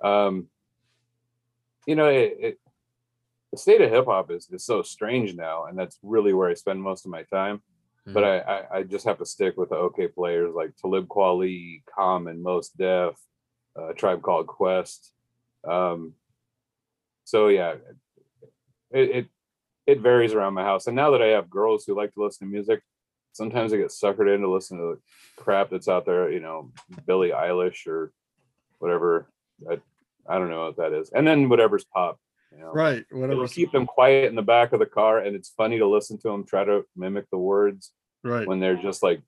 Um, 0.02 0.48
you 1.86 1.94
know, 1.94 2.08
it, 2.08 2.36
it 2.40 2.60
the 3.52 3.58
state 3.58 3.80
of 3.80 3.90
hip 3.90 4.06
hop 4.06 4.30
is 4.30 4.48
is 4.50 4.64
so 4.64 4.82
strange 4.82 5.34
now, 5.34 5.64
and 5.64 5.78
that's 5.78 5.98
really 6.02 6.32
where 6.32 6.48
I 6.48 6.54
spend 6.54 6.82
most 6.82 7.04
of 7.04 7.10
my 7.10 7.22
time. 7.24 7.62
But 8.06 8.24
I, 8.24 8.38
I 8.38 8.78
I 8.78 8.82
just 8.82 9.04
have 9.04 9.18
to 9.18 9.26
stick 9.26 9.56
with 9.56 9.68
the 9.68 9.76
okay 9.76 10.08
players 10.08 10.52
like 10.54 10.74
Talib 10.76 11.06
Kweli, 11.06 11.82
Common, 11.94 12.42
Mos 12.42 12.70
Def, 12.70 13.14
uh, 13.76 13.92
Tribe 13.92 14.22
Called 14.22 14.46
Quest. 14.46 15.12
Um, 15.68 16.14
so 17.24 17.48
yeah, 17.48 17.74
it, 18.90 19.10
it 19.10 19.26
it 19.90 20.00
varies 20.00 20.32
around 20.34 20.54
my 20.54 20.62
house. 20.62 20.86
And 20.86 20.96
now 20.96 21.10
that 21.10 21.22
I 21.22 21.28
have 21.28 21.50
girls 21.50 21.84
who 21.84 21.96
like 21.96 22.12
to 22.14 22.22
listen 22.22 22.46
to 22.46 22.52
music, 22.52 22.80
sometimes 23.32 23.72
I 23.72 23.76
get 23.78 23.88
suckered 23.88 24.32
into 24.32 24.50
listening 24.50 24.80
to 24.80 25.42
crap 25.42 25.70
that's 25.70 25.88
out 25.88 26.06
there, 26.06 26.30
you 26.30 26.40
know, 26.40 26.72
Billie 27.06 27.30
Eilish 27.30 27.86
or 27.86 28.12
whatever. 28.78 29.28
I, 29.68 29.80
I 30.28 30.38
don't 30.38 30.50
know 30.50 30.66
what 30.66 30.76
that 30.76 30.92
is. 30.92 31.10
And 31.10 31.26
then 31.26 31.48
whatever's 31.48 31.84
pop. 31.84 32.18
You 32.52 32.60
know? 32.60 32.72
right. 32.72 33.04
Whatever. 33.10 33.46
Keep 33.48 33.72
them 33.72 33.86
quiet 33.86 34.26
in 34.26 34.34
the 34.34 34.42
back 34.42 34.72
of 34.72 34.80
the 34.80 34.86
car, 34.86 35.18
and 35.18 35.36
it's 35.36 35.50
funny 35.50 35.78
to 35.78 35.86
listen 35.88 36.18
to 36.18 36.28
them 36.28 36.44
try 36.44 36.64
to 36.64 36.84
mimic 36.96 37.30
the 37.30 37.38
words 37.38 37.92
Right. 38.24 38.46
when 38.46 38.60
they're 38.60 38.76
just 38.82 39.02
like 39.02 39.22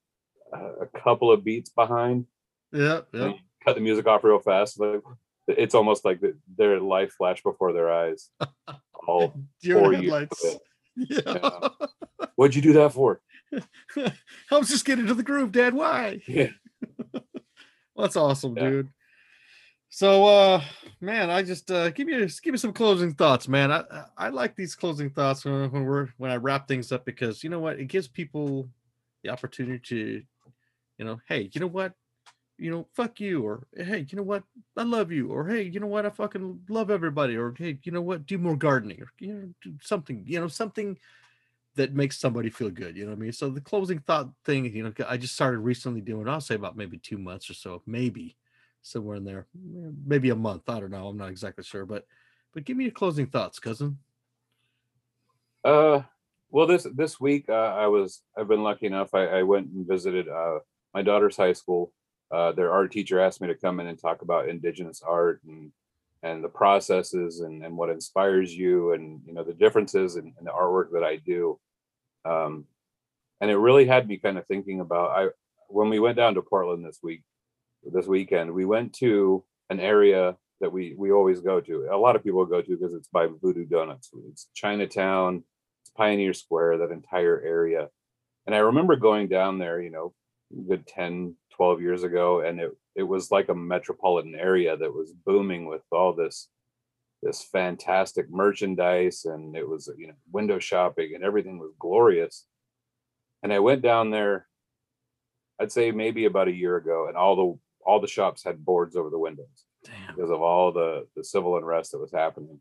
a 0.52 0.58
a 0.82 0.86
couple 0.86 1.30
of 1.32 1.44
beats 1.44 1.70
behind. 1.70 2.26
Yeah. 2.72 3.00
Yeah. 3.12 3.32
cut 3.64 3.74
the 3.76 3.80
music 3.80 4.06
off 4.06 4.24
real 4.24 4.38
fast. 4.40 4.78
Like 4.80 5.02
it's 5.48 5.74
almost 5.74 6.04
like 6.04 6.20
their 6.56 6.80
life 6.80 7.12
flashed 7.12 7.44
before 7.44 7.72
their 7.72 7.90
eyes. 7.92 8.30
All 9.06 9.34
four 9.64 9.92
years 9.94 10.12
of 10.44 10.60
Yeah. 10.96 11.68
what'd 12.36 12.54
you 12.54 12.62
do 12.62 12.72
that 12.74 12.92
for? 12.92 13.20
I 13.96 14.58
was 14.58 14.68
just 14.68 14.84
getting 14.84 15.06
to 15.06 15.14
the 15.14 15.22
groove, 15.22 15.52
Dad. 15.52 15.74
Why? 15.74 16.20
Yeah. 16.28 16.50
That's 17.96 18.16
awesome, 18.16 18.56
Yeah. 18.56 18.70
dude. 18.70 18.88
So 19.90 20.24
uh 20.24 20.62
man, 21.00 21.28
I 21.30 21.42
just 21.42 21.70
uh 21.70 21.90
give 21.90 22.06
me 22.06 22.14
give 22.42 22.52
me 22.52 22.58
some 22.58 22.72
closing 22.72 23.12
thoughts, 23.12 23.46
man. 23.48 23.70
I 23.70 23.80
I- 23.90 24.04
I 24.16 24.28
like 24.30 24.56
these 24.56 24.74
closing 24.74 25.10
thoughts 25.10 25.44
when, 25.44 25.70
when 25.70 25.84
we're 25.84 26.08
when 26.16 26.30
I 26.30 26.36
wrap 26.36 26.66
things 26.68 26.92
up 26.92 27.04
because 27.04 27.42
you 27.44 27.50
know 27.50 27.60
what? 27.60 27.78
It 27.78 27.86
gives 27.86 28.08
people 28.08 28.68
the 29.22 29.30
opportunity 29.30 29.80
to, 29.88 30.22
you 30.98 31.04
know, 31.04 31.20
hey, 31.28 31.50
you 31.52 31.60
know 31.60 31.66
what? 31.66 31.92
You 32.62 32.70
know, 32.70 32.86
fuck 32.92 33.18
you, 33.18 33.42
or 33.42 33.66
hey, 33.76 34.06
you 34.08 34.16
know 34.16 34.22
what? 34.22 34.44
I 34.76 34.84
love 34.84 35.10
you, 35.10 35.32
or 35.32 35.48
hey, 35.48 35.62
you 35.62 35.80
know 35.80 35.88
what? 35.88 36.06
I 36.06 36.10
fucking 36.10 36.60
love 36.68 36.92
everybody, 36.92 37.36
or 37.36 37.52
hey, 37.58 37.76
you 37.82 37.90
know 37.90 38.02
what? 38.02 38.24
Do 38.24 38.38
more 38.38 38.56
gardening, 38.56 39.02
or 39.02 39.08
you 39.18 39.34
know, 39.34 39.48
do 39.62 39.74
something, 39.82 40.22
you 40.28 40.38
know, 40.38 40.46
something 40.46 40.96
that 41.74 41.92
makes 41.92 42.20
somebody 42.20 42.50
feel 42.50 42.70
good. 42.70 42.96
You 42.96 43.04
know 43.04 43.10
what 43.10 43.16
I 43.16 43.20
mean? 43.20 43.32
So 43.32 43.50
the 43.50 43.60
closing 43.60 43.98
thought 43.98 44.28
thing, 44.44 44.64
you 44.66 44.84
know, 44.84 44.92
I 45.08 45.16
just 45.16 45.34
started 45.34 45.58
recently 45.58 46.02
doing. 46.02 46.28
I'll 46.28 46.40
say 46.40 46.54
about 46.54 46.76
maybe 46.76 46.98
two 46.98 47.18
months 47.18 47.50
or 47.50 47.54
so, 47.54 47.82
maybe 47.84 48.36
somewhere 48.82 49.16
in 49.16 49.24
there, 49.24 49.46
maybe 50.06 50.30
a 50.30 50.36
month. 50.36 50.68
I 50.68 50.78
don't 50.78 50.92
know. 50.92 51.08
I'm 51.08 51.16
not 51.16 51.30
exactly 51.30 51.64
sure, 51.64 51.84
but 51.84 52.06
but 52.54 52.62
give 52.64 52.76
me 52.76 52.84
your 52.84 52.92
closing 52.92 53.26
thoughts, 53.26 53.58
cousin. 53.58 53.98
Uh, 55.64 56.02
well, 56.50 56.68
this 56.68 56.86
this 56.94 57.18
week 57.18 57.48
uh, 57.48 57.74
I 57.74 57.88
was 57.88 58.22
I've 58.38 58.46
been 58.46 58.62
lucky 58.62 58.86
enough. 58.86 59.14
I, 59.14 59.26
I 59.26 59.42
went 59.42 59.66
and 59.68 59.84
visited 59.84 60.28
uh, 60.28 60.60
my 60.94 61.02
daughter's 61.02 61.36
high 61.36 61.54
school. 61.54 61.92
Uh, 62.32 62.52
their 62.52 62.72
art 62.72 62.90
teacher 62.90 63.20
asked 63.20 63.40
me 63.40 63.48
to 63.48 63.54
come 63.54 63.80
in 63.80 63.86
and 63.86 63.98
talk 63.98 64.22
about 64.22 64.48
indigenous 64.48 65.02
art 65.06 65.40
and 65.46 65.70
and 66.24 66.42
the 66.42 66.48
processes 66.48 67.40
and, 67.40 67.64
and 67.64 67.76
what 67.76 67.90
inspires 67.90 68.54
you 68.54 68.92
and 68.92 69.20
you 69.26 69.34
know 69.34 69.44
the 69.44 69.52
differences 69.52 70.16
in, 70.16 70.32
in 70.38 70.44
the 70.44 70.50
artwork 70.50 70.92
that 70.92 71.04
I 71.04 71.16
do. 71.16 71.58
Um, 72.24 72.66
and 73.40 73.50
it 73.50 73.56
really 73.56 73.86
had 73.86 74.06
me 74.06 74.16
kind 74.18 74.38
of 74.38 74.46
thinking 74.46 74.80
about 74.80 75.10
I 75.10 75.28
when 75.68 75.88
we 75.88 75.98
went 75.98 76.16
down 76.16 76.34
to 76.34 76.42
Portland 76.42 76.84
this 76.84 77.00
week 77.02 77.22
this 77.92 78.06
weekend 78.06 78.52
we 78.52 78.64
went 78.64 78.92
to 78.94 79.42
an 79.70 79.80
area 79.80 80.36
that 80.62 80.72
we 80.72 80.94
we 80.96 81.12
always 81.12 81.40
go 81.40 81.60
to. 81.60 81.88
A 81.90 81.96
lot 81.96 82.16
of 82.16 82.22
people 82.22 82.46
go 82.46 82.62
to 82.62 82.76
because 82.76 82.94
it's 82.94 83.08
by 83.08 83.26
Voodoo 83.26 83.66
Donuts. 83.66 84.10
It's 84.30 84.48
Chinatown, 84.54 85.42
it's 85.82 85.90
Pioneer 85.90 86.32
Square, 86.32 86.78
that 86.78 86.92
entire 86.92 87.42
area. 87.44 87.88
And 88.46 88.54
I 88.54 88.58
remember 88.58 88.96
going 88.96 89.28
down 89.28 89.58
there, 89.58 89.82
you 89.82 89.90
know, 89.90 90.14
good 90.68 90.86
10, 90.86 91.34
12 91.56 91.80
years 91.80 92.02
ago, 92.02 92.40
and 92.40 92.60
it 92.60 92.76
it 92.94 93.02
was 93.02 93.30
like 93.30 93.48
a 93.48 93.54
metropolitan 93.54 94.34
area 94.34 94.76
that 94.76 94.94
was 94.94 95.12
booming 95.24 95.66
with 95.66 95.82
all 95.90 96.12
this 96.12 96.48
this 97.22 97.42
fantastic 97.42 98.28
merchandise 98.30 99.24
and 99.24 99.56
it 99.56 99.66
was 99.66 99.88
you 99.96 100.08
know 100.08 100.14
window 100.32 100.58
shopping 100.58 101.12
and 101.14 101.24
everything 101.24 101.58
was 101.58 101.72
glorious. 101.78 102.46
And 103.42 103.52
I 103.52 103.60
went 103.60 103.82
down 103.82 104.10
there 104.10 104.46
I'd 105.60 105.72
say 105.72 105.92
maybe 105.92 106.24
about 106.24 106.48
a 106.48 106.52
year 106.52 106.76
ago 106.76 107.06
and 107.08 107.16
all 107.16 107.36
the 107.36 107.58
all 107.86 108.00
the 108.00 108.08
shops 108.08 108.42
had 108.44 108.64
boards 108.64 108.96
over 108.96 109.10
the 109.10 109.18
windows 109.18 109.64
Damn. 109.84 110.14
because 110.14 110.30
of 110.30 110.42
all 110.42 110.72
the 110.72 111.06
the 111.16 111.24
civil 111.24 111.56
unrest 111.56 111.92
that 111.92 111.98
was 111.98 112.12
happening 112.12 112.60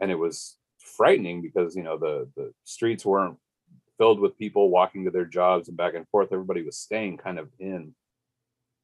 and 0.00 0.10
it 0.10 0.18
was 0.18 0.56
frightening 0.78 1.42
because 1.42 1.76
you 1.76 1.82
know 1.82 1.98
the 1.98 2.28
the 2.36 2.52
streets 2.64 3.04
weren't 3.04 3.36
filled 3.98 4.18
with 4.18 4.38
people 4.38 4.70
walking 4.70 5.04
to 5.04 5.10
their 5.10 5.26
jobs 5.26 5.68
and 5.68 5.76
back 5.76 5.94
and 5.94 6.08
forth 6.08 6.32
everybody 6.32 6.62
was 6.62 6.78
staying 6.78 7.18
kind 7.18 7.38
of 7.38 7.48
in 7.58 7.94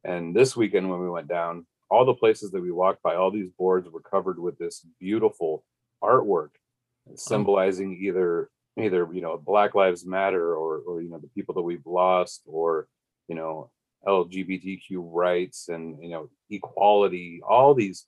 and 0.07 0.35
this 0.35 0.57
weekend 0.57 0.89
when 0.89 1.01
we 1.01 1.11
went 1.11 1.29
down 1.29 1.67
all 1.91 2.05
the 2.05 2.15
places 2.15 2.51
that 2.51 2.63
we 2.63 2.73
walked 2.73 3.03
by 3.03 3.15
all 3.15 3.31
these 3.31 3.51
boards 3.59 3.89
were 3.89 4.01
covered 4.01 4.39
with 4.39 4.57
this 4.59 4.87
beautiful 4.99 5.65
artwork 6.03 6.51
symbolizing 7.15 7.99
either 8.01 8.51
either 8.79 9.09
you 9.13 9.21
know 9.21 9.37
black 9.37 9.75
lives 9.75 10.07
matter 10.07 10.55
or 10.55 10.79
or 10.87 11.03
you 11.03 11.11
know 11.11 11.19
the 11.19 11.29
people 11.29 11.55
that 11.55 11.63
we've 11.63 11.87
lost 11.87 12.43
or 12.47 12.89
you 13.29 13.35
know 13.35 13.71
lgbtq 14.07 14.81
rights 14.93 15.69
and 15.69 16.03
you 16.03 16.11
know 16.11 16.29
equality 16.51 17.41
all 17.47 17.75
these 17.75 18.07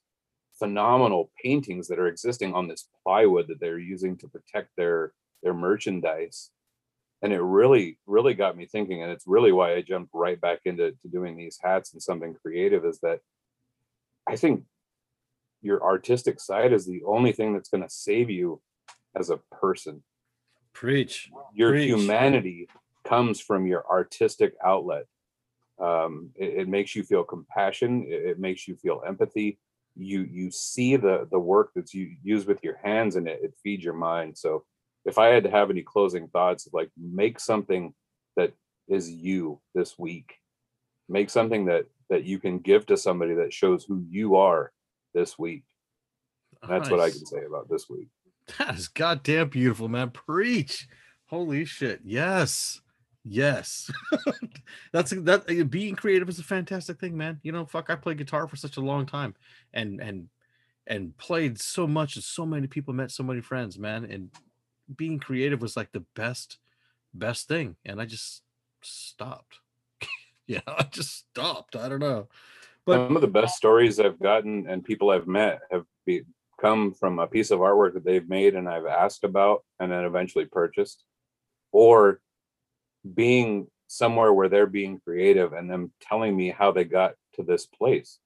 phenomenal 0.57 1.31
paintings 1.41 1.87
that 1.87 1.99
are 1.99 2.07
existing 2.07 2.53
on 2.53 2.67
this 2.67 2.87
plywood 3.03 3.47
that 3.47 3.59
they're 3.59 3.79
using 3.79 4.17
to 4.17 4.27
protect 4.27 4.69
their 4.77 5.13
their 5.41 5.53
merchandise 5.53 6.51
and 7.21 7.33
it 7.33 7.41
really 7.41 7.97
really 8.05 8.33
got 8.33 8.57
me 8.57 8.65
thinking 8.65 9.03
and 9.03 9.11
it's 9.11 9.27
really 9.27 9.51
why 9.51 9.75
i 9.75 9.81
jumped 9.81 10.11
right 10.13 10.39
back 10.39 10.59
into 10.65 10.91
to 10.91 11.07
doing 11.11 11.35
these 11.35 11.59
hats 11.61 11.93
and 11.93 12.01
something 12.01 12.35
creative 12.41 12.85
is 12.85 12.99
that 12.99 13.19
i 14.27 14.35
think 14.35 14.63
your 15.61 15.83
artistic 15.83 16.39
side 16.39 16.71
is 16.71 16.85
the 16.85 17.03
only 17.05 17.31
thing 17.31 17.53
that's 17.53 17.69
going 17.69 17.83
to 17.83 17.89
save 17.89 18.29
you 18.29 18.61
as 19.15 19.29
a 19.29 19.39
person 19.51 20.03
Preach. 20.73 21.29
your 21.53 21.71
Preach. 21.71 21.89
humanity 21.89 22.67
comes 23.03 23.41
from 23.41 23.65
your 23.65 23.85
artistic 23.89 24.53
outlet 24.63 25.05
um, 25.81 26.31
it, 26.35 26.61
it 26.61 26.67
makes 26.67 26.95
you 26.95 27.03
feel 27.03 27.23
compassion 27.23 28.05
it, 28.07 28.25
it 28.25 28.39
makes 28.39 28.67
you 28.67 28.75
feel 28.75 29.01
empathy 29.05 29.59
you 29.95 30.21
you 30.29 30.51
see 30.51 30.95
the 30.95 31.27
the 31.31 31.39
work 31.39 31.71
that's 31.75 31.93
you 31.93 32.15
use 32.23 32.45
with 32.45 32.63
your 32.63 32.77
hands 32.83 33.15
and 33.15 33.27
it, 33.27 33.39
it 33.43 33.53
feeds 33.63 33.83
your 33.83 33.93
mind 33.93 34.37
so 34.37 34.63
if 35.09 35.17
i 35.17 35.27
had 35.27 35.43
to 35.43 35.51
have 35.51 35.69
any 35.69 35.83
closing 35.83 36.27
thoughts 36.29 36.67
like 36.73 36.89
make 36.97 37.39
something 37.39 37.93
that 38.37 38.53
is 38.87 39.09
you 39.09 39.59
this 39.75 39.97
week 39.97 40.35
make 41.07 41.29
something 41.29 41.65
that 41.65 41.85
that 42.09 42.23
you 42.23 42.39
can 42.39 42.59
give 42.59 42.85
to 42.85 42.97
somebody 42.97 43.35
that 43.35 43.53
shows 43.53 43.83
who 43.83 44.03
you 44.09 44.35
are 44.35 44.71
this 45.13 45.37
week 45.37 45.63
that's 46.67 46.89
what 46.89 46.99
i 46.99 47.09
can 47.09 47.25
say 47.25 47.43
about 47.45 47.69
this 47.69 47.89
week 47.89 48.07
That 48.57 48.75
is 48.75 48.87
goddamn 48.87 49.49
beautiful, 49.49 49.87
man. 49.87 50.09
Preach. 50.09 50.87
Holy 51.25 51.65
shit. 51.65 52.01
Yes. 52.03 52.81
Yes. 53.23 53.91
That's 54.93 55.11
that 55.11 55.49
uh, 55.49 55.63
being 55.65 55.95
creative 55.95 56.29
is 56.29 56.39
a 56.39 56.43
fantastic 56.43 56.99
thing, 56.99 57.15
man. 57.17 57.39
You 57.43 57.51
know, 57.51 57.65
fuck, 57.65 57.89
I 57.89 57.95
played 57.95 58.17
guitar 58.17 58.47
for 58.47 58.55
such 58.55 58.77
a 58.77 58.81
long 58.81 59.05
time 59.05 59.35
and 59.73 60.01
and 60.01 60.29
and 60.87 61.15
played 61.17 61.59
so 61.59 61.85
much 61.85 62.15
and 62.15 62.23
so 62.23 62.45
many 62.45 62.65
people 62.65 62.93
met 62.93 63.11
so 63.11 63.23
many 63.23 63.41
friends, 63.41 63.77
man. 63.77 64.05
And 64.05 64.29
being 64.95 65.19
creative 65.19 65.61
was 65.61 65.77
like 65.77 65.91
the 65.91 66.05
best, 66.15 66.57
best 67.13 67.47
thing. 67.47 67.75
And 67.85 68.01
I 68.01 68.05
just 68.05 68.41
stopped. 68.81 69.59
yeah, 70.47 70.61
I 70.67 70.83
just 70.91 71.17
stopped. 71.29 71.75
I 71.75 71.89
don't 71.89 71.99
know. 71.99 72.27
But 72.85 73.07
some 73.07 73.15
of 73.15 73.21
the 73.21 73.27
best 73.27 73.55
stories 73.55 73.99
I've 73.99 74.19
gotten 74.19 74.67
and 74.67 74.83
people 74.83 75.11
I've 75.11 75.27
met 75.27 75.59
have 75.71 75.85
be, 76.05 76.23
come 76.59 76.93
from 76.93 77.19
a 77.19 77.27
piece 77.27 77.51
of 77.51 77.59
artwork 77.59 77.93
that 77.93 78.03
they've 78.03 78.27
made 78.27 78.55
and 78.55 78.67
I've 78.67 78.85
asked 78.85 79.23
about 79.23 79.63
and 79.79 79.91
then 79.91 80.03
eventually 80.05 80.45
purchased, 80.45 81.03
or 81.71 82.19
being 83.13 83.67
somewhere 83.87 84.33
where 84.33 84.49
they're 84.49 84.67
being 84.67 84.99
creative 84.99 85.53
and 85.53 85.69
them 85.69 85.91
telling 86.01 86.35
me 86.35 86.49
how 86.49 86.71
they 86.71 86.83
got 86.83 87.13
to 87.35 87.43
this 87.43 87.65
place. 87.65 88.19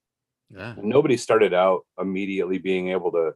yeah, 0.49 0.75
nobody 0.81 1.17
started 1.17 1.53
out 1.53 1.85
immediately 1.99 2.57
being 2.57 2.89
able 2.89 3.11
to 3.11 3.33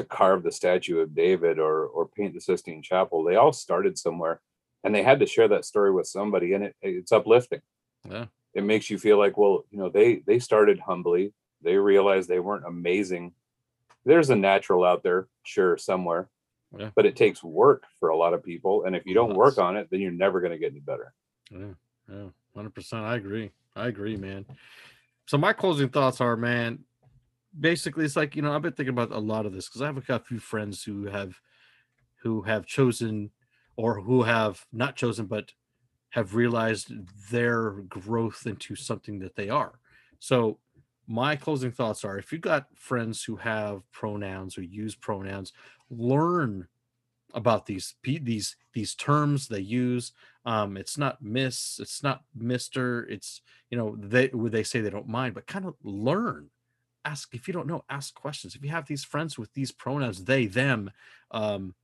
to 0.00 0.06
carve 0.08 0.42
the 0.42 0.52
statue 0.52 1.00
of 1.00 1.14
David 1.14 1.58
or 1.58 1.86
or 1.86 2.06
paint 2.08 2.34
the 2.34 2.40
Sistine 2.40 2.82
Chapel. 2.82 3.22
They 3.24 3.36
all 3.36 3.52
started 3.52 3.98
somewhere, 3.98 4.40
and 4.84 4.94
they 4.94 5.02
had 5.02 5.20
to 5.20 5.26
share 5.26 5.48
that 5.48 5.64
story 5.64 5.92
with 5.92 6.06
somebody, 6.06 6.54
and 6.54 6.64
it, 6.64 6.76
it's 6.82 7.12
uplifting 7.12 7.60
yeah, 8.08 8.26
it 8.54 8.64
makes 8.64 8.88
you 8.88 8.98
feel 8.98 9.18
like 9.18 9.36
well 9.36 9.64
you 9.70 9.78
know 9.78 9.90
they 9.90 10.22
they 10.26 10.38
started 10.38 10.80
humbly 10.80 11.34
they 11.62 11.76
realized 11.76 12.28
they 12.30 12.40
weren't 12.40 12.64
amazing 12.66 13.30
there's 14.06 14.30
a 14.30 14.36
natural 14.36 14.82
out 14.84 15.02
there 15.02 15.28
sure 15.42 15.76
somewhere 15.76 16.30
Yeah. 16.78 16.88
but 16.94 17.04
it 17.04 17.14
takes 17.14 17.44
work 17.44 17.82
for 17.98 18.08
a 18.08 18.16
lot 18.16 18.32
of 18.32 18.42
people 18.42 18.84
and 18.84 18.96
if 18.96 19.04
you 19.04 19.12
don't 19.12 19.34
work 19.34 19.58
on 19.58 19.76
it 19.76 19.88
then 19.90 20.00
you're 20.00 20.12
never 20.12 20.40
going 20.40 20.52
to 20.52 20.58
get 20.58 20.70
any 20.72 20.80
better 20.80 21.12
Yeah, 21.50 21.74
yeah, 22.10 22.28
hundred 22.54 22.74
percent. 22.74 23.04
I 23.04 23.16
agree. 23.16 23.50
I 23.76 23.88
agree, 23.88 24.16
man. 24.16 24.46
So 25.26 25.36
my 25.36 25.52
closing 25.52 25.90
thoughts 25.90 26.22
are, 26.22 26.36
man. 26.36 26.78
Basically, 27.58 28.04
it's 28.04 28.16
like 28.16 28.36
you 28.36 28.42
know 28.42 28.52
I've 28.54 28.62
been 28.62 28.72
thinking 28.72 28.94
about 28.94 29.10
a 29.10 29.18
lot 29.18 29.44
of 29.44 29.52
this 29.52 29.68
because 29.68 29.82
I've 29.82 30.08
a 30.08 30.18
few 30.20 30.38
friends 30.38 30.84
who 30.84 31.06
have, 31.06 31.40
who 32.22 32.42
have 32.42 32.64
chosen, 32.66 33.30
or 33.76 34.00
who 34.00 34.22
have 34.22 34.66
not 34.72 34.94
chosen, 34.96 35.26
but 35.26 35.52
have 36.10 36.34
realized 36.34 36.92
their 37.30 37.72
growth 37.72 38.46
into 38.46 38.76
something 38.76 39.18
that 39.20 39.36
they 39.36 39.48
are. 39.48 39.80
So 40.20 40.60
my 41.08 41.36
closing 41.36 41.72
thoughts 41.72 42.04
are: 42.04 42.18
if 42.18 42.32
you've 42.32 42.40
got 42.40 42.66
friends 42.76 43.24
who 43.24 43.36
have 43.36 43.82
pronouns 43.92 44.56
or 44.56 44.62
use 44.62 44.94
pronouns, 44.94 45.52
learn 45.90 46.68
about 47.34 47.66
these 47.66 47.94
these 48.04 48.56
these 48.72 48.94
terms 48.94 49.48
they 49.48 49.60
use 49.60 50.12
um 50.46 50.76
it's 50.76 50.98
not 50.98 51.22
miss 51.22 51.78
it's 51.80 52.02
not 52.02 52.24
mister 52.34 53.04
it's 53.08 53.40
you 53.70 53.78
know 53.78 53.96
they 53.98 54.28
would 54.32 54.52
they 54.52 54.64
say 54.64 54.80
they 54.80 54.90
don't 54.90 55.08
mind 55.08 55.34
but 55.34 55.46
kind 55.46 55.64
of 55.64 55.74
learn 55.84 56.50
ask 57.04 57.34
if 57.34 57.48
you 57.48 57.54
don't 57.54 57.66
know 57.66 57.84
ask 57.88 58.14
questions. 58.14 58.54
If 58.54 58.62
you 58.62 58.70
have 58.70 58.86
these 58.86 59.04
friends 59.04 59.38
with 59.38 59.52
these 59.54 59.72
pronouns 59.72 60.24
they 60.24 60.46
them 60.46 60.90
um 61.30 61.74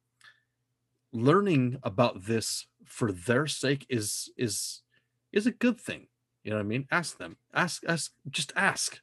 learning 1.12 1.78
about 1.82 2.26
this 2.26 2.66
for 2.84 3.12
their 3.12 3.47
sake 3.47 3.86
is 3.88 4.30
is 4.36 4.82
is 5.32 5.47
a 5.47 5.52
good 5.52 5.80
thing 5.80 6.09
you 6.47 6.51
know 6.51 6.59
what 6.59 6.64
i 6.64 6.68
mean? 6.68 6.86
Ask 6.93 7.18
them. 7.18 7.36
Ask 7.52 7.82
ask 7.88 8.12
just 8.30 8.52
ask. 8.55 9.01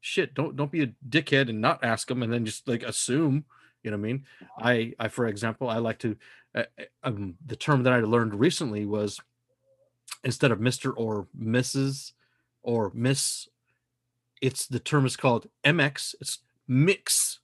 Shit 0.00 0.32
don't 0.32 0.56
don't 0.56 0.72
be 0.72 0.82
a 0.82 0.94
dickhead 1.06 1.50
and 1.50 1.60
not 1.60 1.84
ask 1.84 2.08
them 2.08 2.22
and 2.22 2.32
then 2.32 2.46
just 2.46 2.66
like 2.66 2.82
assume 2.82 3.44
you 3.82 3.90
know 3.90 3.98
what 3.98 4.04
i 4.04 4.06
mean? 4.06 4.24
I 4.58 4.94
i 4.98 5.08
for 5.08 5.26
example 5.26 5.68
i 5.68 5.76
like 5.76 5.98
to 6.00 6.16
uh, 6.54 6.64
uh, 6.80 6.84
um, 7.02 7.34
the 7.44 7.54
term 7.54 7.82
that 7.82 7.92
i 7.92 8.00
learned 8.00 8.40
recently 8.40 8.86
was 8.86 9.20
instead 10.24 10.50
of 10.50 10.58
mr 10.58 10.94
or 10.96 11.28
mrs 11.38 12.12
or 12.62 12.90
miss 12.94 13.46
it's 14.42 14.66
the 14.66 14.78
term 14.80 15.06
is 15.06 15.16
called 15.16 15.46
mx 15.64 16.14
it's 16.20 16.38
mix 16.68 17.40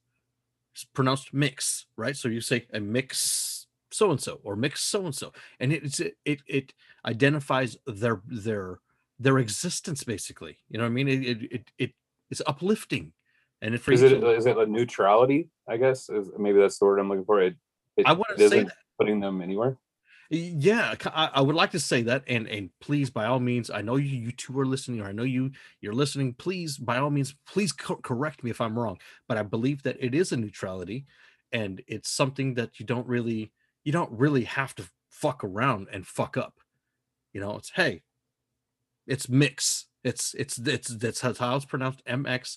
it's 0.75 0.85
pronounced 0.85 1.33
mix 1.35 1.87
right? 1.97 2.17
So 2.17 2.29
you 2.29 2.41
say 2.41 2.67
a 2.73 2.81
mix 2.81 3.67
so 3.91 4.11
and 4.11 4.21
so 4.21 4.41
or 4.43 4.57
mix 4.57 4.81
so 4.83 5.05
and 5.05 5.15
so 5.15 5.33
and 5.61 5.73
it's 5.73 6.01
it, 6.01 6.17
it 6.25 6.41
it 6.47 6.73
identifies 7.05 7.77
their 7.87 8.23
their 8.27 8.81
their 9.19 9.39
existence 9.39 10.03
basically 10.03 10.59
you 10.71 10.79
know 10.79 10.85
what 10.85 10.91
i 10.91 10.93
mean? 10.93 11.09
It 11.09 11.23
it, 11.25 11.53
it, 11.53 11.71
it 11.79 11.91
it's 12.31 12.43
uplifting 12.47 13.13
and 13.61 13.75
it 13.75 13.87
is 13.87 14.03
it 14.03 14.13
you- 14.19 14.27
uh, 14.27 14.31
is 14.31 14.47
it 14.47 14.57
a 14.57 14.67
neutrality 14.67 15.51
i 15.69 15.77
guess? 15.77 16.09
Is 16.09 16.31
maybe 16.39 16.59
that's 16.59 16.79
the 16.79 16.87
word 16.87 16.99
i'm 16.99 17.09
looking 17.09 17.25
for. 17.27 17.43
It, 17.43 17.57
it 17.97 18.07
i 18.07 18.13
wouldn't 18.13 18.41
it 18.41 18.49
say 18.49 18.63
that 18.65 18.73
putting 18.99 19.21
them 19.21 19.43
anywhere 19.43 19.77
yeah 20.35 20.95
I 21.15 21.43
would 21.43 21.55
like 21.55 21.73
to 21.73 21.81
say 21.81 22.01
that 22.03 22.25
and 22.27 22.49
and 22.49 22.71
please 22.81 23.11
by 23.11 23.27
all 23.27 23.39
means 23.39 23.71
i 23.71 23.83
know 23.83 23.97
you 23.97 24.17
you 24.19 24.33
two 24.33 24.59
are 24.59 24.65
listening 24.65 25.03
or 25.03 25.05
i 25.07 25.13
know 25.13 25.25
you 25.25 25.51
you're 25.83 25.93
listening 25.93 26.33
please 26.33 26.79
by 26.79 26.97
all 26.97 27.11
means 27.11 27.35
please 27.47 27.71
co- 27.73 27.97
correct 27.97 28.43
me 28.43 28.51
if 28.51 28.61
i'm 28.61 28.79
wrong 28.79 28.99
but 29.29 29.37
i 29.37 29.43
believe 29.43 29.83
that 29.83 29.97
it 30.01 30.15
is 30.15 30.33
a 30.33 30.37
neutrality 30.37 31.05
and 31.53 31.83
it's 31.87 32.09
something 32.09 32.55
that 32.55 32.81
you 32.81 32.87
don't 32.87 33.07
really 33.07 33.53
you 33.85 33.93
don't 33.93 34.11
really 34.11 34.45
have 34.45 34.75
to 34.77 34.85
fuck 35.11 35.45
around 35.45 35.89
and 35.93 36.07
fuck 36.07 36.39
up 36.39 36.55
you 37.35 37.41
know 37.41 37.57
it's 37.57 37.71
hey 37.75 38.03
it's 39.07 39.29
mix 39.29 39.87
it's 40.05 40.35
it's 40.35 40.59
it's 40.59 40.89
that's 40.97 41.21
how 41.39 41.57
it's 41.57 41.65
pronounced 41.65 42.05
mx 42.07 42.57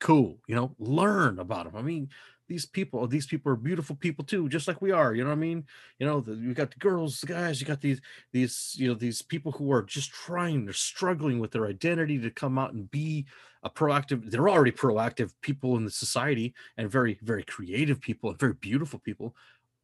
cool 0.00 0.38
you 0.46 0.54
know 0.54 0.74
learn 0.78 1.38
about 1.38 1.64
them 1.64 1.76
i 1.76 1.82
mean 1.82 2.08
these 2.48 2.66
people 2.66 3.00
oh, 3.00 3.06
these 3.06 3.26
people 3.26 3.50
are 3.50 3.56
beautiful 3.56 3.96
people 3.96 4.24
too 4.24 4.48
just 4.48 4.68
like 4.68 4.82
we 4.82 4.90
are 4.90 5.14
you 5.14 5.22
know 5.22 5.30
what 5.30 5.36
i 5.36 5.38
mean? 5.38 5.64
You 5.98 6.06
know 6.06 6.20
the, 6.20 6.34
you 6.34 6.54
got 6.54 6.70
the 6.70 6.78
girls 6.78 7.20
the 7.20 7.26
guys 7.26 7.60
you 7.60 7.66
got 7.66 7.80
these 7.80 8.00
these 8.32 8.74
you 8.78 8.88
know 8.88 8.94
these 8.94 9.22
people 9.22 9.52
who 9.52 9.72
are 9.72 9.82
just 9.82 10.10
trying 10.10 10.64
they're 10.64 10.74
struggling 10.74 11.38
with 11.38 11.52
their 11.52 11.66
identity 11.66 12.18
to 12.18 12.30
come 12.30 12.58
out 12.58 12.72
and 12.72 12.90
be 12.90 13.26
a 13.62 13.70
proactive 13.70 14.30
they're 14.30 14.48
already 14.48 14.70
proactive 14.70 15.32
people 15.40 15.76
in 15.76 15.84
the 15.84 15.90
society 15.90 16.54
and 16.76 16.90
very 16.90 17.18
very 17.22 17.42
creative 17.42 18.00
people 18.00 18.30
and 18.30 18.38
very 18.38 18.54
beautiful 18.54 18.98
people. 18.98 19.34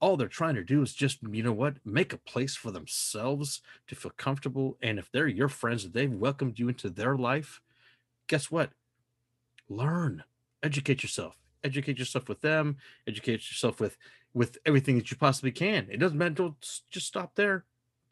All 0.01 0.17
they're 0.17 0.29
trying 0.29 0.55
to 0.55 0.65
do 0.65 0.81
is 0.83 0.95
just 0.95 1.19
you 1.31 1.43
know 1.43 1.53
what 1.53 1.77
make 1.85 2.13
a 2.13 2.19
place 2.19 2.57
for 2.57 2.71
themselves 2.71 3.61
to 3.89 3.95
feel 3.95 4.13
comfortable 4.17 4.77
and 4.83 4.99
if 4.99 5.11
they're 5.11 5.29
your 5.29 5.49
friends 5.49 5.91
they've 5.91 6.13
welcomed 6.13 6.59
you 6.59 6.69
into 6.69 6.91
their 6.91 7.17
life 7.17 7.61
guess 8.27 8.51
what? 8.51 8.71
Learn 9.69 10.25
educate 10.63 11.03
yourself 11.03 11.40
educate 11.65 11.99
yourself 11.99 12.29
with 12.29 12.41
them 12.41 12.77
educate 13.07 13.49
yourself 13.51 13.81
with 13.81 13.97
with 14.35 14.59
everything 14.65 14.97
that 14.97 15.11
you 15.11 15.17
possibly 15.17 15.51
can 15.51 15.87
it 15.91 15.99
doesn't 15.99 16.19
matter 16.19 16.35
don't 16.35 16.81
just 16.91 17.07
stop 17.07 17.35
there 17.35 17.65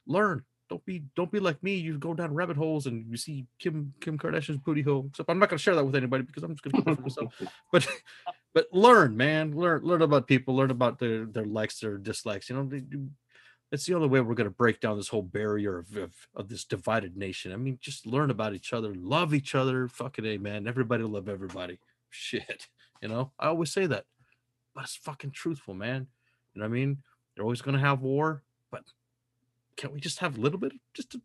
learn 0.07 0.43
don't 0.69 0.85
be 0.85 1.03
don't 1.16 1.33
be 1.33 1.41
like 1.41 1.62
me 1.62 1.75
you 1.75 1.97
go 1.99 2.15
down 2.15 2.35
rabbit 2.35 2.57
holes 2.57 2.87
and 2.87 3.07
you 3.11 3.16
see 3.16 3.47
kim 3.59 3.93
kim 4.01 4.19
kardashian's 4.19 4.59
booty 4.59 4.83
hole 4.83 5.07
except 5.09 5.31
i'm 5.31 5.39
not 5.39 5.49
going 5.49 5.59
to 5.59 5.62
share 5.62 5.75
that 5.75 5.85
with 5.85 5.97
anybody 5.97 6.23
because 6.23 6.43
i'm 6.43 6.55
just 6.55 6.62
going 6.62 6.73
to 6.73 6.77
keep 6.79 6.85
that 6.85 6.97
for 6.97 7.03
myself 7.03 7.35
but 7.73 7.87
but 8.55 8.66
learn 8.73 9.16
man 9.16 9.57
learn 9.57 9.83
learn 9.83 10.03
about 10.03 10.27
people 10.27 10.55
learn 10.55 10.70
about 10.70 10.99
their 10.99 11.25
their 11.27 11.47
likes 11.47 11.81
their 11.81 11.97
dislikes 11.97 12.51
you 12.51 12.57
know 12.57 12.65
they 12.65 12.83
it's 13.70 13.85
the 13.85 13.95
only 13.95 14.09
way 14.09 14.20
we're 14.20 14.35
going 14.35 14.49
to 14.49 14.55
break 14.55 14.81
down 14.81 14.97
this 14.97 15.09
whole 15.09 15.23
barrier 15.23 15.79
of, 15.79 15.95
of, 15.97 16.12
of 16.35 16.49
this 16.49 16.65
divided 16.65 17.16
nation. 17.16 17.53
I 17.53 17.57
mean, 17.57 17.79
just 17.81 18.07
learn 18.07 18.31
about 18.31 18.55
each 18.55 18.73
other, 18.73 18.95
love 18.95 19.35
each 19.35 19.55
other. 19.55 19.89
Fucking 19.89 20.25
a 20.25 20.39
man. 20.39 20.66
Everybody 20.66 21.05
love 21.05 21.29
everybody. 21.29 21.79
Shit. 22.11 22.66
You 23.03 23.09
know, 23.09 23.33
I 23.39 23.49
always 23.49 23.73
say 23.73 23.87
that, 23.87 24.05
but 24.75 24.85
it's 24.85 24.97
fucking 24.97 25.31
truthful, 25.33 25.75
man. 25.75 26.07
You 26.55 26.61
know 26.61 26.69
what 26.69 26.75
I 26.75 26.79
mean? 26.81 26.99
They're 27.35 27.45
always 27.45 27.62
going 27.62 27.77
to 27.77 27.81
have 27.81 28.01
war, 28.01 28.43
but 28.70 28.83
can't 29.77 29.93
we 29.93 30.01
just 30.01 30.19
have 30.19 30.37
a 30.37 30.41
little 30.41 30.59
bit, 30.59 30.73
just 30.95 31.15
a, 31.15 31.20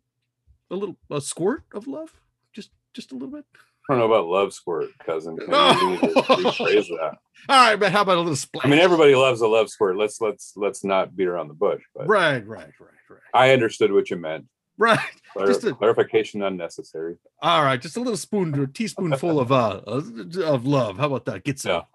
a 0.70 0.76
little, 0.76 0.96
a 1.10 1.20
squirt 1.20 1.64
of 1.72 1.86
love? 1.88 2.12
Just, 2.52 2.70
just 2.92 3.10
a 3.10 3.14
little 3.14 3.30
bit. 3.30 3.44
I 3.90 3.92
don't 3.94 3.98
know 3.98 4.14
about 4.14 4.28
love 4.28 4.54
squirt, 4.54 4.90
cousin. 5.04 5.34
Maybe 5.36 5.50
No. 5.50 5.70
you 5.80 5.90
need 5.90 6.00
to 6.00 6.06
rephrase 6.06 6.88
that. 6.88 7.18
All 7.48 7.68
right, 7.70 7.76
but 7.76 7.92
How 7.92 8.02
about 8.02 8.16
a 8.16 8.20
little 8.20 8.36
splash? 8.36 8.64
I 8.64 8.68
mean, 8.68 8.78
everybody 8.78 9.14
loves 9.14 9.40
a 9.42 9.48
love 9.48 9.68
squirt. 9.68 9.96
Let's 9.98 10.20
let's 10.22 10.54
let's 10.56 10.84
not 10.84 11.14
beat 11.14 11.26
around 11.26 11.48
the 11.48 11.54
bush. 11.54 11.82
But 11.94 12.06
Right, 12.08 12.46
right, 12.46 12.72
right, 12.80 12.90
right, 13.10 13.20
I 13.34 13.52
understood 13.52 13.92
what 13.92 14.08
you 14.08 14.16
meant. 14.16 14.46
Right. 14.78 14.98
Clar- 15.32 15.46
Just 15.46 15.64
a- 15.64 15.74
clarification 15.74 16.42
unnecessary. 16.42 17.16
All 17.42 17.62
right, 17.64 17.80
just 17.80 17.96
a 17.96 18.00
little 18.00 18.16
spoon, 18.16 18.54
a 18.60 18.66
teaspoonful 18.66 19.38
of 19.44 19.50
uh 19.52 19.80
of 19.86 20.66
love. 20.66 20.98
How 20.98 21.06
about 21.06 21.24
that? 21.26 21.44
Get 21.44 21.58
some. 21.60 21.82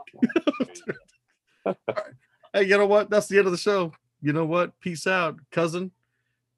Hey, 2.52 2.64
you 2.64 2.78
know 2.78 2.88
what? 2.88 3.12
That's 3.12 3.28
the 3.28 3.38
end 3.38 3.46
of 3.46 3.52
the 3.52 3.60
show. 3.60 3.92
You 4.24 4.34
know 4.34 4.46
what? 4.46 4.80
Peace 4.80 5.06
out, 5.06 5.38
cousin. 5.52 5.92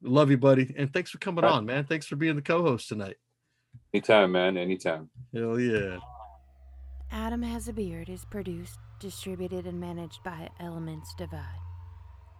Love 0.01 0.31
you, 0.31 0.37
buddy, 0.37 0.73
and 0.77 0.91
thanks 0.93 1.11
for 1.11 1.17
coming 1.17 1.43
Right. 1.43 1.51
on, 1.51 1.65
man. 1.65 1.83
Thanks 1.83 2.05
for 2.07 2.15
being 2.15 2.35
the 2.37 2.41
co-host 2.41 2.87
tonight. 2.87 3.17
Anytime, 3.93 4.31
man. 4.31 4.57
Anytime. 4.57 5.09
Hell 5.33 5.59
yeah. 5.59 5.97
Adam 7.11 7.41
Has 7.43 7.67
a 7.67 7.73
Beard 7.73 8.07
is 8.09 8.23
produced, 8.25 8.79
distributed, 8.99 9.67
and 9.67 9.79
managed 9.81 10.23
by 10.23 10.49
Elements 10.61 11.13
Divide, 11.17 11.43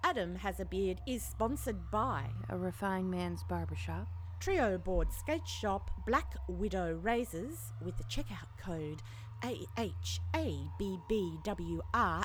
Adam 0.03 0.35
Has 0.35 0.59
a 0.59 0.65
Beard 0.65 0.99
is 1.07 1.23
sponsored 1.23 1.89
by 1.91 2.25
a 2.49 2.57
refined 2.57 3.11
man's 3.11 3.43
barbershop. 3.43 4.07
Trejo 4.39 4.83
Board 4.83 5.13
Skate 5.13 5.47
Shop 5.47 5.91
Black 6.07 6.35
Widow 6.47 6.99
Razors 7.01 7.71
with 7.83 7.95
the 7.97 8.03
checkout 8.05 8.47
code 8.57 9.01
AHABBWR 9.43 10.23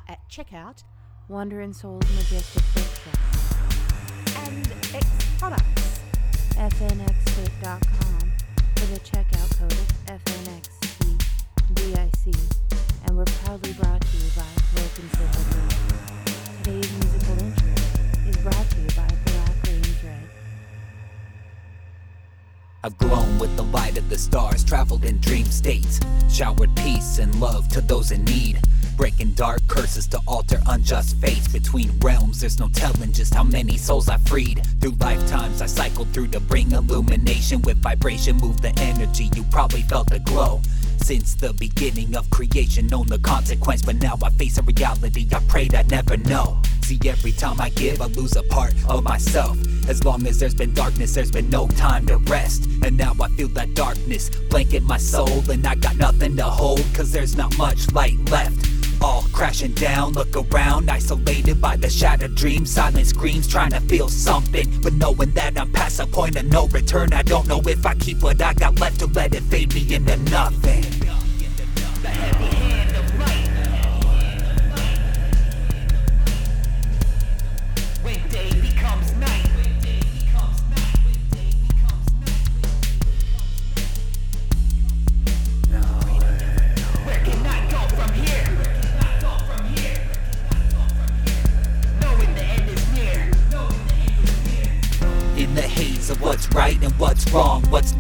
at 0.09 0.21
checkout 0.31 0.85
Wandering 1.29 1.73
Soul's 1.73 2.09
Majestic 2.15 2.63
Bookshop, 2.75 3.19
and 4.47 4.73
X 4.95 5.07
Products. 5.39 6.01
FNXFit.com 6.57 8.33
for 8.77 8.87
the 8.87 9.01
checkout 9.01 9.59
code 9.59 9.73
of 9.73 9.89
FNXTDIC, 10.25 12.25
and 13.07 13.17
we're 13.17 13.25
proudly 13.25 13.73
brought 13.75 14.01
to 14.01 14.17
you 14.17 14.31
by 14.35 14.47
Broken 14.75 15.11
Cymbal 15.11 15.45
Brewing. 15.51 15.96
I've 22.83 22.99
grown 22.99 23.39
with 23.39 23.57
the 23.57 23.63
light 23.63 23.97
of 23.97 24.09
the 24.09 24.19
stars, 24.19 24.65
traveled 24.65 25.05
in 25.05 25.21
dream 25.21 25.45
states, 25.47 26.01
showered 26.29 26.75
peace 26.75 27.19
and 27.19 27.33
love 27.41 27.69
to 27.69 27.81
those 27.81 28.11
in 28.11 28.25
need. 28.25 28.61
Breaking 28.97 29.31
dark 29.33 29.61
curses 29.69 30.09
to 30.09 30.21
alter 30.27 30.61
unjust 30.67 31.17
fates 31.19 31.47
between 31.47 31.97
realms. 32.01 32.41
There's 32.41 32.59
no 32.59 32.69
telling 32.69 33.13
just 33.13 33.35
how 33.35 33.45
many 33.45 33.77
souls 33.77 34.09
I 34.09 34.17
freed. 34.19 34.67
Through 34.81 34.97
lifetimes, 34.99 35.63
I 35.63 35.67
cycled 35.67 36.09
through 36.09 36.29
to 36.29 36.41
bring 36.41 36.73
illumination 36.73 37.63
with 37.63 37.81
vibration. 37.81 38.39
Move 38.39 38.61
the 38.61 38.77
energy, 38.81 39.31
you 39.37 39.45
probably 39.53 39.83
felt 39.83 40.11
the 40.11 40.19
glow. 40.19 40.63
Since 40.99 41.35
the 41.35 41.53
beginning 41.53 42.17
of 42.17 42.29
creation, 42.31 42.87
known 42.89 43.07
the 43.07 43.19
consequence, 43.19 43.83
but 43.83 43.97
now 43.97 44.19
I 44.23 44.31
face 44.31 44.59
a 44.59 44.63
reality 44.63 45.27
I 45.33 45.41
prayed 45.49 45.75
I'd 45.75 45.91
never 45.91 46.17
know. 46.17 46.61
See, 46.83 46.99
every 47.05 47.33
time 47.33 47.61
I 47.61 47.71
give, 47.71 48.01
I 48.01 48.07
lose 48.07 48.37
a 48.37 48.43
part 48.45 48.73
of 48.89 49.03
myself. 49.03 49.59
As 49.89 50.05
long 50.05 50.27
as 50.27 50.39
there's 50.39 50.55
been 50.55 50.73
darkness, 50.75 51.15
there's 51.15 51.31
been 51.31 51.51
no 51.51 51.69
time 51.69 52.07
to 52.07 52.17
rest. 52.19 52.67
And 52.85 52.97
now 52.97 53.15
I 53.21 53.29
feel 53.31 53.49
that 53.49 53.75
darkness 53.75 54.31
blanket 54.51 54.83
my 54.83 54.99
soul, 54.99 55.51
and 55.51 55.67
I 55.67 55.75
got 55.75 55.97
nothing 55.97 56.37
to 56.37 56.45
hold, 56.45 56.83
cause 56.95 57.13
there's 57.13 57.37
not 57.37 57.57
much 57.59 57.93
light 57.93 58.19
left. 58.31 58.76
All 59.03 59.25
crashing 59.33 59.73
down, 59.73 60.13
look 60.13 60.35
around, 60.37 60.91
isolated 60.91 61.61
by 61.61 61.77
the 61.77 61.91
shattered 61.91 62.35
dreams, 62.35 62.71
silent 62.73 63.07
screams, 63.07 63.47
trying 63.47 63.73
to 63.73 63.81
feel 63.81 64.09
something. 64.09 64.81
But 64.83 64.95
knowing 64.95 65.33
that 65.33 65.59
I'm 65.59 65.73
past 65.73 66.01
a 66.01 66.07
point 66.07 66.37
of 66.37 66.47
no 66.47 66.67
return, 66.69 67.13
I 67.13 67.23
don't 67.23 67.47
know 67.47 67.61
if 67.67 67.85
I 67.85 67.95
keep 67.95 68.23
what 68.23 68.41
I 68.41 68.55
got 68.55 68.81
left 68.81 69.01
to 69.01 69.07
let 69.07 69.35
it 69.35 69.43
fade 69.45 69.75
me 69.75 69.95
into 69.95 70.17
nothing. 70.31 70.85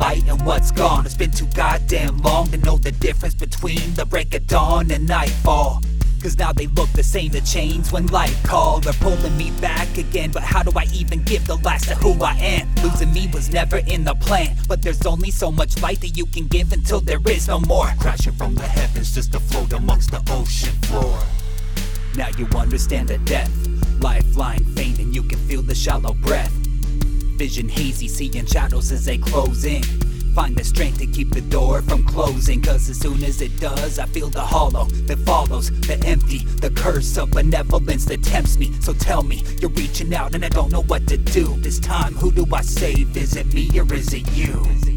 And 0.01 0.45
what's 0.45 0.71
gone. 0.71 1.07
It's 1.07 1.15
been 1.15 1.31
too 1.31 1.47
goddamn 1.55 2.19
long 2.19 2.49
to 2.49 2.59
know 2.59 2.77
the 2.77 2.93
difference 2.93 3.35
between 3.35 3.95
the 3.95 4.05
break 4.05 4.35
of 4.35 4.47
dawn 4.47 4.91
and 4.91 5.07
nightfall. 5.07 5.81
Cause 6.23 6.39
now 6.39 6.53
they 6.53 6.67
look 6.69 6.89
the 6.91 7.03
same, 7.03 7.31
the 7.31 7.41
chains 7.43 7.93
when 7.93 8.07
light 8.09 8.37
call. 8.43 8.81
They're 8.81 8.93
pulling 8.95 9.37
me 9.37 9.53
back 9.61 9.97
again, 9.97 10.33
but 10.33 10.43
how 10.43 10.63
do 10.63 10.73
I 10.77 10.87
even 10.93 11.23
give 11.23 11.47
the 11.47 11.57
last 11.57 11.91
of 11.91 11.99
who 11.99 12.21
I 12.23 12.35
am? 12.35 12.69
Losing 12.83 13.13
me 13.13 13.29
was 13.33 13.51
never 13.51 13.79
in 13.79 14.05
the 14.05 14.15
plan, 14.15 14.57
but 14.69 14.83
there's 14.83 15.05
only 15.07 15.31
so 15.31 15.53
much 15.53 15.81
light 15.83 16.01
that 16.01 16.17
you 16.17 16.27
can 16.27 16.47
give 16.49 16.73
until 16.73 17.01
there 17.01 17.21
is 17.29 17.49
no 17.49 17.61
more. 17.61 17.93
Crashing 18.01 18.33
from 18.33 18.55
the 18.55 18.63
heavens 18.63 19.15
just 19.15 19.33
to 19.33 19.41
float 19.41 19.73
amongst 19.73 20.11
the 20.11 20.23
ocean 20.31 20.73
floor. 20.83 21.19
Now 22.17 22.29
you 22.37 22.47
understand 22.57 23.09
the 23.09 23.19
depth. 23.19 23.53
Lifeline 24.01 24.65
faint 24.75 24.99
and 24.99 25.15
you 25.15 25.23
can 25.23 25.39
feel 25.47 25.63
the 25.63 25.75
shallow 25.75 26.15
breath. 26.15 26.66
Vision 27.37 27.69
hazy, 27.69 28.09
seeing 28.09 28.47
shadows 28.47 28.91
as 28.91 29.05
they 29.05 29.19
close 29.19 29.67
in. 29.67 29.83
Find 30.35 30.57
the 30.57 30.65
strength 30.65 30.99
to 30.99 31.07
keep 31.07 31.31
the 31.31 31.43
door 31.43 31.83
from 31.83 32.03
closing. 32.03 32.63
Cause 32.63 32.89
as 32.89 32.99
soon 32.99 33.23
as 33.25 33.43
it 33.43 33.59
does, 33.61 33.99
I 33.99 34.07
feel 34.07 34.31
the 34.31 34.41
hollow 34.41 34.87
that 35.07 35.19
follows, 35.21 35.71
the 35.83 36.03
empty, 36.07 36.39
the 36.61 36.71
curse 36.71 37.19
of 37.19 37.31
benevolence 37.31 38.07
that 38.07 38.23
tempts 38.23 38.59
me. 38.59 38.73
So 38.81 38.95
tell 38.95 39.23
me, 39.23 39.45
you're 39.61 39.71
reaching 39.71 40.15
out 40.15 40.35
and 40.35 40.45
I 40.45 40.49
don't 40.49 40.73
know 40.73 40.83
what 40.85 41.07
to 41.09 41.19
do. 41.19 41.55
This 41.61 41.79
time, 41.79 42.15
who 42.15 42.33
do 42.33 42.47
I 42.53 42.63
save? 42.63 43.17
Is 43.17 43.37
it 43.37 43.53
me 43.53 43.69
or 43.79 43.93
is 43.93 44.15
it 44.15 44.31
you? 44.33 44.96